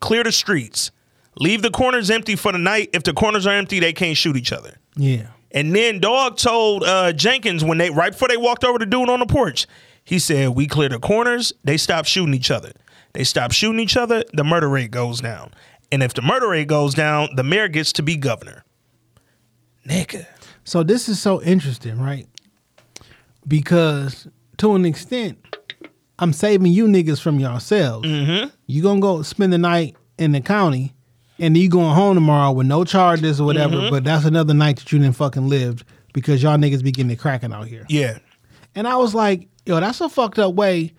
Clear 0.00 0.24
the 0.24 0.32
streets. 0.32 0.90
Leave 1.36 1.62
the 1.62 1.70
corners 1.70 2.10
empty 2.10 2.36
for 2.36 2.52
the 2.52 2.58
night. 2.58 2.90
If 2.92 3.02
the 3.02 3.12
corners 3.12 3.46
are 3.46 3.54
empty, 3.54 3.80
they 3.80 3.92
can't 3.92 4.16
shoot 4.16 4.36
each 4.36 4.52
other." 4.52 4.78
Yeah. 4.96 5.28
And 5.52 5.74
then 5.74 5.98
Dog 5.98 6.36
told 6.36 6.84
uh, 6.84 7.12
Jenkins 7.12 7.64
when 7.64 7.78
they 7.78 7.90
right 7.90 8.12
before 8.12 8.28
they 8.28 8.36
walked 8.36 8.64
over 8.64 8.78
to 8.78 8.86
dude 8.86 9.10
on 9.10 9.20
the 9.20 9.26
porch, 9.26 9.66
he 10.04 10.18
said, 10.18 10.50
"We 10.50 10.66
clear 10.66 10.88
the 10.88 10.98
corners. 10.98 11.52
They 11.64 11.76
stop 11.76 12.06
shooting 12.06 12.34
each 12.34 12.50
other. 12.50 12.72
They 13.12 13.24
stop 13.24 13.52
shooting 13.52 13.80
each 13.80 13.96
other. 13.96 14.24
The 14.32 14.44
murder 14.44 14.68
rate 14.68 14.92
goes 14.92 15.20
down. 15.20 15.52
And 15.90 16.02
if 16.02 16.14
the 16.14 16.22
murder 16.22 16.48
rate 16.48 16.68
goes 16.68 16.94
down, 16.94 17.30
the 17.34 17.42
mayor 17.42 17.68
gets 17.68 17.92
to 17.94 18.02
be 18.02 18.16
governor." 18.16 18.64
Nigga, 19.86 20.26
So 20.64 20.82
this 20.82 21.08
is 21.08 21.20
so 21.20 21.42
interesting, 21.42 22.00
right? 22.00 22.26
Because 23.46 24.28
to 24.58 24.74
an 24.74 24.84
extent, 24.84 25.38
I'm 26.18 26.32
saving 26.32 26.72
you 26.72 26.86
niggas 26.86 27.20
from 27.20 27.40
yourselves. 27.40 28.06
Mm-hmm. 28.06 28.50
You 28.66 28.82
gonna 28.82 29.00
go 29.00 29.22
spend 29.22 29.52
the 29.52 29.58
night 29.58 29.96
in 30.18 30.32
the 30.32 30.40
county, 30.40 30.94
and 31.38 31.56
you 31.56 31.68
going 31.70 31.94
home 31.94 32.14
tomorrow 32.14 32.52
with 32.52 32.66
no 32.66 32.84
charges 32.84 33.40
or 33.40 33.44
whatever. 33.44 33.76
Mm-hmm. 33.76 33.90
But 33.90 34.04
that's 34.04 34.24
another 34.26 34.54
night 34.54 34.76
that 34.78 34.92
you 34.92 34.98
didn't 34.98 35.16
fucking 35.16 35.48
lived 35.48 35.84
because 36.12 36.42
y'all 36.42 36.58
niggas 36.58 36.84
be 36.84 36.92
getting 36.92 37.10
it 37.10 37.18
cracking 37.18 37.52
out 37.52 37.66
here. 37.66 37.86
yeah, 37.88 38.18
And 38.74 38.86
I 38.86 38.96
was 38.96 39.14
like, 39.14 39.48
yo, 39.64 39.80
that's 39.80 40.00
a 40.00 40.08
fucked 40.08 40.38
up 40.38 40.54
way 40.54 40.92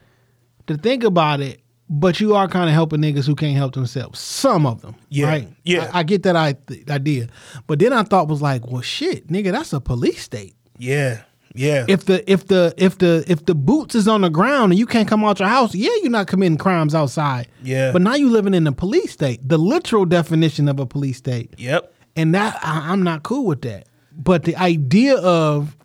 to 0.68 0.78
think 0.78 1.03
about 1.03 1.41
it. 1.41 1.61
But 1.93 2.21
you 2.21 2.35
are 2.35 2.47
kind 2.47 2.69
of 2.69 2.73
helping 2.73 3.01
niggas 3.01 3.27
who 3.27 3.35
can't 3.35 3.57
help 3.57 3.73
themselves. 3.75 4.17
Some 4.17 4.65
of 4.65 4.81
them. 4.81 4.95
Yeah. 5.09 5.27
Right? 5.27 5.47
Yeah. 5.65 5.91
I, 5.93 5.99
I 5.99 6.03
get 6.03 6.23
that 6.23 6.37
I- 6.37 6.55
idea. 6.89 7.27
But 7.67 7.79
then 7.79 7.91
I 7.91 8.03
thought 8.03 8.29
was 8.29 8.41
like, 8.41 8.65
well 8.65 8.81
shit, 8.81 9.27
nigga, 9.27 9.51
that's 9.51 9.74
a 9.74 9.82
police 9.82 10.21
state. 10.24 10.55
yeah, 10.78 11.24
yeah, 11.53 11.83
If 11.89 12.05
the 12.05 12.24
if 12.32 12.47
the 12.47 12.74
if 12.78 12.97
the 12.99 13.25
if 13.28 13.45
the 13.45 13.53
boots 13.53 13.93
is 13.93 14.07
on 14.07 14.21
the 14.21 14.29
ground 14.29 14.71
and 14.71 14.79
you 14.79 14.86
can't 14.86 15.05
come 15.05 15.25
out 15.25 15.39
your 15.41 15.49
house, 15.49 15.75
yeah, 15.75 15.89
you're 16.01 16.09
not 16.09 16.28
committing 16.28 16.57
crimes 16.57 16.95
outside. 16.95 17.49
Yeah. 17.61 17.91
But 17.91 18.01
now 18.03 18.16
you 18.16 18.29
living 18.29 18.53
in 18.53 18.66
a 18.67 18.71
police 18.71 19.11
state, 19.11 19.41
the 19.45 19.57
literal 19.57 20.05
definition 20.05 20.70
of 20.70 20.79
a 20.79 20.86
police 20.86 21.17
state. 21.17 21.53
yep, 21.57 21.93
And 22.16 22.33
that 22.36 22.57
I, 22.63 22.91
I'm 22.93 23.03
not 23.03 23.24
cool 23.24 23.45
with 23.45 23.63
that. 23.63 23.89
But 24.13 24.43
the 24.43 24.55
idea 24.55 25.17
of 25.17 25.75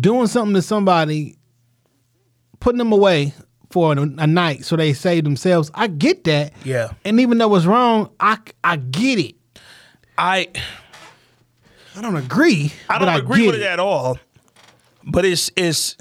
doing 0.00 0.26
something 0.26 0.54
to 0.54 0.62
somebody, 0.62 1.36
putting 2.58 2.78
them 2.78 2.90
away 2.90 3.34
for 3.72 3.92
a, 3.92 4.00
a 4.00 4.26
night 4.26 4.64
so 4.64 4.76
they 4.76 4.92
save 4.92 5.24
themselves, 5.24 5.70
I 5.74 5.86
get 5.86 6.24
that. 6.24 6.52
Yeah. 6.64 6.92
And 7.04 7.20
even 7.20 7.38
though 7.38 7.54
it's 7.56 7.66
wrong, 7.66 8.10
I 8.20 8.38
I 8.62 8.76
get 8.76 9.18
it. 9.18 9.34
I 10.16 10.48
I 11.96 12.02
don't 12.02 12.16
agree. 12.16 12.72
I 12.88 12.98
don't 12.98 13.08
agree 13.08 13.42
get 13.42 13.46
with 13.52 13.60
it 13.60 13.66
at 13.66 13.80
all. 13.80 14.18
But 15.04 15.24
it's 15.24 15.50
it's 15.56 15.96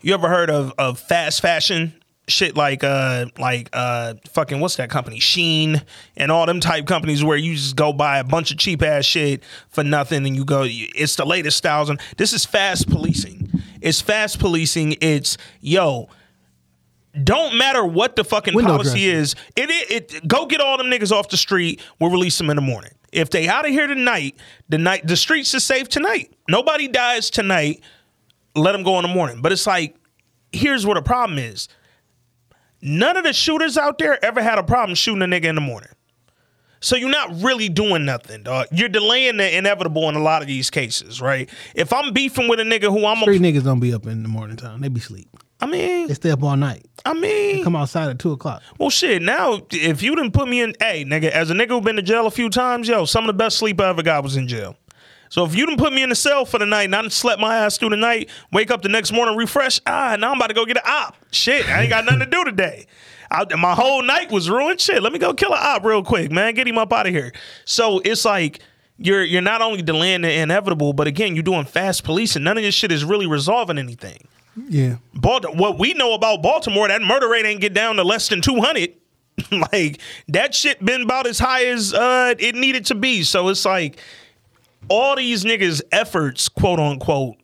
you 0.00 0.14
ever 0.14 0.28
heard 0.28 0.50
of 0.50 0.72
of 0.78 0.98
fast 0.98 1.40
fashion 1.40 1.94
shit 2.28 2.56
like 2.56 2.84
uh 2.84 3.26
like 3.38 3.68
uh 3.72 4.14
fucking 4.30 4.60
what's 4.60 4.76
that 4.76 4.88
company 4.88 5.18
Shein 5.18 5.82
and 6.16 6.30
all 6.30 6.46
them 6.46 6.60
type 6.60 6.86
companies 6.86 7.24
where 7.24 7.36
you 7.36 7.54
just 7.54 7.74
go 7.74 7.92
buy 7.92 8.18
a 8.18 8.24
bunch 8.24 8.52
of 8.52 8.58
cheap 8.58 8.82
ass 8.82 9.04
shit 9.04 9.42
for 9.68 9.82
nothing 9.82 10.24
and 10.24 10.36
you 10.36 10.44
go 10.44 10.64
it's 10.64 11.16
the 11.16 11.26
latest 11.26 11.56
styles 11.56 11.90
and 11.90 12.00
this 12.16 12.32
is 12.32 12.44
fast 12.44 12.88
policing. 12.88 13.50
It's 13.80 14.00
fast 14.00 14.38
policing. 14.38 14.96
It's 15.00 15.36
yo 15.60 16.08
don't 17.20 17.58
matter 17.58 17.84
what 17.84 18.16
the 18.16 18.24
fucking 18.24 18.54
Window 18.54 18.72
policy 18.72 19.04
dressing. 19.04 19.20
is. 19.20 19.34
It, 19.56 19.70
it 19.70 20.14
it 20.14 20.28
go 20.28 20.46
get 20.46 20.60
all 20.60 20.78
them 20.78 20.86
niggas 20.86 21.12
off 21.12 21.28
the 21.28 21.36
street. 21.36 21.80
We'll 22.00 22.10
release 22.10 22.38
them 22.38 22.48
in 22.50 22.56
the 22.56 22.62
morning. 22.62 22.92
If 23.12 23.30
they 23.30 23.48
out 23.48 23.66
of 23.66 23.70
here 23.70 23.86
tonight, 23.86 24.36
the 24.68 24.78
night 24.78 25.06
the 25.06 25.16
streets 25.16 25.52
is 25.52 25.62
safe 25.64 25.88
tonight. 25.88 26.32
Nobody 26.48 26.88
dies 26.88 27.28
tonight. 27.28 27.82
Let 28.54 28.72
them 28.72 28.82
go 28.82 28.98
in 28.98 29.02
the 29.02 29.08
morning. 29.08 29.42
But 29.42 29.52
it's 29.52 29.66
like, 29.66 29.96
here's 30.52 30.86
what 30.86 30.94
the 30.94 31.02
problem 31.02 31.38
is. 31.38 31.68
None 32.80 33.16
of 33.16 33.24
the 33.24 33.32
shooters 33.32 33.78
out 33.78 33.98
there 33.98 34.22
ever 34.24 34.42
had 34.42 34.58
a 34.58 34.62
problem 34.62 34.94
shooting 34.94 35.22
a 35.22 35.26
nigga 35.26 35.44
in 35.44 35.54
the 35.54 35.60
morning. 35.60 35.90
So 36.80 36.96
you're 36.96 37.10
not 37.10 37.40
really 37.40 37.68
doing 37.68 38.04
nothing, 38.04 38.42
dog. 38.42 38.66
You're 38.72 38.88
delaying 38.88 39.36
the 39.36 39.56
inevitable 39.56 40.08
in 40.08 40.16
a 40.16 40.22
lot 40.22 40.42
of 40.42 40.48
these 40.48 40.68
cases, 40.68 41.20
right? 41.20 41.48
If 41.76 41.92
I'm 41.92 42.12
beefing 42.12 42.48
with 42.48 42.58
a 42.58 42.64
nigga 42.64 42.90
who 42.90 43.06
I'm, 43.06 43.18
Street 43.18 43.40
a, 43.40 43.44
niggas 43.44 43.62
don't 43.62 43.78
be 43.78 43.94
up 43.94 44.04
in 44.06 44.24
the 44.24 44.28
morning 44.28 44.56
time. 44.56 44.80
They 44.80 44.88
be 44.88 44.98
sleep. 44.98 45.28
I 45.62 45.66
mean, 45.66 46.08
They 46.08 46.14
stay 46.14 46.30
up 46.30 46.42
all 46.42 46.56
night. 46.56 46.84
I 47.06 47.14
mean, 47.14 47.62
Come 47.62 47.76
outside 47.76 48.10
at 48.10 48.18
two 48.18 48.32
o'clock. 48.32 48.62
Well, 48.78 48.90
shit. 48.90 49.22
Now, 49.22 49.62
if 49.70 50.02
you 50.02 50.14
didn't 50.16 50.32
put 50.32 50.48
me 50.48 50.60
in, 50.60 50.74
hey, 50.80 51.04
nigga, 51.04 51.30
as 51.30 51.50
a 51.50 51.54
nigga 51.54 51.68
who 51.68 51.80
been 51.80 51.96
to 51.96 52.02
jail 52.02 52.26
a 52.26 52.30
few 52.30 52.50
times, 52.50 52.88
yo, 52.88 53.04
some 53.04 53.24
of 53.24 53.28
the 53.28 53.32
best 53.34 53.58
sleep 53.58 53.80
I 53.80 53.88
ever 53.88 54.02
got 54.02 54.24
was 54.24 54.36
in 54.36 54.48
jail. 54.48 54.76
So 55.28 55.44
if 55.44 55.54
you 55.54 55.64
didn't 55.64 55.78
put 55.78 55.92
me 55.92 56.02
in 56.02 56.10
the 56.10 56.14
cell 56.14 56.44
for 56.44 56.58
the 56.58 56.66
night, 56.66 56.84
and 56.84 56.94
I 56.96 57.08
slept 57.08 57.40
my 57.40 57.56
ass 57.56 57.78
through 57.78 57.90
the 57.90 57.96
night, 57.96 58.28
wake 58.52 58.70
up 58.70 58.82
the 58.82 58.90
next 58.90 59.12
morning, 59.12 59.36
refresh, 59.36 59.80
ah, 59.86 60.16
now 60.18 60.30
I'm 60.32 60.36
about 60.36 60.48
to 60.48 60.54
go 60.54 60.66
get 60.66 60.76
an 60.76 60.82
op. 60.84 61.16
Shit, 61.30 61.66
I 61.70 61.82
ain't 61.82 61.90
got 61.90 62.04
nothing 62.04 62.20
to 62.20 62.26
do 62.26 62.44
today. 62.44 62.86
I, 63.30 63.46
my 63.56 63.74
whole 63.74 64.02
night 64.02 64.30
was 64.30 64.50
ruined. 64.50 64.80
Shit, 64.80 65.02
let 65.02 65.12
me 65.12 65.18
go 65.18 65.32
kill 65.32 65.54
an 65.54 65.60
op 65.60 65.84
real 65.84 66.02
quick, 66.02 66.30
man. 66.30 66.52
Get 66.54 66.66
him 66.68 66.76
up 66.76 66.92
out 66.92 67.06
of 67.06 67.14
here. 67.14 67.32
So 67.64 68.00
it's 68.00 68.24
like 68.26 68.60
you're 68.98 69.24
you're 69.24 69.40
not 69.40 69.62
only 69.62 69.80
delaying 69.80 70.20
the 70.20 70.30
inevitable, 70.30 70.92
but 70.92 71.06
again, 71.06 71.34
you're 71.34 71.42
doing 71.42 71.64
fast 71.64 72.04
policing. 72.04 72.42
None 72.42 72.58
of 72.58 72.62
this 72.64 72.74
shit 72.74 72.92
is 72.92 73.04
really 73.04 73.26
resolving 73.26 73.78
anything. 73.78 74.28
Yeah. 74.56 74.96
What 75.20 75.78
we 75.78 75.94
know 75.94 76.14
about 76.14 76.42
Baltimore, 76.42 76.88
that 76.88 77.02
murder 77.02 77.28
rate 77.28 77.46
ain't 77.46 77.60
get 77.60 77.74
down 77.74 77.96
to 77.96 78.04
less 78.04 78.28
than 78.28 78.40
200. 78.40 78.94
like 79.72 79.98
that 80.28 80.54
shit 80.54 80.84
been 80.84 81.02
about 81.02 81.26
as 81.26 81.38
high 81.38 81.64
as 81.64 81.94
uh 81.94 82.34
it 82.38 82.54
needed 82.54 82.86
to 82.86 82.94
be. 82.94 83.22
So 83.22 83.48
it's 83.48 83.64
like 83.64 83.98
all 84.88 85.16
these 85.16 85.44
niggas 85.44 85.80
efforts, 85.90 86.48
quote 86.48 86.78
unquote, 86.78 87.36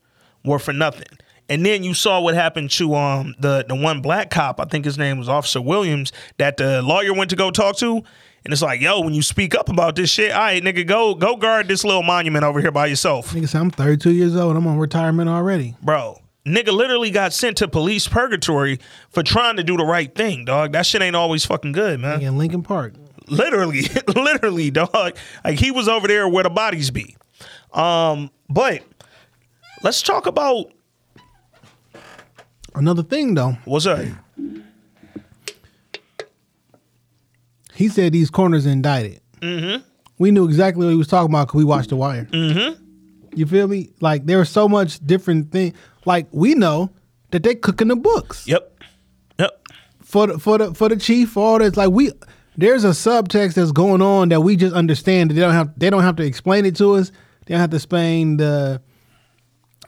were 0.44 0.58
for 0.58 0.72
nothing. 0.72 1.06
And 1.48 1.64
then 1.64 1.82
you 1.82 1.94
saw 1.94 2.20
what 2.20 2.34
happened 2.34 2.70
to 2.72 2.94
um 2.94 3.34
the 3.38 3.64
the 3.66 3.74
one 3.74 4.02
black 4.02 4.30
cop, 4.30 4.60
I 4.60 4.64
think 4.64 4.84
his 4.84 4.98
name 4.98 5.18
was 5.18 5.28
Officer 5.28 5.62
Williams, 5.62 6.12
that 6.36 6.58
the 6.58 6.82
lawyer 6.82 7.14
went 7.14 7.30
to 7.30 7.36
go 7.36 7.50
talk 7.50 7.76
to. 7.78 8.02
And 8.44 8.52
it's 8.52 8.62
like, 8.62 8.80
yo, 8.80 9.00
when 9.00 9.14
you 9.14 9.22
speak 9.22 9.54
up 9.54 9.68
about 9.68 9.96
this 9.96 10.10
shit, 10.10 10.32
all 10.32 10.40
right, 10.40 10.62
nigga, 10.62 10.86
go 10.86 11.14
go 11.14 11.36
guard 11.36 11.68
this 11.68 11.84
little 11.84 12.02
monument 12.02 12.44
over 12.44 12.60
here 12.60 12.70
by 12.70 12.86
yourself. 12.86 13.32
Nigga 13.32 13.54
I'm 13.58 13.70
32 13.70 14.12
years 14.12 14.36
old. 14.36 14.56
I'm 14.56 14.66
on 14.66 14.78
retirement 14.78 15.28
already. 15.28 15.74
Bro, 15.82 16.20
nigga 16.48 16.72
literally 16.72 17.10
got 17.10 17.32
sent 17.32 17.58
to 17.58 17.68
police 17.68 18.08
purgatory 18.08 18.78
for 19.10 19.22
trying 19.22 19.56
to 19.56 19.64
do 19.64 19.76
the 19.76 19.84
right 19.84 20.14
thing, 20.14 20.44
dog. 20.44 20.72
That 20.72 20.86
shit 20.86 21.02
ain't 21.02 21.16
always 21.16 21.44
fucking 21.44 21.72
good, 21.72 22.00
man. 22.00 22.20
In 22.22 22.38
Lincoln 22.38 22.62
Park. 22.62 22.94
Literally, 23.28 23.82
literally, 24.14 24.70
dog. 24.70 25.16
Like 25.44 25.58
he 25.58 25.70
was 25.70 25.88
over 25.88 26.08
there 26.08 26.28
where 26.28 26.44
the 26.44 26.50
bodies 26.50 26.90
be. 26.90 27.16
Um, 27.72 28.30
but 28.48 28.82
let's 29.82 30.02
talk 30.02 30.26
about 30.26 30.72
Another 32.74 33.02
thing 33.02 33.34
though, 33.34 33.56
what's 33.64 33.86
up. 33.86 33.98
he 37.74 37.88
said 37.88 38.12
these 38.12 38.30
corners 38.30 38.66
indicted. 38.66 39.20
Mm-hmm. 39.40 39.82
We 40.18 40.30
knew 40.30 40.44
exactly 40.44 40.84
what 40.86 40.92
he 40.92 40.96
was 40.96 41.08
talking 41.08 41.30
about 41.30 41.48
because 41.48 41.58
we 41.58 41.64
watched 41.64 41.90
The 41.90 41.96
Wire. 41.96 42.26
Mm-hmm. 42.26 42.82
You 43.34 43.46
feel 43.46 43.66
me? 43.66 43.90
Like 44.00 44.26
there 44.26 44.38
was 44.38 44.48
so 44.48 44.68
much 44.68 45.04
different 45.04 45.50
thing. 45.50 45.74
Like 46.08 46.26
we 46.32 46.54
know 46.54 46.90
that 47.32 47.42
they 47.42 47.54
cooking 47.54 47.88
the 47.88 47.96
books 47.96 48.46
Yep. 48.48 48.80
Yep. 49.38 49.60
for 50.02 50.26
the 50.26 50.38
for 50.38 50.56
the 50.58 50.72
for 50.74 50.88
the 50.88 50.96
chief. 50.96 51.30
For 51.32 51.44
all 51.44 51.58
this, 51.58 51.76
like 51.76 51.90
we 51.90 52.10
there's 52.56 52.82
a 52.84 52.88
subtext 52.88 53.54
that's 53.54 53.72
going 53.72 54.00
on 54.02 54.30
that 54.30 54.40
we 54.40 54.56
just 54.56 54.74
understand. 54.74 55.30
That 55.30 55.34
they 55.34 55.40
don't 55.42 55.52
have 55.52 55.78
they 55.78 55.90
don't 55.90 56.02
have 56.02 56.16
to 56.16 56.24
explain 56.24 56.64
it 56.64 56.76
to 56.76 56.94
us. 56.94 57.10
They 57.46 57.52
don't 57.54 57.60
have 57.60 57.70
to 57.70 57.76
explain 57.76 58.38
the 58.38 58.80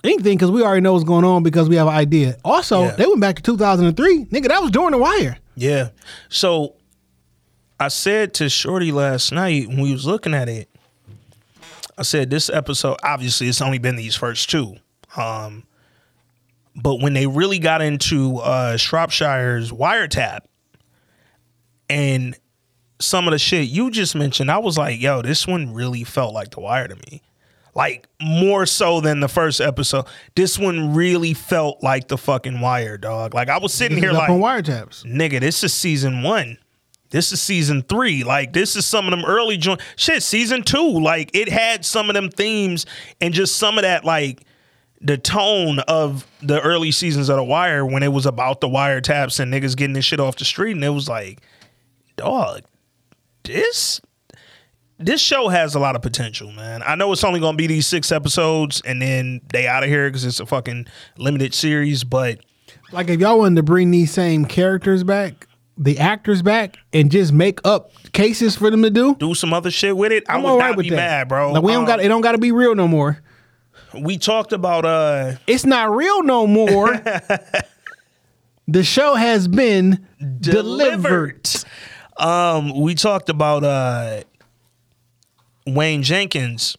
anything 0.05 0.37
because 0.37 0.51
we 0.51 0.63
already 0.63 0.81
know 0.83 0.93
what's 0.93 1.05
going 1.05 1.25
on 1.25 1.43
because 1.43 1.69
we 1.69 1.77
have 1.77 1.87
an 1.89 1.95
idea. 1.95 2.37
Also, 2.45 2.83
Yeah. 2.85 2.97
they 2.97 3.07
went 3.07 3.21
back 3.21 3.37
to 3.37 3.43
2003, 3.43 4.27
nigga. 4.27 4.49
That 4.49 4.63
was 4.63 4.71
during 4.71 4.93
The 4.93 4.99
Wire. 4.99 5.39
Yeah. 5.57 5.89
So 6.31 6.75
I 7.79 7.89
said 7.89 8.35
to 8.35 8.49
Shorty 8.49 8.93
last 8.93 9.33
night 9.33 9.69
when 9.69 9.81
we 9.81 9.93
was 9.93 10.07
looking 10.07 10.33
at 10.35 10.49
it, 10.49 10.69
I 11.99 12.03
said 12.03 12.31
this 12.31 12.49
episode, 12.49 12.97
obviously 13.03 13.49
it's 13.49 13.61
only 13.61 13.79
been 13.79 13.97
these 13.97 14.15
first 14.17 14.49
two. 14.51 14.77
Um, 15.17 15.65
but 16.83 17.01
when 17.01 17.13
they 17.15 17.27
really 17.27 17.59
got 17.59 17.83
into 17.83 18.39
uh 18.39 18.77
Shropshire's 18.77 19.71
wiretap 19.73 20.41
and 21.89 22.37
some 23.01 23.27
of 23.27 23.33
the 23.33 23.39
shit 23.39 23.69
you 23.69 23.91
just 23.91 24.15
mentioned, 24.15 24.51
I 24.51 24.59
was 24.59 24.77
like, 24.77 25.01
yo, 25.01 25.23
this 25.23 25.47
one 25.47 25.73
really 25.73 26.05
felt 26.05 26.35
like 26.35 26.51
the 26.51 26.61
wire 26.61 26.87
to 26.89 26.97
me. 27.11 27.23
Like 27.75 28.09
more 28.21 28.67
so 28.67 29.01
than 29.01 29.21
the 29.21 29.29
first 29.29 29.61
episode. 29.61 30.05
This 30.35 30.59
one 30.59 30.93
really 30.93 31.35
felt 31.35 31.83
like 31.83 32.09
the 32.09 32.19
fucking 32.19 32.61
wire, 32.61 32.99
dog. 32.99 33.33
Like 33.33 33.49
I 33.49 33.59
was 33.59 33.73
sitting 33.73 33.97
This 33.97 34.05
here 34.05 34.13
like 34.13 34.29
wiretaps. 34.29 35.05
nigga, 35.05 35.41
this 35.41 35.63
is 35.63 35.73
season 35.73 36.23
one. 36.23 36.59
This 37.11 37.33
is 37.33 37.41
season 37.41 37.83
three. 37.83 38.23
Like 38.25 38.53
this 38.53 38.77
is 38.77 38.87
some 38.87 39.07
of 39.07 39.13
them 39.13 39.25
early 39.25 39.57
joint 39.57 39.81
shit. 39.97 40.23
Season 40.23 40.63
two, 40.63 40.99
like 41.01 41.31
it 41.35 41.49
had 41.49 41.85
some 41.85 42.11
of 42.11 42.15
them 42.15 42.29
themes 42.29 42.87
and 43.21 43.33
just 43.33 43.57
some 43.57 43.79
of 43.79 43.83
that 43.83 44.05
like 44.05 44.43
the 45.01 45.17
tone 45.17 45.79
of 45.81 46.27
the 46.43 46.61
early 46.61 46.91
seasons 46.91 47.29
of 47.29 47.37
The 47.37 47.45
Wire 47.45 47.87
when 47.87 48.03
it 48.03 48.13
was 48.13 48.27
about 48.27 48.61
the 48.61 48.69
wiretaps 48.69 49.41
and 49.41 49.53
niggas 49.53 49.77
getting 49.77 49.95
this 49.95 50.05
shit 50.05 50.21
off 50.21 50.37
the 50.37 50.45
street, 50.45 50.73
and 50.73 50.85
it 50.85 50.91
was 50.91 51.09
like, 51.09 51.41
dog, 52.17 52.63
this 53.45 54.01
this 54.99 55.21
show 55.21 55.49
has 55.49 55.75
a 55.75 55.79
lot 55.79 55.97
of 55.97 56.03
potential, 56.03 56.53
man. 56.53 56.83
I 56.85 56.95
know 56.95 57.11
it's 57.13 57.25
only 57.25 57.41
gonna 57.41 57.57
be 57.57 57.67
these 57.67 57.87
six 57.87 58.13
episodes 58.13 58.83
and 58.85 59.01
then 59.01 59.41
they 59.51 59.67
out 59.67 59.83
of 59.83 59.89
here 59.89 60.09
because 60.11 60.27
it's 60.27 60.41
a 60.41 60.47
fucking 60.47 60.87
limited 61.17 61.55
series, 61.55 62.05
but 62.05 62.41
Like 62.93 63.09
if 63.09 63.19
y'all 63.21 63.39
wanted 63.39 63.57
to 63.57 63.63
bring 63.63 63.91
these 63.91 64.11
same 64.11 64.45
characters 64.45 65.03
back, 65.03 65.47
the 65.79 65.99
actors 65.99 66.43
back, 66.43 66.77
and 66.93 67.11
just 67.11 67.33
make 67.33 67.61
up 67.65 67.93
cases 68.13 68.57
for 68.57 68.71
them 68.71 68.83
to 68.83 68.91
do, 68.91 69.15
do 69.15 69.35
some 69.35 69.55
other 69.55 69.71
shit 69.71 69.97
with 69.97 70.13
it. 70.13 70.25
I 70.29 70.35
I'm 70.35 70.43
would 70.43 70.51
all 70.51 70.59
not 70.59 70.77
with 70.77 70.85
be 70.85 70.91
that. 70.91 70.97
mad, 70.97 71.29
bro. 71.29 71.53
Like 71.53 71.63
we 71.63 71.73
don't 71.73 71.83
Um, 71.85 71.87
got 71.87 72.01
it. 72.05 72.09
Don't 72.09 72.21
got 72.21 72.33
to 72.33 72.39
be 72.39 72.53
real 72.53 72.75
no 72.75 72.87
more. 72.87 73.23
We 73.95 74.19
talked 74.19 74.53
about 74.53 74.85
uh 74.85 75.33
It's 75.47 75.65
not 75.67 75.95
real 75.95 76.23
no 76.23 76.47
more. 76.47 76.97
the 78.69 78.85
show 78.85 79.15
has 79.15 79.49
been 79.49 80.07
delivered. 80.41 81.49
Um, 82.17 82.81
we 82.81 82.95
talked 82.95 83.29
about 83.29 83.65
uh 83.65 84.23
Wayne 85.67 86.03
Jenkins 86.03 86.77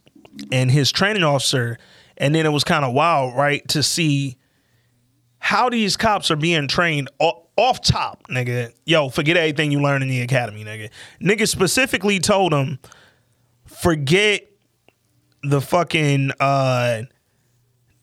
and 0.51 0.71
his 0.71 0.91
training 0.91 1.23
officer, 1.23 1.77
and 2.17 2.33
then 2.33 2.45
it 2.45 2.49
was 2.49 2.63
kind 2.63 2.85
of 2.85 2.93
wild, 2.93 3.35
right, 3.35 3.67
to 3.69 3.83
see 3.83 4.37
how 5.39 5.69
these 5.69 5.97
cops 5.97 6.29
are 6.31 6.35
being 6.35 6.67
trained 6.67 7.09
off 7.19 7.81
top, 7.81 8.23
nigga. 8.29 8.73
Yo, 8.85 9.09
forget 9.09 9.37
everything 9.37 9.71
you 9.71 9.81
learned 9.81 10.03
in 10.03 10.09
the 10.09 10.21
academy, 10.21 10.63
nigga. 10.63 10.89
Nigga 11.21 11.47
specifically 11.47 12.19
told 12.19 12.53
him, 12.53 12.79
forget 13.65 14.50
the 15.43 15.61
fucking 15.61 16.31
uh 16.39 17.03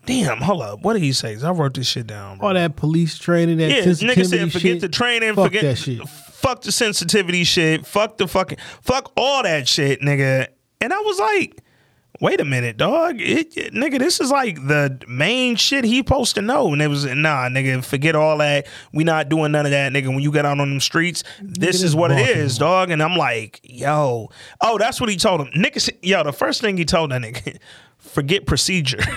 damn, 0.07 0.39
hold 0.39 0.63
up. 0.63 0.81
What 0.83 0.95
did 0.95 1.03
he 1.03 1.13
say? 1.13 1.37
I 1.43 1.51
wrote 1.51 1.75
this 1.75 1.87
shit 1.87 2.07
down. 2.07 2.39
Bro. 2.39 2.49
All 2.49 2.55
that 2.55 2.77
police 2.77 3.19
training, 3.19 3.59
that 3.59 3.71
Yeah, 3.71 3.83
sensitivity 3.83 4.21
nigga 4.23 4.27
said 4.31 4.53
forget 4.53 4.61
shit. 4.73 4.81
the 4.81 4.89
training, 4.89 5.35
Fuck 5.35 5.45
forget 5.47 5.63
that 5.63 5.77
shit. 5.79 6.09
fuck 6.09 6.63
the 6.63 6.73
sensitivity 6.73 7.45
shit, 7.45 7.87
fuck 7.87 8.17
the 8.19 8.27
fucking 8.27 8.59
fuck 8.83 9.13
all 9.17 9.43
that 9.43 9.69
shit, 9.69 10.01
nigga. 10.01 10.47
And 10.81 10.93
I 10.93 10.99
was 11.01 11.19
like, 11.19 11.63
wait 12.21 12.41
a 12.41 12.45
minute, 12.45 12.77
dog. 12.77 13.21
It, 13.21 13.57
it- 13.57 13.73
nigga, 13.75 13.99
this 13.99 14.21
is 14.21 14.31
like 14.31 14.57
the 14.67 15.01
main 15.09 15.57
shit 15.57 15.85
he 15.85 15.99
supposed 15.99 16.35
to 16.37 16.43
know. 16.43 16.73
And 16.73 16.81
it 16.83 16.89
was 16.89 17.05
nah, 17.05 17.49
nigga, 17.49 17.85
forget 17.85 18.15
all 18.15 18.39
that. 18.39 18.67
We 18.93 19.05
not 19.05 19.29
doing 19.29 19.53
none 19.53 19.65
of 19.67 19.71
that, 19.73 19.93
nigga. 19.93 20.09
When 20.09 20.21
you 20.21 20.33
get 20.33 20.45
out 20.45 20.59
on 20.61 20.69
them 20.71 20.81
streets, 20.81 21.25
this 21.43 21.83
is 21.83 21.95
what 21.95 22.11
it 22.11 22.19
is, 22.37 22.59
dog. 22.59 22.91
And 22.91 23.03
I'm 23.03 23.17
like, 23.17 23.61
yo, 23.63 24.31
oh, 24.61 24.79
that's 24.79 25.01
what 25.01 25.11
he 25.11 25.17
told 25.17 25.41
him. 25.41 25.49
Nigga, 25.49 25.91
yo, 26.03 26.23
the 26.23 26.33
first 26.33 26.61
thing 26.61 26.77
he 26.77 26.85
told 26.85 27.11
that 27.13 27.23
nigga, 27.23 27.59
forget 27.99 28.47
procedure. 28.47 29.01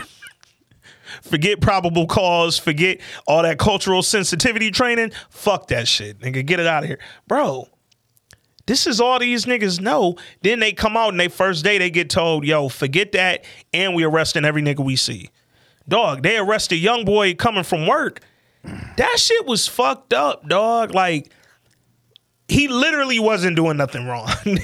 Forget 1.23 1.59
probable 1.59 2.07
cause. 2.07 2.57
Forget 2.57 3.01
all 3.27 3.43
that 3.43 3.59
cultural 3.59 4.01
sensitivity 4.01 4.71
training. 4.71 5.11
Fuck 5.29 5.67
that 5.67 5.87
shit, 5.87 6.19
nigga. 6.19 6.45
Get 6.45 6.59
it 6.61 6.67
out 6.67 6.83
of 6.83 6.89
here, 6.89 6.99
bro. 7.27 7.67
This 8.65 8.87
is 8.87 8.99
all 9.01 9.19
these 9.19 9.45
niggas 9.45 9.79
know. 9.79 10.15
Then 10.41 10.59
they 10.59 10.71
come 10.73 10.95
out 10.95 11.09
and 11.09 11.19
they 11.19 11.27
first 11.27 11.63
day 11.63 11.77
they 11.77 11.89
get 11.89 12.09
told, 12.09 12.45
"Yo, 12.45 12.69
forget 12.69 13.11
that," 13.13 13.43
and 13.73 13.95
we 13.95 14.03
arresting 14.03 14.45
every 14.45 14.61
nigga 14.61 14.83
we 14.83 14.95
see. 14.95 15.29
Dog, 15.87 16.23
they 16.23 16.37
arrested 16.37 16.75
a 16.75 16.77
young 16.79 17.05
boy 17.05 17.33
coming 17.33 17.63
from 17.63 17.87
work. 17.87 18.21
That 18.63 19.15
shit 19.17 19.45
was 19.45 19.67
fucked 19.67 20.13
up, 20.13 20.47
dog. 20.47 20.93
Like 20.93 21.31
he 22.51 22.67
literally 22.67 23.17
wasn't 23.17 23.55
doing 23.55 23.77
nothing 23.77 24.05
wrong. 24.05 24.29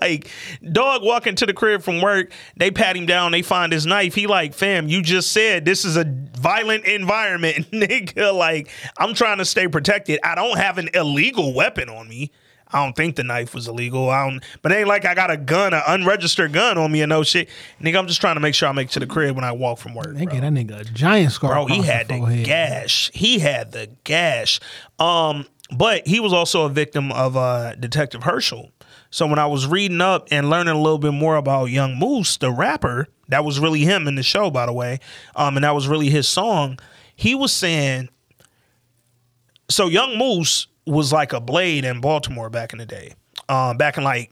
Like 0.00 0.28
dog 0.72 1.02
walking 1.02 1.34
to 1.36 1.46
the 1.46 1.52
crib 1.52 1.82
from 1.82 2.00
work, 2.00 2.30
they 2.56 2.70
pat 2.70 2.96
him 2.96 3.06
down, 3.06 3.32
they 3.32 3.42
find 3.42 3.72
his 3.72 3.86
knife. 3.86 4.14
He 4.14 4.26
like, 4.26 4.54
fam, 4.54 4.88
you 4.88 5.02
just 5.02 5.32
said 5.32 5.64
this 5.64 5.84
is 5.84 5.96
a 5.96 6.04
violent 6.04 6.84
environment, 6.84 7.70
nigga. 7.72 8.34
Like, 8.34 8.68
I'm 8.98 9.14
trying 9.14 9.38
to 9.38 9.44
stay 9.44 9.66
protected. 9.66 10.20
I 10.22 10.34
don't 10.34 10.58
have 10.58 10.78
an 10.78 10.90
illegal 10.94 11.54
weapon 11.54 11.88
on 11.88 12.08
me. 12.08 12.32
I 12.76 12.84
don't 12.84 12.94
think 12.94 13.16
the 13.16 13.24
knife 13.24 13.54
was 13.54 13.68
illegal. 13.68 14.10
I 14.10 14.28
don't, 14.28 14.44
but 14.60 14.70
it 14.70 14.74
ain't 14.74 14.88
like 14.88 15.06
I 15.06 15.14
got 15.14 15.30
a 15.30 15.38
gun, 15.38 15.72
an 15.72 15.80
unregistered 15.86 16.52
gun 16.52 16.76
on 16.76 16.92
me 16.92 17.00
and 17.00 17.08
no 17.08 17.22
shit. 17.22 17.48
Nigga, 17.80 17.98
I'm 17.98 18.06
just 18.06 18.20
trying 18.20 18.34
to 18.36 18.40
make 18.40 18.54
sure 18.54 18.68
I 18.68 18.72
make 18.72 18.88
it 18.88 18.92
to 18.92 19.00
the 19.00 19.06
crib 19.06 19.34
when 19.34 19.44
I 19.44 19.52
walk 19.52 19.78
from 19.78 19.94
work. 19.94 20.14
They 20.14 20.26
bro. 20.26 20.40
that 20.40 20.52
nigga 20.52 20.80
a 20.82 20.84
giant 20.84 21.32
scar. 21.32 21.52
Bro, 21.52 21.66
he 21.68 21.80
had 21.80 22.08
the 22.08 22.18
forehead. 22.18 22.44
gash. 22.44 23.10
He 23.14 23.38
had 23.38 23.72
the 23.72 23.88
gash. 24.04 24.60
Um, 24.98 25.46
but 25.74 26.06
he 26.06 26.20
was 26.20 26.34
also 26.34 26.66
a 26.66 26.68
victim 26.68 27.10
of 27.12 27.34
uh, 27.34 27.76
Detective 27.76 28.24
Herschel. 28.24 28.72
So 29.08 29.26
when 29.26 29.38
I 29.38 29.46
was 29.46 29.66
reading 29.66 30.02
up 30.02 30.28
and 30.30 30.50
learning 30.50 30.74
a 30.74 30.80
little 30.80 30.98
bit 30.98 31.12
more 31.12 31.36
about 31.36 31.70
Young 31.70 31.98
Moose, 31.98 32.36
the 32.36 32.52
rapper, 32.52 33.08
that 33.28 33.42
was 33.42 33.58
really 33.58 33.80
him 33.80 34.06
in 34.06 34.16
the 34.16 34.22
show, 34.22 34.50
by 34.50 34.66
the 34.66 34.74
way, 34.74 35.00
um, 35.34 35.56
and 35.56 35.64
that 35.64 35.74
was 35.74 35.88
really 35.88 36.10
his 36.10 36.28
song. 36.28 36.78
He 37.14 37.34
was 37.34 37.54
saying, 37.54 38.10
so 39.70 39.88
Young 39.88 40.18
Moose 40.18 40.66
was 40.86 41.12
like 41.12 41.32
a 41.32 41.40
blade 41.40 41.84
in 41.84 42.00
Baltimore 42.00 42.48
back 42.50 42.72
in 42.72 42.78
the 42.78 42.86
day, 42.86 43.12
um, 43.48 43.76
back 43.76 43.98
in 43.98 44.04
like 44.04 44.30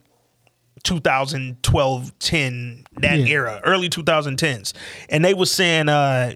2012, 0.83 2.17
10, 2.19 2.85
that 2.97 3.19
Yeah. 3.19 3.25
era, 3.25 3.61
early 3.63 3.89
2010s. 3.89 4.73
And 5.09 5.23
they 5.25 5.33
was 5.33 5.51
saying 5.51 5.89
uh, 5.89 6.35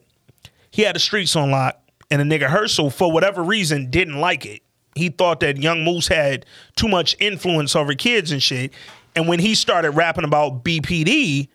he 0.71 0.81
had 0.83 0.95
the 0.95 0.99
streets 0.99 1.35
on 1.35 1.51
lock, 1.51 1.79
and 2.11 2.21
a 2.21 2.25
nigga 2.25 2.47
Herschel, 2.49 2.89
for 2.89 3.11
whatever 3.11 3.43
reason, 3.43 3.89
didn't 3.89 4.19
like 4.19 4.45
it. 4.45 4.61
He 4.95 5.09
thought 5.09 5.39
that 5.41 5.57
Young 5.57 5.83
Moose 5.83 6.07
had 6.07 6.45
too 6.75 6.87
much 6.87 7.15
influence 7.19 7.75
over 7.75 7.93
kids 7.93 8.31
and 8.31 8.41
shit. 8.41 8.73
And 9.15 9.27
when 9.27 9.39
he 9.39 9.55
started 9.55 9.91
rapping 9.91 10.23
about 10.25 10.63
BPD, 10.63 11.47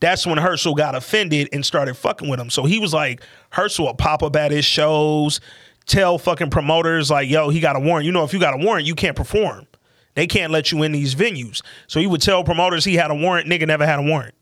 that's 0.00 0.26
when 0.26 0.38
Herschel 0.38 0.74
got 0.74 0.94
offended 0.94 1.48
and 1.52 1.64
started 1.64 1.94
fucking 1.96 2.28
with 2.28 2.40
him. 2.40 2.50
So 2.50 2.64
he 2.64 2.78
was 2.78 2.94
like, 2.94 3.22
Herschel 3.50 3.86
will 3.86 3.94
pop 3.94 4.22
up 4.22 4.34
at 4.36 4.50
his 4.50 4.64
shows, 4.64 5.40
tell 5.88 6.18
fucking 6.18 6.50
promoters, 6.50 7.10
like, 7.10 7.28
yo, 7.28 7.48
he 7.48 7.60
got 7.60 7.74
a 7.76 7.80
warrant. 7.80 8.06
You 8.06 8.12
know, 8.12 8.24
if 8.24 8.32
you 8.32 8.38
got 8.38 8.54
a 8.54 8.64
warrant, 8.64 8.86
you 8.86 8.94
can't 8.94 9.16
perform. 9.16 9.66
They 10.14 10.26
can't 10.26 10.52
let 10.52 10.70
you 10.70 10.82
in 10.82 10.92
these 10.92 11.14
venues. 11.14 11.62
So 11.86 12.00
he 12.00 12.06
would 12.06 12.20
tell 12.20 12.44
promoters 12.44 12.84
he 12.84 12.94
had 12.94 13.10
a 13.10 13.14
warrant. 13.14 13.48
Nigga 13.48 13.66
never 13.66 13.86
had 13.86 13.98
a 13.98 14.02
warrant. 14.02 14.34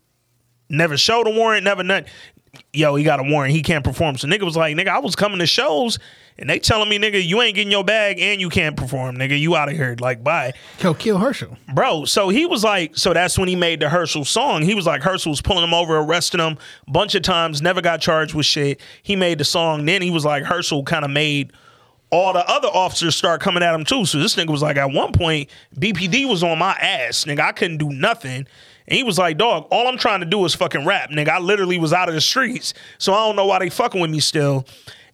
Never 0.69 0.97
showed 0.97 1.27
a 1.27 1.31
warrant, 1.31 1.63
never 1.63 1.83
none. 1.83 2.05
Yo, 2.73 2.95
he 2.95 3.03
got 3.03 3.19
a 3.19 3.23
warrant. 3.23 3.53
He 3.53 3.61
can't 3.61 3.83
perform. 3.83 4.17
So 4.17 4.27
nigga 4.27 4.43
was 4.43 4.55
like, 4.57 4.75
nigga, 4.75 4.89
I 4.89 4.99
was 4.99 5.15
coming 5.15 5.39
to 5.39 5.45
shows 5.45 5.99
and 6.37 6.49
they 6.49 6.59
telling 6.59 6.87
me, 6.89 6.99
nigga, 6.99 7.23
you 7.25 7.41
ain't 7.41 7.55
getting 7.55 7.71
your 7.71 7.83
bag 7.83 8.19
and 8.19 8.39
you 8.39 8.49
can't 8.49 8.77
perform, 8.77 9.17
nigga. 9.17 9.39
You 9.39 9.55
out 9.55 9.69
of 9.69 9.75
here. 9.75 9.95
Like, 9.99 10.23
bye 10.23 10.53
Kill, 10.77 10.93
kill 10.93 11.17
Herschel. 11.17 11.57
bro. 11.73 12.05
So 12.05 12.29
he 12.29 12.45
was 12.45 12.63
like, 12.63 12.95
so 12.95 13.13
that's 13.13 13.37
when 13.39 13.47
he 13.47 13.55
made 13.55 13.79
the 13.79 13.89
Herschel 13.89 14.25
song. 14.25 14.61
He 14.61 14.75
was 14.75 14.85
like, 14.85 15.01
Herschel 15.01 15.31
was 15.31 15.41
pulling 15.41 15.63
him 15.63 15.73
over, 15.73 15.97
arresting 15.97 16.39
him 16.39 16.57
a 16.87 16.91
bunch 16.91 17.15
of 17.15 17.23
times, 17.23 17.61
never 17.61 17.81
got 17.81 18.01
charged 18.01 18.33
with 18.35 18.45
shit. 18.45 18.79
He 19.01 19.15
made 19.15 19.39
the 19.39 19.45
song. 19.45 19.85
Then 19.85 20.01
he 20.01 20.11
was 20.11 20.25
like, 20.25 20.43
Herschel 20.43 20.83
kind 20.83 21.05
of 21.05 21.11
made 21.11 21.53
all 22.09 22.31
the 22.31 22.47
other 22.49 22.69
officers 22.69 23.15
start 23.15 23.41
coming 23.41 23.61
at 23.63 23.73
him 23.73 23.83
too. 23.83 24.05
So 24.05 24.17
this 24.19 24.35
nigga 24.35 24.49
was 24.49 24.61
like, 24.61 24.77
at 24.77 24.91
one 24.91 25.11
point, 25.11 25.49
BPD 25.77 26.29
was 26.29 26.43
on 26.43 26.57
my 26.57 26.71
ass, 26.73 27.25
nigga. 27.25 27.39
I 27.41 27.51
couldn't 27.51 27.77
do 27.77 27.89
nothing. 27.89 28.47
And 28.87 28.95
he 28.95 29.03
was 29.03 29.17
like, 29.17 29.37
dog, 29.37 29.67
all 29.69 29.87
I'm 29.87 29.97
trying 29.97 30.21
to 30.21 30.25
do 30.25 30.43
is 30.45 30.55
fucking 30.55 30.85
rap, 30.85 31.09
nigga. 31.09 31.29
I 31.29 31.39
literally 31.39 31.77
was 31.77 31.91
out 31.91 32.07
of 32.07 32.15
the 32.15 32.21
streets. 32.21 32.73
So 32.97 33.13
I 33.13 33.17
don't 33.27 33.35
know 33.35 33.45
why 33.45 33.59
they 33.59 33.69
fucking 33.69 33.99
with 33.99 34.11
me 34.11 34.19
still. 34.19 34.65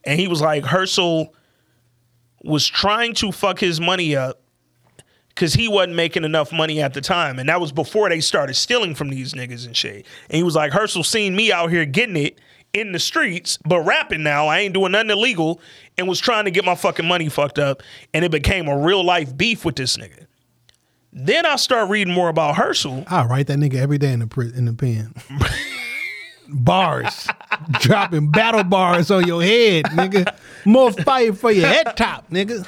And 0.03 0.19
he 0.19 0.27
was 0.27 0.41
like, 0.41 0.65
Herschel 0.65 1.33
was 2.43 2.67
trying 2.67 3.13
to 3.15 3.31
fuck 3.31 3.59
his 3.59 3.79
money 3.81 4.15
up 4.15 4.41
because 5.29 5.53
he 5.53 5.67
wasn't 5.67 5.95
making 5.95 6.23
enough 6.23 6.51
money 6.51 6.81
at 6.81 6.93
the 6.93 7.01
time. 7.01 7.39
And 7.39 7.49
that 7.49 7.59
was 7.59 7.71
before 7.71 8.09
they 8.09 8.19
started 8.19 8.53
stealing 8.55 8.93
from 8.93 9.09
these 9.09 9.33
niggas 9.33 9.65
and 9.65 9.75
shit. 9.75 10.05
And 10.29 10.37
he 10.37 10.43
was 10.43 10.55
like, 10.55 10.71
Herschel 10.71 11.03
seen 11.03 11.35
me 11.35 11.51
out 11.51 11.71
here 11.71 11.85
getting 11.85 12.17
it 12.17 12.39
in 12.73 12.91
the 12.91 12.99
streets, 12.99 13.57
but 13.65 13.81
rapping 13.81 14.23
now. 14.23 14.47
I 14.47 14.59
ain't 14.59 14.73
doing 14.73 14.91
nothing 14.91 15.11
illegal 15.11 15.61
and 15.97 16.07
was 16.07 16.19
trying 16.19 16.45
to 16.45 16.51
get 16.51 16.65
my 16.65 16.75
fucking 16.75 17.07
money 17.07 17.29
fucked 17.29 17.59
up. 17.59 17.81
And 18.13 18.23
it 18.23 18.31
became 18.31 18.67
a 18.67 18.77
real 18.77 19.03
life 19.03 19.35
beef 19.35 19.65
with 19.65 19.75
this 19.75 19.97
nigga. 19.97 20.27
Then 21.15 21.45
I 21.45 21.57
start 21.57 21.89
reading 21.89 22.13
more 22.13 22.29
about 22.29 22.55
Herschel. 22.55 23.03
I 23.07 23.25
write 23.25 23.47
that 23.47 23.59
nigga 23.59 23.75
every 23.75 23.97
day 23.97 24.11
in 24.11 24.19
the 24.19 24.27
pri- 24.27 24.51
in 24.55 24.65
the 24.65 24.73
pen. 24.73 25.13
bars, 26.49 27.27
dropping 27.79 28.31
battle 28.31 28.63
bars 28.63 29.11
on 29.11 29.27
your 29.27 29.41
head, 29.41 29.85
nigga. 29.85 30.33
More 30.65 30.91
fire 30.91 31.33
for 31.33 31.51
your 31.51 31.67
head 31.67 31.95
top, 31.95 32.29
nigga. 32.29 32.67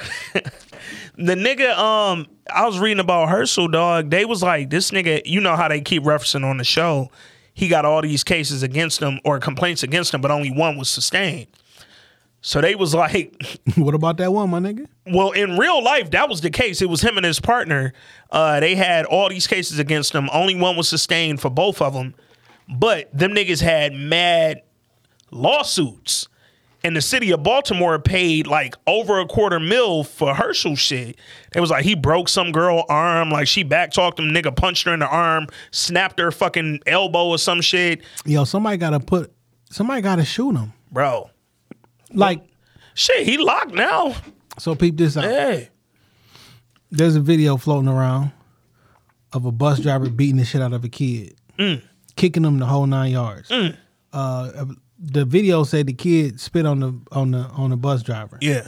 The 1.18 1.34
nigga, 1.34 1.76
um, 1.78 2.28
I 2.54 2.66
was 2.66 2.78
reading 2.78 3.00
about 3.00 3.30
Herschel, 3.30 3.70
dog. 3.70 4.10
They 4.10 4.26
was 4.26 4.44
like, 4.44 4.70
this 4.70 4.92
nigga, 4.92 5.22
you 5.26 5.40
know 5.40 5.56
how 5.56 5.68
they 5.70 5.80
keep 5.82 6.04
referencing 6.04 6.44
on 6.44 6.58
the 6.58 6.64
show. 6.64 7.10
He 7.54 7.70
got 7.70 7.86
all 7.86 8.02
these 8.02 8.24
cases 8.24 8.64
against 8.64 9.02
him 9.02 9.22
or 9.24 9.40
complaints 9.40 9.82
against 9.82 10.14
him, 10.14 10.20
but 10.20 10.30
only 10.30 10.52
one 10.52 10.78
was 10.78 10.90
sustained. 10.90 11.48
So 12.46 12.62
they 12.62 12.76
was 12.76 12.94
like, 12.94 13.60
what 13.76 13.96
about 13.96 14.18
that 14.18 14.32
one, 14.32 14.52
my 14.52 14.60
nigga? 14.60 14.86
well, 15.08 15.32
in 15.32 15.58
real 15.58 15.84
life, 15.84 16.12
that 16.12 16.30
was 16.30 16.42
the 16.42 16.52
case. 16.52 16.80
It 16.80 16.88
was 16.88 17.02
him 17.02 17.18
and 17.18 17.26
his 17.26 17.40
partner. 17.40 17.92
Uh, 18.30 18.60
they 18.60 18.76
had 18.76 19.06
all 19.06 19.30
these 19.30 19.48
cases 19.48 19.80
against 19.80 20.14
them. 20.14 20.30
Only 20.32 20.54
one 20.54 20.78
was 20.78 20.88
sustained 20.88 21.42
for 21.42 21.50
both 21.50 21.82
of 21.82 21.94
them. 21.96 22.14
But 22.70 23.10
them 23.12 23.32
niggas 23.32 23.64
had 23.64 23.94
mad 23.94 24.62
lawsuits. 25.32 26.28
And 26.84 26.96
the 26.96 27.02
city 27.02 27.32
of 27.32 27.42
Baltimore 27.42 27.98
paid 27.98 28.46
like 28.46 28.76
over 28.86 29.20
a 29.20 29.26
quarter 29.26 29.60
mil 29.60 30.04
for 30.04 30.36
Herschel 30.36 30.76
shit. 30.76 31.18
It 31.56 31.60
was 31.60 31.72
like 31.72 31.84
he 31.84 31.96
broke 31.96 32.30
some 32.30 32.52
girl 32.52 32.86
arm, 32.90 33.32
like 33.32 33.48
she 33.48 33.66
backtalked 33.66 34.20
him, 34.20 34.26
nigga 34.26 34.56
punched 34.56 34.86
her 34.86 34.94
in 34.94 35.00
the 35.00 35.08
arm, 35.08 35.48
snapped 35.72 36.20
her 36.20 36.30
fucking 36.30 36.82
elbow 36.86 37.26
or 37.30 37.40
some 37.40 37.62
shit. 37.62 38.04
Yo, 38.24 38.44
somebody 38.44 38.78
gotta 38.78 39.00
put, 39.00 39.34
somebody 39.72 40.04
gotta 40.04 40.24
shoot 40.26 40.56
him. 40.56 40.74
Bro. 40.92 41.32
Like, 42.16 42.44
Shit, 42.94 43.26
he 43.28 43.38
locked 43.38 43.74
now. 43.74 44.16
so 44.58 44.74
peep 44.76 44.96
this 44.98 45.18
out. 45.18 45.26
Hey. 45.26 45.70
There's 46.92 47.16
a 47.16 47.20
video 47.22 47.58
floating 47.58 47.90
around 47.90 48.32
of 49.34 49.46
a 49.46 49.52
bus 49.52 49.80
driver 49.80 50.10
beating 50.10 50.38
the 50.38 50.46
shit 50.46 50.62
out 50.62 50.72
of 50.72 50.84
a 50.86 50.90
kid, 50.90 51.36
Mm. 51.60 51.82
kicking 52.16 52.46
him 52.46 52.60
the 52.60 52.66
whole 52.66 52.86
nine 52.86 53.12
yards. 53.12 53.52
Uh, 54.14 54.66
the 54.98 55.26
video 55.26 55.64
said 55.66 55.88
the 55.88 55.94
kid 55.94 56.40
spit 56.40 56.66
on 56.66 56.80
the 56.80 56.94
on 57.12 57.32
the 57.32 57.40
on 57.40 57.72
the 57.72 57.76
bus 57.78 58.02
driver. 58.02 58.38
Yeah. 58.42 58.68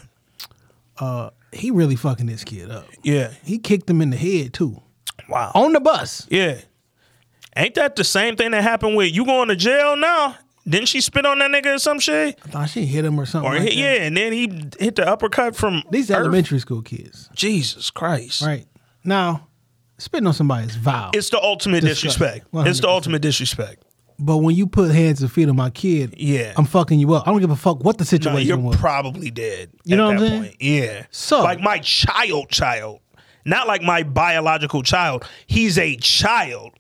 He 1.54 1.72
really 1.72 1.96
fucking 1.96 2.26
this 2.26 2.44
kid 2.44 2.70
up. 2.70 2.86
Yeah. 3.04 3.32
He 3.46 3.58
kicked 3.60 3.90
him 3.90 4.02
in 4.02 4.10
the 4.10 4.18
head 4.18 4.54
too 4.54 4.82
Wow. 5.30 5.52
on 5.56 5.72
the 5.72 5.80
bus. 5.80 6.28
Yeah. 6.30 6.60
Ain't 7.56 7.76
that 7.76 7.96
the 7.96 8.04
same 8.04 8.36
thing 8.36 8.52
that 8.52 8.62
happened 8.64 8.98
with 8.98 9.16
you 9.16 9.26
going 9.26 9.48
to 9.48 9.56
jail 9.56 9.96
now? 9.96 10.36
Didn't 10.68 10.88
she 10.90 11.00
spit 11.02 11.26
on 11.26 11.40
that 11.40 11.50
nigga 11.52 11.76
or 11.76 11.80
some 11.80 12.00
shit? 12.00 12.40
I 12.46 12.50
thought 12.50 12.70
she 12.70 12.86
hit 12.86 13.06
him 13.06 13.20
or 13.20 13.26
something. 13.26 13.50
Or 13.50 13.54
like 13.56 13.64
hit, 13.64 13.70
that. 13.72 13.76
yeah, 13.78 14.04
and 14.04 14.18
then 14.18 14.34
he 14.34 14.48
hit 14.80 14.96
the 14.96 15.08
uppercut 15.08 15.56
from 15.56 15.84
These 15.92 16.12
Earth. 16.12 16.18
elementary 16.18 16.60
school 16.60 16.82
kids, 16.82 17.30
Jesus 17.34 17.90
Christ. 17.90 18.42
right? 18.42 18.66
Now, 19.04 19.48
spitting 19.98 20.28
on 20.28 20.34
somebody 20.34 20.68
is 20.68 20.76
vile. 20.76 21.12
It's 21.14 21.30
the 21.30 21.42
ultimate 21.42 21.82
Disgusting. 21.82 22.10
disrespect. 22.10 22.48
It's 22.68 22.80
the 22.82 22.90
ultimate 22.90 23.22
disrespect. 23.22 23.84
but 24.20 24.38
when 24.38 24.56
you 24.56 24.68
put 24.68 24.92
hands 24.92 25.22
and 25.22 25.32
feet 25.32 25.48
on 25.48 25.56
my 25.56 25.70
kid, 25.70 26.16
Yeah. 26.18 26.52
I'm 26.58 26.66
fucking 26.66 27.00
you 27.00 27.14
up. 27.14 27.28
I 27.28 27.32
don't 27.32 27.40
give 27.40 27.52
a 27.52 27.56
fuck 27.56 27.84
what 27.84 27.98
the 28.00 28.04
No, 28.04 28.08
situation 28.08 28.48
you're 28.48 28.58
was. 28.58 28.76
probably 28.76 29.30
dead. 29.32 29.70
You 29.86 29.94
at 29.94 29.98
know 29.98 30.06
what 30.08 30.14
I'm 30.16 30.20
saying? 30.20 30.42
Point. 30.44 30.56
Yeah. 30.60 31.06
So- 31.12 31.44
like 31.44 31.62
my 31.62 31.78
child, 31.80 32.50
child, 32.50 33.00
not 33.46 33.68
like 33.68 33.82
my 33.84 34.04
biological 34.04 34.82
child. 34.84 35.24
He's 35.46 35.78
a 35.78 35.96
child, 35.98 36.72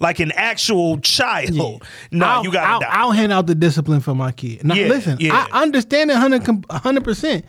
like 0.00 0.18
an 0.18 0.32
actual 0.32 0.98
child. 0.98 1.84
No, 2.10 2.26
I'll, 2.26 2.42
you 2.44 2.50
gotta 2.50 2.66
I'll, 2.68 2.80
die. 2.80 2.88
I'll 2.90 3.10
hand 3.12 3.32
out 3.32 3.46
the 3.46 3.54
discipline 3.54 4.00
for 4.00 4.14
my 4.14 4.32
kid. 4.32 4.64
Now, 4.64 4.74
Yeah, 4.74 4.88
listen, 4.88 5.18
yeah. 5.20 5.46
I 5.52 5.62
understand 5.62 6.10
it 6.10 6.14
100 6.14 7.04
percent. 7.04 7.44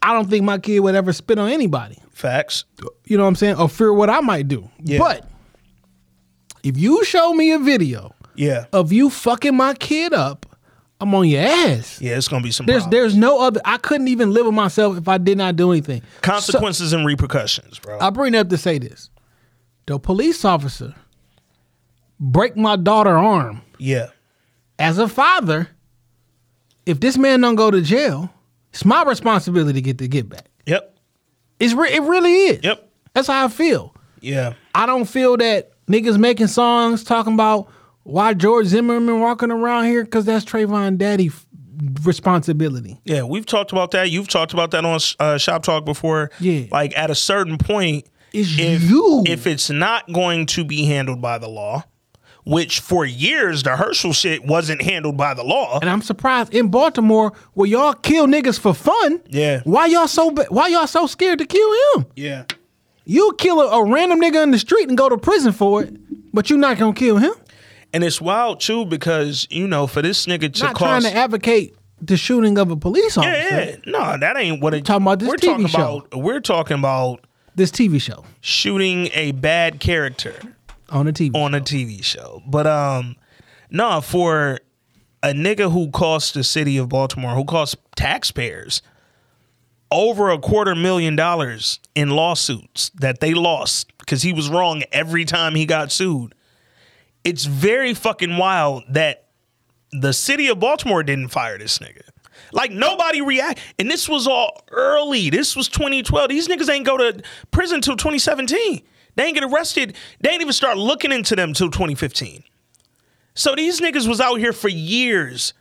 I 0.00 0.12
don't 0.12 0.30
think 0.30 0.44
my 0.44 0.58
kid 0.58 0.78
would 0.80 0.94
ever 0.94 1.12
spit 1.12 1.38
on 1.38 1.50
anybody. 1.50 1.98
Facts. 2.12 2.64
You 3.06 3.16
know 3.16 3.24
what 3.24 3.28
I'm 3.30 3.34
saying? 3.36 3.56
Or 3.56 3.68
fear 3.68 3.92
what 3.92 4.08
I 4.08 4.20
might 4.20 4.46
do. 4.48 4.68
Yeah. 4.82 4.98
But 4.98 5.28
if 6.62 6.76
you 6.78 7.04
show 7.04 7.32
me 7.34 7.52
a 7.52 7.58
video 7.58 8.14
Yeah. 8.36 8.66
of 8.72 8.92
you 8.92 9.10
fucking 9.10 9.56
my 9.56 9.74
kid 9.74 10.12
up, 10.12 10.46
I'm 11.00 11.14
on 11.14 11.28
your 11.28 11.42
ass. 11.42 12.00
Yeah, 12.00 12.16
it's 12.16 12.26
gonna 12.26 12.42
be 12.42 12.50
some 12.50 12.66
There's 12.66 12.82
problems. 12.82 13.12
there's 13.12 13.16
no 13.16 13.40
other. 13.40 13.60
I 13.64 13.76
couldn't 13.78 14.08
even 14.08 14.32
live 14.32 14.46
with 14.46 14.54
myself 14.54 14.98
if 14.98 15.06
I 15.08 15.18
did 15.18 15.38
not 15.38 15.54
do 15.56 15.70
anything. 15.72 16.02
consequences 16.22 16.92
and 16.92 17.06
repercussions, 17.06 17.78
bro. 17.78 17.98
I 18.00 18.10
bring 18.10 18.34
it 18.34 18.38
up 18.38 18.48
to 18.48 18.58
say 18.58 18.78
this: 18.78 19.08
the 19.86 19.98
police 20.00 20.44
officer 20.44 20.94
break 22.20 22.56
my 22.56 22.76
daughter 22.76 23.16
arm. 23.16 23.62
yeah. 23.78 24.08
As 24.80 24.98
a 24.98 25.08
father, 25.08 25.68
if 26.86 27.00
this 27.00 27.18
man 27.18 27.40
don't 27.40 27.56
go 27.56 27.68
to 27.70 27.82
jail, 27.82 28.30
it's 28.72 28.84
my 28.84 29.02
responsibility 29.02 29.72
to 29.74 29.80
get 29.82 29.98
the 29.98 30.06
get 30.06 30.28
back. 30.28 30.46
Yep. 30.66 30.96
It's 31.58 31.74
re- 31.74 31.92
it 31.92 32.02
really 32.02 32.32
is. 32.32 32.60
Yep. 32.62 32.88
That's 33.12 33.26
how 33.26 33.46
I 33.46 33.48
feel. 33.48 33.92
Yeah. 34.20 34.54
I 34.76 34.86
don't 34.86 35.06
feel 35.06 35.36
that 35.38 35.72
niggas 35.88 36.16
making 36.16 36.46
songs 36.46 37.02
talking 37.02 37.34
about 37.34 37.68
why 38.04 38.34
George 38.34 38.66
Zimmerman 38.66 39.18
walking 39.20 39.50
around 39.50 39.86
here 39.86 40.04
because 40.04 40.24
that's 40.24 40.44
Trayvon 40.44 40.96
daddy 40.96 41.26
f- 41.26 41.44
responsibility. 42.04 43.00
Yeah, 43.04 43.22
we've 43.24 43.46
talked 43.46 43.72
about 43.72 43.90
that. 43.92 44.10
You've 44.10 44.28
talked 44.28 44.52
about 44.52 44.70
that 44.72 44.84
on 44.84 44.98
uh, 45.18 45.38
Shop 45.38 45.62
Talk 45.62 45.84
before. 45.84 46.30
Yeah. 46.40 46.66
Like 46.70 46.96
at 46.96 47.10
a 47.10 47.14
certain 47.14 47.58
point, 47.58 48.06
It's 48.32 48.56
if 48.58 48.82
you. 48.88 49.24
if 49.26 49.46
it's 49.46 49.70
not 49.70 50.10
going 50.12 50.46
to 50.46 50.64
be 50.64 50.84
handled 50.84 51.20
by 51.20 51.38
the 51.38 51.48
law, 51.48 51.84
which 52.48 52.80
for 52.80 53.04
years 53.04 53.62
the 53.62 53.76
Herschel 53.76 54.14
shit 54.14 54.42
wasn't 54.44 54.80
handled 54.80 55.18
by 55.18 55.34
the 55.34 55.44
law. 55.44 55.78
And 55.80 55.90
I'm 55.90 56.00
surprised 56.00 56.54
in 56.54 56.68
Baltimore 56.68 57.34
where 57.52 57.68
y'all 57.68 57.92
kill 57.92 58.26
niggas 58.26 58.58
for 58.58 58.72
fun. 58.72 59.20
Yeah. 59.28 59.60
Why 59.64 59.86
y'all 59.86 60.08
so 60.08 60.30
why 60.48 60.68
y'all 60.68 60.86
so 60.86 61.06
scared 61.06 61.40
to 61.40 61.46
kill 61.46 61.70
him? 61.94 62.06
Yeah. 62.16 62.44
You 63.04 63.34
kill 63.38 63.60
a, 63.60 63.66
a 63.80 63.84
random 63.90 64.18
nigga 64.20 64.42
in 64.42 64.50
the 64.50 64.58
street 64.58 64.88
and 64.88 64.96
go 64.96 65.10
to 65.10 65.18
prison 65.18 65.52
for 65.52 65.82
it, 65.82 65.94
but 66.32 66.48
you're 66.48 66.58
not 66.58 66.78
gonna 66.78 66.94
kill 66.94 67.18
him. 67.18 67.32
And 67.92 68.02
it's 68.02 68.20
wild 68.20 68.60
too 68.60 68.86
because 68.86 69.46
you 69.50 69.66
know 69.68 69.86
for 69.86 70.00
this 70.00 70.24
nigga 70.24 70.50
to 70.54 70.64
not 70.64 70.74
cost. 70.74 71.02
trying 71.02 71.12
to 71.12 71.18
advocate 71.18 71.76
the 72.00 72.16
shooting 72.16 72.56
of 72.56 72.70
a 72.70 72.76
police 72.76 73.18
officer. 73.18 73.30
yeah, 73.32 73.64
yeah, 73.64 73.76
no, 73.86 74.16
that 74.18 74.36
ain't 74.38 74.62
what 74.62 74.72
it. 74.72 74.86
Talking 74.86 75.02
about 75.02 75.18
this 75.18 75.28
we're 75.28 75.36
TV 75.36 75.46
talking 75.46 75.66
show. 75.66 75.98
about. 75.98 76.22
We're 76.22 76.40
talking 76.40 76.78
about 76.78 77.26
This 77.56 77.70
TV 77.70 78.00
show 78.00 78.24
shooting 78.40 79.10
a 79.12 79.32
bad 79.32 79.80
character. 79.80 80.34
On 80.90 81.06
the 81.06 81.12
TV. 81.12 81.34
on 81.34 81.54
a 81.54 81.60
TV 81.60 82.02
show. 82.02 82.42
But 82.46 82.66
um 82.66 83.16
no, 83.70 84.00
for 84.00 84.60
a 85.22 85.32
nigga 85.32 85.72
who 85.72 85.90
cost 85.90 86.34
the 86.34 86.44
city 86.44 86.76
of 86.76 86.88
Baltimore, 86.88 87.34
who 87.34 87.44
cost 87.44 87.76
taxpayers 87.96 88.82
over 89.90 90.30
a 90.30 90.38
quarter 90.38 90.74
million 90.74 91.16
dollars 91.16 91.80
in 91.94 92.10
lawsuits 92.10 92.90
that 92.94 93.20
they 93.20 93.34
lost 93.34 93.92
because 93.98 94.22
he 94.22 94.32
was 94.32 94.48
wrong 94.48 94.82
every 94.92 95.24
time 95.24 95.54
he 95.54 95.66
got 95.66 95.90
sued. 95.90 96.34
It's 97.24 97.44
very 97.44 97.94
fucking 97.94 98.36
wild 98.36 98.84
that 98.90 99.28
the 99.92 100.12
city 100.12 100.48
of 100.48 100.60
Baltimore 100.60 101.02
didn't 101.02 101.28
fire 101.28 101.58
this 101.58 101.78
nigga. 101.78 102.02
Like 102.52 102.70
nobody 102.70 103.20
react, 103.20 103.60
and 103.78 103.90
this 103.90 104.08
was 104.08 104.26
all 104.26 104.62
early. 104.70 105.28
This 105.28 105.56
was 105.56 105.68
2012. 105.68 106.28
These 106.28 106.48
niggas 106.48 106.70
ain't 106.70 106.86
go 106.86 106.96
to 106.96 107.22
prison 107.50 107.80
till 107.80 107.96
2017. 107.96 108.82
They 109.18 109.24
ain't 109.24 109.34
get 109.34 109.42
arrested. 109.42 109.96
They 110.20 110.30
ain't 110.30 110.42
even 110.42 110.52
start 110.52 110.78
looking 110.78 111.10
into 111.10 111.34
them 111.34 111.52
till 111.52 111.70
2015. 111.72 112.44
So 113.34 113.56
these 113.56 113.80
niggas 113.80 114.06
was 114.06 114.20
out 114.20 114.36
here 114.36 114.52
for 114.52 114.68
years 114.68 115.54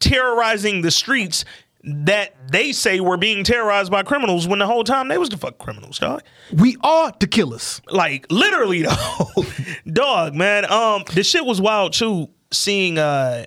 terrorizing 0.00 0.82
the 0.82 0.90
streets 0.90 1.44
that 1.84 2.34
they 2.50 2.72
say 2.72 2.98
were 2.98 3.16
being 3.16 3.44
terrorized 3.44 3.92
by 3.92 4.02
criminals 4.02 4.48
when 4.48 4.58
the 4.58 4.66
whole 4.66 4.82
time 4.82 5.06
they 5.06 5.18
was 5.18 5.28
the 5.28 5.36
fuck 5.36 5.56
criminals, 5.58 6.00
dog. 6.00 6.24
we 6.52 6.76
are 6.82 7.12
the 7.20 7.28
killers. 7.28 7.80
Like 7.88 8.26
literally 8.28 8.82
though. 8.82 9.44
dog, 9.86 10.34
man. 10.34 10.68
Um 10.68 11.04
the 11.14 11.22
shit 11.22 11.46
was 11.46 11.60
wild 11.60 11.92
too 11.92 12.28
seeing 12.50 12.98
uh 12.98 13.44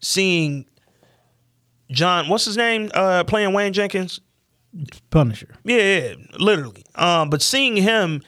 seeing 0.00 0.64
John 1.90 2.28
what's 2.28 2.46
his 2.46 2.56
name 2.56 2.90
uh 2.94 3.24
playing 3.24 3.52
Wayne 3.52 3.74
Jenkins? 3.74 4.22
Punisher. 5.10 5.54
Yeah, 5.64 5.76
yeah, 5.82 6.14
literally. 6.38 6.86
Um 6.94 7.28
but 7.28 7.42
seeing 7.42 7.76
him 7.76 8.22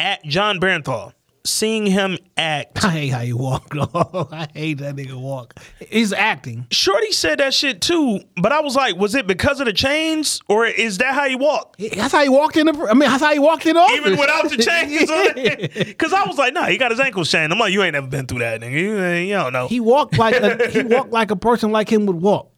at 0.00 0.24
Jon 0.24 0.58
Bernthal, 0.58 1.12
seeing 1.44 1.84
him 1.84 2.16
act 2.38 2.82
I 2.84 2.88
hate 2.90 3.08
how 3.08 3.20
you 3.20 3.36
walk. 3.36 3.68
dog. 3.68 4.28
I 4.32 4.48
hate 4.54 4.78
that 4.78 4.96
nigga 4.96 5.14
walk. 5.14 5.60
He's 5.90 6.12
acting. 6.14 6.66
Shorty 6.70 7.12
said 7.12 7.38
that 7.38 7.52
shit 7.52 7.82
too, 7.82 8.20
but 8.36 8.50
I 8.50 8.60
was 8.60 8.74
like, 8.74 8.96
was 8.96 9.14
it 9.14 9.26
because 9.26 9.60
of 9.60 9.66
the 9.66 9.72
chains 9.74 10.40
or 10.48 10.64
is 10.64 10.98
that 10.98 11.14
how 11.14 11.28
he 11.28 11.36
walked? 11.36 11.78
That's 11.94 12.12
how 12.12 12.22
he 12.22 12.30
walked 12.30 12.56
in. 12.56 12.66
The, 12.66 12.86
I 12.90 12.94
mean, 12.94 13.10
that's 13.10 13.22
how 13.22 13.32
he 13.32 13.38
walked 13.38 13.66
in 13.66 13.74
the 13.74 13.80
office. 13.80 13.96
Even 13.96 14.18
without 14.18 14.48
the 14.48 14.56
chains 14.56 15.10
on? 15.10 15.86
Because 15.90 16.12
I 16.14 16.24
was 16.26 16.38
like, 16.38 16.54
nah, 16.54 16.64
he 16.66 16.78
got 16.78 16.90
his 16.92 17.00
ankles 17.00 17.30
chained. 17.30 17.52
I'm 17.52 17.58
like, 17.58 17.72
you 17.72 17.82
ain't 17.82 17.92
never 17.92 18.06
been 18.06 18.26
through 18.26 18.38
that, 18.38 18.60
nigga. 18.62 18.72
You, 18.72 19.26
you 19.28 19.34
don't 19.34 19.52
know. 19.52 19.68
He 19.68 19.80
walked 19.80 20.16
like 20.18 20.34
a, 20.34 20.68
he 20.70 20.82
walked 20.84 21.10
like 21.10 21.30
a 21.30 21.36
person 21.36 21.72
like 21.72 21.90
him 21.92 22.06
would 22.06 22.16
walk. 22.16 22.50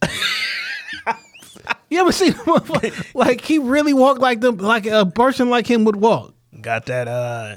you 1.90 1.98
ever 2.00 2.12
seen 2.12 2.34
him? 2.34 2.62
like 3.14 3.40
he 3.40 3.58
really 3.58 3.92
walked 3.92 4.20
like 4.20 4.40
them 4.40 4.58
like 4.58 4.86
a 4.86 5.06
person 5.06 5.50
like 5.50 5.66
him 5.66 5.84
would 5.84 5.96
walk. 5.96 6.34
Got 6.60 6.86
that 6.86 7.08
uh 7.08 7.56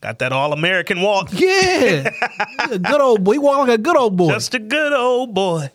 got 0.00 0.18
that 0.18 0.32
all 0.32 0.52
American 0.52 1.00
walk. 1.00 1.28
Yeah, 1.32 2.10
a 2.70 2.78
good 2.78 3.00
old 3.00 3.24
boy. 3.24 3.32
He 3.32 3.38
walked 3.38 3.68
like 3.68 3.78
a 3.78 3.82
good 3.82 3.96
old 3.96 4.16
boy. 4.16 4.32
Just 4.32 4.54
a 4.54 4.58
good 4.58 4.92
old 4.92 5.34
boy. 5.34 5.70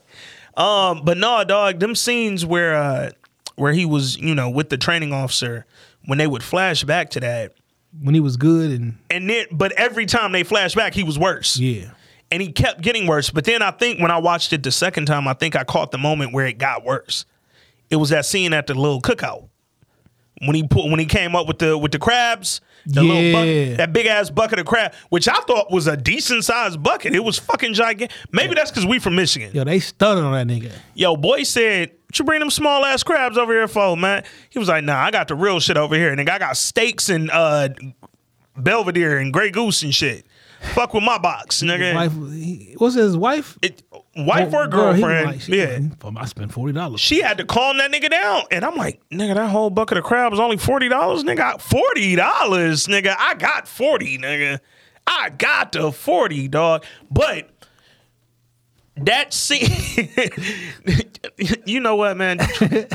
Um, 0.58 1.02
but 1.04 1.18
no, 1.18 1.44
dog, 1.44 1.80
them 1.80 1.96
scenes 1.96 2.46
where 2.46 2.76
uh 2.76 3.12
where 3.56 3.74
he 3.74 3.86
was, 3.86 4.18
you 4.18 4.36
know, 4.36 4.50
with 4.50 4.70
the 4.70 4.78
training 4.78 5.14
officer, 5.14 5.66
when 6.06 6.18
they 6.18 6.28
would 6.28 6.44
flash 6.44 6.84
back 6.84 7.10
to 7.12 7.20
that, 7.20 7.54
when 8.02 8.14
he 8.14 8.22
was 8.22 8.38
good 8.38 8.72
and 8.72 8.98
and 9.10 9.30
then 9.30 9.46
but 9.52 9.72
every 9.74 10.06
time 10.06 10.32
they 10.32 10.44
flash 10.44 10.76
back, 10.76 10.94
he 10.94 11.04
was 11.04 11.18
worse. 11.18 11.58
yeah, 11.58 11.92
and 12.32 12.42
he 12.42 12.52
kept 12.52 12.82
getting 12.82 13.08
worse. 13.08 13.30
But 13.30 13.46
then 13.46 13.62
I 13.62 13.72
think 13.72 14.00
when 14.00 14.12
I 14.12 14.18
watched 14.20 14.54
it 14.54 14.64
the 14.64 14.72
second 14.72 15.06
time, 15.08 15.28
I 15.28 15.34
think 15.34 15.56
I 15.56 15.64
caught 15.64 15.92
the 15.92 15.98
moment 15.98 16.34
where 16.34 16.46
it 16.46 16.58
got 16.58 16.84
worse. 16.86 17.26
It 17.90 17.96
was 17.96 18.10
that 18.10 18.26
scene 18.26 18.54
at 18.54 18.68
the 18.68 18.76
little 18.76 19.02
cookout 19.02 19.49
when 20.40 20.56
he 20.56 20.68
put 20.68 20.90
when 20.90 21.00
he 21.00 21.06
came 21.06 21.36
up 21.36 21.48
with 21.48 21.60
the 21.60 21.78
with 21.78 21.92
the 21.92 22.00
crabs, 22.00 22.62
the 22.86 23.04
little 23.04 23.22
Yeah. 23.22 23.34
bucket, 23.34 23.78
that 23.78 23.94
big 23.94 24.06
ass 24.06 24.30
bucket 24.30 24.60
of 24.60 24.66
crab, 24.66 24.94
which 25.10 25.28
I 25.28 25.36
thought 25.42 25.72
was 25.72 25.88
a 25.88 25.96
decent 25.98 26.46
sized 26.46 26.82
bucket. 26.82 27.14
It 27.14 27.24
was 27.24 27.38
fucking 27.38 27.74
gigantic. 27.74 28.12
Maybe 28.32 28.56
that's 28.56 28.72
because 28.72 28.86
we 28.86 29.00
from 29.00 29.16
Michigan. 29.16 29.52
yo, 29.54 29.64
they 29.64 29.80
stunned 29.80 30.20
on 30.20 30.32
that 30.34 30.48
nigga. 30.54 30.72
Yo, 30.96 31.16
boy 31.18 31.44
said, 31.44 31.92
"What 32.08 32.20
you 32.20 32.26
bring 32.26 32.40
them 32.40 32.50
small 32.50 32.86
ass 32.86 33.04
crabs 33.04 33.38
over 33.38 33.54
here 33.54 33.68
for, 33.68 33.96
man?" 33.98 34.24
He 34.50 34.60
was 34.60 34.68
like, 34.70 34.84
"Nah, 34.84 34.98
I 35.00 35.12
got 35.12 35.28
the 35.28 35.36
real 35.36 35.60
shit 35.60 35.78
over 35.78 35.96
here, 35.96 36.16
nigga. 36.16 36.30
I 36.30 36.40
got 36.40 36.58
steaks 36.58 37.10
and 37.10 37.30
uh, 37.32 37.70
Belvedere 38.58 39.18
and 39.18 39.32
Grey 39.32 39.52
Goose 39.52 39.84
and 39.84 39.94
shit. 39.94 40.26
Fuck 40.74 40.94
with 40.94 41.04
my 41.04 41.18
box, 41.18 41.62
nigga." 41.64 41.94
Wife, 41.96 42.14
he, 42.34 42.76
what's 42.78 42.96
his 42.96 43.16
wife? 43.18 43.58
it, 43.62 43.82
wife 44.16 44.54
or 44.54 44.68
Girl, 44.68 44.94
girlfriend, 44.94 45.26
like, 45.28 45.42
she- 45.42 45.58
yeah. 45.58 45.80
I 46.18 46.26
spent 46.26 46.52
forty 46.54 46.74
dollars. 46.74 47.00
She 47.00 47.22
had 47.22 47.38
to 47.38 47.46
calm 47.46 47.78
that 47.78 47.92
nigga 47.92 48.10
down, 48.10 48.44
and 48.52 48.64
I'm 48.66 48.76
like, 48.76 49.02
nigga, 49.10 49.36
that 49.36 49.50
whole 49.50 49.70
bucket 49.70 49.98
of 49.98 50.04
crab 50.04 50.32
was 50.32 50.40
only 50.40 50.58
forty 50.58 50.90
dollars, 50.90 51.24
nigga. 51.24 51.60
Forty 51.62 52.16
dollars, 52.16 52.88
nigga. 52.88 53.16
I 53.18 53.36
got 53.36 53.68
forty, 53.68 54.18
nigga. 54.18 54.60
I 55.08 55.30
got 55.32 55.72
the 55.72 55.92
forty, 55.92 56.48
dog. 56.48 56.84
But 57.10 57.50
that 59.06 59.34
scene, 59.34 59.70
you 61.66 61.80
know 61.80 61.96
what, 61.96 62.18
man? 62.18 62.38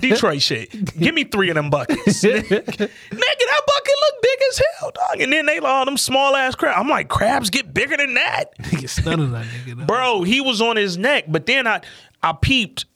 Detroit 0.01 0.43
shit. 0.43 0.70
Give 0.98 1.14
me 1.14 1.24
three 1.24 1.51
of 1.51 1.55
them 1.55 1.70
buckets, 1.70 2.22
nigga. 2.24 2.66
That 2.66 3.60
bucket 3.66 3.94
look 4.01 4.22
big 4.22 4.39
as 4.51 4.62
hell, 4.78 4.90
dog. 4.90 5.20
And 5.20 5.32
then 5.32 5.47
they 5.47 5.59
all 5.59 5.85
them 5.85 5.97
small 5.97 6.35
ass 6.36 6.55
crab. 6.55 6.76
I'm 6.78 6.89
like, 6.89 7.09
crabs 7.09 7.51
get 7.51 7.72
bigger 7.74 7.97
than 7.97 8.14
that. 8.14 8.56
Nigga 8.59 8.89
stunned 8.89 9.22
on 9.22 9.32
that 9.32 9.47
nigga. 9.47 9.86
Bro, 9.86 10.22
he 10.22 10.40
was 10.40 10.60
on 10.60 10.76
his 10.76 10.98
neck, 10.98 11.24
but 11.28 11.47
then 11.47 11.66
I 11.66 11.81
I 12.22 12.32
peeped. 12.32 12.86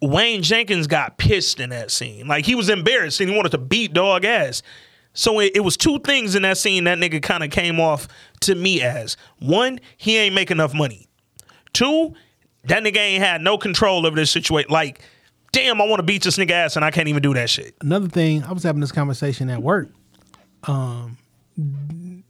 Wayne 0.00 0.42
Jenkins 0.42 0.88
got 0.88 1.16
pissed 1.16 1.60
in 1.60 1.70
that 1.70 1.92
scene. 1.92 2.26
Like 2.26 2.44
he 2.44 2.56
was 2.56 2.68
embarrassed 2.68 3.20
and 3.20 3.30
he 3.30 3.36
wanted 3.36 3.52
to 3.52 3.58
beat 3.58 3.92
dog 3.92 4.24
ass. 4.24 4.62
So 5.14 5.40
it, 5.40 5.52
it 5.54 5.60
was 5.60 5.76
two 5.76 5.98
things 6.00 6.34
in 6.34 6.42
that 6.42 6.58
scene 6.58 6.84
that 6.84 6.98
nigga 6.98 7.22
kind 7.22 7.44
of 7.44 7.50
came 7.50 7.78
off 7.78 8.08
to 8.40 8.54
me 8.54 8.82
as. 8.82 9.16
One, 9.38 9.78
he 9.96 10.16
ain't 10.16 10.34
make 10.34 10.50
enough 10.50 10.74
money. 10.74 11.08
Two, 11.72 12.14
that 12.64 12.82
nigga 12.82 12.98
ain't 12.98 13.22
had 13.22 13.40
no 13.40 13.58
control 13.58 14.06
over 14.06 14.16
this 14.16 14.30
situation. 14.30 14.70
Like, 14.70 15.00
damn, 15.52 15.80
I 15.80 15.86
want 15.86 15.98
to 15.98 16.04
beat 16.04 16.22
this 16.22 16.36
nigga 16.36 16.50
ass 16.52 16.76
and 16.76 16.84
I 16.84 16.90
can't 16.90 17.08
even 17.08 17.22
do 17.22 17.34
that 17.34 17.50
shit. 17.50 17.74
Another 17.80 18.08
thing, 18.08 18.42
I 18.44 18.52
was 18.52 18.62
having 18.62 18.80
this 18.80 18.92
conversation 18.92 19.50
at 19.50 19.62
work. 19.62 19.88
Um, 20.64 21.18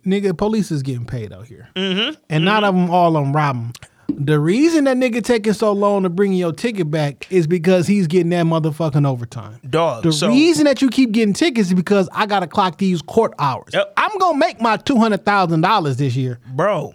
nigga, 0.06 0.36
police 0.36 0.70
is 0.70 0.82
getting 0.82 1.04
paid 1.06 1.32
out 1.32 1.46
here, 1.46 1.68
mm-hmm. 1.76 2.18
and 2.30 2.44
not 2.44 2.64
of 2.64 2.74
them 2.74 2.90
all 2.90 3.16
on 3.16 3.32
robbing. 3.32 3.74
The 4.08 4.38
reason 4.38 4.84
that 4.84 4.96
nigga 4.96 5.22
taking 5.22 5.52
so 5.52 5.72
long 5.72 6.02
to 6.02 6.10
bring 6.10 6.32
your 6.32 6.52
ticket 6.52 6.90
back 6.90 7.30
is 7.30 7.46
because 7.46 7.86
he's 7.86 8.06
getting 8.06 8.30
that 8.30 8.44
motherfucking 8.44 9.06
overtime. 9.06 9.58
Dog. 9.68 10.02
The 10.02 10.12
so 10.12 10.28
reason 10.28 10.64
that 10.64 10.82
you 10.82 10.90
keep 10.90 11.12
getting 11.12 11.32
tickets 11.32 11.68
is 11.68 11.74
because 11.74 12.08
I 12.12 12.26
gotta 12.26 12.46
clock 12.46 12.78
these 12.78 13.00
court 13.00 13.32
hours. 13.38 13.70
Yep. 13.72 13.92
I'm 13.96 14.18
gonna 14.18 14.38
make 14.38 14.60
my 14.60 14.76
two 14.76 14.96
hundred 14.96 15.24
thousand 15.24 15.62
dollars 15.62 15.96
this 15.96 16.14
year. 16.14 16.40
bro 16.54 16.94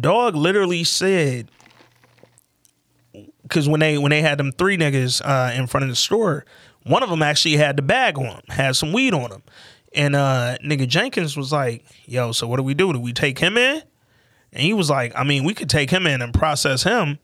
dog 0.00 0.34
literally 0.34 0.84
said 0.84 1.50
because 3.48 3.68
when 3.68 3.80
they 3.80 3.98
when 3.98 4.10
they 4.10 4.22
had 4.22 4.38
them 4.38 4.52
three 4.52 4.76
niggas 4.76 5.22
uh, 5.24 5.52
in 5.54 5.66
front 5.66 5.84
of 5.84 5.90
the 5.90 5.96
store 5.96 6.44
one 6.84 7.02
of 7.02 7.10
them 7.10 7.22
actually 7.22 7.56
had 7.56 7.76
the 7.76 7.82
bag 7.82 8.18
on 8.18 8.24
him 8.26 8.42
had 8.48 8.76
some 8.76 8.92
weed 8.92 9.12
on 9.14 9.30
him 9.30 9.42
and 9.94 10.14
uh 10.16 10.56
nigga 10.64 10.86
jenkins 10.86 11.36
was 11.36 11.52
like 11.52 11.84
yo 12.06 12.32
so 12.32 12.46
what 12.46 12.56
do 12.56 12.62
we 12.62 12.74
do? 12.74 12.92
Do 12.92 13.00
we 13.00 13.12
take 13.12 13.38
him 13.38 13.56
in? 13.56 13.82
And 14.52 14.62
he 14.62 14.72
was 14.72 14.90
like 14.90 15.12
i 15.14 15.24
mean 15.24 15.44
we 15.44 15.54
could 15.54 15.70
take 15.70 15.90
him 15.90 16.06
in 16.06 16.22
and 16.22 16.32
process 16.32 16.82
him 16.82 17.18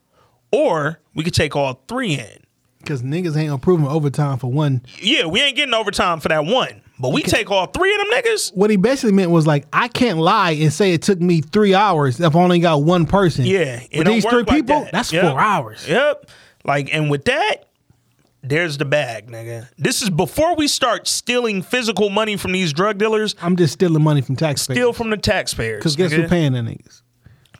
or 0.51 1.01
we 1.15 1.25
could 1.25 1.35
take 1.35 1.57
all 1.57 1.83
three 1.89 2.15
in. 2.15 2.39
Because 2.79 3.03
niggas 3.03 3.37
ain't 3.37 3.53
approving 3.53 3.87
overtime 3.87 4.39
for 4.39 4.51
one. 4.51 4.83
yeah 5.01 5.25
we 5.27 5.41
ain't 5.41 5.57
getting 5.57 5.75
overtime 5.75 6.21
for 6.21 6.29
that 6.29 6.45
one 6.45 6.82
but 7.03 7.13
we 7.13 7.23
take 7.23 7.51
all 7.51 7.67
three 7.67 7.93
of 7.95 8.01
them 8.01 8.11
niggas 8.13 8.55
What 8.55 8.71
he 8.71 8.77
basically 8.77 9.13
meant 9.13 9.31
was 9.31 9.47
like, 9.47 9.67
I 9.73 9.89
can't 9.89 10.19
lie 10.19 10.53
and 10.53 10.73
say 10.73 10.95
it 10.95 11.03
took 11.03 11.21
me 11.21 11.41
three 11.41 11.75
hours 11.75 12.21
if 12.21 12.35
I 12.35 12.39
only 12.39 12.61
got 12.61 12.83
one 12.83 13.07
person. 13.07 13.45
Yeah, 13.45 13.83
it 13.91 13.99
With 13.99 14.07
these 14.07 14.25
three 14.25 14.45
like 14.45 14.47
people, 14.49 14.81
that. 14.85 14.93
that's 14.93 15.13
Yep. 15.13 15.25
four 15.31 15.41
hours. 15.41 15.87
Yep. 15.89 16.31
Like, 16.65 16.95
and 16.95 17.11
with 17.11 17.25
that, 17.25 17.65
there's 18.45 18.79
the 18.79 18.85
bag, 18.85 19.29
nigga. 19.29 19.69
This 19.77 20.01
is 20.01 20.11
before 20.11 20.57
we 20.57 20.69
start 20.69 21.07
stealing 21.09 21.63
physical 21.63 22.09
money 22.09 22.37
from 22.37 22.53
these 22.53 22.73
drug 22.73 22.99
dealers. 22.99 23.35
I'm 23.43 23.57
just 23.57 23.73
stealing 23.75 24.03
money 24.03 24.21
from 24.21 24.37
taxpayers. 24.37 24.77
Steal 24.79 24.93
from 24.93 25.11
the 25.11 25.17
taxpayers. 25.17 25.81
Because 25.81 25.97
guess 25.97 26.13
who 26.13 26.23
nigga. 26.23 26.29
paying 26.29 26.53
the 26.53 26.61
niggas? 26.61 27.03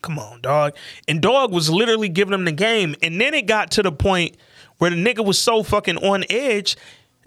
come 0.01 0.19
on, 0.19 0.41
dog. 0.41 0.75
And 1.07 1.21
dog 1.21 1.51
was 1.51 1.69
literally 1.69 2.09
giving 2.09 2.33
him 2.33 2.45
the 2.45 2.51
game. 2.51 2.95
And 3.01 3.19
then 3.19 3.33
it 3.33 3.47
got 3.47 3.71
to 3.71 3.83
the 3.83 3.91
point 3.91 4.37
where 4.77 4.89
the 4.89 4.97
nigga 4.97 5.25
was 5.25 5.39
so 5.39 5.63
fucking 5.63 5.97
on 5.97 6.25
edge. 6.29 6.75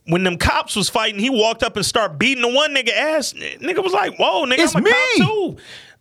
When 0.06 0.22
them 0.24 0.38
cops 0.38 0.76
was 0.76 0.88
fighting, 0.88 1.18
he 1.20 1.30
walked 1.30 1.62
up 1.62 1.76
and 1.76 1.84
started 1.84 2.18
beating 2.18 2.42
the 2.42 2.48
one 2.48 2.74
nigga 2.74 2.90
ass. 2.92 3.32
Nigga 3.34 3.82
was 3.82 3.92
like, 3.92 4.16
"Whoa, 4.18 4.44
nigga, 4.46 4.60
It's 4.60 4.74
I'm 4.74 4.82
a 4.82 4.84
me." 4.84 4.90
cop 4.92 5.28
too." 5.28 5.56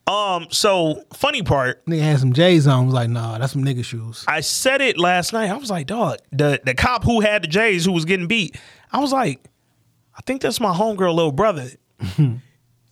Um, 0.07 0.47
so 0.51 1.03
funny 1.13 1.41
part, 1.41 1.83
Nigga 1.87 2.01
had 2.01 2.19
some 2.19 2.31
J's 2.33 2.67
on. 2.67 2.85
Was 2.85 2.93
like, 2.93 3.09
nah, 3.09 3.39
that's 3.39 3.53
some 3.53 3.63
nigga 3.63 3.83
shoes. 3.83 4.23
I 4.27 4.41
said 4.41 4.79
it 4.81 4.99
last 4.99 5.33
night. 5.33 5.49
I 5.49 5.57
was 5.57 5.71
like, 5.71 5.87
dog, 5.87 6.19
the 6.31 6.61
the 6.63 6.75
cop 6.75 7.03
who 7.03 7.21
had 7.21 7.43
the 7.43 7.47
J's 7.47 7.85
who 7.85 7.91
was 7.91 8.05
getting 8.05 8.27
beat. 8.27 8.55
I 8.91 8.99
was 8.99 9.11
like, 9.11 9.43
I 10.15 10.21
think 10.21 10.41
that's 10.41 10.59
my 10.59 10.71
homegirl 10.71 11.15
little 11.15 11.31
brother. 11.31 11.69
and 12.17 12.41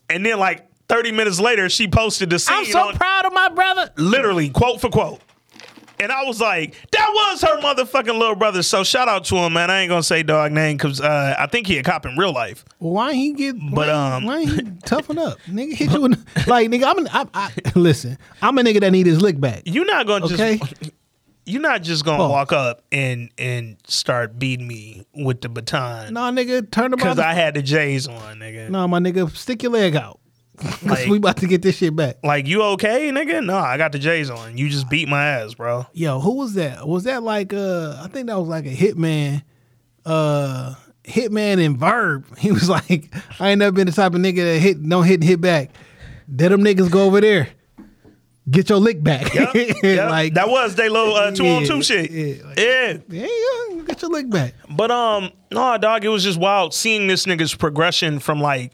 then 0.10 0.40
like 0.40 0.66
30 0.90 1.12
minutes 1.12 1.40
later, 1.40 1.70
she 1.70 1.88
posted 1.88 2.30
the 2.32 2.40
scene 2.40 2.56
I'm 2.58 2.66
so 2.66 2.88
on 2.88 2.96
proud 2.96 3.26
of 3.26 3.34
my 3.34 3.50
brother. 3.50 3.92
literally 3.98 4.50
quote 4.50 4.82
for 4.82 4.90
quote. 4.90 5.22
And 6.00 6.12
I 6.12 6.24
was 6.24 6.42
like, 6.42 6.76
that 6.92 7.10
was 7.14 7.42
her 7.42 7.60
motherfucking 7.62 8.18
little 8.18 8.36
brother. 8.36 8.64
So 8.64 8.84
shout 8.84 9.08
out 9.08 9.24
to 9.26 9.36
him, 9.36 9.54
man. 9.54 9.70
I 9.72 9.82
ain't 9.82 9.90
gonna 9.90 10.04
say 10.04 10.24
dog 10.24 10.52
name 10.52 10.78
because 10.78 11.00
uh, 11.00 11.36
I 11.38 11.48
think 11.48 11.68
he 11.68 11.78
a 11.78 11.84
cop 11.84 12.06
in 12.06 12.18
real 12.18 12.34
life. 12.34 12.66
Why 12.80 13.14
he 13.14 13.34
get? 13.34 13.56
But, 13.60 13.88
why, 13.88 13.90
um, 13.90 14.26
why 14.26 14.46
he 14.46 14.62
toughen 14.86 15.18
up? 15.18 15.40
Nigga 15.48 15.74
hit 15.74 15.92
you 15.92 16.06
in, 16.06 16.12
like 16.48 16.70
nigga. 16.70 16.86
I'm 16.86 16.98
an, 17.00 17.08
I, 17.12 17.26
I, 17.34 17.52
listen. 17.76 18.18
I'm 18.42 18.58
a 18.58 18.62
nigga 18.64 18.82
that 18.82 18.92
need 18.92 19.06
his 19.06 19.22
lick 19.22 19.40
back. 19.40 19.64
You're 19.66 19.86
not 19.86 20.08
gonna 20.08 20.26
Okay. 20.26 20.58
just 20.58 20.74
you're 21.46 21.62
not 21.62 21.82
just 21.84 22.06
gonna 22.06 22.18
Pause. 22.18 22.32
walk 22.32 22.52
up 22.54 22.84
and 22.92 23.30
and 23.38 23.78
start 23.88 24.40
beating 24.40 24.68
me 24.68 25.06
with 25.14 25.42
the 25.42 25.50
baton. 25.50 26.14
Nah, 26.14 26.32
nigga, 26.32 26.70
turn 26.72 26.92
the 26.92 26.98
Because. 26.98 27.20
I 27.20 27.34
had 27.34 27.54
the 27.54 27.62
J's 27.62 28.08
on, 28.08 28.40
nigga. 28.40 28.70
Nah, 28.70 28.88
my 28.88 29.00
nigga, 29.00 29.30
stick 29.36 29.62
your 29.64 29.72
leg 29.74 29.96
out. 29.96 30.20
Cause 30.58 30.84
Like- 30.84 31.08
we 31.10 31.18
about 31.18 31.38
to 31.38 31.48
get 31.48 31.62
this 31.62 31.78
shit 31.78 31.96
back. 31.96 32.18
Like, 32.24 32.48
you 32.48 32.62
okay, 32.64 33.10
nigga? 33.12 33.44
No, 33.46 33.58
I 33.58 33.78
got 33.78 33.92
the 33.92 34.00
J's 34.00 34.30
on. 34.30 34.58
You 34.58 34.70
just 34.70 34.90
beat 34.90 35.08
my 35.10 35.24
ass, 35.26 35.56
bro. 35.56 35.86
Yo, 35.94 36.20
who 36.20 36.36
was 36.36 36.54
that? 36.54 36.88
Was 36.88 37.06
that 37.06 37.24
like 37.24 37.54
uh 37.54 37.98
I 38.04 38.08
think 38.08 38.28
that 38.28 38.38
was 38.40 38.48
like 38.48 38.66
a 38.66 38.76
hitman, 38.76 39.42
uh 40.06 40.76
hitman 41.04 41.62
in 41.64 41.78
verb. 41.78 42.26
He 42.38 42.52
was 42.52 42.70
like, 42.70 43.14
I 43.40 43.50
ain't 43.52 43.60
never 43.60 43.72
been 43.72 43.88
the 43.88 43.94
type 43.94 44.14
of 44.14 44.20
nigga 44.22 44.38
that 44.54 44.60
hit 44.60 44.82
don't 44.88 45.04
hit 45.06 45.16
and 45.16 45.24
hit 45.24 45.42
back. 45.42 45.72
Let 46.30 46.50
them 46.50 46.62
niggas 46.64 46.90
go 46.92 47.04
over 47.06 47.20
there. 47.22 47.50
Get 48.50 48.70
your 48.70 48.80
lick 48.80 49.02
back. 49.02 49.34
Yep, 49.34 49.54
yep. 49.84 50.10
like 50.10 50.34
that 50.34 50.50
was 50.50 50.76
they 50.76 50.90
little 50.90 51.16
uh, 51.16 51.32
two 51.32 51.46
on 51.48 51.64
two 51.66 51.82
shit. 51.82 52.12
yeah, 52.12 52.46
like- 52.46 52.60
yeah. 52.60 52.98
There 53.08 53.26
you. 53.26 53.84
Get 53.88 54.02
your 54.02 54.12
lick 54.12 54.30
back. 54.30 54.54
But 54.70 54.92
um, 54.92 55.32
no, 55.52 55.78
dog, 55.78 56.04
it 56.04 56.10
was 56.10 56.24
just 56.24 56.38
wild 56.40 56.74
seeing 56.74 57.08
this 57.08 57.26
nigga's 57.26 57.56
progression 57.56 58.20
from 58.20 58.42
like 58.42 58.74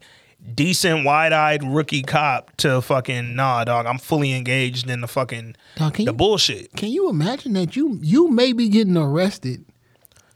decent 0.55 1.05
wide 1.05 1.33
eyed 1.33 1.63
rookie 1.63 2.01
cop 2.03 2.55
to 2.57 2.81
fucking 2.81 3.35
nah, 3.35 3.63
dog. 3.63 3.85
I'm 3.85 3.97
fully 3.97 4.33
engaged 4.33 4.89
in 4.89 5.01
the 5.01 5.07
fucking 5.07 5.55
Dog, 5.75 5.93
the 5.93 6.03
you- 6.03 6.13
bullshit. 6.13 6.73
Can 6.75 6.89
you 6.89 7.09
imagine 7.09 7.53
that 7.53 7.75
you 7.75 7.99
you 8.01 8.29
may 8.29 8.53
be 8.53 8.69
getting 8.69 8.97
arrested 8.97 9.65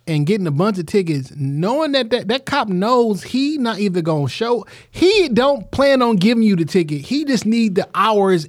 and 0.05 0.25
getting 0.25 0.47
a 0.47 0.51
bunch 0.51 0.77
of 0.80 0.85
tickets, 0.85 1.31
knowing 1.35 1.93
that 1.93 2.09
that, 2.09 2.27
that 2.27 2.45
cop 2.45 2.67
knows 2.67 3.23
he 3.23 3.57
not 3.57 3.80
either 3.80 4.01
gonna 4.01 4.27
show 4.27 4.65
he 4.91 5.30
don't 5.30 5.69
plan 5.71 6.01
on 6.01 6.17
giving 6.17 6.43
you 6.43 6.55
the 6.55 6.65
ticket. 6.65 7.01
He 7.01 7.23
just 7.25 7.45
need 7.45 7.75
the 7.75 7.88
hours 7.95 8.47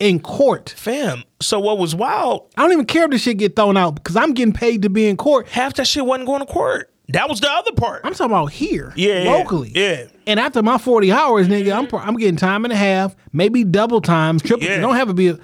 in 0.00 0.20
court. 0.20 0.74
Fam. 0.76 1.24
So 1.40 1.58
what 1.60 1.78
was 1.78 1.94
wild? 1.94 2.50
I 2.56 2.62
don't 2.62 2.72
even 2.72 2.84
care 2.86 3.04
if 3.04 3.10
the 3.10 3.18
shit 3.18 3.38
get 3.38 3.56
thrown 3.56 3.76
out 3.76 3.94
because 3.94 4.16
I'm 4.16 4.32
getting 4.34 4.52
paid 4.52 4.82
to 4.82 4.90
be 4.90 5.06
in 5.08 5.16
court. 5.16 5.48
Half 5.48 5.74
that 5.74 5.86
shit 5.86 6.04
wasn't 6.04 6.26
going 6.26 6.40
to 6.40 6.46
court. 6.46 6.90
That 7.08 7.28
was 7.28 7.40
the 7.40 7.50
other 7.50 7.72
part. 7.72 8.00
I'm 8.04 8.12
talking 8.12 8.32
about 8.32 8.46
here, 8.46 8.92
Yeah, 8.96 9.24
locally, 9.24 9.72
yeah. 9.74 10.06
And 10.26 10.40
after 10.40 10.62
my 10.62 10.78
40 10.78 11.12
hours, 11.12 11.48
nigga, 11.48 11.76
I'm 11.76 11.88
I'm 12.00 12.16
getting 12.16 12.36
time 12.36 12.64
and 12.64 12.72
a 12.72 12.76
half, 12.76 13.14
maybe 13.32 13.62
double 13.62 14.00
time, 14.00 14.38
triple. 14.38 14.66
Yeah. 14.66 14.80
Don't 14.80 14.96
have 14.96 15.08
to 15.08 15.14
be. 15.14 15.28
A, 15.28 15.38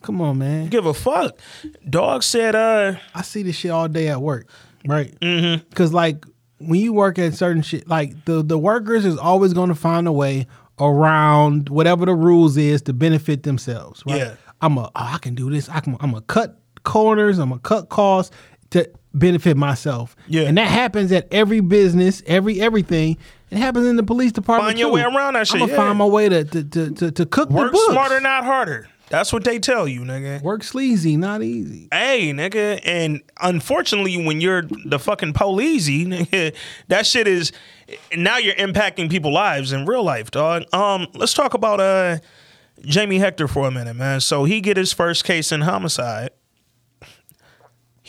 come 0.00 0.20
on, 0.22 0.38
man. 0.38 0.68
Give 0.68 0.86
a 0.86 0.94
fuck. 0.94 1.38
Dog 1.88 2.22
said, 2.22 2.54
uh, 2.54 2.94
I 3.14 3.22
see 3.22 3.42
this 3.42 3.56
shit 3.56 3.70
all 3.70 3.88
day 3.88 4.08
at 4.08 4.22
work, 4.22 4.48
right? 4.86 5.18
Mm-hmm. 5.20 5.68
Because 5.68 5.92
like 5.92 6.24
when 6.58 6.80
you 6.80 6.92
work 6.92 7.18
at 7.18 7.34
certain 7.34 7.62
shit, 7.62 7.88
like 7.88 8.24
the 8.24 8.42
the 8.42 8.58
workers 8.58 9.04
is 9.04 9.18
always 9.18 9.52
going 9.52 9.68
to 9.68 9.74
find 9.74 10.08
a 10.08 10.12
way 10.12 10.46
around 10.80 11.68
whatever 11.68 12.06
the 12.06 12.14
rules 12.14 12.56
is 12.56 12.82
to 12.82 12.92
benefit 12.92 13.42
themselves, 13.42 14.02
right? 14.06 14.18
Yeah. 14.18 14.34
I'm 14.60 14.78
a 14.78 14.84
oh, 14.84 14.90
I 14.94 15.18
can 15.18 15.34
do 15.34 15.50
this. 15.50 15.68
I 15.68 15.80
can 15.80 15.96
I'm 16.00 16.12
gonna 16.12 16.22
cut 16.22 16.58
corners. 16.84 17.38
I'm 17.38 17.50
gonna 17.50 17.60
cut 17.60 17.88
costs 17.88 18.34
to 18.70 18.90
benefit 19.14 19.56
myself. 19.56 20.16
Yeah. 20.26 20.42
and 20.42 20.56
that 20.58 20.68
happens 20.68 21.12
at 21.12 21.28
every 21.32 21.60
business, 21.60 22.22
every 22.26 22.60
everything. 22.60 23.18
It 23.50 23.58
happens 23.58 23.86
in 23.86 23.96
the 23.96 24.02
police 24.02 24.32
department. 24.32 24.70
Find 24.70 24.78
your 24.78 24.88
too. 24.88 24.94
way 24.94 25.02
around 25.02 25.34
that 25.34 25.46
shit, 25.46 25.56
I'm 25.56 25.68
gonna 25.68 25.72
yeah. 25.72 25.76
find 25.76 25.98
my 25.98 26.06
way 26.06 26.28
to 26.28 26.44
to 26.44 26.64
to 26.64 26.90
to, 26.90 27.10
to 27.10 27.26
cook 27.26 27.50
work 27.50 27.66
the 27.66 27.72
books. 27.72 27.88
Work 27.88 27.94
smarter, 27.94 28.20
not 28.20 28.44
harder. 28.44 28.88
That's 29.12 29.30
what 29.30 29.44
they 29.44 29.58
tell 29.58 29.86
you, 29.86 30.00
nigga. 30.00 30.40
Work 30.40 30.64
sleazy, 30.64 31.18
not 31.18 31.42
easy. 31.42 31.88
Hey, 31.92 32.32
nigga, 32.32 32.80
and 32.82 33.20
unfortunately, 33.42 34.24
when 34.24 34.40
you're 34.40 34.62
the 34.86 34.98
fucking 34.98 35.34
police, 35.34 35.86
nigga, 35.88 36.56
that 36.88 37.06
shit 37.06 37.28
is 37.28 37.52
now 38.16 38.38
you're 38.38 38.54
impacting 38.54 39.10
people's 39.10 39.34
lives 39.34 39.72
in 39.72 39.84
real 39.84 40.02
life, 40.02 40.30
dog. 40.30 40.64
Um, 40.72 41.08
let's 41.12 41.34
talk 41.34 41.52
about 41.52 41.78
uh 41.78 42.18
Jamie 42.80 43.18
Hector 43.18 43.48
for 43.48 43.68
a 43.68 43.70
minute, 43.70 43.94
man. 43.94 44.20
So 44.20 44.44
he 44.44 44.62
get 44.62 44.78
his 44.78 44.94
first 44.94 45.24
case 45.24 45.52
in 45.52 45.60
homicide. 45.60 46.30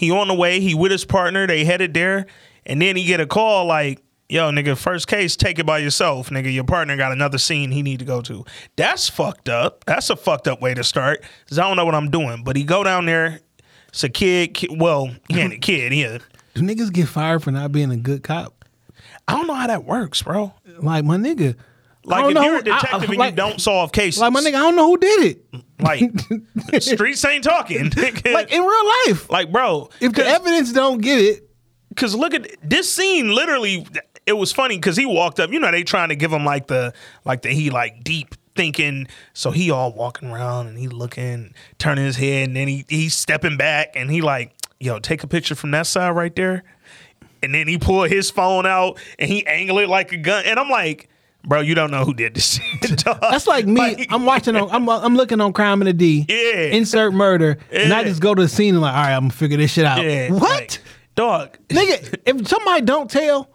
He 0.04 0.12
on 0.12 0.28
the 0.28 0.34
way, 0.34 0.60
he 0.60 0.76
with 0.76 0.92
his 0.92 1.06
partner, 1.06 1.48
they 1.48 1.64
headed 1.64 1.94
there, 1.94 2.26
and 2.66 2.82
then 2.82 2.96
he 2.98 3.06
get 3.06 3.20
a 3.22 3.26
call 3.26 3.66
like, 3.66 4.02
yo, 4.28 4.50
nigga, 4.52 4.78
first 4.78 5.08
case, 5.08 5.36
take 5.38 5.60
it 5.60 5.66
by 5.66 5.78
yourself, 5.78 6.30
nigga. 6.30 6.54
Your 6.54 6.64
partner 6.66 6.98
got 6.98 7.12
another 7.12 7.38
scene 7.38 7.72
he 7.72 7.82
need 7.82 8.00
to 8.00 8.06
go 8.06 8.22
to. 8.22 8.44
That's 8.76 9.08
fucked 9.08 9.48
up. 9.48 9.86
That's 9.86 10.10
a 10.10 10.16
fucked 10.16 10.48
up 10.48 10.62
way 10.62 10.74
to 10.74 10.84
start. 10.84 11.24
Cause 11.48 11.58
I 11.58 11.64
don't 11.68 11.78
know 11.78 11.86
what 11.86 11.96
I'm 11.96 12.10
doing. 12.12 12.44
But 12.44 12.56
he 12.58 12.64
go 12.64 12.84
down 12.84 13.06
there. 13.06 13.40
It's 13.90 14.04
a 14.04 14.10
kid. 14.10 14.56
ki- 14.56 14.76
well, 14.78 15.10
he 15.30 15.40
ain't 15.40 15.54
a 15.54 15.58
kid. 15.60 15.94
Yeah. 15.94 16.18
Do 16.56 16.62
niggas 16.62 16.92
get 16.92 17.08
fired 17.08 17.44
for 17.44 17.52
not 17.52 17.72
being 17.72 17.92
a 17.92 17.98
good 17.98 18.24
cop? 18.24 18.66
I 19.28 19.34
don't 19.38 19.48
know 19.48 19.54
how 19.54 19.68
that 19.68 19.86
works, 19.86 20.22
bro. 20.22 20.54
Like 20.80 21.06
my 21.06 21.16
nigga. 21.18 21.56
Like 22.06 22.26
if 22.28 22.34
know 22.34 22.42
you're 22.44 22.58
a 22.60 22.64
who- 22.64 22.72
I- 22.72 22.80
detective 22.80 23.10
and 23.10 23.18
like- 23.18 23.32
you 23.32 23.36
don't 23.38 23.62
solve 23.62 23.92
cases, 23.92 24.20
Like 24.22 24.34
my 24.34 24.42
nigga, 24.42 24.56
I 24.56 24.60
don't 24.62 24.76
know 24.76 24.88
who 24.88 24.98
did 24.98 25.38
it. 25.54 25.64
like 25.82 26.82
streets 26.82 27.24
ain't 27.26 27.44
talking. 27.44 27.92
Like 28.26 28.52
in 28.52 28.62
real 28.62 28.86
life. 29.08 29.30
like, 29.30 29.52
bro, 29.52 29.90
If 30.02 30.14
the 30.14 30.26
evidence 30.26 30.74
don't 30.74 31.00
get 31.02 31.20
it, 31.20 31.50
because 31.90 32.16
look 32.16 32.34
at 32.34 32.48
this 32.64 32.92
scene. 32.92 33.30
Literally, 33.34 33.86
it 34.26 34.34
was 34.34 34.52
funny 34.52 34.78
because 34.78 34.98
he 34.98 35.06
walked 35.06 35.40
up. 35.40 35.52
You 35.52 35.60
know, 35.60 35.72
they 35.72 35.84
trying 35.84 36.10
to 36.10 36.16
give 36.16 36.32
him 36.32 36.44
like 36.46 36.68
the 36.68 36.94
like 37.26 37.42
the 37.44 37.50
he 37.50 37.70
like 37.70 38.04
deep 38.04 38.36
thinking. 38.56 39.08
So 39.34 39.52
he 39.52 39.70
all 39.72 39.94
walking 39.94 40.30
around 40.32 40.68
and 40.68 40.78
he 40.78 40.88
looking, 40.88 41.54
turning 41.78 42.04
his 42.06 42.16
head, 42.18 42.48
and 42.48 42.56
then 42.56 42.68
he 42.68 42.86
he's 42.90 43.16
stepping 43.16 43.58
back 43.58 43.94
and 43.96 44.10
he 44.10 44.22
like, 44.22 44.54
yo, 44.80 44.98
take 45.00 45.24
a 45.24 45.28
picture 45.28 45.56
from 45.56 45.72
that 45.72 45.86
side 45.88 46.12
right 46.12 46.36
there. 46.36 46.64
And 47.44 47.54
then 47.54 47.68
he 47.68 47.78
pull 47.78 48.04
his 48.04 48.32
phone 48.32 48.66
out 48.66 48.98
and 49.20 49.30
he 49.30 49.46
angle 49.46 49.78
it 49.80 49.90
like 49.90 50.12
a 50.14 50.18
gun. 50.18 50.46
And 50.46 50.58
I'm 50.60 50.70
like, 50.70 51.10
bro, 51.46 51.62
you 51.62 51.76
don't 51.76 51.92
know 51.92 52.06
who 52.06 52.14
did 52.14 52.34
this 52.36 52.60
shit. 52.82 52.98
dog." 53.04 53.20
that's 53.22 53.48
like 53.48 53.66
me. 53.66 54.06
I'm 54.10 54.26
watching 54.26 54.56
on. 54.56 54.70
I'm 54.72 54.88
I'm 54.90 55.16
looking 55.16 55.42
on 55.42 55.54
Crime 55.54 55.82
in 55.82 55.86
the 55.88 55.94
D. 55.94 56.26
Yeah. 56.28 56.76
Insert 56.76 57.14
murder, 57.14 57.58
and 57.72 57.94
I 57.94 58.04
just 58.04 58.22
go 58.22 58.34
to 58.36 58.42
the 58.42 58.48
scene 58.50 58.76
and 58.76 58.82
like, 58.82 58.94
all 58.94 59.02
right, 59.04 59.14
I'm 59.14 59.24
gonna 59.24 59.34
figure 59.34 59.58
this 59.58 59.72
shit 59.72 59.86
out. 59.86 60.04
Yeah, 60.04 60.32
what, 60.32 60.42
like, 60.42 60.80
dog? 61.16 61.58
nigga? 61.70 62.16
If 62.26 62.48
somebody 62.48 62.82
don't 62.82 63.10
tell, 63.10 63.50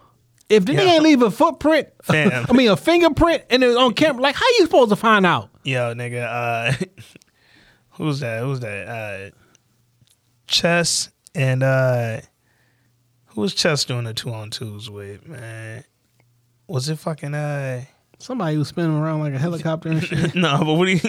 if 0.48 0.64
the 0.64 0.72
Yeah. 0.74 0.80
nigga 0.80 0.88
ain't 0.94 1.02
leave 1.02 1.22
a 1.22 1.30
footprint. 1.30 1.88
I 2.08 2.52
mean 2.52 2.68
a 2.68 2.76
fingerprint, 2.76 3.44
and 3.50 3.62
it's 3.64 3.76
on 3.76 3.94
camera, 3.94 4.22
like 4.22 4.34
how 4.36 4.46
you 4.58 4.64
supposed 4.64 4.90
to 4.90 4.96
find 4.96 5.26
out? 5.26 5.50
Yo, 5.64 5.94
nigga, 5.94 6.24
uh 6.24 6.72
who's 7.90 8.20
that? 8.20 8.42
Who's 8.42 8.60
that? 8.60 8.88
Uh 8.88 9.30
Chess 10.46 11.10
and 11.34 11.62
uh 11.62 12.20
who 13.26 13.42
was 13.42 13.54
Chess 13.54 13.84
doing 13.84 14.04
the 14.04 14.14
two 14.14 14.32
on 14.32 14.50
twos 14.50 14.88
with, 14.90 15.26
man? 15.28 15.84
Was 16.68 16.88
it 16.88 16.98
fucking 16.98 17.34
uh 17.34 17.84
Somebody 18.20 18.56
was 18.56 18.68
spinning 18.68 18.96
around 18.96 19.20
like 19.20 19.34
a 19.34 19.38
helicopter 19.38 19.90
and 19.90 20.02
shit. 20.02 20.34
no, 20.34 20.58
but 20.58 20.74
what 20.74 20.86
do 20.86 20.92
you 20.92 21.00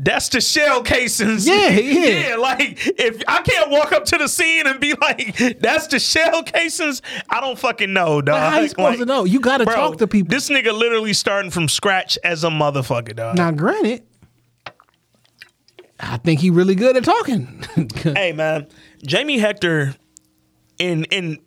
that's 0.00 0.28
the 0.28 0.40
shell 0.40 0.82
casings. 0.82 1.46
Yeah, 1.46 1.70
yeah. 1.70 2.28
yeah. 2.28 2.36
Like 2.36 2.78
if 2.86 3.22
I 3.26 3.42
can't 3.42 3.70
walk 3.70 3.92
up 3.92 4.04
to 4.06 4.18
the 4.18 4.28
scene 4.28 4.66
and 4.66 4.78
be 4.78 4.94
like, 4.94 5.36
"That's 5.60 5.86
the 5.88 5.98
shell 5.98 6.42
casings," 6.42 7.02
I 7.28 7.40
don't 7.40 7.58
fucking 7.58 7.92
know, 7.92 8.20
dog. 8.20 8.38
how 8.38 8.60
you 8.60 8.68
supposed 8.68 9.00
to 9.00 9.06
know? 9.06 9.24
You 9.24 9.40
gotta 9.40 9.64
bro, 9.64 9.74
talk 9.74 9.98
to 9.98 10.06
people. 10.06 10.28
This 10.30 10.50
nigga 10.50 10.76
literally 10.76 11.14
starting 11.14 11.50
from 11.50 11.68
scratch 11.68 12.18
as 12.22 12.44
a 12.44 12.48
motherfucker, 12.48 13.16
dog. 13.16 13.36
Now, 13.36 13.50
granted, 13.50 14.04
I 15.98 16.18
think 16.18 16.40
he 16.40 16.50
really 16.50 16.74
good 16.74 16.96
at 16.96 17.04
talking. 17.04 17.64
hey 18.02 18.32
man, 18.32 18.68
Jamie 19.04 19.38
Hector 19.38 19.96
in 20.78 21.04
in 21.04 21.38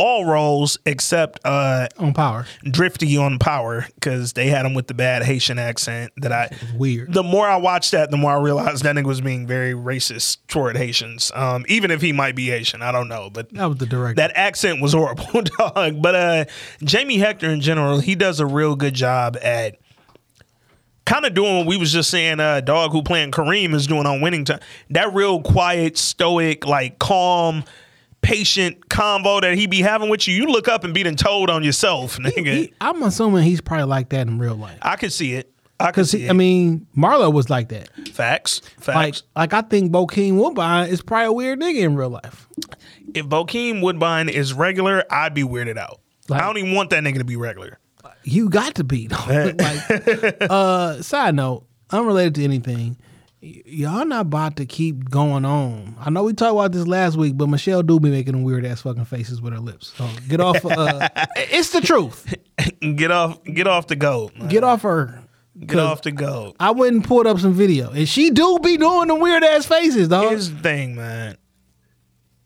all 0.00 0.24
roles 0.24 0.78
except 0.86 1.38
uh 1.44 1.86
on 1.98 2.14
power. 2.14 2.46
Drifty 2.64 3.18
on 3.18 3.38
Power 3.38 3.86
because 3.96 4.32
they 4.32 4.46
had 4.48 4.64
him 4.64 4.72
with 4.72 4.86
the 4.86 4.94
bad 4.94 5.22
Haitian 5.22 5.58
accent 5.58 6.10
that 6.16 6.32
I 6.32 6.50
Weird. 6.76 7.12
The 7.12 7.22
more 7.22 7.46
I 7.46 7.56
watched 7.56 7.90
that, 7.92 8.10
the 8.10 8.16
more 8.16 8.32
I 8.32 8.40
realized 8.40 8.82
that 8.84 8.96
nigga 8.96 9.04
was 9.04 9.20
being 9.20 9.46
very 9.46 9.74
racist 9.74 10.38
toward 10.48 10.76
Haitians. 10.78 11.30
Um, 11.34 11.66
even 11.68 11.90
if 11.90 12.00
he 12.00 12.12
might 12.12 12.34
be 12.34 12.46
Haitian, 12.46 12.80
I 12.80 12.92
don't 12.92 13.08
know, 13.08 13.28
but 13.30 13.52
That 13.52 13.66
was 13.66 13.76
the 13.76 13.86
director. 13.86 14.14
that 14.16 14.32
accent 14.34 14.80
was 14.80 14.94
horrible, 14.94 15.42
dog. 15.58 16.00
But 16.00 16.14
uh, 16.14 16.44
Jamie 16.82 17.18
Hector 17.18 17.50
in 17.50 17.60
general, 17.60 18.00
he 18.00 18.14
does 18.14 18.40
a 18.40 18.46
real 18.46 18.76
good 18.76 18.94
job 18.94 19.36
at 19.42 19.76
kind 21.04 21.24
of 21.24 21.34
doing 21.34 21.58
what 21.58 21.66
we 21.66 21.76
was 21.76 21.92
just 21.92 22.08
saying. 22.10 22.40
Uh, 22.40 22.60
dog 22.60 22.92
who 22.92 23.02
playing 23.02 23.32
Kareem 23.32 23.74
is 23.74 23.86
doing 23.86 24.06
on 24.06 24.20
Winning 24.20 24.44
Time. 24.44 24.60
That 24.90 25.12
real 25.12 25.42
quiet, 25.42 25.98
stoic, 25.98 26.66
like 26.66 26.98
calm, 26.98 27.64
patient 28.22 28.88
convo 28.88 29.40
that 29.40 29.54
he 29.56 29.66
be 29.66 29.80
having 29.80 30.08
with 30.08 30.26
you. 30.28 30.34
You 30.34 30.46
look 30.46 30.68
up 30.68 30.84
and 30.84 30.92
be 30.92 31.02
done 31.02 31.16
told 31.16 31.50
on 31.50 31.62
yourself, 31.64 32.18
nigga. 32.18 32.46
He- 32.54 32.72
I'm 32.80 33.02
assuming 33.02 33.44
he's 33.44 33.60
probably 33.60 33.84
like 33.86 34.10
that 34.10 34.26
in 34.26 34.38
real 34.38 34.54
life. 34.56 34.78
I 34.82 34.96
could 34.96 35.12
see 35.12 35.34
it. 35.34 35.52
I 35.78 35.92
could 35.92 36.06
see 36.06 36.26
it. 36.26 36.30
I 36.30 36.34
mean, 36.34 36.86
Marlo 36.94 37.32
was 37.32 37.48
like 37.48 37.70
that. 37.70 37.88
facts. 38.08 38.60
Facts. 38.78 39.22
like 39.34 39.54
I 39.54 39.62
think 39.62 39.90
Bokeem 39.92 40.34
Woodbine 40.36 40.88
is 40.88 41.00
probably 41.00 41.26
a 41.26 41.32
weird 41.32 41.58
nigga 41.60 41.80
in 41.80 41.96
real 41.96 42.10
life. 42.10 42.46
if 43.14 43.24
Bokeem 43.26 43.80
Woodbine 43.80 44.28
is 44.28 44.52
regular, 44.52 45.04
I'd 45.10 45.32
be 45.32 45.42
weirded 45.42 45.78
out. 45.78 46.00
Like- 46.28 46.42
I 46.42 46.46
don't 46.46 46.58
even 46.58 46.74
want 46.74 46.90
that 46.90 47.02
nigga 47.02 47.18
to 47.18 47.24
be 47.24 47.36
regular. 47.36 47.78
You 48.22 48.50
got 48.50 48.74
to 48.74 48.84
be. 48.84 49.08
like, 49.28 50.36
uh, 50.50 51.00
side 51.00 51.34
note, 51.34 51.64
unrelated 51.90 52.34
to 52.34 52.44
anything. 52.44 52.98
Y- 53.42 53.62
Y'all 53.64 54.04
not 54.04 54.22
about 54.22 54.56
to 54.56 54.66
keep 54.66 55.08
going 55.10 55.44
on. 55.44 55.96
I 56.00 56.10
know 56.10 56.24
we 56.24 56.32
talked 56.32 56.52
about 56.54 56.72
this 56.72 56.86
last 56.86 57.16
week, 57.16 57.36
but 57.36 57.48
Michelle 57.48 57.82
do 57.82 57.98
be 58.00 58.10
making 58.10 58.32
them 58.32 58.42
weird 58.42 58.64
ass 58.66 58.82
fucking 58.82 59.04
faces 59.06 59.40
with 59.40 59.52
her 59.52 59.58
lips. 59.60 59.92
So 59.96 60.08
get 60.28 60.40
off. 60.40 60.64
Uh, 60.64 61.08
it's 61.36 61.70
the 61.70 61.80
truth. 61.80 62.34
get 62.96 63.10
off. 63.10 63.42
Get 63.44 63.66
off 63.66 63.86
the 63.86 63.96
goat. 63.96 64.36
man. 64.36 64.48
Get 64.48 64.64
off 64.64 64.82
her. 64.82 65.22
Get 65.58 65.78
off 65.78 66.02
the 66.02 66.12
goat. 66.12 66.56
I 66.58 66.70
went 66.70 66.94
and 66.94 67.04
pulled 67.04 67.26
up 67.26 67.38
some 67.38 67.52
video, 67.52 67.90
and 67.90 68.08
she 68.08 68.30
do 68.30 68.58
be 68.62 68.76
doing 68.78 69.08
the 69.08 69.14
weird 69.14 69.44
ass 69.44 69.66
faces, 69.66 70.08
dog. 70.08 70.28
Here's 70.30 70.50
the 70.50 70.58
thing, 70.60 70.94
man. 70.96 71.36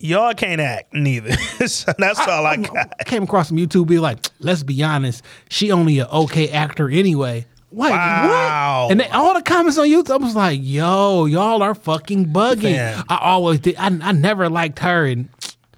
Y'all 0.01 0.35
can't 0.35 0.61
act 0.61 0.93
neither. 0.93 1.33
so 1.66 1.93
that's 1.97 2.19
all 2.27 2.45
I 2.45 2.57
got. 2.57 2.93
I 3.01 3.05
came 3.05 3.23
across 3.23 3.49
some 3.49 3.57
YouTube 3.57 3.87
be 3.87 3.99
like, 4.01 4.19
let's 4.41 4.62
be 4.65 4.83
honest, 4.83 5.23
she 5.49 5.71
only 5.71 6.01
an 6.01 6.09
okay 6.09 6.49
actor 6.51 6.91
anyway. 6.91 7.47
Wait, 7.75 7.91
Wow. 7.91 8.83
what? 8.85 8.91
And 8.93 9.01
then 9.01 9.11
all 9.13 9.35
the 9.35 9.43
comments 9.43 9.79
on 9.79 9.87
YouTube, 9.89 10.11
I 10.11 10.17
was 10.17 10.37
like, 10.37 10.61
yo, 10.63 11.25
y'all 11.27 11.63
are 11.63 11.75
fucking 11.75 12.27
bugging. 12.27 12.75
Fam. 12.77 13.05
I 13.09 13.19
always 13.21 13.61
did. 13.61 13.77
I, 13.77 13.87
I 13.87 14.13
never 14.13 14.49
liked 14.49 14.79
her. 14.81 15.07
And 15.07 15.29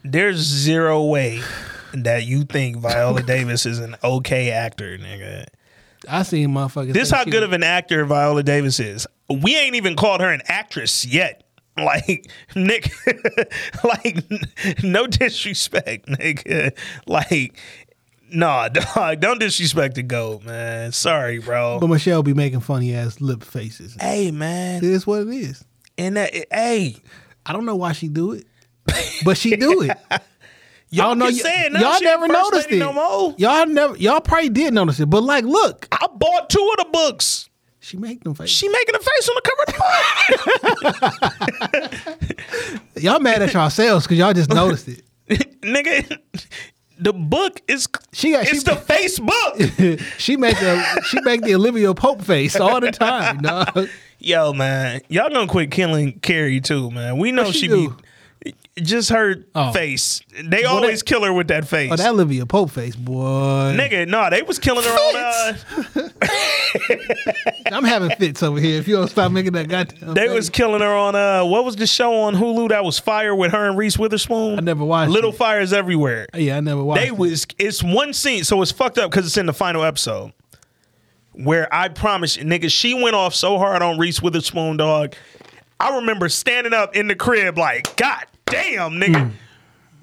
There's 0.05 0.37
zero 0.39 1.05
way 1.05 1.41
that 1.95 2.25
you 2.27 2.45
think 2.45 2.77
Viola 2.79 3.23
Davis 3.23 3.65
is 3.67 3.79
an 3.79 3.97
okay 4.05 4.51
actor, 4.51 4.99
nigga. 4.99 5.47
I 6.09 6.23
seen 6.23 6.51
motherfuckers. 6.51 6.93
This 6.93 7.11
how 7.11 7.25
good 7.25 7.35
was- 7.35 7.45
of 7.45 7.53
an 7.55 7.63
actor 7.63 8.05
Viola 8.05 8.43
Davis 8.43 8.79
is. 8.79 9.07
We 9.29 9.57
ain't 9.57 9.75
even 9.75 9.97
called 9.97 10.21
her 10.21 10.31
an 10.31 10.43
actress 10.47 11.05
yet. 11.05 11.43
Like 11.79 12.31
Nick, 12.55 12.91
like 13.85 14.25
no 14.83 15.07
disrespect, 15.07 16.07
nigga. 16.09 16.75
Like, 17.07 17.59
nah, 18.31 18.69
dog, 18.95 19.21
don't 19.21 19.39
disrespect 19.41 19.95
the 19.97 20.03
goat, 20.03 20.45
man. 20.45 20.93
Sorry, 20.93 21.39
bro. 21.39 21.79
But 21.81 21.89
Michelle 21.89 22.23
be 22.23 22.35
making 22.35 22.61
funny 22.61 22.95
ass 22.95 23.21
lip 23.21 23.43
faces. 23.43 23.97
hey, 24.01 24.31
man, 24.31 24.79
It 24.79 24.85
is 24.91 25.07
what 25.07 25.23
it 25.23 25.29
is. 25.29 25.65
and 25.99 26.17
that, 26.17 26.33
hey, 26.53 26.97
I 27.45 27.53
don't 27.53 27.65
know 27.67 27.77
why 27.77 27.93
she 27.93 28.09
do 28.09 28.33
it, 28.33 28.47
but 29.25 29.37
she 29.37 29.57
do 29.57 29.83
it. 29.83 29.97
y'all 30.91 31.15
know 31.15 31.27
y- 31.27 31.33
say 31.33 31.67
it 31.67 31.73
y'all 31.73 32.01
never 32.01 32.29
noticed 32.29 32.71
it. 32.71 32.79
no 32.79 32.93
more. 32.93 33.35
Y'all 33.39 33.67
never. 33.67 33.97
Y'all 33.97 34.21
probably 34.21 34.49
did 34.49 34.73
notice 34.75 35.01
it, 35.01 35.07
but 35.11 35.23
like, 35.23 35.45
look, 35.45 35.87
I 35.93 36.07
bought 36.13 36.49
two 36.51 36.75
of 36.79 36.85
the 36.87 36.91
books. 36.93 37.49
she 37.81 37.97
make 37.97 38.23
them 38.25 38.35
faces. 38.35 38.51
She 38.57 38.69
making 38.69 38.95
a 38.95 38.99
face 38.99 39.29
on 39.29 39.35
the 39.35 39.43
cover 39.43 39.63
of 39.63 39.75
the 41.93 42.11
book. 42.95 42.97
y'all 43.03 43.21
mad 43.21 43.43
at 43.43 43.53
yourselves 43.53 44.07
because 44.07 44.19
y'all 44.19 44.33
just 44.33 44.51
noticed 44.51 44.89
it. 44.89 45.03
nigga. 45.61 46.19
The 46.99 47.13
book 47.13 47.61
is 47.69 47.89
She 48.13 48.33
got- 48.33 48.43
it's 48.49 48.59
she- 48.61 48.65
the 48.65 48.71
Facebook. 48.73 50.03
she 50.19 50.37
make 50.37 50.59
the 50.59 51.03
she 51.09 51.21
make 51.21 51.43
the 51.43 51.55
Olivia 51.55 51.93
Pope 51.95 52.23
face 52.23 52.57
all 52.57 52.81
the 52.81 52.91
time, 52.91 53.39
dog. 53.43 53.89
Yo, 54.19 54.53
man, 54.55 55.01
y'all 55.09 55.29
gonna 55.29 55.47
quit 55.47 55.71
killing 55.71 56.19
Kerry 56.21 56.61
too, 56.61 56.91
man. 56.91 57.19
We 57.19 57.33
know 57.33 57.45
What 57.45 57.55
she 57.55 57.61
she, 57.63 57.69
be 57.69 57.89
just 58.83 59.11
her 59.11 59.37
Oh. 59.55 59.73
face. 59.73 60.21
They 60.45 60.65
always 60.65 61.03
kill 61.03 61.25
her 61.25 61.33
with 61.33 61.49
that 61.49 61.67
face. 61.67 61.91
Oh, 61.93 61.97
that 61.97 62.11
Olivia 62.11 62.45
Pope 62.47 62.71
face, 62.71 62.95
boy. 62.95 63.75
Nigga, 63.77 64.07
no, 64.07 64.29
they 64.31 64.43
was 64.43 64.59
killing 64.59 64.85
her 64.85 64.91
on. 64.91 65.17
Uh, 65.17 66.09
I'm 67.73 67.85
having 67.85 68.11
fits 68.17 68.43
over 68.43 68.61
here. 68.61 68.79
If 68.79 68.87
you 68.89 68.97
don't 68.97 69.09
stop 69.09 69.33
making 69.33 69.53
that 69.53 69.69
goddamn, 69.69 70.15
they 70.15 70.27
face. 70.27 70.35
was 70.35 70.51
killing 70.51 70.81
her 70.83 70.95
on. 70.95 71.15
Uh, 71.15 71.45
what 71.45 71.65
was 71.65 71.77
the 71.77 71.87
show 71.87 72.13
on 72.23 72.35
Hulu 72.35 72.69
that 72.69 72.85
was 72.85 72.99
Fire 72.99 73.35
with 73.35 73.53
her 73.53 73.69
and 73.69 73.79
Reese 73.79 73.99
Witherspoon? 73.99 74.59
I 74.59 74.63
never 74.63 74.85
watched 74.85 75.11
Little 75.11 75.31
it. 75.33 75.37
fires 75.37 75.73
everywhere. 75.73 76.27
Yeah, 76.35 76.57
I 76.59 76.61
never 76.61 76.83
watched. 76.85 77.01
They 77.03 77.09
it. 77.09 77.17
was 77.17 77.47
it's 77.59 77.83
one 77.83 78.13
scene, 78.13 78.45
so 78.45 78.61
it's 78.63 78.73
fucked 78.73 78.99
up 78.99 79.11
because 79.11 79.27
it's 79.27 79.37
in 79.37 79.47
the 79.47 79.55
final 79.55 79.83
episode. 79.85 80.33
Where 81.33 81.73
I 81.75 81.89
promise 81.89 82.37
you, 82.37 82.45
nigga, 82.45 82.71
she 82.71 82.95
went 82.95 83.15
off 83.15 83.35
so 83.35 83.59
hard 83.59 83.83
on 83.83 83.99
Reese 83.99 84.23
Witherspoon, 84.23 84.77
dog. 84.79 85.15
I 85.79 85.97
remember 85.97 86.29
standing 86.31 86.73
up 86.73 86.97
in 86.97 87.09
the 87.09 87.15
crib 87.15 87.59
like, 87.59 87.95
God 87.97 88.25
damn, 88.47 88.93
nigga. 88.93 89.33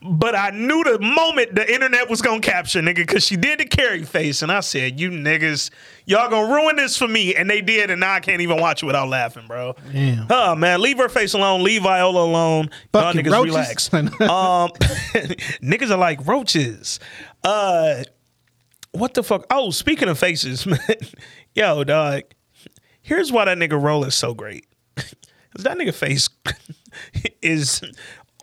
But 0.05 0.35
I 0.35 0.49
knew 0.49 0.83
the 0.83 0.99
moment 0.99 1.55
the 1.55 1.71
internet 1.73 2.09
was 2.09 2.21
gonna 2.21 2.41
capture, 2.41 2.81
nigga, 2.81 2.95
because 2.97 3.25
she 3.25 3.37
did 3.37 3.59
the 3.59 3.65
Kerry 3.65 4.03
face, 4.03 4.41
and 4.41 4.51
I 4.51 4.59
said, 4.59 4.99
"You 4.99 5.09
niggas, 5.09 5.69
y'all 6.05 6.29
gonna 6.29 6.53
ruin 6.53 6.75
this 6.75 6.97
for 6.97 7.07
me," 7.07 7.33
and 7.35 7.49
they 7.49 7.61
did, 7.61 7.89
and 7.89 8.01
now 8.01 8.13
I 8.13 8.19
can't 8.19 8.41
even 8.41 8.59
watch 8.59 8.83
it 8.83 8.85
without 8.85 9.07
laughing, 9.07 9.47
bro. 9.47 9.75
Damn. 9.93 10.27
Oh 10.29 10.55
man, 10.55 10.81
leave 10.81 10.97
her 10.97 11.07
face 11.07 11.33
alone. 11.33 11.63
Leave 11.63 11.83
Viola 11.83 12.21
alone. 12.21 12.69
Y'all 12.93 13.13
niggas 13.13 13.31
roaches. 13.31 13.53
relax. 13.53 13.93
um, 13.93 14.69
niggas 15.63 15.89
are 15.89 15.97
like 15.97 16.25
roaches. 16.27 16.99
Uh, 17.41 18.03
what 18.91 19.13
the 19.13 19.23
fuck? 19.23 19.45
Oh, 19.49 19.69
speaking 19.71 20.09
of 20.09 20.19
faces, 20.19 20.65
man. 20.65 20.79
Yo, 21.55 21.83
dog. 21.85 22.23
Here's 23.01 23.31
why 23.31 23.45
that 23.45 23.57
nigga 23.57 23.81
roll 23.81 24.03
is 24.03 24.15
so 24.15 24.33
great. 24.33 24.65
Cause 24.95 25.63
that 25.65 25.77
nigga 25.77 25.93
face 25.93 26.29
is 27.41 27.81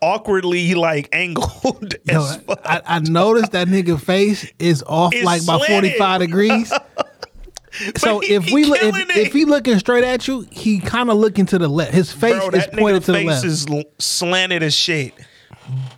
awkwardly 0.02 0.74
like 0.74 1.08
angled 1.12 1.94
Yo, 2.04 2.22
as 2.24 2.36
fuck. 2.38 2.60
I, 2.64 2.80
I 2.86 2.98
noticed 3.00 3.52
that 3.52 3.68
nigga 3.68 4.00
face 4.00 4.50
is 4.58 4.82
off 4.86 5.14
It's 5.14 5.24
like 5.24 5.44
by 5.46 5.58
45 5.58 6.20
degrees. 6.20 6.72
so 7.96 8.18
he- 8.20 8.34
if 8.34 8.44
he 8.44 8.54
we 8.54 8.64
look, 8.64 8.82
if, 8.82 8.96
it. 8.96 9.16
if 9.16 9.32
he 9.32 9.44
looking 9.44 9.78
straight 9.78 10.04
at 10.04 10.26
you, 10.26 10.46
he 10.50 10.80
kind 10.80 11.10
of 11.10 11.16
looking 11.18 11.46
to 11.46 11.58
the 11.58 11.68
left. 11.68 11.92
His 11.92 12.12
face 12.12 12.34
Bro, 12.34 12.48
is 12.50 12.66
pointed 12.66 13.04
to 13.04 13.12
the 13.12 13.18
face 13.18 13.26
left. 13.26 13.44
is 13.44 13.66
slanted 13.98 14.62
as 14.62 14.74
shit. 14.74 15.14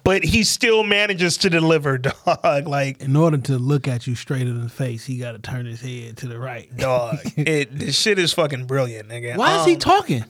But 0.05 0.23
he 0.23 0.45
still 0.45 0.83
manages 0.85 1.39
to 1.39 1.49
deliver, 1.49 1.97
dog. 2.27 2.66
Like 2.66 3.01
In 3.01 3.16
order 3.16 3.39
to 3.39 3.59
look 3.59 3.89
at 3.89 4.07
you 4.07 4.15
straight 4.15 4.43
in 4.43 4.61
the 4.61 4.69
face, 4.69 5.07
he 5.07 5.16
got 5.16 5.33
to 5.33 5.39
turn 5.39 5.65
his 5.65 5.81
head 5.81 6.19
to 6.19 6.29
the 6.29 6.39
right. 6.39 6.74
dog. 6.77 7.19
it 7.37 7.79
this 7.79 7.99
shit 7.99 8.19
is 8.19 8.35
fucking 8.35 8.66
brilliant, 8.66 9.09
nigga. 9.09 9.37
Why 9.37 9.61
is 9.61 9.65
he 9.66 9.74
Um, 9.74 9.79
talking? 9.79 10.24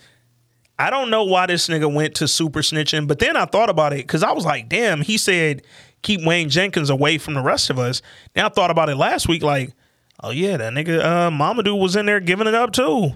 I 0.82 0.90
don't 0.90 1.10
know 1.10 1.22
why 1.22 1.46
this 1.46 1.68
nigga 1.68 1.92
went 1.92 2.16
to 2.16 2.26
super 2.26 2.58
snitching, 2.58 3.06
but 3.06 3.20
then 3.20 3.36
I 3.36 3.44
thought 3.44 3.70
about 3.70 3.92
it 3.92 3.98
because 3.98 4.24
I 4.24 4.32
was 4.32 4.44
like, 4.44 4.68
damn, 4.68 5.00
he 5.00 5.16
said 5.16 5.62
keep 6.02 6.24
Wayne 6.24 6.48
Jenkins 6.48 6.90
away 6.90 7.18
from 7.18 7.34
the 7.34 7.40
rest 7.40 7.70
of 7.70 7.78
us. 7.78 8.02
Now 8.34 8.46
I 8.46 8.48
thought 8.48 8.72
about 8.72 8.88
it 8.88 8.96
last 8.96 9.28
week, 9.28 9.44
like, 9.44 9.72
oh 10.24 10.30
yeah, 10.30 10.56
that 10.56 10.72
nigga 10.72 10.98
uh 10.98 11.30
Momodu 11.30 11.78
was 11.78 11.94
in 11.94 12.06
there 12.06 12.18
giving 12.18 12.48
it 12.48 12.54
up 12.56 12.72
too. 12.72 13.12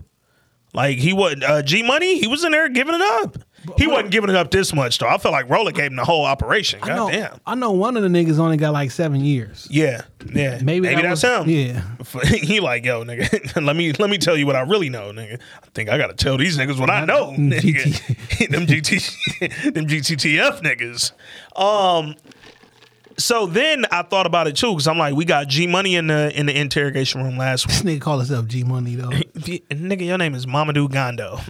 Like 0.75 0.99
he 0.99 1.13
was 1.13 1.43
uh, 1.45 1.63
G 1.63 1.83
Money, 1.83 2.21
he 2.21 2.29
was 2.29 2.45
in 2.45 2.53
there 2.53 2.69
giving 2.69 2.95
it 2.95 3.01
up. 3.01 3.39
He 3.77 3.87
wasn't 3.87 4.11
giving 4.11 4.31
it 4.31 4.37
up 4.37 4.51
this 4.51 4.73
much 4.75 4.99
though. 4.99 5.09
I 5.09 5.19
felt 5.19 5.33
like 5.33 5.49
Roller 5.49 5.73
gave 5.73 5.87
him 5.91 5.97
the 5.97 6.05
whole 6.05 6.25
operation. 6.25 6.81
I 6.83 6.89
know, 6.89 6.97
God 7.07 7.13
damn. 7.13 7.41
I 7.47 7.55
know 7.55 7.73
one 7.73 7.97
of 7.97 8.03
the 8.03 8.09
niggas 8.09 8.39
only 8.39 8.57
got 8.57 8.73
like 8.73 8.91
seven 8.91 9.21
years. 9.21 9.67
Yeah, 9.71 10.03
yeah. 10.33 10.61
Maybe 10.63 10.89
that 10.89 11.03
that's 11.03 11.23
was- 11.23 11.45
him. 11.47 11.49
yeah. 11.49 11.83
he 12.25 12.61
like, 12.61 12.85
yo, 12.85 13.05
nigga, 13.05 13.63
let 13.67 13.77
me 13.77 13.93
let 13.93 14.11
me 14.11 14.19
tell 14.19 14.37
you 14.37 14.47
what 14.47 14.57
I 14.57 14.61
really 14.61 14.89
know, 14.91 15.13
nigga. 15.13 15.41
I 15.63 15.67
think 15.75 15.89
I 15.89 15.99
gotta 15.99 16.15
tell 16.15 16.37
these 16.37 16.57
niggas 16.59 16.79
what 16.79 16.91
I 16.91 17.05
know. 17.05 17.33
Nigga. 17.37 18.51
them 18.51 18.67
GT 18.67 19.75
them 19.75 19.87
GTTF 19.87 20.63
niggas. 20.63 21.13
Um 21.61 22.15
so 23.19 23.47
then 23.47 23.87
I 23.91 24.03
thought 24.03 24.27
about 24.27 24.47
it 24.47 24.57
too, 24.57 24.73
because 24.73 24.87
I'm 24.87 24.99
like, 24.99 25.15
we 25.15 25.25
got 25.25 25.49
G 25.49 25.67
Money 25.67 25.97
in 25.97 26.07
the 26.09 26.31
in 26.39 26.45
the 26.47 26.55
interrogation 26.59 27.25
room 27.25 27.39
last 27.39 27.67
week. 27.67 27.77
This 27.77 27.83
nigga 27.97 28.01
call 28.03 28.19
himself 28.19 28.47
G 28.47 28.63
Money 28.63 28.95
though. 28.95 29.09
Nigga, 29.09 30.05
your 30.05 30.19
name 30.19 30.35
is 30.35 30.45
Momodu 30.47 30.91
Gondo. 30.91 31.41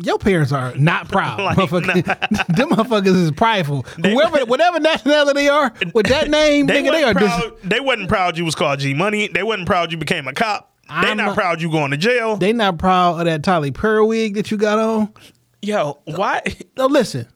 Your 0.00 0.18
parents 0.18 0.52
are 0.52 0.74
not 0.76 1.08
proud. 1.12 1.40
Like, 1.40 1.58
motherfucker. 1.58 2.46
Them 2.56 2.70
motherfuckers 2.70 3.14
is 3.20 3.30
prideful. 3.32 3.82
Whoever, 4.02 4.44
whatever 4.46 4.78
nationality 4.78 5.40
they 5.40 5.48
are, 5.48 5.72
with 5.92 6.06
that 6.06 6.30
name, 6.30 6.66
They 6.66 6.82
nigga, 6.82 6.92
they 6.92 7.02
are 7.02 7.14
wasn't 7.14 7.18
dis- 7.18 7.28
proud. 7.60 7.62
they 7.70 7.80
wasn't 7.80 8.08
proud 8.08 8.38
you 8.38 8.44
was 8.44 8.54
called 8.54 8.78
G 8.78 8.94
Money. 8.94 9.28
They 9.28 9.42
wasn't 9.42 9.66
proud 9.66 9.90
you 9.90 9.98
became 9.98 10.28
a 10.28 10.32
cop. 10.32 10.72
They 10.88 10.94
I'm 10.94 11.16
not 11.16 11.26
not- 11.26 11.34
proud 11.36 11.60
you 11.60 11.70
going 11.70 11.90
to 11.90 11.96
jail. 11.96 12.36
they 12.36 12.52
not 12.52 12.78
proud 12.78 13.18
of 13.18 13.24
that 13.26 13.42
Tyler 13.42 13.72
Perry 13.72 14.04
wig 14.06 14.34
that 14.34 14.50
you 14.50 14.56
got 14.56 14.78
on. 14.78 15.12
Yo, 15.60 15.98
why? 16.04 16.42
No, 16.76 16.86
listen. 16.86 17.26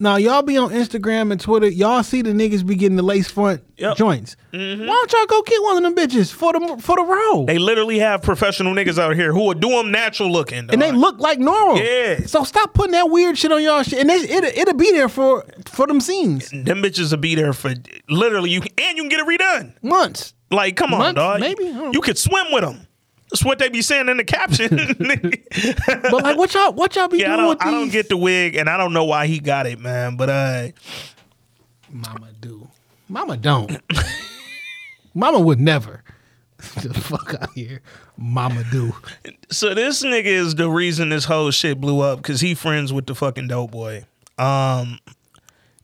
Now 0.00 0.14
y'all 0.16 0.42
be 0.42 0.56
on 0.56 0.70
Instagram 0.70 1.32
and 1.32 1.40
Twitter. 1.40 1.66
Y'all 1.68 2.04
see 2.04 2.22
the 2.22 2.30
niggas 2.30 2.64
be 2.64 2.76
getting 2.76 2.96
the 2.96 3.02
lace 3.02 3.28
front 3.28 3.62
Yep. 3.78 3.96
joints. 3.96 4.36
Mm-hmm. 4.52 4.86
Why 4.86 4.92
don't 4.94 5.12
y'all 5.12 5.26
go 5.26 5.42
get 5.42 5.62
one 5.62 5.76
of 5.76 5.82
them 5.82 5.94
bitches 5.96 6.32
for 6.32 6.52
the 6.52 6.76
for 6.80 6.96
the 6.96 7.02
role? 7.02 7.46
They 7.46 7.58
literally 7.58 7.98
have 7.98 8.22
professional 8.22 8.74
niggas 8.74 8.98
out 8.98 9.16
here 9.16 9.32
who 9.32 9.40
will 9.44 9.54
do 9.54 9.68
them 9.70 9.90
natural 9.90 10.30
looking. 10.30 10.70
and 10.70 10.80
they 10.80 10.92
look 10.92 11.18
like 11.18 11.38
normal. 11.40 11.78
Yeah. 11.82 12.26
So 12.26 12.44
stop 12.44 12.74
putting 12.74 12.92
that 12.92 13.10
weird 13.10 13.36
shit 13.38 13.50
on 13.52 13.62
y'all 13.62 13.82
shit. 13.82 13.98
And 14.00 14.10
it, 14.10 14.30
it, 14.30 14.44
it'll 14.58 14.74
be 14.74 14.92
there 14.92 15.08
for 15.08 15.44
for 15.66 15.86
them 15.86 16.00
scenes. 16.00 16.50
them 16.50 16.82
bitches 16.82 17.10
will 17.10 17.18
be 17.18 17.34
there 17.34 17.52
for 17.52 17.74
literally 18.08 18.50
you, 18.50 18.62
and 18.78 18.96
you 18.96 19.02
can 19.02 19.08
get 19.08 19.20
it 19.20 19.26
redone. 19.26 19.72
Months. 19.82 20.34
Like, 20.50 20.76
come 20.76 20.94
on, 20.94 21.00
Months, 21.00 21.16
dog. 21.18 21.40
maybe? 21.40 21.64
You 21.64 22.00
could 22.00 22.16
swim 22.16 22.46
with 22.52 22.62
them. 22.64 22.86
That's 23.30 23.44
what 23.44 23.58
they 23.58 23.68
be 23.68 23.82
saying 23.82 24.08
in 24.08 24.16
the 24.16 24.24
caption. 24.24 24.68
But 26.10 26.22
like, 26.22 26.38
what 26.38 26.54
y'all 26.54 26.72
what 26.72 26.96
y'all 26.96 27.08
be 27.08 27.18
yeah, 27.18 27.34
I 27.34 27.36
doing 27.36 27.48
with 27.50 27.58
don't, 27.58 27.68
I 27.68 27.70
don't 27.70 27.90
get 27.90 28.08
the 28.08 28.16
wig, 28.16 28.56
and 28.56 28.68
I 28.68 28.76
don't 28.76 28.92
know 28.92 29.04
why 29.04 29.26
he 29.26 29.38
got 29.38 29.66
it, 29.66 29.78
man. 29.78 30.16
But 30.16 30.30
uh, 30.30 30.68
Mama 31.90 32.28
do. 32.40 32.68
Mama 33.08 33.36
don't. 33.36 33.78
Mama 35.14 35.40
would 35.40 35.60
never. 35.60 36.02
the 36.82 36.92
fuck 36.94 37.34
out 37.40 37.52
here. 37.54 37.80
Mama 38.16 38.64
do. 38.70 38.92
so 39.50 39.74
this 39.74 40.02
nigga 40.02 40.26
is 40.26 40.56
the 40.56 40.68
reason 40.68 41.08
this 41.08 41.24
whole 41.24 41.50
shit 41.50 41.80
blew 41.80 42.00
up 42.00 42.18
because 42.18 42.40
he 42.40 42.54
friends 42.54 42.92
with 42.92 43.06
the 43.06 43.14
fucking 43.14 43.48
dope 43.48 43.70
boy. 43.70 44.04
Um, 44.38 44.98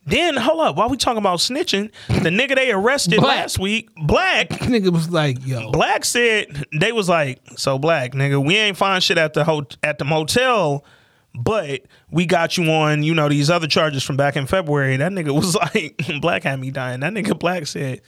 then 0.06 0.36
hold 0.36 0.60
up, 0.60 0.76
while 0.76 0.88
we 0.88 0.96
talking 0.96 1.18
about 1.18 1.38
snitching, 1.38 1.90
the 2.08 2.30
nigga 2.30 2.54
they 2.54 2.70
arrested 2.72 3.20
Black. 3.20 3.36
last 3.38 3.58
week, 3.58 3.88
Black. 3.96 4.48
Nigga 4.64 4.92
was 4.92 5.08
like, 5.10 5.44
yo. 5.46 5.70
Black 5.70 6.04
said 6.04 6.64
they 6.78 6.92
was 6.92 7.08
like, 7.08 7.40
so 7.56 7.78
Black 7.78 8.12
nigga, 8.12 8.44
we 8.44 8.56
ain't 8.56 8.76
find 8.76 9.02
shit 9.02 9.16
at 9.18 9.32
the 9.34 9.44
ho- 9.44 9.66
at 9.82 9.98
the 9.98 10.04
motel, 10.04 10.84
but 11.34 11.82
we 12.10 12.26
got 12.26 12.56
you 12.58 12.64
on, 12.70 13.02
you 13.02 13.14
know, 13.14 13.28
these 13.28 13.48
other 13.50 13.66
charges 13.66 14.02
from 14.02 14.16
back 14.16 14.36
in 14.36 14.46
February. 14.46 14.96
That 14.98 15.12
nigga 15.12 15.34
was 15.34 15.54
like, 15.74 16.00
Black 16.20 16.42
had 16.42 16.60
me 16.60 16.70
dying. 16.70 17.00
That 17.00 17.12
nigga 17.12 17.38
Black 17.38 17.66
said, 17.66 18.02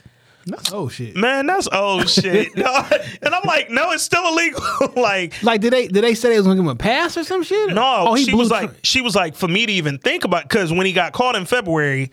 That's 0.46 0.72
oh 0.72 0.88
shit. 0.88 1.16
man, 1.16 1.46
that's 1.46 1.66
old 1.72 2.08
shit. 2.08 2.56
No, 2.56 2.72
and 3.20 3.34
I'm 3.34 3.42
like, 3.44 3.68
no, 3.68 3.90
it's 3.90 4.04
still 4.04 4.26
illegal. 4.28 4.62
like, 4.96 5.42
Like, 5.42 5.60
did 5.60 5.72
they 5.72 5.88
did 5.88 6.04
they 6.04 6.14
say 6.14 6.28
they 6.30 6.36
was 6.36 6.46
gonna 6.46 6.56
give 6.56 6.64
him 6.64 6.68
a 6.70 6.76
pass 6.76 7.16
or 7.16 7.24
some 7.24 7.42
shit? 7.42 7.70
no, 7.74 8.04
Oh, 8.08 8.14
he 8.14 8.24
she 8.24 8.34
was 8.34 8.50
like, 8.50 8.70
she 8.84 9.00
was 9.00 9.16
like, 9.16 9.34
for 9.34 9.48
me 9.48 9.66
to 9.66 9.72
even 9.72 9.98
think 9.98 10.24
about, 10.24 10.44
because 10.44 10.72
when 10.72 10.86
he 10.86 10.92
got 10.92 11.12
caught 11.12 11.34
in 11.34 11.46
February, 11.46 12.12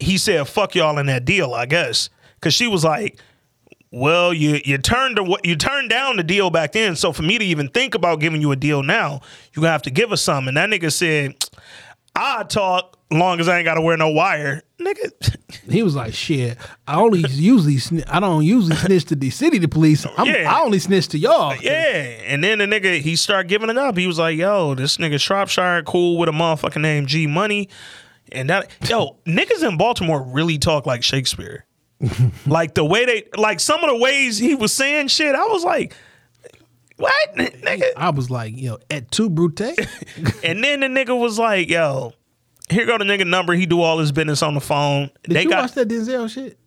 he 0.00 0.18
said, 0.18 0.48
"Fuck 0.48 0.74
y'all 0.74 0.98
in 0.98 1.06
that 1.06 1.24
deal," 1.24 1.54
I 1.54 1.66
guess, 1.66 2.10
because 2.34 2.52
she 2.52 2.66
was 2.66 2.82
like, 2.82 3.20
"Well, 3.92 4.34
you 4.34 4.60
you 4.64 4.78
turned 4.78 5.14
to 5.16 5.22
what 5.22 5.44
you 5.46 5.54
turned 5.54 5.88
down 5.90 6.16
the 6.16 6.24
deal 6.24 6.50
back 6.50 6.72
then, 6.72 6.96
so 6.96 7.12
for 7.12 7.22
me 7.22 7.38
to 7.38 7.44
even 7.44 7.68
think 7.68 7.94
about 7.94 8.18
giving 8.18 8.40
you 8.40 8.50
a 8.50 8.56
deal 8.56 8.82
now, 8.82 9.20
you 9.54 9.62
gonna 9.62 9.70
have 9.70 9.82
to 9.82 9.90
give 9.90 10.10
us 10.10 10.20
some." 10.20 10.48
And 10.48 10.56
that 10.56 10.68
nigga 10.68 10.90
said, 10.92 11.36
"I 12.14 12.44
talk 12.44 12.98
long 13.10 13.40
as 13.40 13.48
I 13.48 13.58
ain't 13.58 13.64
gotta 13.64 13.80
wear 13.80 13.96
no 13.96 14.08
wire, 14.10 14.62
nigga." 14.80 15.36
He 15.70 15.82
was 15.82 15.94
like, 15.94 16.14
"Shit, 16.14 16.58
I 16.86 16.96
only 16.96 17.20
usually 17.28 17.76
sni- 17.76 18.04
I 18.08 18.20
don't 18.20 18.44
usually 18.44 18.76
snitch 18.76 19.04
to 19.06 19.14
the 19.16 19.30
city 19.30 19.58
to 19.60 19.68
police. 19.68 20.06
I'm, 20.16 20.26
Yeah. 20.26 20.52
I 20.54 20.60
only 20.62 20.78
snitch 20.78 21.08
to 21.08 21.18
y'all." 21.18 21.54
Yeah, 21.60 21.70
and 22.26 22.42
then 22.42 22.58
the 22.58 22.66
nigga 22.66 23.00
he 23.00 23.16
started 23.16 23.48
giving 23.48 23.70
it 23.70 23.78
up. 23.78 23.96
He 23.96 24.06
was 24.06 24.18
like, 24.18 24.36
"Yo, 24.36 24.74
this 24.74 24.96
nigga 24.96 25.20
Shropshire 25.20 25.82
cool 25.84 26.18
with 26.18 26.28
a 26.28 26.32
motherfucking 26.32 26.80
name 26.80 27.06
G 27.06 27.26
Money," 27.26 27.68
and 28.32 28.48
that 28.50 28.70
yo 28.88 29.16
niggas 29.26 29.66
in 29.66 29.76
Baltimore 29.76 30.22
really 30.22 30.58
talk 30.58 30.86
like 30.86 31.02
Shakespeare. 31.02 31.64
like 32.46 32.74
the 32.74 32.84
way 32.84 33.04
they 33.04 33.24
like 33.36 33.60
some 33.60 33.82
of 33.84 33.88
the 33.90 33.96
ways 33.96 34.36
he 34.38 34.54
was 34.54 34.72
saying 34.72 35.06
shit, 35.08 35.34
I 35.36 35.44
was 35.46 35.62
like, 35.64 35.94
"What, 37.02 37.34
nigga?" 37.36 37.90
I 37.96 38.10
was 38.10 38.30
like, 38.30 38.56
"Yo, 38.56 38.78
at 38.90 39.10
two 39.10 39.28
brute." 39.30 39.60
And 40.44 40.62
then 40.64 40.80
the 40.80 40.86
nigga 40.86 41.18
was 41.18 41.38
like, 41.38 41.68
"Yo, 41.68 42.14
here 42.70 42.86
go 42.86 42.98
the 42.98 43.04
nigga 43.04 43.26
number. 43.26 43.52
He 43.54 43.66
do 43.66 43.80
all 43.80 43.98
his 43.98 44.12
business 44.12 44.42
on 44.42 44.54
the 44.54 44.60
phone. 44.60 45.10
Did 45.24 45.34
they 45.36 45.42
you 45.42 45.50
got 45.50 45.62
watch 45.62 45.72
that 45.72 45.88
Denzel 45.88 46.28
shit 46.30 46.58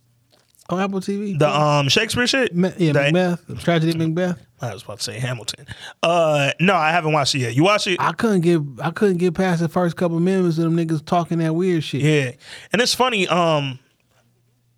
on 0.70 0.80
Apple 0.80 1.02
TV? 1.02 1.38
the 1.38 1.50
um 1.50 1.90
Shakespeare 1.90 2.28
shit. 2.28 2.56
Ma- 2.56 2.72
yeah, 2.78 2.94
The- 2.94 3.12
Macbeth, 3.12 3.64
Tragedy 3.64 3.92
of 3.92 3.98
Macbeth. 3.98 4.42
I 4.62 4.74
was 4.74 4.84
about 4.84 5.00
to 5.00 5.04
say 5.04 5.20
Hamilton. 5.20 5.68
Uh, 6.02 6.52
no, 6.62 6.76
I 6.76 6.90
haven't 6.92 7.12
watched 7.12 7.36
it 7.36 7.40
yet. 7.40 7.56
You 7.56 7.64
watch 7.66 7.88
it? 7.88 8.00
I 8.00 8.14
couldn't 8.14 8.42
get 8.42 8.62
I 8.82 8.92
couldn't 8.92 9.18
get 9.18 9.34
past 9.36 9.62
the 9.62 9.68
first 9.70 9.96
couple 9.98 10.20
minutes 10.20 10.58
of 10.58 10.64
them 10.64 10.78
niggas 10.78 11.06
talking 11.06 11.40
that 11.40 11.54
weird 11.54 11.84
shit. 11.84 12.02
Yeah, 12.02 12.32
and 12.72 12.82
it's 12.82 12.94
funny. 12.96 13.28
Um, 13.28 13.80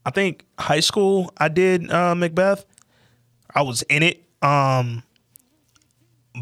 I 0.05 0.09
think 0.09 0.45
high 0.57 0.79
school 0.79 1.31
I 1.38 1.47
did 1.49 1.91
uh, 1.91 2.15
Macbeth. 2.15 2.65
I 3.53 3.61
was 3.61 3.84
in 3.84 4.03
it. 4.03 4.23
Um, 4.41 5.03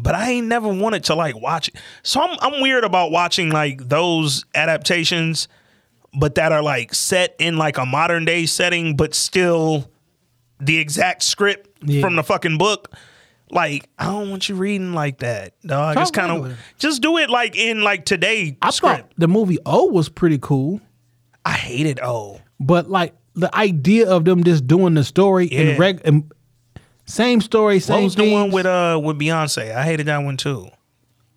but 0.02 0.14
I 0.14 0.30
ain't 0.30 0.46
never 0.46 0.68
wanted 0.68 1.04
to 1.04 1.14
like 1.14 1.40
watch 1.40 1.68
it. 1.68 1.76
So 2.02 2.20
I'm 2.20 2.36
I'm 2.40 2.60
weird 2.62 2.84
about 2.84 3.10
watching 3.10 3.50
like 3.50 3.88
those 3.88 4.44
adaptations, 4.54 5.48
but 6.18 6.34
that 6.36 6.52
are 6.52 6.62
like 6.62 6.94
set 6.94 7.34
in 7.38 7.56
like 7.56 7.78
a 7.78 7.86
modern 7.86 8.24
day 8.24 8.46
setting, 8.46 8.96
but 8.96 9.14
still 9.14 9.90
the 10.60 10.78
exact 10.78 11.22
script 11.22 11.68
Yeah. 11.82 12.00
from 12.00 12.16
the 12.16 12.22
fucking 12.22 12.58
book. 12.58 12.92
Like 13.50 13.88
I 13.98 14.06
don't 14.06 14.30
want 14.30 14.48
you 14.48 14.56
reading 14.56 14.92
like 14.92 15.18
that, 15.18 15.54
dog. 15.62 15.96
It's 15.98 16.10
kind 16.10 16.32
of 16.32 16.58
just 16.78 17.00
do 17.00 17.16
it 17.18 17.30
like 17.30 17.56
in 17.56 17.82
like 17.82 18.04
today 18.04 18.56
I 18.60 18.70
script. 18.70 18.96
thought 19.02 19.10
the 19.18 19.28
movie 19.28 19.58
O 19.64 19.86
was 19.86 20.08
pretty 20.08 20.38
cool, 20.38 20.80
I 21.44 21.52
hated 21.52 22.00
oh. 22.02 22.40
but 22.58 22.90
like 22.90 23.14
the 23.34 23.54
idea 23.54 24.08
of 24.10 24.24
them 24.24 24.42
just 24.42 24.66
doing 24.66 24.94
the 24.94 25.04
story 25.04 25.46
Yeah. 25.52 25.60
in 25.60 25.78
reg 25.78 26.00
in, 26.04 26.28
same 27.06 27.40
story, 27.40 27.80
same 27.80 27.94
What 27.96 28.04
was 28.04 28.14
the 28.16 28.32
one 28.32 28.50
with 28.50 28.66
uh 28.66 29.00
with 29.02 29.18
Beyonce? 29.18 29.74
I 29.74 29.84
hated 29.84 30.06
that 30.06 30.18
one 30.18 30.36
too. 30.36 30.68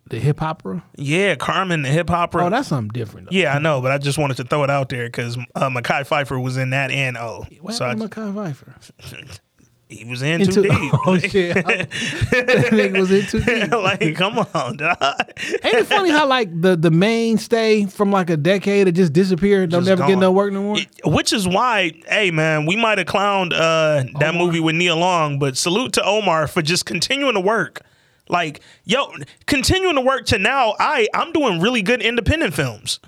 the 0.10 0.20
hip 0.20 0.42
opera. 0.42 0.84
Yeah, 0.98 1.36
Carmen 1.36 1.84
the 1.84 1.90
hip 1.90 2.10
hopper. 2.10 2.42
Oh, 2.42 2.50
that's 2.50 2.68
something 2.70 2.90
different. 2.90 3.30
Though. 3.30 3.38
yeah, 3.38 3.56
I 3.56 3.60
know, 3.60 3.80
but 3.82 3.92
I 3.92 3.98
just 3.98 4.18
wanted 4.18 4.38
to 4.38 4.44
throw 4.44 4.64
it 4.64 4.70
out 4.70 4.90
there 4.90 5.06
because 5.06 5.38
uh, 5.56 5.70
Mekhi 5.70 6.08
Phifer 6.08 6.42
was 6.42 6.58
in 6.58 6.72
that 6.72 6.92
and 6.92 7.18
oh, 7.18 7.46
What 7.62 7.76
so 7.76 7.86
I, 7.86 7.96
Mekhi 7.96 8.34
Phifer? 8.34 9.40
he 9.90 10.06
was 10.06 10.22
in 10.22 10.42
Into 10.42 10.62
too 10.62 10.62
deep. 10.62 10.94
oh 11.08 11.18
shit, 11.18 11.54
that 11.66 12.70
nigga 12.72 13.00
was 13.00 13.12
in 13.12 13.26
too 13.26 13.42
deep. 13.42 13.72
like, 13.72 14.16
come 14.16 14.38
on, 14.38 14.78
dog. 14.78 14.98
Ain't 15.64 15.74
it 15.74 15.88
funny 15.88 16.12
how 16.12 16.28
like 16.28 16.50
the 16.62 16.76
the 16.76 16.92
mainstay 16.92 17.86
from 17.86 18.12
like 18.12 18.30
a 18.30 18.38
decade 18.38 18.88
it 18.88 18.92
just 18.92 19.14
disappeared? 19.14 19.64
And 19.64 19.72
don't 19.72 19.86
never 19.86 20.06
get 20.06 20.20
no 20.20 20.32
work 20.32 20.54
no 20.54 20.62
more. 20.62 20.78
Which 21.06 21.34
is 21.34 21.48
why, 21.48 21.94
hey 22.08 22.30
man, 22.30 22.68
we 22.68 22.76
might 22.76 23.00
have 23.00 23.08
clowned 23.08 23.52
uh, 23.52 24.04
that 24.20 24.36
movie 24.36 24.60
with 24.60 24.76
Nia 24.76 24.96
Long, 24.96 25.40
but 25.40 25.58
salute 25.58 25.94
to 25.94 26.06
Omar 26.06 26.46
for 26.46 26.62
just 26.62 26.86
continuing 26.86 27.34
to 27.34 27.42
work. 27.42 27.82
Like, 28.30 28.62
yo, 28.86 29.12
continuing 29.48 29.96
to 29.96 30.02
work 30.02 30.28
to 30.28 30.38
now, 30.38 30.76
I 30.80 31.08
I'm 31.16 31.32
doing 31.32 31.62
really 31.62 31.82
good 31.82 32.04
independent 32.04 32.54
films. 32.54 33.00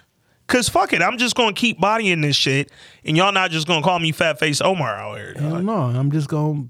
Cause 0.52 0.68
fuck 0.68 0.92
it, 0.92 1.02
I'm 1.02 1.18
just 1.18 1.34
gonna 1.36 1.54
keep 1.54 1.80
bodying 1.80 2.20
this 2.20 2.36
shit, 2.36 2.72
and 3.06 3.16
y'all 3.16 3.32
not 3.32 3.52
just 3.52 3.68
gonna 3.68 3.82
call 3.82 4.00
me 4.00 4.12
fat 4.12 4.38
face 4.38 4.60
Omar 4.60 4.96
out 4.98 5.16
here. 5.18 5.34
dog. 5.34 5.44
Hell 5.44 5.62
no, 5.62 5.74
I'm 5.74 6.12
just 6.12 6.28
gonna 6.28 6.66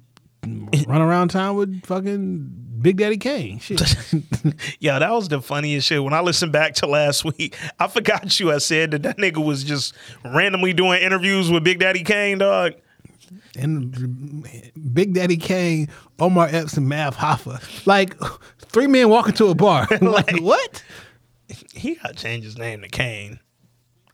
run 0.45 1.01
around 1.01 1.29
town 1.29 1.55
with 1.55 1.83
fucking 1.87 2.77
Big 2.79 2.97
Daddy 2.97 3.17
Kane. 3.17 3.57
Shit. 3.57 3.81
Yeah, 4.79 4.99
that 4.99 5.11
was 5.11 5.29
the 5.29 5.41
funniest 5.41 5.87
shit. 5.87 6.03
When 6.03 6.13
I 6.13 6.21
listened 6.21 6.51
back 6.51 6.75
to 6.75 6.85
last 6.85 7.25
week, 7.25 7.57
I 7.79 7.87
forgot 7.87 8.39
you. 8.39 8.51
I 8.51 8.59
said 8.59 8.91
that 8.91 9.01
that 9.01 9.17
nigga 9.17 9.43
was 9.43 9.63
just 9.63 9.95
randomly 10.23 10.73
doing 10.73 11.01
interviews 11.01 11.49
with 11.49 11.63
Big 11.63 11.79
Daddy 11.79 12.03
Kane, 12.03 12.37
dog. 12.37 12.73
and 13.57 14.47
Big 14.93 15.15
Daddy 15.15 15.37
Kane, 15.37 15.89
Omar 16.19 16.49
Epps, 16.51 16.77
and 16.77 16.87
Mav 16.87 17.17
Hoffa. 17.17 17.87
Like 17.87 18.15
three 18.59 18.87
men 18.87 19.09
walking 19.09 19.33
to 19.33 19.47
a 19.47 19.55
bar. 19.55 19.87
like 20.01 20.39
what? 20.39 20.83
He 21.73 21.95
got 21.95 22.09
to 22.09 22.13
change 22.23 22.43
his 22.43 22.59
name 22.59 22.81
to 22.83 22.87
Kane. 22.87 23.39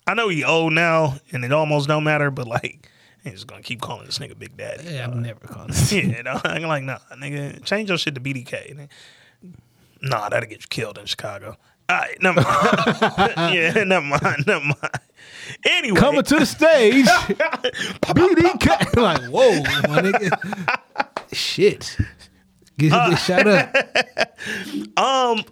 I 0.08 0.14
know 0.14 0.30
he 0.30 0.44
old 0.44 0.74
now, 0.74 1.16
and 1.32 1.44
it 1.44 1.52
almost 1.52 1.88
don't 1.88 2.04
matter, 2.06 2.32
but 2.32 2.48
like, 2.48 2.90
he's 3.24 3.34
just 3.34 3.48
gonna 3.48 3.62
keep 3.62 3.82
calling 3.82 4.06
this 4.06 4.20
nigga 4.20 4.38
Big 4.40 4.56
Daddy. 4.56 4.86
Yeah, 4.90 5.06
I'm 5.08 5.22
never 5.22 5.40
calling 5.48 5.68
this. 5.72 5.92
Yeah, 5.92 6.22
no, 6.22 6.40
I'm 6.44 6.62
like, 6.64 6.84
nah, 6.84 7.00
nigga, 7.14 7.64
change 7.64 7.90
your 7.90 7.98
shit 7.98 8.16
to 8.16 8.22
BDK. 8.22 8.88
Nah, 10.02 10.30
that'll 10.30 10.48
get 10.50 10.62
you 10.62 10.68
killed 10.70 10.98
in 10.98 11.06
Chicago. 11.06 11.58
All 11.90 11.98
right, 11.98 12.18
never 12.22 12.42
mind. 12.42 13.34
yeah, 13.56 13.84
never 13.84 14.06
mind, 14.06 14.44
never 14.46 14.64
mind. 14.66 15.00
Anyway, 15.66 16.00
Coming 16.00 16.24
to 16.24 16.36
the 16.40 16.46
stage, 16.46 17.06
BDK. 18.06 18.96
like, 18.98 19.24
whoa, 19.32 19.56
my 19.90 20.02
nigga. 20.02 20.80
Shit. 21.34 21.98
Get 22.78 22.92
Uh, 22.94 23.16
shut 23.16 23.48
up. 23.48 23.76
Um, 24.98 25.44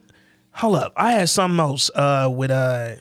hold 0.52 0.76
up. 0.77 0.94
I 0.95 1.14
had 1.14 1.30
something 1.30 1.60
else 1.60 1.90
uh 1.95 2.30
with 2.32 2.52
uh 2.52 2.95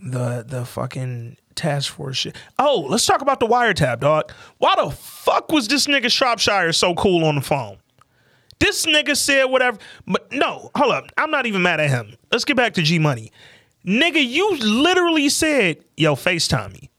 the 0.00 0.44
the 0.46 0.64
fucking 0.64 1.36
task 1.54 1.92
force 1.92 2.16
shit. 2.16 2.36
Oh, 2.58 2.86
let's 2.88 3.06
talk 3.06 3.20
about 3.20 3.40
the 3.40 3.46
wiretap, 3.46 4.00
dog. 4.00 4.32
Why 4.58 4.74
the 4.76 4.90
fuck 4.90 5.50
was 5.50 5.68
this 5.68 5.86
nigga 5.86 6.10
Shropshire 6.10 6.72
so 6.72 6.94
cool 6.94 7.24
on 7.24 7.36
the 7.36 7.40
phone? 7.40 7.78
This 8.58 8.84
nigga 8.86 9.16
said 9.16 9.44
whatever, 9.44 9.78
but 10.06 10.30
no, 10.32 10.70
hold 10.74 10.92
up. 10.92 11.06
I'm 11.16 11.30
not 11.30 11.46
even 11.46 11.62
mad 11.62 11.80
at 11.80 11.90
him. 11.90 12.16
Let's 12.30 12.44
get 12.44 12.56
back 12.56 12.74
to 12.74 12.82
G 12.82 12.98
Money. 12.98 13.32
Nigga, 13.86 14.22
you 14.24 14.56
literally 14.58 15.30
said, 15.30 15.82
yo, 15.96 16.14
FaceTime 16.14 16.74
me. 16.74 16.90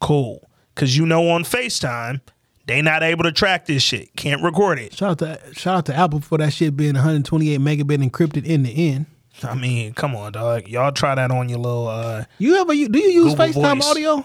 Cool. 0.00 0.48
Cause 0.74 0.96
you 0.96 1.06
know 1.06 1.30
on 1.30 1.44
FaceTime, 1.44 2.20
they 2.66 2.82
not 2.82 3.04
able 3.04 3.22
to 3.22 3.30
track 3.30 3.66
this 3.66 3.82
shit. 3.82 4.14
Can't 4.16 4.42
record 4.42 4.80
it. 4.80 4.92
Shout 4.94 5.22
out 5.22 5.40
to 5.44 5.54
shout 5.54 5.76
out 5.76 5.86
to 5.86 5.94
Apple 5.94 6.20
for 6.20 6.38
that 6.38 6.52
shit 6.52 6.76
being 6.76 6.94
128 6.94 7.60
megabit 7.60 8.10
encrypted 8.10 8.44
in 8.44 8.64
the 8.64 8.90
end. 8.90 9.06
I 9.42 9.54
mean, 9.54 9.92
come 9.94 10.14
on, 10.14 10.32
dog. 10.32 10.68
Y'all 10.68 10.92
try 10.92 11.14
that 11.14 11.30
on 11.30 11.48
your 11.48 11.58
little. 11.58 11.88
uh 11.88 12.24
You 12.38 12.56
ever 12.56 12.72
you, 12.72 12.88
do 12.88 12.98
you 12.98 13.10
use 13.24 13.34
Google 13.34 13.46
FaceTime 13.62 13.76
Voice. 13.76 13.90
audio? 13.90 14.24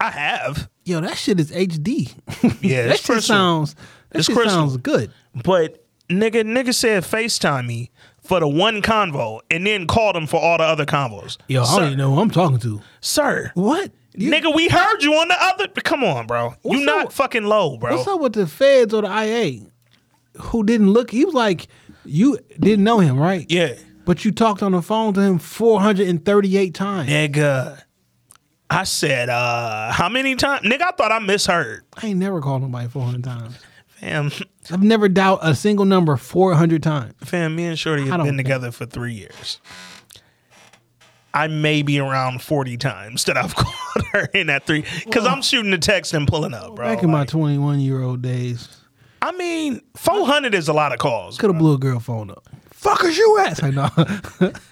I 0.00 0.10
have, 0.10 0.68
Yo, 0.84 1.00
that 1.00 1.16
shit 1.16 1.38
is 1.38 1.52
HD. 1.52 2.12
Yeah, 2.60 2.82
that 2.86 2.90
it's 2.92 3.00
shit 3.00 3.06
crystal. 3.06 3.20
sounds 3.22 3.74
that 4.10 4.18
It's 4.18 4.26
shit 4.26 4.34
crystal. 4.36 4.62
sounds 4.68 4.76
good. 4.78 5.12
but 5.44 5.84
nigga, 6.08 6.42
nigga 6.42 6.74
said 6.74 7.04
Facetime 7.04 7.66
me 7.66 7.90
for 8.20 8.40
the 8.40 8.48
one 8.48 8.82
convo, 8.82 9.40
and 9.50 9.64
then 9.66 9.86
called 9.86 10.16
him 10.16 10.26
for 10.26 10.40
all 10.40 10.58
the 10.58 10.64
other 10.64 10.84
convos. 10.86 11.36
Yo, 11.48 11.62
I 11.62 11.76
don't 11.76 11.86
even 11.86 11.98
know 11.98 12.14
who 12.14 12.20
I'm 12.20 12.30
talking 12.30 12.58
to. 12.60 12.80
sir, 13.00 13.52
What? 13.54 13.92
Nigga, 14.16 14.54
we 14.54 14.68
heard 14.68 15.02
you 15.02 15.14
on 15.14 15.28
the 15.28 15.36
other. 15.40 15.68
Come 15.68 16.04
on, 16.04 16.26
bro. 16.26 16.54
What's 16.62 16.80
you 16.80 16.84
not 16.86 17.12
fucking 17.14 17.44
low, 17.44 17.78
bro. 17.78 17.96
What's 17.96 18.06
up 18.06 18.20
with 18.20 18.34
the 18.34 18.46
feds 18.46 18.92
or 18.92 19.02
the 19.02 19.08
IA 19.08 19.62
who 20.38 20.64
didn't 20.64 20.90
look? 20.90 21.10
He 21.10 21.24
was 21.24 21.32
like, 21.34 21.66
you 22.04 22.38
didn't 22.58 22.84
know 22.84 22.98
him, 22.98 23.18
right? 23.18 23.46
Yeah. 23.48 23.74
But 24.04 24.24
you 24.24 24.32
talked 24.32 24.62
on 24.62 24.72
the 24.72 24.82
phone 24.82 25.14
to 25.14 25.20
him 25.20 25.38
438 25.38 26.74
times. 26.74 27.08
Nigga. 27.08 27.82
I 28.68 28.84
said, 28.84 29.28
uh, 29.28 29.92
how 29.92 30.08
many 30.08 30.34
times? 30.34 30.66
Nigga, 30.66 30.82
I 30.82 30.90
thought 30.92 31.12
I 31.12 31.18
misheard. 31.18 31.84
I 31.96 32.06
ain't 32.08 32.18
never 32.18 32.40
called 32.40 32.62
nobody 32.62 32.88
400 32.88 33.22
times. 33.22 33.56
Fam, 34.00 34.30
I've 34.70 34.82
never 34.82 35.08
dialed 35.08 35.40
a 35.42 35.54
single 35.54 35.84
number 35.84 36.16
400 36.16 36.82
times. 36.82 37.14
fam, 37.22 37.54
me 37.54 37.66
and 37.66 37.78
Shorty 37.78 38.02
have 38.08 38.18
been 38.18 38.26
think- 38.28 38.38
together 38.38 38.72
for 38.72 38.86
three 38.86 39.12
years. 39.12 39.60
I 41.34 41.46
may 41.46 41.82
be 41.82 41.98
around 41.98 42.42
40 42.42 42.76
times 42.78 43.24
that 43.24 43.36
I've 43.38 43.54
called 43.56 44.06
her 44.12 44.26
in 44.34 44.48
that 44.48 44.66
three. 44.66 44.84
Because 45.04 45.24
I'm 45.26 45.40
shooting 45.42 45.70
the 45.70 45.78
text 45.78 46.12
and 46.14 46.26
pulling 46.28 46.52
up, 46.52 46.74
bro. 46.74 46.86
Back 46.94 47.02
in 47.02 47.10
my 47.10 47.24
21 47.24 47.80
year 47.80 48.02
old 48.02 48.20
days, 48.22 48.68
I 49.22 49.30
mean, 49.30 49.80
400 49.94 50.52
is 50.52 50.66
a 50.66 50.72
lot 50.72 50.92
of 50.92 50.98
calls. 50.98 51.38
could 51.38 51.48
have 51.48 51.58
blew 51.58 51.74
a 51.74 51.78
girl 51.78 52.00
phone 52.00 52.30
up. 52.30 52.48
Fuck 52.72 53.04
is 53.04 53.16
you 53.16 53.38
at? 53.38 53.62
Like, 53.62 53.74
no. 53.74 53.88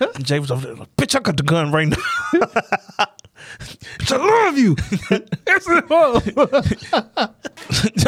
Jay 0.18 0.40
was 0.40 0.50
over 0.50 0.66
there 0.66 0.74
like, 0.74 0.96
bitch, 0.96 1.14
I 1.14 1.20
got 1.20 1.36
the 1.36 1.44
gun 1.44 1.70
right 1.70 1.86
now. 1.86 1.96
I 4.10 4.16
love 4.16 4.58
you. 4.58 4.74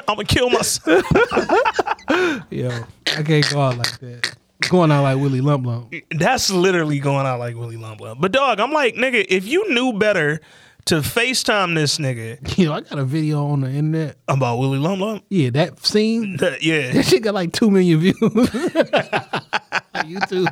I'm 0.08 0.16
to 0.16 0.24
kill 0.26 0.50
myself. 0.50 1.04
Yo, 2.50 2.70
I 3.06 3.22
can't 3.22 3.48
go 3.48 3.60
out 3.60 3.78
like 3.78 4.00
that. 4.00 4.34
Going 4.68 4.90
out 4.90 5.04
like 5.04 5.18
Willie 5.18 5.40
Lump 5.40 5.64
Lump. 5.64 5.94
That's 6.10 6.50
literally 6.50 6.98
going 6.98 7.24
out 7.26 7.38
like 7.38 7.54
Willie 7.54 7.76
Lump 7.76 8.00
Lump. 8.00 8.20
But 8.20 8.32
dog, 8.32 8.58
I'm 8.58 8.72
like, 8.72 8.96
nigga, 8.96 9.24
if 9.28 9.46
you 9.46 9.72
knew 9.72 9.92
better 9.92 10.40
to 10.86 10.96
FaceTime 10.96 11.74
this 11.74 11.98
nigga 11.98 12.56
You 12.58 12.66
know, 12.66 12.72
I 12.74 12.80
got 12.80 12.98
a 12.98 13.04
video 13.04 13.46
on 13.46 13.60
the 13.62 13.68
internet. 13.70 14.16
about 14.28 14.58
Willie 14.58 14.78
Lump 14.78 15.00
Lump, 15.00 15.24
Yeah, 15.30 15.50
that 15.50 15.84
scene. 15.84 16.36
that, 16.38 16.62
yeah. 16.62 16.92
That 16.94 17.04
shit 17.04 17.22
got 17.22 17.34
like 17.34 17.52
two 17.52 17.70
million 17.70 18.00
views. 18.00 18.16
YouTube. 20.02 20.46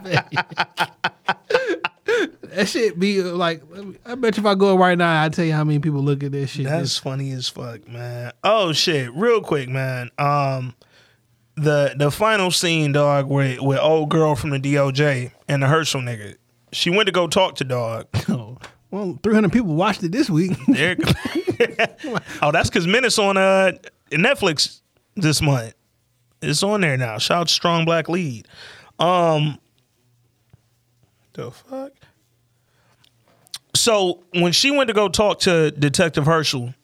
that 2.54 2.68
shit 2.68 2.98
be 2.98 3.20
uh, 3.20 3.24
like. 3.34 3.62
I 4.04 4.14
bet 4.14 4.36
you 4.36 4.42
if 4.42 4.46
I 4.46 4.54
go 4.54 4.76
right 4.76 4.96
now, 4.96 5.22
I 5.22 5.28
tell 5.28 5.44
you 5.44 5.52
how 5.52 5.64
many 5.64 5.78
people 5.78 6.00
look 6.02 6.22
at 6.22 6.32
this 6.32 6.50
shit. 6.50 6.64
That's 6.66 6.96
funny 6.98 7.32
as 7.32 7.48
fuck, 7.48 7.86
man. 7.88 8.32
Oh 8.44 8.72
shit, 8.72 9.12
real 9.14 9.40
quick, 9.40 9.68
man. 9.68 10.10
Um, 10.18 10.74
the 11.56 11.94
the 11.96 12.10
final 12.10 12.50
scene, 12.50 12.92
dog, 12.92 13.28
with 13.28 13.60
with 13.60 13.78
old 13.78 14.10
girl 14.10 14.34
from 14.34 14.50
the 14.50 14.58
DOJ 14.60 15.32
and 15.48 15.62
the 15.62 15.66
Herschel 15.66 16.00
nigga. 16.00 16.36
She 16.72 16.90
went 16.90 17.06
to 17.06 17.12
go 17.12 17.26
talk 17.26 17.56
to 17.56 17.64
dog. 17.64 18.06
Oh, 18.28 18.58
well, 18.90 19.18
three 19.22 19.34
hundred 19.34 19.52
people 19.52 19.74
watched 19.74 20.02
it 20.02 20.12
this 20.12 20.28
week. 20.30 20.56
There- 20.68 20.96
oh, 22.42 22.50
that's 22.52 22.68
because 22.70 22.86
Menace 22.86 23.18
on 23.18 23.36
uh 23.36 23.72
Netflix 24.10 24.80
this 25.14 25.40
month. 25.42 25.74
It's 26.42 26.62
on 26.62 26.80
there 26.80 26.96
now. 26.96 27.18
Shout 27.18 27.40
out 27.42 27.48
to 27.48 27.52
Strong 27.54 27.84
Black 27.84 28.08
Lead. 28.08 28.48
Um, 28.98 29.58
the 31.34 31.50
fuck. 31.50 31.92
So 33.74 34.22
when 34.32 34.52
she 34.52 34.70
went 34.70 34.88
to 34.88 34.94
go 34.94 35.08
talk 35.08 35.40
to 35.40 35.70
Detective 35.70 36.26
Herschel, 36.26 36.74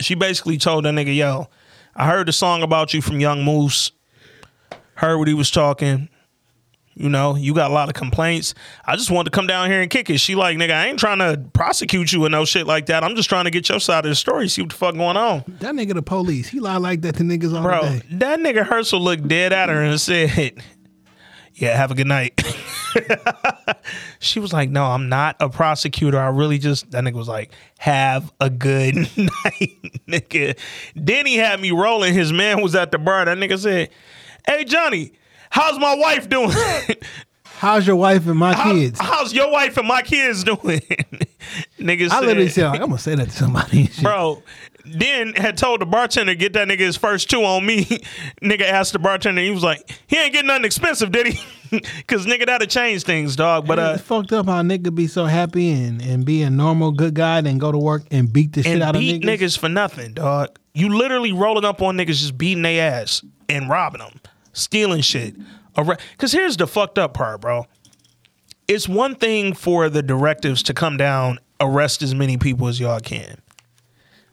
she 0.00 0.14
basically 0.14 0.56
told 0.58 0.84
that 0.84 0.94
nigga, 0.94 1.14
"Yo, 1.14 1.48
I 1.94 2.06
heard 2.06 2.28
the 2.28 2.32
song 2.32 2.62
about 2.62 2.94
you 2.94 3.02
from 3.02 3.20
Young 3.20 3.44
Moose. 3.44 3.92
Heard 4.94 5.18
what 5.18 5.28
he 5.28 5.34
was 5.34 5.50
talking. 5.50 6.08
You 6.94 7.08
know, 7.08 7.36
you 7.36 7.54
got 7.54 7.70
a 7.70 7.74
lot 7.74 7.88
of 7.88 7.94
complaints. 7.94 8.54
I 8.84 8.96
just 8.96 9.10
wanted 9.10 9.30
to 9.30 9.34
come 9.34 9.46
down 9.46 9.70
here 9.70 9.80
and 9.80 9.90
kick 9.90 10.10
it. 10.10 10.18
She 10.18 10.34
like, 10.34 10.58
nigga, 10.58 10.72
I 10.72 10.88
ain't 10.88 10.98
trying 10.98 11.20
to 11.20 11.40
prosecute 11.54 12.12
you 12.12 12.24
or 12.26 12.28
no 12.28 12.44
shit 12.44 12.66
like 12.66 12.86
that. 12.86 13.02
I'm 13.02 13.16
just 13.16 13.30
trying 13.30 13.44
to 13.44 13.50
get 13.50 13.66
your 13.68 13.80
side 13.80 14.04
of 14.04 14.10
the 14.10 14.14
story, 14.14 14.46
see 14.48 14.60
what 14.62 14.70
the 14.72 14.76
fuck 14.76 14.94
going 14.94 15.16
on. 15.16 15.42
that 15.60 15.74
nigga 15.74 15.94
the 15.94 16.02
police. 16.02 16.48
He 16.48 16.60
lie 16.60 16.76
like 16.76 17.00
that 17.02 17.16
to 17.16 17.22
niggas 17.22 17.54
all 17.56 17.62
Bro, 17.62 17.80
day. 17.82 18.02
that 18.12 18.40
nigga 18.40 18.66
Herschel 18.66 19.00
looked 19.00 19.26
dead 19.26 19.54
at 19.54 19.70
her 19.70 19.80
and 19.82 19.98
said, 19.98 20.62
Yeah, 21.54 21.74
have 21.76 21.90
a 21.90 21.94
good 21.94 22.06
night. 22.08 22.38
she 24.18 24.38
was 24.40 24.52
like, 24.52 24.68
No, 24.70 24.84
I'm 24.84 25.08
not 25.08 25.36
a 25.40 25.48
prosecutor. 25.48 26.18
I 26.18 26.28
really 26.28 26.58
just 26.58 26.90
that 26.90 27.04
nigga 27.04 27.14
was 27.14 27.28
like, 27.28 27.52
have 27.78 28.32
a 28.40 28.50
good 28.50 28.94
night, 29.16 29.78
nigga. 30.06 30.58
Then 30.94 31.26
he 31.26 31.36
had 31.36 31.60
me 31.60 31.70
rolling. 31.70 32.14
His 32.14 32.32
man 32.32 32.60
was 32.62 32.74
at 32.74 32.92
the 32.92 32.98
bar. 32.98 33.24
That 33.24 33.38
nigga 33.38 33.58
said, 33.58 33.90
Hey 34.46 34.64
Johnny, 34.64 35.12
how's 35.52 35.78
my 35.78 35.94
wife 35.94 36.28
doing? 36.28 36.50
How's 37.44 37.86
your 37.86 37.94
wife 37.94 38.26
and 38.26 38.36
my 38.36 38.54
How- 38.54 38.72
kids? 38.72 38.98
how's 39.00 39.32
your 39.32 39.48
wife 39.52 39.76
and 39.76 39.86
my 39.86 40.02
kids 40.02 40.42
doing? 40.42 40.58
nigga 41.78 42.06
I 42.06 42.08
said, 42.08 42.20
literally 42.24 42.48
said, 42.48 42.66
like, 42.70 42.80
I'm 42.80 42.88
gonna 42.88 42.98
say 42.98 43.14
that 43.14 43.26
to 43.26 43.36
somebody. 43.36 43.88
Bro, 44.02 44.42
then 44.84 45.32
had 45.34 45.56
told 45.56 45.80
the 45.80 45.86
bartender 45.86 46.34
get 46.34 46.54
that 46.54 46.66
nigga 46.66 46.80
his 46.80 46.96
first 46.96 47.30
two 47.30 47.44
on 47.44 47.64
me. 47.64 47.84
nigga 48.42 48.62
asked 48.62 48.94
the 48.94 48.98
bartender, 48.98 49.40
he 49.42 49.52
was 49.52 49.62
like, 49.62 49.88
he 50.08 50.16
ain't 50.16 50.32
getting 50.32 50.48
nothing 50.48 50.64
expensive, 50.64 51.12
did 51.12 51.28
he? 51.28 51.80
Cause 52.08 52.26
nigga 52.26 52.46
that'll 52.46 52.66
change 52.66 53.04
things, 53.04 53.36
dog. 53.36 53.68
But 53.68 53.78
uh 53.78 53.92
it's 53.94 54.02
fucked 54.02 54.32
up 54.32 54.46
how 54.46 54.60
nigga 54.62 54.92
be 54.92 55.06
so 55.06 55.26
happy 55.26 55.70
and, 55.70 56.02
and 56.02 56.24
be 56.24 56.42
a 56.42 56.50
normal 56.50 56.90
good 56.90 57.14
guy 57.14 57.38
and 57.38 57.60
go 57.60 57.70
to 57.70 57.78
work 57.78 58.02
and 58.10 58.32
beat 58.32 58.54
the 58.54 58.64
shit 58.64 58.72
and 58.72 58.82
out 58.82 58.96
of 58.96 59.02
niggas. 59.02 59.22
niggas. 59.22 59.56
for 59.56 59.68
nothing, 59.68 60.14
dog. 60.14 60.58
You 60.74 60.96
literally 60.96 61.30
rolling 61.32 61.64
up 61.64 61.80
on 61.80 61.96
niggas 61.96 62.18
just 62.18 62.36
beating 62.36 62.62
their 62.64 62.92
ass 62.92 63.22
and 63.48 63.68
robbing 63.68 64.00
them, 64.00 64.18
stealing 64.52 65.00
shit. 65.00 65.34
Cause 66.18 66.32
here's 66.32 66.56
the 66.56 66.66
fucked 66.66 66.98
up 66.98 67.14
part, 67.14 67.40
bro. 67.40 67.66
It's 68.68 68.88
one 68.88 69.14
thing 69.14 69.54
for 69.54 69.88
the 69.88 70.02
directives 70.02 70.62
to 70.64 70.74
come 70.74 70.96
down, 70.96 71.38
arrest 71.60 72.02
as 72.02 72.14
many 72.14 72.36
people 72.36 72.68
as 72.68 72.78
y'all 72.78 73.00
can. 73.00 73.40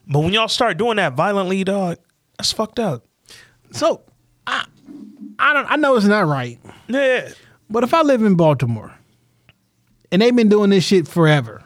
But 0.06 0.20
when 0.20 0.32
y'all 0.32 0.48
start 0.48 0.76
doing 0.76 0.96
that 0.96 1.14
violently, 1.14 1.64
dog, 1.64 1.98
that's 2.38 2.52
fucked 2.52 2.78
up. 2.78 3.04
So 3.72 4.02
I 4.46 4.64
I 5.38 5.52
don't 5.52 5.70
I 5.70 5.76
know 5.76 5.96
it's 5.96 6.06
not 6.06 6.26
right. 6.26 6.58
Yeah. 6.88 7.30
But 7.68 7.84
if 7.84 7.94
I 7.94 8.02
live 8.02 8.22
in 8.22 8.34
Baltimore 8.34 8.92
and 10.10 10.20
they've 10.20 10.34
been 10.34 10.48
doing 10.48 10.70
this 10.70 10.84
shit 10.84 11.06
forever, 11.06 11.62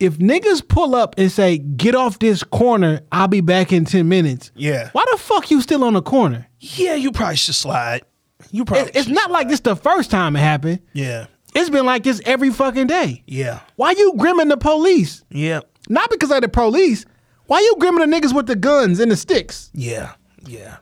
if 0.00 0.18
niggas 0.18 0.66
pull 0.66 0.94
up 0.94 1.14
and 1.18 1.30
say, 1.30 1.58
get 1.58 1.94
off 1.94 2.18
this 2.18 2.42
corner, 2.44 3.00
I'll 3.12 3.28
be 3.28 3.40
back 3.40 3.72
in 3.72 3.84
10 3.84 4.08
minutes. 4.08 4.50
Yeah. 4.54 4.90
Why 4.92 5.04
the 5.12 5.18
fuck 5.18 5.50
you 5.50 5.60
still 5.60 5.84
on 5.84 5.94
the 5.94 6.02
corner? 6.02 6.46
Yeah, 6.60 6.94
you 6.94 7.10
probably 7.12 7.36
should 7.36 7.54
slide. 7.54 8.02
You 8.50 8.64
probably 8.64 8.88
It- 8.90 8.96
it's 8.96 9.06
should 9.06 9.14
not 9.14 9.30
like 9.30 9.48
this 9.48 9.60
the 9.60 9.76
first 9.76 10.10
time 10.10 10.36
it 10.36 10.40
happened. 10.40 10.80
Yeah. 10.92 11.26
It's 11.54 11.70
been 11.70 11.86
like 11.86 12.02
this 12.04 12.20
every 12.24 12.50
fucking 12.50 12.86
day. 12.86 13.22
Yeah. 13.26 13.60
Why 13.76 13.92
you 13.92 14.14
grimming 14.16 14.48
the 14.48 14.56
police? 14.56 15.24
Yeah. 15.30 15.60
Not 15.88 16.10
because 16.10 16.30
of 16.30 16.42
the 16.42 16.48
police. 16.48 17.04
Why 17.46 17.60
you 17.60 17.74
grimming 17.80 18.08
the 18.08 18.16
niggas 18.16 18.34
with 18.34 18.46
the 18.46 18.56
guns 18.56 19.00
and 19.00 19.10
the 19.10 19.16
sticks? 19.16 19.70
Yeah. 19.74 20.12
Yeah. 20.46 20.76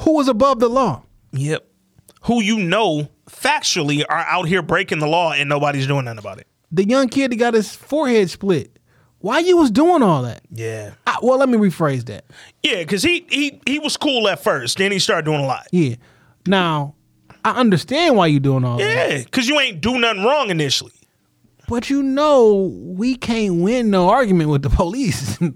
Who 0.00 0.14
was 0.14 0.28
above 0.28 0.58
the 0.58 0.68
law? 0.68 1.02
Yep. 1.32 1.66
Who 2.22 2.42
you 2.42 2.58
know 2.58 3.08
factually 3.30 4.02
are 4.08 4.18
out 4.28 4.48
here 4.48 4.62
breaking 4.62 4.98
the 5.00 5.06
law 5.06 5.32
and 5.32 5.48
nobody's 5.48 5.86
doing 5.86 6.06
nothing 6.06 6.18
about 6.18 6.38
it. 6.38 6.46
The 6.72 6.88
young 6.88 7.08
kid 7.08 7.32
that 7.32 7.36
got 7.36 7.54
his 7.54 7.74
forehead 7.74 8.30
split. 8.30 8.78
Why 9.18 9.38
you 9.38 9.56
was 9.56 9.70
doing 9.70 10.02
all 10.02 10.22
that? 10.22 10.42
Yeah. 10.50 10.94
I, 11.06 11.18
well, 11.22 11.38
let 11.38 11.48
me 11.48 11.56
rephrase 11.56 12.06
that. 12.06 12.24
Yeah, 12.62 12.78
because 12.78 13.04
he 13.04 13.24
he 13.28 13.60
he 13.64 13.78
was 13.78 13.96
cool 13.96 14.26
at 14.26 14.42
first, 14.42 14.78
then 14.78 14.90
he 14.90 14.98
started 14.98 15.24
doing 15.24 15.40
a 15.40 15.46
lot. 15.46 15.68
Yeah. 15.70 15.94
Now, 16.44 16.96
I 17.44 17.52
understand 17.52 18.16
why 18.16 18.26
you 18.26 18.40
doing 18.40 18.64
all 18.64 18.78
that. 18.78 19.10
Yeah, 19.10 19.18
because 19.18 19.48
you 19.48 19.60
ain't 19.60 19.80
do 19.80 19.98
nothing 19.98 20.24
wrong 20.24 20.50
initially. 20.50 20.92
But 21.68 21.88
you 21.88 22.02
know, 22.02 22.72
we 22.82 23.14
can't 23.14 23.62
win 23.62 23.90
no 23.90 24.08
argument 24.08 24.50
with 24.50 24.62
the 24.62 24.70
police. 24.70 25.38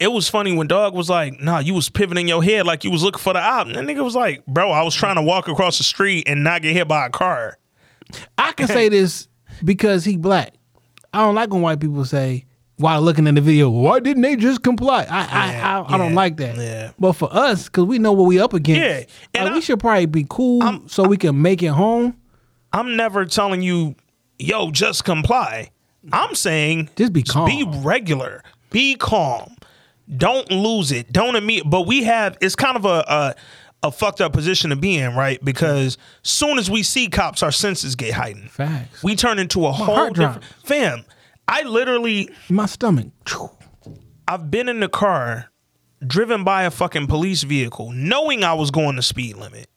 It 0.00 0.10
was 0.10 0.30
funny 0.30 0.56
when 0.56 0.66
Dog 0.66 0.94
was 0.94 1.10
like, 1.10 1.40
nah, 1.42 1.58
you 1.58 1.74
was 1.74 1.90
pivoting 1.90 2.26
your 2.26 2.42
head 2.42 2.66
like 2.66 2.84
you 2.84 2.90
was 2.90 3.02
looking 3.02 3.20
for 3.20 3.34
the 3.34 3.38
op. 3.38 3.66
And 3.66 3.76
that 3.76 3.84
nigga 3.84 4.02
was 4.02 4.14
like, 4.14 4.44
bro, 4.46 4.70
I 4.70 4.82
was 4.82 4.94
trying 4.94 5.16
to 5.16 5.22
walk 5.22 5.46
across 5.46 5.76
the 5.76 5.84
street 5.84 6.24
and 6.26 6.42
not 6.42 6.62
get 6.62 6.72
hit 6.72 6.88
by 6.88 7.04
a 7.04 7.10
car. 7.10 7.58
I 8.38 8.52
can 8.52 8.66
say 8.66 8.88
this 8.88 9.28
because 9.64 10.04
he 10.04 10.16
black. 10.16 10.54
I 11.12 11.18
don't 11.20 11.34
like 11.34 11.50
when 11.50 11.62
white 11.62 11.80
people 11.80 12.04
say 12.04 12.44
while 12.76 13.02
looking 13.02 13.26
at 13.26 13.34
the 13.34 13.40
video, 13.40 13.68
why 13.68 14.00
didn't 14.00 14.22
they 14.22 14.36
just 14.36 14.62
comply? 14.62 15.02
I 15.10 15.18
I, 15.20 15.52
Yeah, 15.52 15.80
I, 15.88 15.94
I 15.94 15.98
don't 15.98 16.10
yeah, 16.10 16.16
like 16.16 16.36
that. 16.38 16.56
yeah. 16.56 16.92
But 16.98 17.12
for 17.12 17.28
us, 17.30 17.64
because 17.64 17.84
we 17.84 17.98
know 17.98 18.12
what 18.12 18.24
we 18.26 18.40
up 18.40 18.54
against, 18.54 18.80
Yeah, 18.80 19.14
and 19.34 19.44
like, 19.44 19.52
I- 19.52 19.54
we 19.56 19.60
should 19.60 19.80
probably 19.80 20.06
be 20.06 20.24
cool 20.28 20.62
I'm- 20.62 20.88
so 20.88 21.06
we 21.06 21.16
can 21.16 21.40
make 21.42 21.62
it 21.62 21.68
home. 21.68 22.16
I'm 22.72 22.96
never 22.96 23.24
telling 23.26 23.62
you, 23.62 23.96
yo, 24.38 24.70
just 24.70 25.04
comply. 25.04 25.70
I'm 26.12 26.34
saying 26.34 26.88
Just 26.96 27.12
be 27.12 27.22
calm. 27.22 27.44
Be 27.46 27.64
regular. 27.82 28.42
Be 28.70 28.94
calm. 28.94 29.56
Don't 30.16 30.50
lose 30.50 30.90
it. 30.92 31.12
Don't 31.12 31.36
admit. 31.36 31.64
But 31.68 31.82
we 31.86 32.04
have. 32.04 32.38
It's 32.40 32.56
kind 32.56 32.76
of 32.76 32.84
a 32.86 33.04
a, 33.06 33.34
a 33.82 33.90
fucked 33.90 34.20
up 34.20 34.32
position 34.32 34.70
to 34.70 34.76
be 34.76 34.96
in, 34.96 35.14
right? 35.14 35.42
Because 35.44 35.96
soon 36.22 36.58
as 36.58 36.70
we 36.70 36.82
see 36.82 37.08
cops, 37.08 37.42
our 37.42 37.52
senses 37.52 37.96
get 37.96 38.12
heightened. 38.12 38.50
Facts. 38.50 39.02
We 39.02 39.16
turn 39.16 39.38
into 39.38 39.66
a 39.66 39.72
whole 39.72 39.94
heart 39.94 40.14
different. 40.14 40.44
Fam, 40.64 41.04
I 41.48 41.62
literally. 41.62 42.30
My 42.48 42.66
stomach. 42.66 43.08
I've 44.28 44.50
been 44.50 44.68
in 44.68 44.80
the 44.80 44.88
car, 44.88 45.50
driven 46.06 46.44
by 46.44 46.64
a 46.64 46.70
fucking 46.70 47.06
police 47.08 47.42
vehicle, 47.42 47.90
knowing 47.92 48.44
I 48.44 48.54
was 48.54 48.70
going 48.70 48.96
the 48.96 49.02
speed 49.02 49.36
limit, 49.36 49.68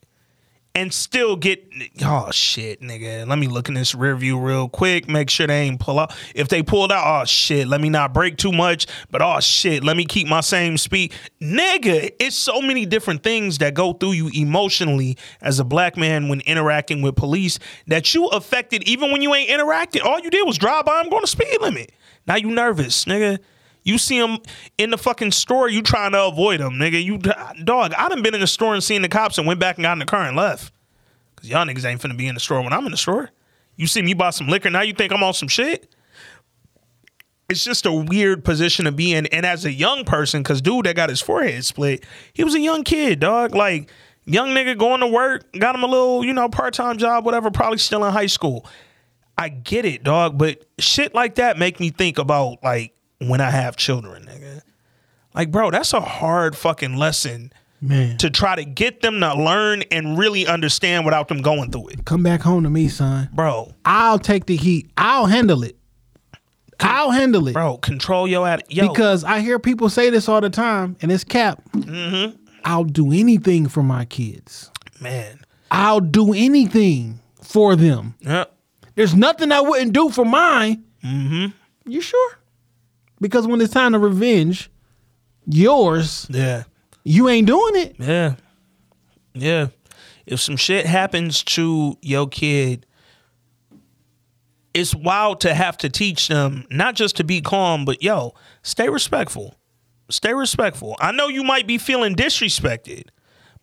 and 0.76 0.92
still 0.92 1.36
get 1.36 1.64
oh 2.02 2.30
shit, 2.32 2.80
nigga. 2.80 3.26
Let 3.26 3.38
me 3.38 3.46
look 3.46 3.68
in 3.68 3.74
this 3.74 3.94
rear 3.94 4.16
view 4.16 4.38
real 4.38 4.68
quick, 4.68 5.08
make 5.08 5.30
sure 5.30 5.46
they 5.46 5.62
ain't 5.62 5.78
pull 5.78 6.00
out. 6.00 6.14
If 6.34 6.48
they 6.48 6.62
pulled 6.62 6.90
out, 6.90 7.22
oh 7.22 7.24
shit, 7.24 7.68
let 7.68 7.80
me 7.80 7.88
not 7.88 8.12
break 8.12 8.36
too 8.36 8.50
much, 8.50 8.86
but 9.10 9.22
oh 9.22 9.38
shit, 9.40 9.84
let 9.84 9.96
me 9.96 10.04
keep 10.04 10.26
my 10.26 10.40
same 10.40 10.76
speed. 10.76 11.12
Nigga, 11.40 12.12
it's 12.18 12.34
so 12.34 12.60
many 12.60 12.86
different 12.86 13.22
things 13.22 13.58
that 13.58 13.74
go 13.74 13.92
through 13.92 14.12
you 14.12 14.30
emotionally 14.34 15.16
as 15.40 15.60
a 15.60 15.64
black 15.64 15.96
man 15.96 16.28
when 16.28 16.40
interacting 16.40 17.02
with 17.02 17.14
police 17.14 17.58
that 17.86 18.12
you 18.12 18.26
affected 18.26 18.82
even 18.88 19.12
when 19.12 19.22
you 19.22 19.32
ain't 19.34 19.50
interacting. 19.50 20.02
All 20.02 20.18
you 20.18 20.30
did 20.30 20.44
was 20.44 20.58
drive 20.58 20.84
by 20.84 21.00
them 21.02 21.10
going 21.10 21.22
to 21.22 21.28
speed 21.28 21.60
limit. 21.60 21.92
Now 22.26 22.36
you 22.36 22.50
nervous, 22.50 23.04
nigga. 23.04 23.38
You 23.84 23.98
see 23.98 24.18
them 24.18 24.38
in 24.78 24.90
the 24.90 24.98
fucking 24.98 25.32
store, 25.32 25.68
you 25.68 25.82
trying 25.82 26.12
to 26.12 26.24
avoid 26.24 26.60
them, 26.60 26.74
nigga. 26.74 27.02
You 27.02 27.18
dog. 27.18 27.92
I 27.94 28.08
done 28.08 28.22
been 28.22 28.34
in 28.34 28.40
the 28.40 28.46
store 28.46 28.72
and 28.72 28.82
seen 28.82 29.02
the 29.02 29.08
cops 29.08 29.36
and 29.36 29.46
went 29.46 29.60
back 29.60 29.76
and 29.76 29.84
got 29.84 29.92
in 29.92 29.98
the 29.98 30.06
car 30.06 30.22
and 30.22 30.36
left. 30.36 30.72
Cause 31.36 31.48
y'all 31.48 31.66
niggas 31.66 31.84
ain't 31.84 32.00
finna 32.00 32.16
be 32.16 32.26
in 32.26 32.34
the 32.34 32.40
store 32.40 32.62
when 32.62 32.72
I'm 32.72 32.86
in 32.86 32.90
the 32.90 32.96
store. 32.96 33.30
You 33.76 33.86
see 33.86 34.00
me 34.00 34.14
buy 34.14 34.30
some 34.30 34.48
liquor, 34.48 34.70
now 34.70 34.80
you 34.80 34.94
think 34.94 35.12
I'm 35.12 35.22
on 35.22 35.34
some 35.34 35.48
shit. 35.48 35.94
It's 37.50 37.62
just 37.62 37.84
a 37.84 37.92
weird 37.92 38.42
position 38.42 38.86
to 38.86 38.92
be 38.92 39.12
in. 39.12 39.26
And 39.26 39.44
as 39.44 39.66
a 39.66 39.72
young 39.72 40.04
person, 40.06 40.42
cause 40.42 40.62
dude 40.62 40.86
that 40.86 40.96
got 40.96 41.10
his 41.10 41.20
forehead 41.20 41.64
split, 41.64 42.04
he 42.32 42.42
was 42.42 42.54
a 42.54 42.60
young 42.60 42.84
kid, 42.84 43.20
dog. 43.20 43.54
Like 43.54 43.90
young 44.24 44.48
nigga 44.50 44.78
going 44.78 45.00
to 45.00 45.06
work, 45.06 45.52
got 45.52 45.74
him 45.74 45.82
a 45.82 45.86
little, 45.86 46.24
you 46.24 46.32
know, 46.32 46.48
part 46.48 46.72
time 46.72 46.96
job, 46.96 47.26
whatever. 47.26 47.50
Probably 47.50 47.76
still 47.76 48.02
in 48.04 48.12
high 48.12 48.26
school. 48.26 48.66
I 49.36 49.50
get 49.50 49.84
it, 49.84 50.04
dog, 50.04 50.38
but 50.38 50.64
shit 50.78 51.14
like 51.14 51.34
that 51.34 51.58
make 51.58 51.80
me 51.80 51.90
think 51.90 52.18
about 52.18 52.62
like 52.62 52.93
when 53.18 53.40
I 53.40 53.50
have 53.50 53.76
children, 53.76 54.24
nigga. 54.26 54.60
Like, 55.34 55.50
bro, 55.50 55.70
that's 55.70 55.92
a 55.92 56.00
hard 56.00 56.56
fucking 56.56 56.96
lesson 56.96 57.52
Man. 57.80 58.16
to 58.18 58.30
try 58.30 58.54
to 58.56 58.64
get 58.64 59.00
them 59.02 59.20
to 59.20 59.34
learn 59.34 59.82
and 59.90 60.16
really 60.16 60.46
understand 60.46 61.04
without 61.04 61.28
them 61.28 61.42
going 61.42 61.70
through 61.72 61.88
it. 61.88 62.04
Come 62.04 62.22
back 62.22 62.40
home 62.42 62.62
to 62.64 62.70
me, 62.70 62.88
son. 62.88 63.28
Bro, 63.32 63.74
I'll 63.84 64.18
take 64.18 64.46
the 64.46 64.56
heat. 64.56 64.90
I'll 64.96 65.26
handle 65.26 65.64
it. 65.64 65.76
I'll 66.80 67.10
handle 67.12 67.46
it. 67.48 67.52
bro, 67.52 67.78
control 67.78 68.26
your 68.28 68.46
attitude. 68.46 68.76
Yo, 68.76 68.88
Because 68.88 69.24
I 69.24 69.40
hear 69.40 69.58
people 69.58 69.88
say 69.88 70.10
this 70.10 70.28
all 70.28 70.40
the 70.40 70.50
time, 70.50 70.96
and 71.02 71.10
it's 71.10 71.24
cap. 71.24 71.62
Mm-hmm. 71.72 72.36
I'll 72.64 72.84
do 72.84 73.12
anything 73.12 73.68
for 73.68 73.82
my 73.82 74.04
kids. 74.04 74.70
man. 75.00 75.40
I'll 75.70 76.00
do 76.00 76.32
anything 76.32 77.20
for 77.42 77.74
them. 77.74 78.14
Yep. 78.20 78.54
There's 78.94 79.14
nothing 79.14 79.50
I 79.50 79.60
wouldn't 79.60 79.92
do 79.92 80.08
for 80.10 80.24
mine. 80.24 80.84
Mm-hmm. 81.02 81.46
You 81.90 82.00
sure? 82.00 82.38
Because 83.24 83.46
when 83.46 83.58
it's 83.62 83.72
time 83.72 83.92
to 83.92 83.98
revenge 83.98 84.70
yours, 85.46 86.26
Yeah. 86.28 86.64
you 87.04 87.30
ain't 87.30 87.46
doing 87.46 87.74
it. 87.76 87.96
Yeah. 87.98 88.34
Yeah. 89.32 89.68
If 90.26 90.42
some 90.42 90.58
shit 90.58 90.84
happens 90.84 91.42
to 91.44 91.96
your 92.02 92.28
kid, 92.28 92.84
it's 94.74 94.94
wild 94.94 95.40
to 95.40 95.54
have 95.54 95.78
to 95.78 95.88
teach 95.88 96.28
them 96.28 96.66
not 96.70 96.96
just 96.96 97.16
to 97.16 97.24
be 97.24 97.40
calm, 97.40 97.86
but 97.86 98.02
yo, 98.02 98.34
stay 98.62 98.90
respectful. 98.90 99.54
Stay 100.10 100.34
respectful. 100.34 100.94
I 101.00 101.10
know 101.12 101.28
you 101.28 101.44
might 101.44 101.66
be 101.66 101.78
feeling 101.78 102.14
disrespected, 102.14 103.04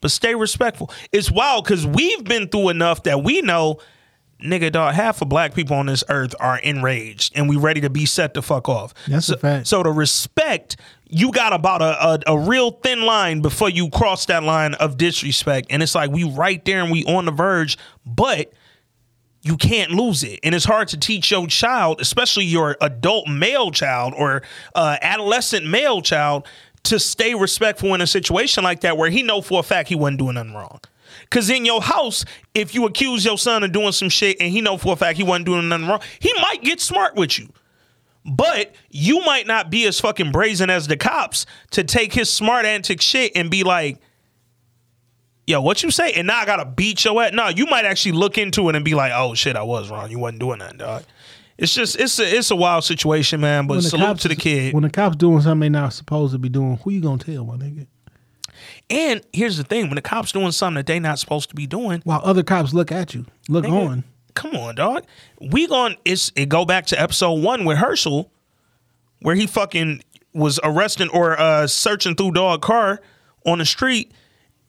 but 0.01 0.09
stay 0.09 0.33
respectful. 0.33 0.89
It's 1.11 1.29
wild 1.29 1.65
because 1.65 1.85
we've 1.85 2.23
been 2.23 2.47
through 2.47 2.69
enough 2.69 3.03
that 3.03 3.21
we 3.23 3.41
know, 3.41 3.77
nigga, 4.43 4.71
dog, 4.71 4.93
half 4.93 5.21
of 5.21 5.29
black 5.29 5.53
people 5.53 5.75
on 5.75 5.85
this 5.85 6.03
earth 6.09 6.35
are 6.39 6.59
enraged 6.59 7.33
and 7.35 7.47
we 7.49 7.55
ready 7.55 7.81
to 7.81 7.89
be 7.89 8.05
set 8.05 8.33
the 8.33 8.41
fuck 8.41 8.67
off. 8.69 8.93
That's 9.07 9.27
so, 9.27 9.35
a 9.35 9.37
fact. 9.37 9.67
So 9.67 9.83
to 9.83 9.91
respect, 9.91 10.77
you 11.07 11.31
got 11.31 11.53
about 11.53 11.81
a, 11.81 12.29
a, 12.29 12.35
a 12.35 12.39
real 12.39 12.71
thin 12.71 13.03
line 13.03 13.41
before 13.41 13.69
you 13.69 13.89
cross 13.89 14.25
that 14.27 14.43
line 14.43 14.73
of 14.75 14.97
disrespect. 14.97 15.67
And 15.69 15.83
it's 15.83 15.95
like 15.95 16.11
we 16.11 16.23
right 16.23 16.63
there 16.65 16.81
and 16.81 16.91
we 16.91 17.05
on 17.05 17.25
the 17.25 17.31
verge, 17.31 17.77
but 18.05 18.53
you 19.43 19.57
can't 19.57 19.91
lose 19.91 20.23
it. 20.23 20.39
And 20.43 20.53
it's 20.53 20.65
hard 20.65 20.87
to 20.89 20.97
teach 20.97 21.31
your 21.31 21.47
child, 21.47 21.99
especially 21.99 22.45
your 22.45 22.77
adult 22.79 23.27
male 23.27 23.71
child 23.71 24.13
or 24.15 24.43
uh, 24.75 24.97
adolescent 25.01 25.65
male 25.65 26.01
child, 26.01 26.47
to 26.83 26.99
stay 26.99 27.35
respectful 27.35 27.93
in 27.93 28.01
a 28.01 28.07
situation 28.07 28.63
like 28.63 28.81
that 28.81 28.97
where 28.97 29.09
he 29.09 29.23
know 29.23 29.41
for 29.41 29.59
a 29.59 29.63
fact 29.63 29.89
he 29.89 29.95
wasn't 29.95 30.19
doing 30.19 30.35
nothing 30.35 30.53
wrong. 30.53 30.79
Cause 31.31 31.49
in 31.49 31.65
your 31.65 31.81
house, 31.81 32.23
if 32.53 32.75
you 32.75 32.85
accuse 32.85 33.25
your 33.25 33.37
son 33.37 33.63
of 33.63 33.71
doing 33.71 33.93
some 33.93 34.09
shit 34.09 34.37
and 34.39 34.51
he 34.51 34.61
know 34.61 34.77
for 34.77 34.93
a 34.93 34.95
fact 34.95 35.17
he 35.17 35.23
wasn't 35.23 35.47
doing 35.47 35.67
nothing 35.69 35.87
wrong, 35.87 36.01
he 36.19 36.31
might 36.41 36.61
get 36.61 36.79
smart 36.79 37.15
with 37.15 37.39
you. 37.39 37.47
But 38.25 38.75
you 38.91 39.21
might 39.21 39.47
not 39.47 39.71
be 39.71 39.87
as 39.87 39.99
fucking 39.99 40.31
brazen 40.31 40.69
as 40.69 40.87
the 40.87 40.97
cops 40.97 41.45
to 41.71 41.83
take 41.83 42.13
his 42.13 42.29
smart 42.29 42.65
antic 42.65 43.01
shit 43.01 43.31
and 43.35 43.49
be 43.49 43.63
like, 43.63 43.99
yo, 45.47 45.61
what 45.61 45.81
you 45.81 45.89
say? 45.89 46.11
And 46.13 46.27
now 46.27 46.39
I 46.39 46.45
gotta 46.45 46.65
beat 46.65 47.03
your 47.03 47.21
ass. 47.23 47.31
No, 47.33 47.47
you 47.47 47.65
might 47.65 47.85
actually 47.85 48.11
look 48.11 48.37
into 48.37 48.69
it 48.69 48.75
and 48.75 48.85
be 48.85 48.93
like, 48.93 49.11
oh 49.15 49.33
shit, 49.33 49.55
I 49.55 49.63
was 49.63 49.89
wrong. 49.89 50.11
You 50.11 50.19
wasn't 50.19 50.39
doing 50.39 50.59
that, 50.59 50.77
dog. 50.77 51.03
It's 51.57 51.73
just 51.73 51.99
it's 51.99 52.19
a 52.19 52.37
it's 52.37 52.51
a 52.51 52.55
wild 52.55 52.83
situation, 52.83 53.39
man. 53.41 53.67
But 53.67 53.81
salute 53.81 54.05
cops 54.05 54.21
to 54.23 54.27
the 54.27 54.35
kid. 54.35 54.73
When 54.73 54.83
the 54.83 54.89
cops 54.89 55.15
doing 55.15 55.41
something 55.41 55.71
they 55.71 55.79
not 55.79 55.93
supposed 55.93 56.33
to 56.33 56.39
be 56.39 56.49
doing, 56.49 56.77
who 56.77 56.91
you 56.91 57.01
gonna 57.01 57.23
tell, 57.23 57.45
my 57.45 57.55
nigga? 57.55 57.87
And 58.89 59.21
here's 59.33 59.57
the 59.57 59.63
thing: 59.63 59.87
when 59.87 59.95
the 59.95 60.01
cops 60.01 60.31
doing 60.31 60.51
something 60.51 60.75
that 60.75 60.85
they 60.85 60.99
not 60.99 61.19
supposed 61.19 61.49
to 61.49 61.55
be 61.55 61.67
doing, 61.67 62.01
While 62.03 62.21
other 62.23 62.43
cops 62.43 62.73
look 62.73 62.91
at 62.91 63.13
you, 63.13 63.25
look 63.49 63.65
nigga, 63.65 63.87
on. 63.89 64.03
Come 64.33 64.55
on, 64.55 64.75
dog. 64.75 65.03
We 65.39 65.67
going 65.67 65.97
it's 66.05 66.31
it 66.35 66.49
go 66.49 66.65
back 66.65 66.85
to 66.87 67.01
episode 67.01 67.41
one 67.43 67.65
with 67.65 67.77
Herschel, 67.77 68.31
where 69.21 69.35
he 69.35 69.47
fucking 69.47 70.03
was 70.33 70.59
arresting 70.63 71.09
or 71.09 71.39
uh 71.39 71.67
searching 71.67 72.15
through 72.15 72.31
dog 72.31 72.61
car 72.61 73.01
on 73.45 73.57
the 73.57 73.65
street, 73.65 74.11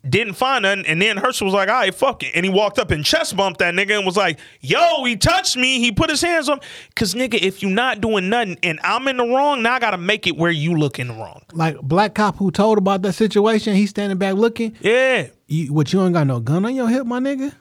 didn't 0.08 0.34
find 0.34 0.62
nothing, 0.62 0.84
and 0.86 1.00
then 1.00 1.16
Herschel 1.16 1.44
was 1.44 1.54
like, 1.54 1.68
all 1.68 1.76
right, 1.76 1.94
fuck 1.94 2.22
it. 2.24 2.32
And 2.34 2.44
he 2.44 2.50
walked 2.50 2.78
up 2.78 2.90
and 2.90 3.04
chest 3.04 3.36
bumped 3.36 3.60
that 3.60 3.72
nigga 3.74 3.96
and 3.96 4.04
was 4.04 4.16
like, 4.16 4.38
yo, 4.60 5.04
he 5.04 5.16
touched 5.16 5.56
me. 5.56 5.78
He 5.78 5.92
put 5.92 6.10
his 6.10 6.20
hands 6.20 6.48
on 6.48 6.60
Cause 6.96 7.14
nigga, 7.14 7.34
if 7.34 7.62
you 7.62 7.70
not 7.70 8.00
doing 8.00 8.28
nothing 8.28 8.58
and 8.62 8.80
I'm 8.82 9.06
in 9.08 9.16
the 9.16 9.24
wrong, 9.24 9.62
now 9.62 9.74
I 9.74 9.78
gotta 9.78 9.98
make 9.98 10.26
it 10.26 10.36
where 10.36 10.50
you 10.50 10.76
look 10.76 10.98
in 10.98 11.08
the 11.08 11.14
wrong. 11.14 11.42
Like 11.52 11.80
black 11.80 12.14
cop 12.14 12.36
who 12.36 12.50
told 12.50 12.78
about 12.78 13.02
that 13.02 13.12
situation, 13.12 13.74
he's 13.74 13.90
standing 13.90 14.18
back 14.18 14.34
looking. 14.34 14.76
Yeah. 14.80 15.28
You, 15.46 15.72
what 15.72 15.92
you 15.92 16.02
ain't 16.02 16.14
got 16.14 16.26
no 16.26 16.40
gun 16.40 16.64
on 16.64 16.74
your 16.74 16.88
hip, 16.88 17.06
my 17.06 17.20
nigga? 17.20 17.54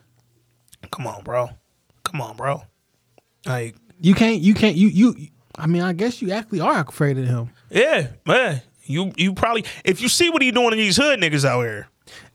Come 0.90 1.06
on, 1.06 1.22
bro. 1.22 1.50
Come 2.04 2.20
on, 2.20 2.36
bro. 2.36 2.62
Like, 3.46 3.76
You 4.00 4.14
can't. 4.14 4.40
You 4.40 4.54
can't. 4.54 4.76
You 4.76 4.88
you. 4.88 5.28
I 5.56 5.66
mean, 5.66 5.82
I 5.82 5.92
guess 5.92 6.20
you 6.22 6.32
actually 6.32 6.60
are 6.60 6.80
afraid 6.80 7.18
of 7.18 7.26
him. 7.26 7.50
yeah, 7.70 8.08
man. 8.26 8.62
You 8.84 9.12
you 9.16 9.32
probably 9.32 9.64
if 9.84 10.00
you 10.00 10.08
see 10.08 10.28
what 10.28 10.42
he 10.42 10.50
doing 10.50 10.70
to 10.70 10.76
these 10.76 10.96
hood 10.96 11.20
niggas 11.20 11.44
out 11.44 11.62
here, 11.62 11.86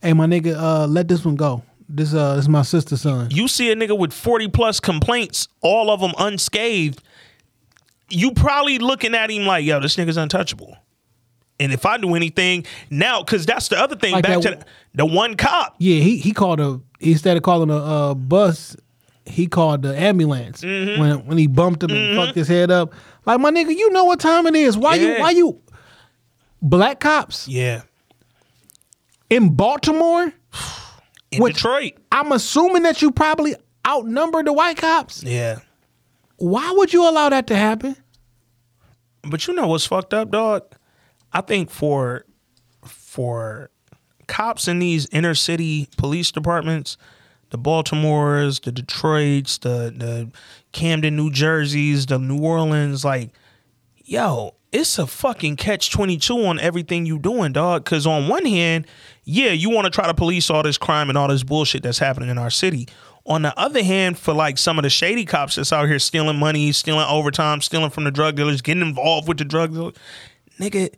Hey, 0.01 0.13
my 0.13 0.25
nigga, 0.25 0.55
uh, 0.55 0.87
let 0.87 1.07
this 1.07 1.23
one 1.25 1.35
go. 1.35 1.63
This 1.89 2.13
uh, 2.13 2.35
this 2.35 2.45
is 2.45 2.49
my 2.49 2.63
sister's 2.63 3.01
son. 3.01 3.29
you 3.31 3.47
see 3.47 3.71
a 3.71 3.75
nigga 3.75 3.97
with 3.97 4.11
40 4.13 4.49
plus 4.49 4.79
complaints, 4.79 5.47
all 5.61 5.89
of 5.89 6.01
them 6.01 6.11
unscathed, 6.17 7.01
you 8.09 8.31
probably 8.31 8.77
looking 8.79 9.15
at 9.15 9.29
him 9.31 9.45
like, 9.45 9.63
yo, 9.65 9.79
this 9.79 9.95
nigga's 9.95 10.17
untouchable. 10.17 10.77
And 11.59 11.71
if 11.71 11.85
I 11.85 11.97
do 11.97 12.13
anything 12.13 12.65
now, 12.89 13.23
because 13.23 13.45
that's 13.45 13.69
the 13.69 13.79
other 13.79 13.95
thing, 13.95 14.11
Like 14.11 14.23
back 14.25 14.41
that 14.41 14.51
to 14.51 14.57
the, 14.57 14.65
the 14.95 15.05
one 15.05 15.35
cop. 15.35 15.75
Yeah, 15.79 15.99
he 16.01 16.17
he 16.17 16.31
called 16.31 16.59
a 16.59 16.79
instead 16.99 17.35
of 17.37 17.43
calling 17.43 17.69
a 17.69 17.77
uh, 17.77 18.13
bus, 18.13 18.75
he 19.25 19.47
called 19.47 19.81
the 19.81 19.97
ambulance 19.97 20.61
Mm-hmm. 20.61 20.99
when 21.01 21.25
when 21.25 21.37
he 21.37 21.47
bumped 21.47 21.81
him 21.83 21.91
and 21.91 22.15
fucked 22.17 22.35
his 22.35 22.47
head 22.47 22.69
up. 22.69 22.93
Like 23.25 23.39
my 23.39 23.49
nigga, 23.49 23.69
you 23.75 23.89
know 23.91 24.03
what 24.05 24.19
time 24.19 24.45
it 24.45 24.55
is. 24.55 24.77
Why 24.77 24.95
you 24.95 25.19
why 25.19 25.31
you 25.31 25.61
black 26.61 26.99
cops 26.99 27.47
Yeah. 27.47 27.81
In 29.29 29.49
Baltimore? 29.55 30.33
In 31.31 31.41
What- 31.41 31.55
Detroit. 31.55 31.93
I'm 32.11 32.31
assuming 32.31 32.83
that 32.83 33.01
you 33.01 33.11
probably 33.11 33.53
outnumbered 33.85 34.47
the 34.47 34.53
white 34.53 34.77
cops. 34.77 35.23
Yeah. 35.23 35.59
Why 36.37 36.71
would 36.71 36.93
you 36.93 37.07
allow 37.07 37.27
that 37.29 37.47
to 37.47 37.55
happen? 37.57 37.97
But 39.23 39.45
you 39.45 39.53
know 39.53 39.67
what's 39.67 39.85
fucked 39.85 40.13
up, 40.13 40.31
dog? 40.31 40.63
I 41.33 41.41
think 41.41 41.69
for 41.69 42.23
for 42.85 43.71
cops 44.27 44.67
in 44.69 44.79
these 44.79 45.07
inner 45.11 45.35
city 45.35 45.89
police 45.97 46.31
departments, 46.31 46.95
the 47.49 47.57
Baltimores, 47.57 48.61
the 48.63 48.71
Detroits, 48.71 49.57
the 49.57 49.93
the 49.95 50.31
Camden, 50.71 51.17
New 51.17 51.29
Jerseys, 51.31 52.05
the 52.05 52.19
New 52.19 52.39
Orleans, 52.39 53.03
like, 53.03 53.31
yo, 54.05 54.55
it's 54.71 54.97
a 54.97 55.07
fucking 55.07 55.57
catch 55.57 55.91
twenty 55.91 56.17
two 56.17 56.45
on 56.45 56.57
everything 56.59 57.05
you 57.05 57.19
doing, 57.19 57.51
dog. 57.51 57.83
Cause 57.83 58.07
on 58.07 58.29
one 58.29 58.45
hand, 58.45 58.87
yeah, 59.29 59.51
you 59.51 59.69
want 59.69 59.83
to 59.83 59.91
try 59.91 60.07
to 60.07 60.13
police 60.13 60.49
all 60.49 60.63
this 60.63 60.77
crime 60.77 61.09
and 61.09 61.17
all 61.17 61.27
this 61.27 61.43
bullshit 61.43 61.83
that's 61.83 61.99
happening 61.99 62.29
in 62.29 62.37
our 62.37 62.49
city. 62.49 62.87
On 63.25 63.41
the 63.41 63.57
other 63.59 63.83
hand, 63.83 64.17
for 64.17 64.33
like 64.33 64.57
some 64.57 64.79
of 64.79 64.83
the 64.83 64.89
shady 64.89 65.25
cops 65.25 65.55
that's 65.55 65.73
out 65.73 65.85
here 65.89 65.99
stealing 65.99 66.39
money, 66.39 66.71
stealing 66.71 67.05
overtime, 67.09 67.59
stealing 67.59 67.89
from 67.89 68.05
the 68.05 68.11
drug 68.11 68.37
dealers, 68.37 68.61
getting 68.61 68.81
involved 68.81 69.27
with 69.27 69.37
the 69.37 69.43
drug 69.43 69.73
dealers, 69.73 69.95
nigga, 70.57 70.93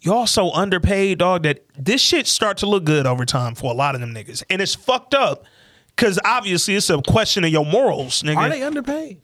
y'all 0.00 0.28
so 0.28 0.52
underpaid, 0.52 1.18
dog, 1.18 1.42
that 1.42 1.64
this 1.76 2.00
shit 2.00 2.28
start 2.28 2.58
to 2.58 2.66
look 2.66 2.84
good 2.84 3.04
over 3.04 3.24
time 3.24 3.56
for 3.56 3.72
a 3.72 3.74
lot 3.74 3.96
of 3.96 4.00
them 4.00 4.14
niggas. 4.14 4.44
And 4.48 4.62
it's 4.62 4.76
fucked 4.76 5.12
up. 5.12 5.44
Cause 5.96 6.20
obviously 6.24 6.76
it's 6.76 6.88
a 6.88 7.02
question 7.02 7.42
of 7.42 7.50
your 7.50 7.66
morals, 7.66 8.22
nigga. 8.22 8.36
Are 8.36 8.48
they 8.48 8.62
underpaid? 8.62 9.20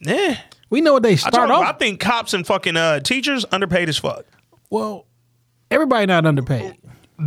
yeah. 0.00 0.40
We 0.70 0.80
know 0.80 0.94
what 0.94 1.02
they 1.02 1.16
start 1.16 1.50
you, 1.50 1.54
off. 1.54 1.66
I 1.66 1.72
think 1.72 2.00
cops 2.00 2.32
and 2.32 2.46
fucking 2.46 2.76
uh, 2.78 3.00
teachers 3.00 3.44
underpaid 3.52 3.90
as 3.90 3.98
fuck. 3.98 4.24
well, 4.70 5.04
everybody 5.70 6.06
not 6.06 6.24
underpaid. 6.24 6.78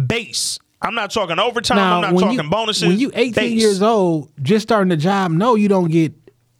Base. 0.07 0.59
I'm 0.81 0.95
not 0.95 1.11
talking 1.11 1.37
overtime. 1.37 1.77
I'm 1.77 2.01
not 2.13 2.19
talking 2.19 2.39
you, 2.43 2.49
bonuses. 2.49 2.87
When 2.87 2.97
you 2.99 3.11
18 3.13 3.33
base. 3.33 3.61
years 3.61 3.81
old, 3.81 4.31
just 4.41 4.63
starting 4.63 4.89
the 4.89 4.97
job, 4.97 5.31
no, 5.31 5.55
you 5.55 5.67
don't 5.67 5.91
get 5.91 6.13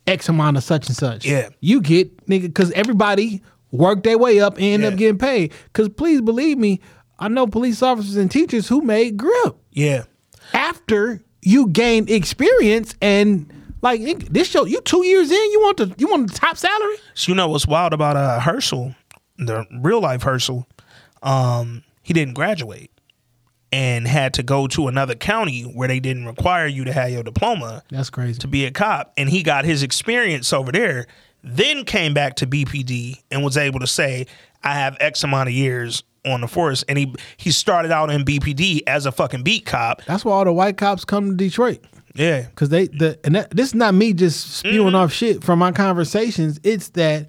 X 0.06 0.28
amount 0.28 0.56
of 0.56 0.62
such 0.64 0.86
and 0.88 0.96
such. 0.96 1.24
Yeah. 1.24 1.48
You 1.60 1.80
get 1.80 2.26
nigga 2.26 2.42
because 2.42 2.70
everybody 2.72 3.42
worked 3.72 4.04
their 4.04 4.18
way 4.18 4.40
up 4.40 4.54
and 4.56 4.62
end 4.64 4.82
Yeah. 4.82 4.88
up 4.90 4.96
getting 4.96 5.18
paid. 5.18 5.52
Because 5.64 5.88
please 5.88 6.20
believe 6.20 6.58
me, 6.58 6.80
I 7.18 7.28
know 7.28 7.46
police 7.46 7.82
officers 7.82 8.16
and 8.16 8.30
teachers 8.30 8.68
who 8.68 8.80
made 8.82 9.16
grip 9.16 9.56
Yeah. 9.72 10.04
after 10.52 11.22
you 11.40 11.68
gain 11.68 12.08
experience 12.08 12.94
and 13.02 13.52
like 13.80 14.00
this 14.28 14.48
show 14.48 14.64
you 14.66 14.80
two 14.82 15.04
years 15.04 15.30
in 15.32 15.50
you 15.52 15.60
want 15.60 15.76
the 15.78 15.92
you 15.98 16.06
want 16.08 16.30
the 16.30 16.38
top 16.38 16.56
salary. 16.56 16.94
So 17.14 17.32
you 17.32 17.34
know 17.34 17.48
what's 17.48 17.66
wild 17.66 17.92
about 17.92 18.16
uh, 18.16 18.38
Herschel, 18.38 18.94
the 19.38 19.66
real 19.80 20.00
life 20.00 20.22
Herschel? 20.22 20.68
Um, 21.24 21.82
he 22.02 22.12
didn't 22.12 22.34
graduate 22.34 22.91
and 23.72 24.06
had 24.06 24.34
to 24.34 24.42
go 24.42 24.66
to 24.68 24.86
another 24.88 25.14
county 25.14 25.62
where 25.62 25.88
they 25.88 25.98
didn't 25.98 26.26
require 26.26 26.66
you 26.66 26.84
to 26.84 26.92
have 26.92 27.10
your 27.10 27.22
diploma 27.22 27.82
That's 27.90 28.10
crazy. 28.10 28.38
to 28.40 28.46
be 28.48 28.66
a 28.66 28.70
cop, 28.70 29.12
and 29.16 29.28
he 29.30 29.42
got 29.42 29.64
his 29.64 29.82
experience 29.82 30.52
over 30.52 30.70
there. 30.70 31.06
Then 31.42 31.84
came 31.84 32.14
back 32.14 32.36
to 32.36 32.46
BPD 32.46 33.22
and 33.30 33.42
was 33.42 33.56
able 33.56 33.80
to 33.80 33.86
say, 33.86 34.26
"I 34.62 34.74
have 34.74 34.96
X 35.00 35.24
amount 35.24 35.48
of 35.48 35.54
years 35.54 36.04
on 36.24 36.40
the 36.42 36.46
force." 36.46 36.84
And 36.88 36.96
he 36.98 37.12
he 37.36 37.50
started 37.50 37.90
out 37.90 38.10
in 38.10 38.24
BPD 38.24 38.82
as 38.86 39.06
a 39.06 39.12
fucking 39.12 39.42
beat 39.42 39.64
cop. 39.66 40.02
That's 40.04 40.24
why 40.24 40.34
all 40.34 40.44
the 40.44 40.52
white 40.52 40.76
cops 40.76 41.04
come 41.04 41.30
to 41.30 41.36
Detroit. 41.36 41.80
Yeah, 42.14 42.44
Cause 42.56 42.68
they 42.68 42.86
the 42.88 43.18
and 43.24 43.34
that, 43.34 43.50
this 43.50 43.68
is 43.68 43.74
not 43.74 43.94
me 43.94 44.12
just 44.12 44.52
spewing 44.58 44.88
Mm-hmm. 44.88 44.94
off 44.96 45.12
shit 45.12 45.42
from 45.42 45.58
my 45.58 45.72
conversations. 45.72 46.60
It's 46.62 46.90
that 46.90 47.28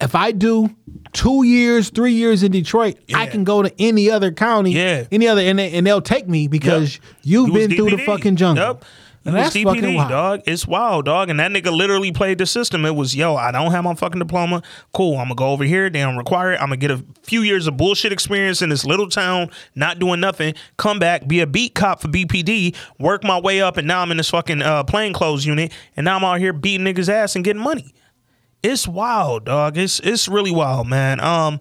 if 0.00 0.14
I 0.14 0.32
do 0.32 0.70
two 1.12 1.44
years, 1.44 1.90
three 1.90 2.12
years 2.12 2.42
in 2.42 2.52
Detroit, 2.52 2.96
I 3.14 3.26
can 3.26 3.44
go 3.44 3.62
to 3.62 3.72
any 3.78 4.10
other 4.10 4.30
county, 4.32 4.72
Yeah. 4.72 5.04
any 5.10 5.26
other, 5.28 5.42
and 5.42 5.58
they, 5.58 5.72
and 5.72 5.86
they'll 5.86 6.00
take 6.00 6.28
me 6.28 6.48
because 6.48 6.94
Yep. 6.94 7.02
you've 7.22 7.48
You 7.48 7.54
been 7.54 7.76
through 7.76 7.90
the 7.90 7.98
fucking 8.04 8.36
jungle. 8.36 8.64
Yep. 8.64 8.84
And 9.22 9.34
that's 9.36 9.54
DPD, 9.54 9.64
fucking 9.64 9.94
wild. 9.96 10.08
dog. 10.08 10.40
It's 10.46 10.66
wild, 10.66 11.04
dog. 11.04 11.28
And 11.28 11.38
that 11.40 11.50
nigga 11.50 11.70
literally 11.70 12.10
played 12.10 12.38
the 12.38 12.46
system. 12.46 12.86
It 12.86 12.94
was, 12.96 13.14
yo, 13.14 13.36
I 13.36 13.52
don't 13.52 13.70
have 13.70 13.84
my 13.84 13.94
fucking 13.94 14.18
diploma. 14.18 14.62
Cool. 14.94 15.18
I'm 15.18 15.24
gonna 15.24 15.34
go 15.34 15.48
over 15.48 15.62
here. 15.64 15.90
They 15.90 16.00
don't 16.00 16.16
require 16.16 16.52
it. 16.54 16.56
I'm 16.56 16.68
gonna 16.68 16.78
get 16.78 16.90
a 16.90 17.04
few 17.22 17.42
years 17.42 17.66
of 17.66 17.76
bullshit 17.76 18.12
experience 18.12 18.62
in 18.62 18.70
this 18.70 18.86
little 18.86 19.10
town, 19.10 19.50
not 19.74 19.98
doing 19.98 20.20
nothing. 20.20 20.54
Come 20.78 20.98
back, 20.98 21.28
be 21.28 21.40
a 21.40 21.46
beat 21.46 21.74
cop 21.74 22.00
for 22.00 22.08
BPD, 22.08 22.74
work 22.98 23.22
my 23.22 23.38
way 23.38 23.60
up, 23.60 23.76
and 23.76 23.86
now 23.86 24.00
I'm 24.00 24.10
in 24.10 24.16
this 24.16 24.30
fucking 24.30 24.62
uh, 24.62 24.84
plainclothes 24.84 25.44
unit, 25.44 25.70
and 25.98 26.06
now 26.06 26.16
I'm 26.16 26.24
out 26.24 26.38
here 26.38 26.54
beating 26.54 26.86
niggas 26.86 27.10
ass 27.10 27.36
and 27.36 27.44
getting 27.44 27.60
money. 27.62 27.92
It's 28.62 28.86
wild, 28.86 29.46
dog. 29.46 29.78
It's 29.78 30.00
it's 30.00 30.28
really 30.28 30.50
wild, 30.50 30.86
man. 30.86 31.20
Um, 31.20 31.60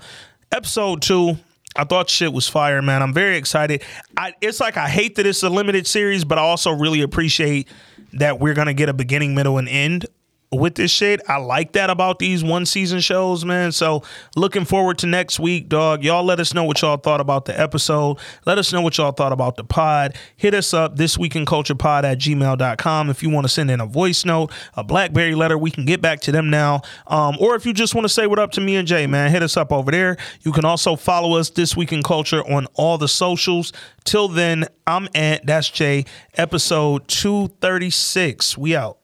episode 0.51 1.01
two. 1.01 1.37
I 1.75 1.85
thought 1.85 2.09
shit 2.09 2.33
was 2.33 2.47
fire, 2.49 2.81
man. 2.81 3.01
I'm 3.01 3.13
very 3.13 3.37
excited. 3.37 3.83
I 4.17 4.33
it's 4.41 4.59
like 4.59 4.75
I 4.75 4.89
hate 4.89 5.15
that 5.15 5.25
it's 5.25 5.43
a 5.43 5.49
limited 5.49 5.87
series, 5.87 6.25
but 6.25 6.37
I 6.37 6.41
also 6.41 6.71
really 6.71 7.01
appreciate 7.01 7.69
that 8.13 8.39
we're 8.39 8.53
gonna 8.53 8.73
get 8.73 8.89
a 8.89 8.93
beginning, 8.93 9.33
middle, 9.33 9.57
and 9.57 9.69
end 9.69 10.07
with 10.51 10.75
this 10.75 10.91
shit. 10.91 11.21
I 11.27 11.37
like 11.37 11.73
that 11.73 11.89
about 11.89 12.19
these 12.19 12.43
one 12.43 12.65
season 12.65 12.99
shows, 12.99 13.45
man. 13.45 13.71
So 13.71 14.03
looking 14.35 14.65
forward 14.65 14.97
to 14.99 15.07
next 15.07 15.39
week, 15.39 15.69
dog. 15.69 16.03
Y'all 16.03 16.23
let 16.23 16.39
us 16.39 16.53
know 16.53 16.63
what 16.63 16.81
y'all 16.81 16.97
thought 16.97 17.21
about 17.21 17.45
the 17.45 17.59
episode. 17.59 18.17
Let 18.45 18.57
us 18.57 18.73
know 18.73 18.81
what 18.81 18.97
y'all 18.97 19.11
thought 19.11 19.31
about 19.31 19.57
the 19.57 19.63
pod. 19.63 20.15
Hit 20.35 20.53
us 20.53 20.73
up 20.73 20.95
this 20.95 21.17
week 21.17 21.35
in 21.35 21.45
culture 21.45 21.75
pod 21.75 22.05
at 22.05 22.17
gmail.com 22.17 23.09
if 23.09 23.21
you 23.21 23.29
want 23.29 23.45
to 23.45 23.49
send 23.49 23.69
in 23.69 23.79
a 23.79 23.85
voice 23.85 24.25
note, 24.25 24.51
a 24.75 24.83
Blackberry 24.83 25.35
letter. 25.35 25.57
We 25.57 25.71
can 25.71 25.85
get 25.85 26.01
back 26.01 26.19
to 26.21 26.31
them 26.31 26.49
now. 26.49 26.81
Um, 27.07 27.37
or 27.39 27.55
if 27.55 27.65
you 27.65 27.73
just 27.73 27.93
want 27.93 28.05
to 28.05 28.09
say 28.09 28.25
what 28.25 28.39
up 28.39 28.51
to 28.51 28.61
me 28.61 28.75
and 28.75 28.87
Jay, 28.87 29.05
man, 29.05 29.31
hit 29.31 29.43
us 29.43 29.55
up 29.55 29.71
over 29.71 29.91
there. 29.91 30.17
You 30.41 30.51
can 30.51 30.65
also 30.65 30.95
follow 30.95 31.37
us 31.37 31.51
this 31.51 31.77
week 31.77 31.93
in 31.93 32.01
culture 32.01 32.41
on 32.51 32.65
all 32.73 32.97
the 32.97 33.07
socials. 33.07 33.71
Till 34.03 34.27
then, 34.27 34.65
I'm 34.87 35.07
Ant. 35.13 35.45
That's 35.45 35.69
Jay. 35.69 36.05
Episode 36.35 37.07
236. 37.07 38.57
We 38.57 38.75
out. 38.75 38.98